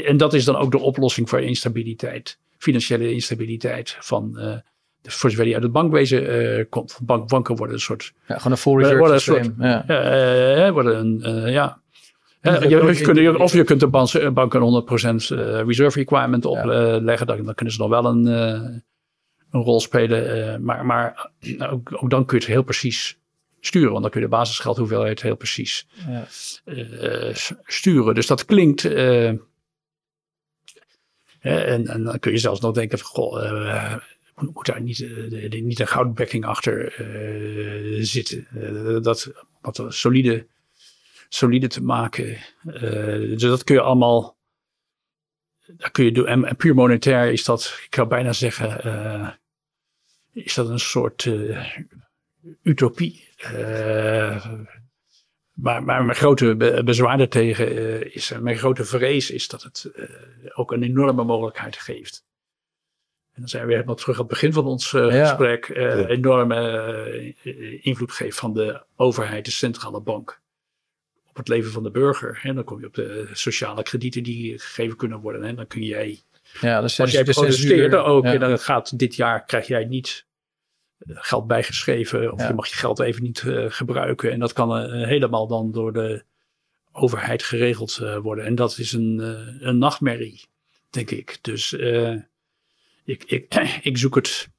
en 0.05 0.17
dat 0.17 0.33
is 0.33 0.45
dan 0.45 0.55
ook 0.55 0.71
de 0.71 0.79
oplossing 0.79 1.29
voor 1.29 1.41
instabiliteit, 1.41 2.37
financiële 2.57 3.11
instabiliteit 3.11 3.95
van. 3.99 4.35
Uh, 4.37 4.57
voor 5.03 5.29
zover 5.29 5.45
die 5.45 5.53
uit 5.53 5.63
het 5.63 5.71
bankwezen 5.71 6.69
komt. 6.69 6.99
Bank, 7.01 7.29
banken 7.29 7.55
worden 7.55 7.75
een 7.75 7.81
soort. 7.81 8.13
Ja, 8.27 8.37
gewoon 8.37 8.51
een 8.51 8.57
full 8.57 8.77
reserve 8.77 9.19
systeem. 9.19 9.55
Ja. 9.59 10.71
worden 10.71 10.99
een, 10.99 11.51
ja, 11.51 11.81
je, 12.41 12.69
je 12.69 13.01
kunt, 13.01 13.37
of 13.37 13.53
je 13.53 13.63
kunt 13.63 13.79
de 13.79 13.87
bank 14.33 14.53
een 14.53 14.83
100% 14.83 15.37
eh, 15.37 15.61
reserve 15.65 15.99
requirement 15.99 16.45
opleggen. 16.45 17.27
Dan, 17.27 17.43
dan, 17.45 17.55
kunnen 17.55 17.73
ze 17.73 17.81
nog 17.81 17.89
wel 17.89 18.05
een, 18.05 18.25
uh, 18.25 18.77
een 19.51 19.61
rol 19.61 19.79
spelen. 19.79 20.63
Maar 20.63 20.85
maar 20.85 21.31
ook, 21.71 22.03
ook, 22.03 22.09
dan 22.09 22.25
kun 22.25 22.37
je 22.37 22.43
het 22.43 22.53
heel 22.53 22.63
precies 22.63 23.19
sturen. 23.59 23.91
Want 23.91 24.01
dan 24.01 24.11
kun 24.11 24.21
je 24.21 24.27
de 24.27 24.35
basisgeldhoeveelheid 24.35 25.21
heel 25.21 25.35
precies 25.35 25.87
ja. 26.07 26.25
sturen. 27.63 28.15
Dus 28.15 28.27
dat 28.27 28.45
klinkt... 28.45 28.85
en, 28.85 29.47
en, 31.41 32.03
dan 32.03 32.19
kun 32.19 32.31
je 32.31 32.37
zelfs 32.37 32.59
nog 32.59 32.73
denken 32.73 32.99
van... 32.99 33.07
Goh, 33.07 33.95
moet 34.35 34.65
daar 34.65 34.81
niet, 34.81 35.07
niet 35.51 35.79
een 35.79 35.87
goudbacking 35.87 36.45
achter 36.45 36.93
zitten. 38.01 38.47
dat 39.01 39.31
wat 39.61 39.77
een 39.77 39.93
solide 39.93 40.45
solide 41.29 41.67
te 41.67 41.83
maken. 41.83 42.37
Uh, 42.65 42.81
dus 43.37 43.41
dat 43.41 43.63
kun 43.63 43.75
je 43.75 43.81
allemaal. 43.81 44.37
Dat 45.67 45.91
kun 45.91 46.05
je 46.05 46.11
doen. 46.11 46.27
En, 46.27 46.45
en, 46.45 46.55
puur 46.55 46.75
monetair 46.75 47.31
is 47.31 47.43
dat, 47.43 47.79
ik 47.85 47.95
zou 47.95 48.07
bijna 48.07 48.33
zeggen, 48.33 48.87
uh, 48.87 49.29
is 50.43 50.53
dat 50.53 50.69
een 50.69 50.79
soort 50.79 51.25
uh, 51.25 51.67
utopie. 52.63 53.27
maar, 55.53 55.83
maar 55.83 56.05
mijn 56.05 56.15
grote 56.15 56.55
be 56.55 56.83
bezwaar 56.83 57.17
daartegen 57.17 58.13
is, 58.13 58.31
mijn 58.39 58.57
grote 58.57 58.85
vrees 58.85 59.31
is 59.31 59.47
dat 59.47 59.63
het 59.63 59.91
ook 60.53 60.71
een 60.71 60.83
enorme 60.83 61.23
mogelijkheid 61.23 61.75
geeft. 61.75 62.27
En 63.31 63.39
dan 63.45 63.49
zijn 63.49 63.67
we 63.67 63.73
weer 63.73 63.95
terug 63.95 64.15
aan 64.15 64.21
het 64.21 64.27
begin 64.27 64.53
van 64.53 64.65
ons 64.65 64.91
ja. 64.91 65.27
gesprek. 65.27 65.67
Ja. 65.75 66.05
Enorme 66.07 67.79
invloed 67.81 68.11
geeft 68.11 68.39
van 68.39 68.53
de 68.53 68.83
overheid, 68.95 69.45
de 69.45 69.51
centrale 69.51 70.01
bank 70.01 70.41
het 71.37 71.47
leven 71.47 71.71
van 71.71 71.83
de 71.83 71.91
burger. 71.91 72.39
En 72.43 72.55
dan 72.55 72.63
kom 72.63 72.79
je 72.79 72.85
op 72.85 72.93
de 72.93 73.29
sociale 73.33 73.83
kredieten 73.83 74.23
die 74.23 74.59
gegeven 74.59 74.97
kunnen 74.97 75.19
worden. 75.19 75.43
En 75.43 75.55
dan 75.55 75.67
kun 75.67 75.83
jij, 75.83 76.19
ja, 76.61 76.81
dus 76.81 76.99
als 76.99 77.11
jij 77.11 77.23
protesteert 77.23 77.93
ook, 77.93 78.23
ja. 78.23 78.33
en 78.33 78.39
dan 78.39 78.59
gaat 78.59 78.99
dit 78.99 79.15
jaar 79.15 79.45
krijg 79.45 79.67
jij 79.67 79.85
niet 79.85 80.25
eh, 80.97 81.15
geld 81.19 81.47
bijgeschreven. 81.47 82.31
Of 82.33 82.39
ja. 82.39 82.47
je 82.47 82.53
mag 82.53 82.67
je 82.67 82.75
geld 82.75 82.99
even 82.99 83.23
niet 83.23 83.41
uh, 83.41 83.65
gebruiken. 83.67 84.31
En 84.31 84.39
dat 84.39 84.53
kan 84.53 84.85
uh, 84.85 85.07
helemaal 85.07 85.47
dan 85.47 85.71
door 85.71 85.93
de 85.93 86.23
overheid 86.91 87.43
geregeld 87.43 87.99
uh, 88.01 88.17
worden. 88.17 88.45
En 88.45 88.55
dat 88.55 88.77
is 88.77 88.91
een, 88.91 89.19
een 89.59 89.77
nachtmerrie, 89.77 90.41
denk 90.89 91.11
ik. 91.11 91.37
Dus 91.41 91.73
ik, 93.03 93.23
ik, 93.23 93.55
ik 93.81 93.97
zoek 93.97 94.15
het 94.15 94.49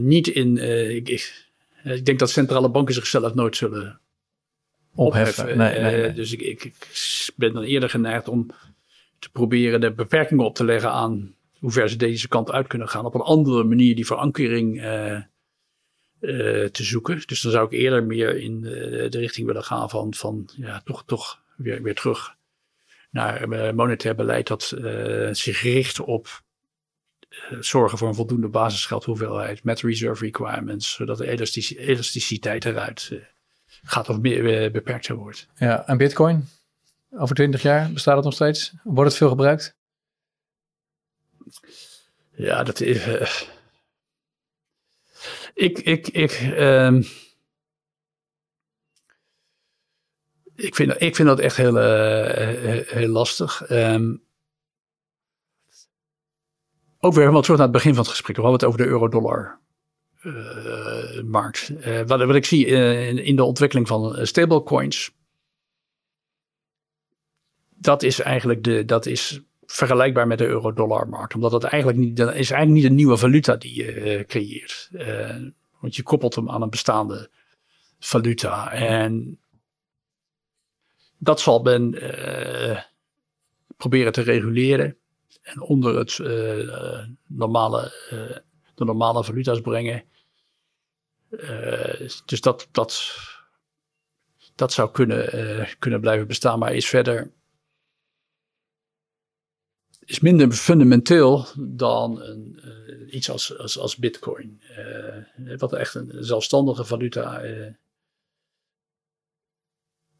niet 0.00 0.28
in. 0.28 0.56
Ik, 0.96 1.08
ik, 1.08 1.50
ik 1.84 2.04
denk 2.04 2.18
dat 2.18 2.30
centrale 2.30 2.68
banken 2.68 2.94
zichzelf 2.94 3.34
nooit 3.34 3.56
zullen 3.56 4.00
opheffen. 4.94 5.58
Nee, 5.58 5.80
nee, 5.80 6.00
nee. 6.00 6.12
dus 6.12 6.32
ik, 6.32 6.40
ik, 6.40 6.64
ik, 6.64 6.86
ben 7.36 7.52
dan 7.52 7.62
eerder 7.62 7.90
geneigd 7.90 8.28
om 8.28 8.50
te 9.18 9.30
proberen 9.30 9.80
de 9.80 9.92
beperkingen 9.92 10.44
op 10.44 10.54
te 10.54 10.64
leggen 10.64 10.90
aan 10.90 11.34
hoe 11.58 11.70
ver 11.70 11.88
ze 11.88 11.96
deze 11.96 12.28
kant 12.28 12.50
uit 12.50 12.66
kunnen 12.66 12.88
gaan. 12.88 13.04
Op 13.04 13.14
een 13.14 13.20
andere 13.20 13.64
manier 13.64 13.94
die 13.94 14.06
verankering 14.06 14.82
uh, 14.82 15.12
uh, 15.12 16.64
te 16.64 16.84
zoeken. 16.84 17.22
Dus 17.26 17.40
dan 17.40 17.52
zou 17.52 17.66
ik 17.66 17.72
eerder 17.72 18.04
meer 18.04 18.36
in 18.36 18.60
de, 18.60 19.06
de 19.10 19.18
richting 19.18 19.46
willen 19.46 19.64
gaan 19.64 19.90
van, 19.90 20.14
van 20.14 20.48
ja, 20.56 20.80
toch, 20.84 21.04
toch 21.06 21.40
weer, 21.56 21.82
weer 21.82 21.94
terug 21.94 22.36
naar 23.10 23.48
monetair 23.74 24.14
beleid 24.14 24.46
dat 24.46 24.74
uh, 24.78 25.28
zich 25.32 25.62
richt 25.62 26.00
op 26.00 26.42
zorgen 27.60 27.98
voor 27.98 28.08
een 28.08 28.14
voldoende 28.14 28.48
basisgeldhoeveelheid 28.48 29.64
met 29.64 29.80
reserve 29.80 30.24
requirements, 30.24 30.92
zodat 30.92 31.18
de 31.18 31.26
elasticiteit 31.76 32.64
eruit 32.64 33.20
gaat 33.82 34.08
of 34.08 34.18
meer 34.18 34.62
eh, 34.62 34.70
beperkter 34.70 35.14
wordt. 35.14 35.48
Ja, 35.56 35.86
en 35.86 35.96
Bitcoin? 35.96 36.48
Over 37.10 37.34
twintig 37.34 37.62
jaar 37.62 37.92
bestaat 37.92 38.16
het 38.16 38.24
nog 38.24 38.34
steeds? 38.34 38.72
Wordt 38.82 39.10
het 39.10 39.18
veel 39.18 39.28
gebruikt? 39.28 39.76
Ja, 42.30 42.62
dat 42.62 42.80
is. 42.80 43.06
Uh, 43.06 43.30
ik, 45.54 45.78
ik, 45.78 46.08
ik, 46.08 46.54
um, 46.58 47.04
ik, 50.54 50.74
vind, 50.74 51.00
ik 51.00 51.16
vind 51.16 51.28
dat 51.28 51.38
echt 51.38 51.56
heel, 51.56 51.76
uh, 51.76 52.86
heel 52.86 53.08
lastig. 53.08 53.70
Um, 53.70 54.22
ook 57.04 57.12
weer 57.12 57.20
helemaal 57.20 57.42
terug 57.42 57.56
naar 57.56 57.66
het 57.66 57.76
begin 57.76 57.94
van 57.94 58.02
het 58.02 58.12
gesprek. 58.12 58.36
We 58.36 58.42
hadden 58.42 58.60
het 58.60 58.68
over 58.68 58.86
de 58.86 58.92
euro-dollar. 58.92 59.60
Uh, 60.22 61.22
markt. 61.22 61.70
Uh, 61.70 62.00
wat, 62.06 62.24
wat, 62.24 62.34
ik 62.34 62.44
zie 62.44 62.66
in, 62.66 63.18
in, 63.18 63.36
de 63.36 63.44
ontwikkeling 63.44 63.88
van 63.88 64.26
stablecoins. 64.26 65.12
Dat 67.68 68.02
is 68.02 68.20
eigenlijk 68.20 68.64
de, 68.64 68.84
dat 68.84 69.06
is 69.06 69.40
vergelijkbaar 69.64 70.26
met 70.26 70.38
de 70.38 70.46
euro-dollar 70.46 71.08
markt. 71.08 71.34
Omdat 71.34 71.52
het 71.52 71.64
eigenlijk 71.64 72.02
niet, 72.02 72.16
dat 72.16 72.28
is 72.28 72.50
eigenlijk 72.50 72.70
niet 72.70 72.84
een 72.84 72.96
nieuwe 72.96 73.16
valuta 73.16 73.56
die 73.56 73.74
je 73.74 74.24
creëert. 74.26 74.90
want 75.80 75.96
je 75.96 76.02
koppelt 76.02 76.34
hem 76.34 76.50
aan 76.50 76.62
een 76.62 76.70
bestaande 76.70 77.30
valuta. 77.98 78.72
En 78.72 79.40
dat 81.18 81.40
zal 81.40 81.62
men 81.62 81.98
proberen 83.76 84.12
te 84.12 84.22
reguleren 84.22 84.96
en 85.42 85.60
onder 85.60 85.98
het 85.98 86.18
uh, 86.18 87.06
normale, 87.26 87.92
uh, 88.12 88.36
de 88.74 88.84
normale 88.84 89.24
valuta's 89.24 89.60
brengen. 89.60 90.04
dus 92.24 92.40
dat, 92.40 92.68
dat, 92.70 93.14
dat 94.54 94.72
zou 94.72 94.90
kunnen, 94.90 95.68
kunnen 95.78 96.00
blijven 96.00 96.26
bestaan, 96.26 96.58
maar 96.58 96.74
is 96.74 96.88
verder 96.88 97.32
is 100.04 100.20
minder 100.20 100.52
fundamenteel 100.52 101.46
dan 101.58 102.22
een, 102.22 102.60
iets 103.16 103.30
als, 103.30 103.58
als, 103.58 103.78
als 103.78 103.96
Bitcoin. 103.96 104.62
wat 105.56 105.72
echt 105.72 105.94
een 105.94 106.12
zelfstandige 106.18 106.84
valuta 106.84 107.42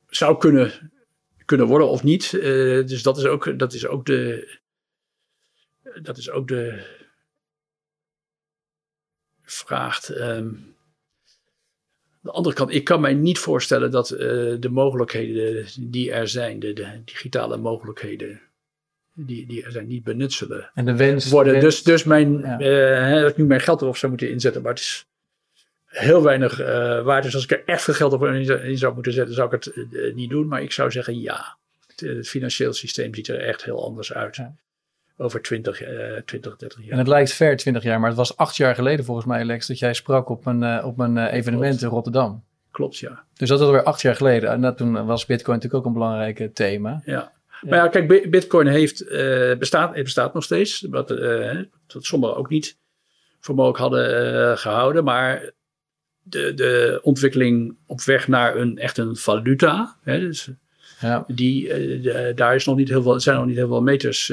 zou 0.07 0.39
kunnen, 0.39 0.93
kunnen 1.45 1.67
worden 1.67 1.89
of 1.89 2.03
niet. 2.03 2.31
Dus 2.31 3.03
dat 3.03 3.19
is 3.19 3.25
ook, 3.25 3.59
dat 3.59 3.73
is 3.73 3.87
ook 3.87 4.07
de. 4.07 4.61
Dat 6.03 6.17
is 6.17 6.31
ook 6.31 6.49
de. 6.49 6.87
Vraagt. 9.43 10.09
Um, 10.21 10.73
de 12.23 12.31
andere 12.31 12.55
kant, 12.55 12.75
ik 12.75 12.85
kan 12.85 13.01
mij 13.01 13.15
niet 13.15 13.39
voorstellen 13.39 13.91
dat 13.91 14.11
uh, 14.11 14.19
de 14.61 14.69
mogelijkheden 14.71 15.67
die 15.81 16.13
er 16.13 16.29
zijn, 16.29 16.59
de, 16.59 16.73
de, 16.73 16.87
digitale 17.05 17.57
mogelijkheden, 17.57 18.41
die, 19.15 19.47
die 19.47 19.65
er 19.65 19.73
zijn, 19.73 19.87
niet 19.87 20.05
benut 20.05 20.33
zullen 20.33 20.71
en 20.75 20.85
de 20.85 20.97
wens, 20.97 21.31
worden. 21.31 21.53
Wens, 21.53 21.65
dus, 21.65 21.83
dus 21.83 22.05
mijn, 22.05 22.39
ja. 22.39 22.61
uh, 23.15 23.21
dat 23.21 23.31
ik 23.31 23.37
nu 23.37 23.45
mijn 23.45 23.61
geld 23.61 23.81
erop 23.81 23.97
zou 23.97 24.13
moeten 24.13 24.31
inzetten, 24.31 24.63
maar 24.63 24.73
het 24.73 24.81
is 24.81 25.07
heel 25.87 26.23
weinig 26.23 26.61
uh, 26.61 26.67
waard. 27.03 27.23
Dus 27.23 27.35
als 27.35 27.45
ik 27.45 27.51
er 27.51 27.63
echt 27.65 27.83
veel 27.83 27.95
geld 27.95 28.13
op 28.13 28.25
in 28.25 28.79
zou 28.79 28.95
moeten 28.95 29.13
zetten, 29.13 29.35
zou 29.35 29.55
ik 29.55 29.65
het 29.65 30.15
niet 30.15 30.31
doen. 30.31 30.47
Maar 30.47 30.63
ik 30.63 30.73
zou 30.73 30.91
zeggen 30.91 31.21
ja. 31.21 31.57
Het, 31.87 32.01
het, 32.01 32.29
financieel 32.29 32.73
systeem 32.73 33.15
ziet 33.15 33.29
er 33.29 33.41
echt 33.41 33.65
heel 33.65 33.85
anders 33.85 34.13
uit. 34.13 34.37
Ja. 34.37 34.55
Over 35.17 35.43
20, 35.43 35.83
uh, 35.83 35.89
20, 36.25 36.57
30 36.57 36.81
jaar. 36.81 36.91
En 36.91 36.99
het 36.99 37.09
lijkt 37.09 37.33
ver 37.33 37.57
20 37.57 37.83
jaar, 37.83 38.01
maar 38.01 38.09
het 38.09 38.19
was 38.19 38.37
acht 38.37 38.57
jaar 38.57 38.75
geleden 38.75 39.05
volgens 39.05 39.27
mij, 39.27 39.45
Lex, 39.45 39.67
dat 39.67 39.79
jij 39.79 39.95
sprak 39.95 40.29
op 40.29 40.47
een, 40.47 40.85
op 40.85 40.99
een 40.99 41.19
evenement 41.27 41.69
Klopt. 41.69 41.83
in 41.83 41.89
Rotterdam. 41.89 42.45
Klopt, 42.71 42.99
ja. 42.99 43.25
Dus 43.35 43.49
dat 43.49 43.59
was 43.59 43.69
alweer 43.69 43.83
acht 43.83 44.01
jaar 44.01 44.17
geleden. 44.17 44.51
En 44.51 44.61
dat, 44.61 44.77
toen 44.77 45.07
was 45.07 45.27
Bitcoin 45.27 45.57
natuurlijk 45.57 45.85
ook 45.85 45.87
een 45.87 45.99
belangrijk 45.99 46.55
thema. 46.55 47.03
Ja. 47.05 47.33
Maar 47.61 47.79
ja, 47.79 47.89
kijk, 47.89 48.31
Bitcoin 48.31 48.67
heeft, 48.67 49.05
bestaat, 49.59 49.95
het 49.95 50.05
bestaat 50.05 50.35
nog 50.35 50.45
steeds. 50.45 50.87
Wat, 50.91 51.09
dat 51.09 52.05
sommigen 52.05 52.37
ook 52.37 52.49
niet 52.49 52.77
voor 53.41 53.55
mogelijk 53.55 53.79
hadden 53.79 54.59
gehouden. 54.59 55.05
Maar 55.05 55.53
de, 56.23 56.55
de 56.55 57.01
ontwikkeling 57.03 57.77
op 57.87 58.01
weg 58.01 58.29
naar 58.29 58.57
een 58.57 58.79
echt 58.79 58.99
een 58.99 59.17
valuta. 59.17 59.97
Hè, 60.03 60.19
dus 60.19 60.51
ja. 61.01 61.25
die, 61.27 62.35
daar 62.35 62.55
is 62.55 62.67
nog 62.67 62.77
niet 62.77 62.89
heel 62.89 63.03
veel, 63.03 63.21
zijn 63.21 63.37
nog 63.37 63.47
niet 63.47 63.57
heel 63.57 63.69
veel 63.69 63.83
meters 63.83 64.33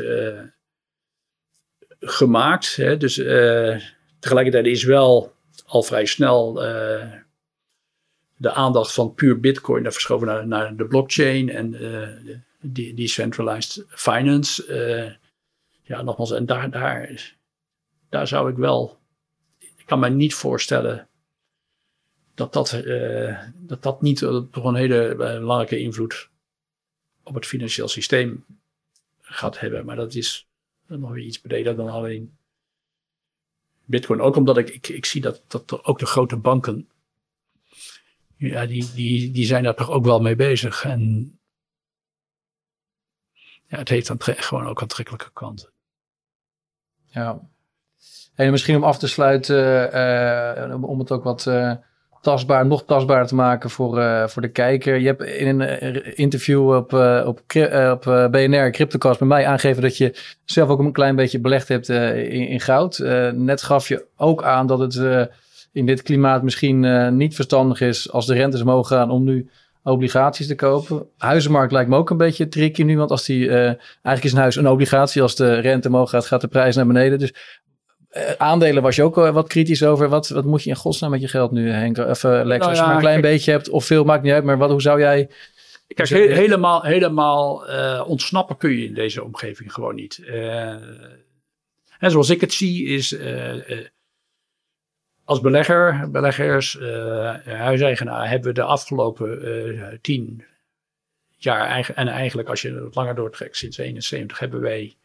gemaakt. 2.00 2.76
Hè, 2.76 2.98
dus 2.98 3.18
uh, 3.18 3.80
tegelijkertijd 4.20 4.66
is 4.66 4.84
wel 4.84 5.34
al 5.66 5.84
vrij 5.84 6.06
snel 6.06 6.54
de 8.36 8.52
aandacht 8.52 8.94
van 8.94 9.14
puur 9.14 9.40
bitcoin 9.40 9.84
daar 9.84 9.92
verschoven 9.92 10.28
naar, 10.28 10.48
naar 10.48 10.76
de 10.76 10.86
blockchain 10.86 11.50
en 11.50 11.72
de 12.60 12.94
decentralized 12.94 13.86
finance. 13.88 14.66
ja, 15.84 16.02
nogmaals, 16.02 16.32
en 16.32 16.46
daar, 16.46 16.72
daar, 16.72 17.36
daar 18.10 18.28
zou 18.28 18.52
ik 18.52 18.58
wel, 18.58 18.98
ik 19.58 19.84
kan 19.86 20.00
me 20.00 20.10
niet 20.10 20.34
voorstellen 20.34 21.08
dat 22.40 22.54
dat, 22.54 22.84
dat, 23.56 23.84
dat 23.84 24.02
niet 24.02 24.18
toch 24.52 24.64
een 24.64 24.76
hele 24.76 25.16
belangrijke 25.16 25.80
invloed 25.80 26.30
op 27.24 27.36
het 27.36 27.46
financieel 27.46 27.88
systeem 27.88 28.46
gaat 29.22 29.60
hebben. 29.60 29.86
Maar 29.86 29.96
dat 29.96 30.14
is 30.14 30.48
nog 30.98 31.12
weer 31.12 31.26
iets 31.26 31.40
breder 31.40 31.76
dan 31.76 31.90
alleen 31.90 32.38
Bitcoin. 33.86 34.22
Ook 34.22 34.36
omdat 34.36 34.58
ik, 34.58 34.70
ik, 34.70 34.88
ik 34.88 35.06
zie 35.06 35.22
dat, 35.22 35.44
dat 35.48 35.84
ook 35.84 36.00
de 36.00 36.06
grote 36.06 36.38
banken, 36.38 36.90
ja, 38.36 38.66
die, 38.66 38.94
die, 38.94 39.32
die 39.32 39.46
zijn 39.46 39.64
daar 39.64 39.76
toch 39.76 39.90
ook 39.90 40.06
wel 40.06 40.20
mee 40.20 40.36
bezig. 40.36 40.84
En 40.84 41.34
ja, 43.66 43.78
het 43.78 43.90
heeft 43.90 44.08
dan 44.08 44.18
gewoon 44.20 44.66
ook 44.66 44.82
aantrekkelijke 44.82 45.32
kanten. 45.34 45.72
Ja. 47.06 47.50
En 48.36 48.52
misschien 48.52 48.76
om 48.76 48.84
af 48.84 48.98
te 48.98 49.08
sluiten, 49.08 49.96
uh, 50.70 50.84
om 50.84 51.00
het 51.00 51.12
ook 51.12 51.24
wat 51.24 51.46
tastbaar, 52.22 52.66
nog 52.66 52.84
tastbaarder 52.86 53.28
te 53.28 53.36
maken 53.36 53.70
voor, 53.70 53.98
uh, 53.98 54.28
voor 54.28 54.42
de 54.42 54.48
kijker. 54.48 54.96
Je 54.96 55.08
hebt 55.08 55.24
in 55.24 55.48
een 55.48 55.62
eh, 55.62 56.12
interview 56.16 56.76
op, 56.76 56.94
uh, 56.94 57.24
op, 57.26 57.40
op 57.92 58.30
BNR 58.32 58.72
Cryptocast 58.72 59.20
met 59.20 59.30
mij 59.30 59.46
aangegeven 59.46 59.82
dat 59.82 59.98
je 59.98 60.16
zelf 60.46 60.70
ook 60.70 60.80
een 60.80 60.92
klein 60.92 61.16
beetje 61.16 61.40
belegd 61.40 61.68
hebt 61.68 61.90
in, 61.90 62.48
in, 62.48 62.60
goud. 62.60 62.98
net 63.34 63.62
gaf 63.62 63.88
je 63.88 64.06
ook 64.16 64.44
aan 64.44 64.68
dat 64.68 64.80
het 64.80 65.30
in 65.72 65.86
dit 65.86 66.02
klimaat 66.02 66.44
misschien 66.44 67.16
niet 67.18 67.36
verstandig 67.36 67.82
is 67.82 68.12
als 68.12 68.26
de 68.26 68.34
rentes 68.34 68.62
omhoog 68.62 68.88
gaan 68.88 69.12
om 69.12 69.24
nu 69.24 69.50
obligaties 69.84 70.48
te 70.48 70.56
kopen. 70.56 71.06
Huizenmarkt 71.18 71.72
lijkt 71.72 71.90
me 71.90 71.96
ook 71.96 72.10
een 72.10 72.18
beetje 72.18 72.48
tricky 72.48 72.84
nu, 72.84 72.98
want 72.98 73.12
als 73.12 73.26
die 73.26 73.50
eigenlijk 73.50 74.24
is 74.24 74.32
een 74.32 74.38
huis 74.38 74.56
een 74.56 74.68
obligatie, 74.68 75.22
als 75.22 75.36
de 75.36 75.54
rente 75.54 75.88
omhoog 75.88 76.10
gaat, 76.10 76.26
gaat 76.26 76.42
de 76.42 76.48
prijs 76.48 76.76
naar 76.76 76.88
beneden. 76.88 77.20
Dus 77.20 77.34
aandelen 78.38 78.84
was 78.84 78.96
je 78.96 79.04
ook 79.04 79.16
wat 79.16 79.48
kritisch 79.48 79.84
over. 79.84 80.10
Wat, 80.10 80.30
wat 80.30 80.46
moet 80.46 80.64
je 80.64 80.70
in 80.70 80.76
godsnaam 80.76 81.12
met 81.12 81.22
je 81.22 81.28
geld 81.28 81.52
nu, 81.52 81.70
Henk? 81.70 81.98
Of 81.98 82.24
uh, 82.24 82.42
Lex, 82.44 82.60
nou, 82.60 82.70
als 82.70 82.80
je 82.80 82.86
maar 82.86 82.94
een 82.94 83.00
klein 83.00 83.22
kijk, 83.22 83.34
beetje 83.34 83.52
hebt 83.52 83.70
of 83.70 83.86
veel, 83.86 84.04
maakt 84.04 84.24
niet 84.24 84.34
uit. 84.34 84.44
Maar 84.44 84.58
wat, 84.58 84.70
hoe 84.70 84.82
zou 84.82 85.00
jij... 85.00 85.30
Kijk, 85.88 86.10
he 86.10 86.18
helemaal, 86.18 86.82
helemaal 86.82 87.70
uh, 87.70 88.04
ontsnappen 88.08 88.58
kun 88.58 88.72
je 88.72 88.86
in 88.86 88.94
deze 88.94 89.24
omgeving 89.24 89.74
gewoon 89.74 89.96
niet. 89.96 90.22
en 92.00 92.12
zoals 92.12 92.30
ik 92.30 92.42
het 92.42 92.54
zie 92.54 92.86
is... 92.86 93.18
als 95.24 95.42
belegger, 95.42 96.12
beleggers, 96.12 96.80
huiseigenaar... 97.46 98.30
hebben 98.30 98.48
we 98.48 98.54
de 98.54 98.64
afgelopen 98.64 100.00
tien 100.02 100.44
jaar... 101.38 101.92
en 101.96 102.08
eigenlijk 102.08 102.50
als 102.50 102.62
je 102.62 102.74
het 102.74 102.96
langer 102.96 103.16
doortrekt, 103.16 103.58
sinds 103.58 103.78
71... 103.78 104.40
hebben 104.40 104.62
wij 104.62 104.96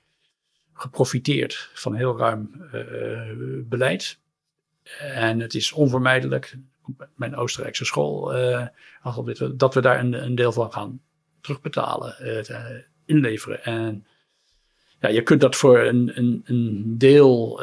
geprofiteerd 0.75 1.71
van 1.75 1.95
heel 1.95 2.19
ruim 2.19 2.51
uh, 2.75 3.63
beleid. 3.69 4.19
En 4.99 5.41
het 5.41 5.55
is 5.55 5.73
onvermijdelijk, 5.73 6.57
mijn 7.15 7.37
Oostenrijkse 7.37 7.85
school, 7.85 8.37
uh, 8.37 8.67
dat 9.55 9.75
we 9.75 9.81
daar 9.81 9.99
een, 9.99 10.13
een, 10.13 10.35
deel 10.35 10.53
van 10.53 10.73
gaan 10.73 11.01
terugbetalen, 11.41 12.17
uh, 12.21 12.61
inleveren. 13.05 13.65
En 13.65 14.07
ja, 15.01 15.09
je 15.09 15.23
kunt 15.23 15.41
dat 15.41 15.57
voor 15.57 15.79
een, 15.79 16.19
een, 16.19 16.43
een 16.45 16.99
deel 16.99 17.61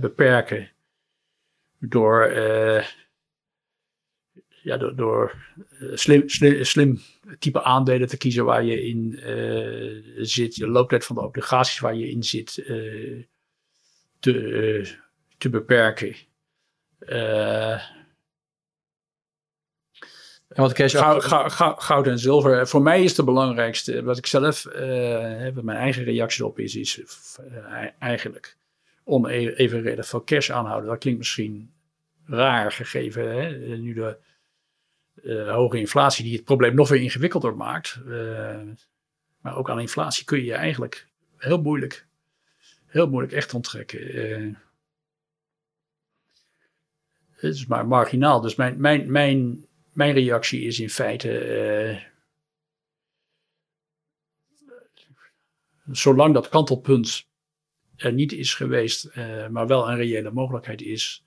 beperken 0.00 0.70
door 1.78 2.32
ja, 4.62 4.76
door, 4.76 4.96
door 4.96 5.34
eh, 5.78 5.88
slim, 5.94 6.28
slim, 6.28 6.64
slim, 6.64 7.00
type 7.38 7.62
aandelen 7.62 8.08
te 8.08 8.16
kiezen 8.16 8.44
waar 8.44 8.64
je 8.64 8.86
in 8.86 9.20
uh, 9.26 10.02
zit, 10.16 10.56
de 10.56 10.68
looptijd 10.68 11.04
van 11.04 11.16
de 11.16 11.22
obligaties 11.22 11.78
waar 11.78 11.94
je 11.94 12.10
in 12.10 12.22
zit, 12.22 12.56
uh, 12.56 13.22
te, 14.18 14.96
te 15.38 15.50
beperken. 15.50 16.14
en 16.98 17.80
wat 20.48 20.72
cash 20.72 20.96
goud, 20.96 21.24
goud, 21.24 21.82
goud, 21.82 22.06
en 22.06 22.18
zilver. 22.18 22.68
Voor 22.68 22.82
mij 22.82 23.02
is 23.02 23.16
het 23.16 23.26
belangrijkste, 23.26 24.02
wat 24.02 24.18
ik 24.18 24.26
zelf, 24.26 24.62
heb, 24.62 25.62
mijn 25.62 25.78
eigen 25.78 26.04
reactie 26.04 26.46
op 26.46 26.58
is, 26.58 26.76
is 26.76 27.00
eigenlijk 27.98 28.56
onevenredig 29.04 30.06
veel 30.06 30.24
cash 30.24 30.50
aanhouden. 30.50 30.90
Dat 30.90 30.98
klinkt 30.98 31.18
misschien 31.18 31.72
raar 32.26 32.72
gegeven, 32.72 33.30
hè? 33.30 33.76
nu 33.76 33.92
de 33.92 34.16
uh, 35.22 35.54
hoge 35.54 35.78
inflatie 35.78 36.24
die 36.24 36.36
het 36.36 36.44
probleem 36.44 36.74
nog 36.74 36.88
weer 36.88 37.00
ingewikkelder 37.00 37.56
maakt. 37.56 38.00
Uh, 38.06 38.60
maar 39.40 39.56
ook 39.56 39.70
aan 39.70 39.80
inflatie 39.80 40.24
kun 40.24 40.38
je 40.38 40.44
je 40.44 40.54
eigenlijk 40.54 41.08
heel 41.36 41.60
moeilijk, 41.60 42.06
heel 42.86 43.08
moeilijk 43.08 43.32
echt 43.32 43.54
onttrekken. 43.54 44.16
Uh, 44.16 44.54
het 47.30 47.54
is 47.54 47.66
maar 47.66 47.86
marginaal. 47.86 48.40
Dus 48.40 48.54
mijn, 48.54 48.80
mijn, 48.80 49.10
mijn 49.10 49.66
mijn 49.92 50.14
reactie 50.14 50.62
is 50.62 50.80
in 50.80 50.90
feite. 50.90 52.10
zolang 55.90 56.34
dat 56.34 56.48
kantelpunt 56.48 57.26
er 57.96 58.12
niet 58.12 58.32
is 58.32 58.54
geweest, 58.54 59.16
maar 59.50 59.66
wel 59.66 59.88
een 59.88 59.96
reële 59.96 60.30
mogelijkheid 60.30 60.82
is, 60.82 61.24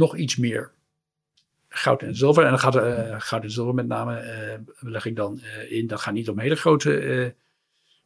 nog 0.00 0.16
iets 0.16 0.36
meer 0.36 0.72
goud 1.68 2.02
en 2.02 2.16
zilver. 2.16 2.44
En 2.44 2.50
dan 2.50 2.58
gaat 2.58 2.76
uh, 2.76 3.20
goud 3.20 3.42
en 3.42 3.50
zilver 3.50 3.74
met 3.74 3.86
name, 3.86 4.64
leg 4.78 5.04
ik 5.04 5.16
dan 5.16 5.40
in. 5.68 5.86
Dat 5.86 6.00
gaat 6.00 6.14
niet 6.14 6.28
om 6.28 6.38
hele 6.38 6.56
grote, 6.56 7.34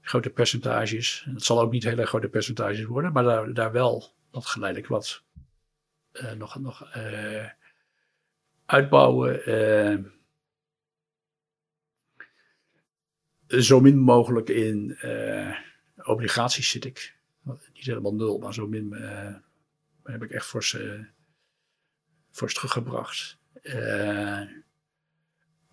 grote 0.01 0.31
percentages. 0.31 1.27
Het 1.31 1.45
zal 1.45 1.61
ook 1.61 1.73
niet 1.73 1.85
hele 1.85 2.07
grote 2.07 2.29
percentages 2.29 2.85
worden, 2.85 3.13
maar 3.13 3.25
daar, 3.25 3.53
daar 3.53 3.73
wel 3.73 4.13
dat 4.31 4.47
geleidelijk 4.47 4.91
wat 4.91 5.23
nog, 6.37 6.59
nog 6.59 6.89
uitbouwen 8.67 9.41
zo 13.49 13.81
min 13.81 13.99
mogelijk 13.99 14.49
in 14.49 14.99
obligaties 15.97 16.71
zit 16.71 16.85
ik. 16.85 17.17
Niet 17.75 17.85
helemaal 17.85 18.15
nul, 18.15 18.39
maar 18.39 18.55
zo 18.55 18.67
min 18.67 18.93
heb 20.03 20.23
ik 20.23 20.31
echt 20.31 20.47
fors, 20.47 20.77
fors 22.35 22.55
teruggebracht. 22.55 23.39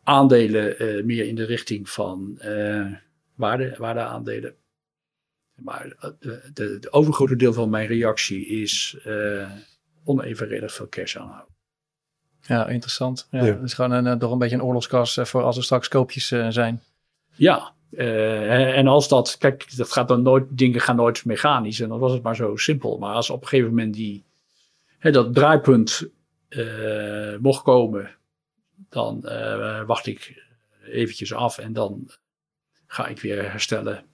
aandelen 0.04 0.76
meer 1.06 1.28
in 1.28 1.36
de 1.36 1.46
richting 1.46 1.90
van 1.90 2.40
waarde, 3.36 3.76
waardeaandelen. 3.78 4.56
Maar 5.56 5.96
de, 6.20 6.50
de, 6.54 6.88
overgrote 6.92 7.36
deel 7.36 7.54
van 7.54 7.70
mijn 7.70 7.88
reactie 7.88 8.46
is 8.46 8.98
onevenredig 10.04 10.74
veel 10.74 10.90
cash 10.90 11.16
aanhouden. 11.18 11.54
Ja, 12.42 12.68
interessant. 12.68 13.28
Ja, 13.32 13.46
ja. 13.46 13.54
Het 13.54 13.64
is 13.64 13.74
gewoon 13.74 13.92
een, 13.92 14.20
toch 14.20 14.32
een 14.32 14.38
beetje 14.38 14.56
een 14.56 14.64
oorlogskas 14.64 15.20
voor 15.22 15.42
als 15.42 15.58
er 15.58 15.64
straks 15.64 15.88
koopjes 15.88 16.28
zijn. 16.50 16.82
Ja, 17.36 17.74
uh, 17.92 18.78
en 18.78 18.88
als 18.88 19.08
dat, 19.08 19.36
kijk, 19.40 19.78
dat 19.78 19.92
gaat 19.92 20.08
dan 20.08 20.22
nooit, 20.22 20.46
dingen 20.50 20.82
gaan 20.82 20.96
nooit 20.96 21.26
mechanisch 21.26 21.80
en 21.80 21.90
dan 21.90 22.00
was 22.00 22.12
het 22.12 22.24
maar 22.24 22.36
zo 22.36 22.56
simpel. 22.56 22.98
Maar 22.98 23.14
als 23.14 23.30
op 23.30 23.42
een 23.42 23.48
gegeven 23.48 23.70
moment 23.70 23.94
die, 23.94 24.24
hè, 24.98 25.12
dat 25.12 25.34
draaipunt 25.34 26.10
uh, 26.56 27.38
mocht 27.38 27.64
komen, 27.64 28.16
dan 28.90 29.22
uh, 29.26 29.86
wacht 29.86 30.08
ik 30.08 30.44
eventjes 30.84 31.34
af 31.34 31.58
en 31.58 31.74
dan 31.74 32.12
ga 32.88 33.08
ik 33.08 33.22
weer 33.22 33.52
herstellen 33.52 34.06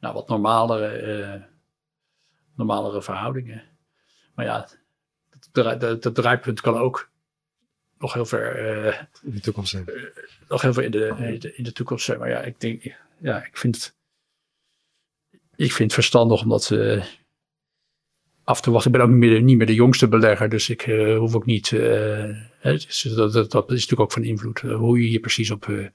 naar 0.00 0.12
wat 0.12 0.28
normalere, 0.28 1.48
normalere 2.54 3.02
verhoudingen. 3.02 3.62
Maar 4.34 4.44
ja, 4.44 4.68
dat, 5.52 5.80
dat, 5.80 6.02
dat 6.02 6.14
draaipunt 6.14 6.60
kan 6.60 6.78
ook 6.78 7.10
nog 8.00 8.12
heel 8.12 8.26
ver. 8.26 8.84
Uh, 8.86 8.98
in 9.22 9.34
de 9.34 9.40
toekomst 9.40 9.70
zijn. 9.70 9.84
Uh, 9.88 10.04
nog 10.48 10.62
heel 10.62 10.72
ver 10.72 10.84
in 10.84 10.90
de, 10.90 11.52
in 11.56 11.64
de, 11.64 11.72
toekomst 11.72 12.04
zijn. 12.04 12.18
Maar 12.18 12.28
ja, 12.28 12.40
ik 12.40 12.60
denk, 12.60 12.96
ja, 13.18 13.44
ik 13.44 13.56
vind. 13.56 13.98
Ik 15.56 15.72
vind 15.72 15.78
het 15.78 15.92
verstandig 15.92 16.42
omdat. 16.42 16.70
Uh, 16.70 17.04
af 18.50 18.60
te 18.60 18.70
wachten. 18.70 18.90
Ik 18.92 18.96
ben 18.96 19.06
ook 19.06 19.12
niet 19.12 19.30
meer, 19.30 19.42
niet 19.42 19.56
meer 19.56 19.66
de 19.66 19.74
jongste 19.74 20.08
belegger, 20.08 20.48
dus 20.48 20.68
ik 20.68 20.82
hoef 21.18 21.34
ook 21.34 21.46
niet. 21.46 21.70
Dus 22.62 23.02
dat, 23.02 23.32
dat, 23.32 23.50
dat, 23.50 23.70
is 23.70 23.74
natuurlijk 23.74 24.00
ook 24.00 24.12
van 24.12 24.24
invloed 24.24 24.60
hoe 24.60 25.02
je 25.02 25.08
hier 25.08 25.20
precies 25.20 25.50
op, 25.50 25.90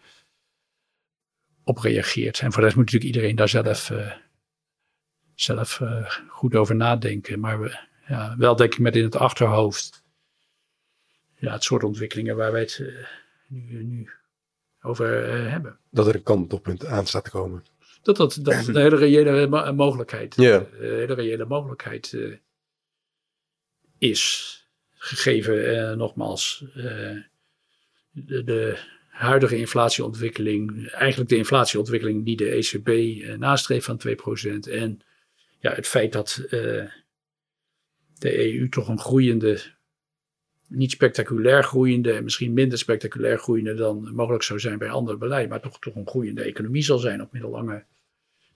op 1.64 1.77
reageert. 1.77 2.40
En 2.40 2.52
voor 2.52 2.61
de 2.61 2.65
rest 2.65 2.76
moet 2.76 2.86
natuurlijk 2.86 3.14
iedereen 3.14 3.36
daar 3.36 3.49
zelf, 3.49 3.91
zelf 5.36 5.82
goed 6.27 6.56
over 6.56 6.76
nadenken. 6.76 7.40
Maar 7.40 7.61
we, 7.61 7.77
ja, 8.07 8.36
wel 8.38 8.56
denk 8.56 8.73
ik 8.73 8.80
met 8.80 8.95
in 8.95 9.03
het 9.03 9.15
achterhoofd 9.15 10.03
ja, 11.36 11.52
het 11.52 11.64
soort 11.64 11.84
ontwikkelingen 11.84 12.36
waar 12.36 12.52
wij 12.52 12.61
het 12.61 12.84
nu, 13.48 13.84
nu, 13.84 14.10
over 14.82 15.07
hebben. 15.49 15.80
Dat 15.91 16.07
er 16.07 16.15
een 16.15 16.23
kantelpunt 16.23 16.86
aan 16.86 17.06
staat 17.06 17.23
te 17.23 17.30
komen. 17.30 17.64
Dat 18.02 18.18
dat, 18.18 18.40
dat 18.41 18.68
een 18.68 18.76
hele 18.76 18.95
reële 18.95 19.73
mogelijkheid, 19.73 20.38
uh, 20.38 20.60
hele 20.80 21.14
reële 21.14 21.45
mogelijkheid 21.45 22.11
uh, 22.11 22.36
is. 23.98 24.54
Gegeven, 24.94 25.98
nogmaals, 25.98 26.66
de, 28.12 28.44
de, 28.44 28.78
huidige 29.10 29.58
inflatieontwikkeling, 29.58 30.90
eigenlijk 30.90 31.30
de 31.30 31.38
inflatieontwikkeling 31.38 32.26
die 32.26 32.36
de 32.36 32.50
ECB 32.50 32.90
nastreeft 33.38 33.86
van 33.86 34.02
2%. 34.08 34.72
En 34.72 35.02
ja, 35.60 35.74
het 35.74 35.88
feit 35.88 36.12
dat 36.12 36.42
de 38.18 38.54
EU 38.54 38.70
toch 38.70 38.88
een 38.88 39.00
groeiende 39.00 39.76
niet 40.68 40.92
spectaculair 40.92 41.64
groeiende 41.64 42.14
en 42.14 42.24
misschien 42.24 42.54
minder 42.54 42.78
spectaculair 42.78 43.38
groeiende 43.38 43.74
dan 43.74 44.14
mogelijk 44.16 44.44
zou 44.44 44.60
zijn 44.60 44.78
bij 44.78 44.90
ander 44.90 45.18
beleid, 45.18 45.50
maar 45.50 45.62
toch, 45.62 45.80
toch 45.80 45.96
een 45.96 46.08
groeiende 46.08 46.44
economie 46.44 46.82
zal 46.82 46.98
zijn 46.98 47.22
op 47.22 47.32
middellange 47.32 47.86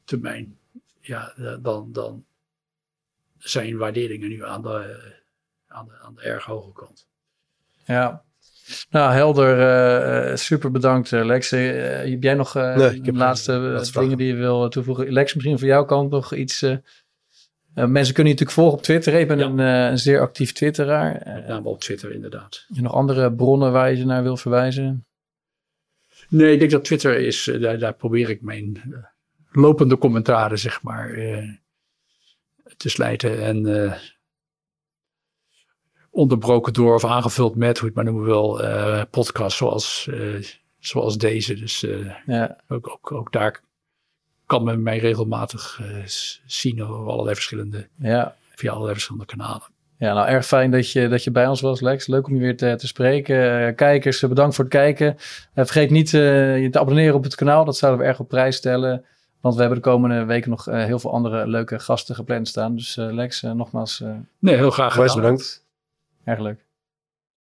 termijn. 0.03 0.57
Ja, 1.01 1.33
eh, 1.35 1.55
dan, 1.61 1.91
dan 1.91 2.25
zijn 3.37 3.77
waarderingen 3.77 4.29
nu 4.29 4.43
aan 4.43 4.61
de, 4.61 5.18
aan 5.69 5.87
de, 5.87 5.99
aan 6.01 6.15
de 6.15 6.21
erg 6.21 6.45
hoge 6.45 6.71
kant. 6.73 7.07
Ja, 7.85 8.23
nou, 8.89 9.13
helder. 9.13 10.29
Uh, 10.29 10.35
super 10.35 10.71
bedankt, 10.71 11.11
Lex. 11.11 11.53
Uh, 11.53 12.09
heb 12.11 12.23
jij 12.23 12.33
nog 12.33 12.57
uh, 12.57 12.75
nee, 12.75 13.01
de 13.01 13.13
laatste 13.13 13.81
dingen 13.93 14.17
die 14.17 14.27
je 14.27 14.35
wil 14.35 14.69
toevoegen? 14.69 15.11
Lex, 15.11 15.33
misschien 15.33 15.59
van 15.59 15.67
jouw 15.67 15.85
kant 15.85 16.11
nog 16.11 16.33
iets 16.33 16.63
uh, 16.63 16.77
mensen 17.85 18.13
kunnen 18.13 18.33
je 18.33 18.39
natuurlijk 18.39 18.51
volgen 18.51 18.77
op 18.77 18.83
Twitter. 18.83 19.13
Ik 19.13 19.27
ben 19.27 19.39
een, 19.39 19.59
uh, 19.59 19.89
een, 19.89 19.97
zeer 19.97 20.19
actief 20.19 20.51
twitteraar. 20.51 21.21
Met 21.25 21.47
name 21.47 21.67
op 21.67 21.79
Twitter, 21.79 22.11
inderdaad. 22.11 22.65
En 22.75 22.83
nog 22.83 22.93
andere 22.93 23.33
bronnen 23.33 23.71
waar 23.71 23.89
je 23.89 23.95
ze 23.95 24.05
naar 24.05 24.23
wil 24.23 24.37
verwijzen? 24.37 25.05
Nee, 26.29 26.53
ik 26.53 26.59
denk 26.59 26.71
dat 26.71 26.83
Twitter 26.83 27.19
is, 27.19 27.47
uh, 27.47 27.61
daar, 27.61 27.79
daar, 27.79 27.93
probeer 27.93 28.29
ik 28.29 28.41
mijn 28.41 28.81
lopende 29.51 29.97
commentaren, 29.97 30.59
zeg 30.59 30.81
maar, 30.81 31.09
te 32.77 32.89
slijten. 32.89 33.43
En 33.43 33.63
onderbroken 36.19 36.73
door 36.73 36.95
of 36.95 37.05
aangevuld 37.05 37.55
met, 37.55 37.77
hoe 37.77 37.89
je 37.89 37.95
het 37.95 38.03
maar 38.03 38.13
noemen 38.13 38.31
wil, 38.31 38.61
podcasts 39.09 39.57
zoals, 39.57 40.09
zoals 40.79 41.17
deze. 41.17 41.53
Dus 41.53 41.85
ja. 42.25 42.57
ook, 42.67 42.89
ook, 42.89 43.11
ook 43.11 43.31
daar 43.31 43.61
kan 44.49 44.63
men 44.63 44.83
mij 44.83 44.97
regelmatig 44.97 45.79
uh, 45.81 45.87
zien 46.45 46.83
op 46.83 47.07
allerlei 47.07 47.35
verschillende, 47.35 47.87
ja. 47.99 48.35
via 48.55 48.69
allerlei 48.69 48.93
verschillende 48.93 49.27
kanalen. 49.27 49.67
Ja, 49.97 50.13
nou 50.13 50.27
erg 50.27 50.45
fijn 50.45 50.71
dat 50.71 50.91
je, 50.91 51.07
dat 51.07 51.23
je 51.23 51.31
bij 51.31 51.47
ons 51.47 51.61
was, 51.61 51.81
Lex. 51.81 52.07
Leuk 52.07 52.27
om 52.27 52.33
je 52.33 52.39
weer 52.39 52.57
te, 52.57 52.75
te 52.75 52.87
spreken. 52.87 53.75
Kijkers, 53.75 54.19
bedankt 54.19 54.55
voor 54.55 54.63
het 54.63 54.73
kijken. 54.73 55.07
Uh, 55.15 55.15
vergeet 55.53 55.89
niet 55.89 56.09
je 56.09 56.67
te 56.71 56.79
abonneren 56.79 57.15
op 57.15 57.23
het 57.23 57.35
kanaal. 57.35 57.65
Dat 57.65 57.77
zouden 57.77 58.01
we 58.01 58.07
erg 58.07 58.19
op 58.19 58.27
prijs 58.27 58.55
stellen. 58.55 59.05
Want 59.41 59.55
we 59.55 59.61
hebben 59.61 59.81
de 59.81 59.89
komende 59.89 60.25
weken 60.25 60.49
nog 60.49 60.65
heel 60.65 60.99
veel 60.99 61.11
andere 61.11 61.47
leuke 61.47 61.79
gasten 61.79 62.15
gepland 62.15 62.47
staan. 62.47 62.75
Dus 62.75 62.95
Lex, 62.95 63.41
nogmaals. 63.41 64.03
nee, 64.39 64.55
heel 64.55 64.71
graag 64.71 64.93
gedaan. 64.93 65.15
bedankt. 65.15 65.67
Leuk. 66.37 66.68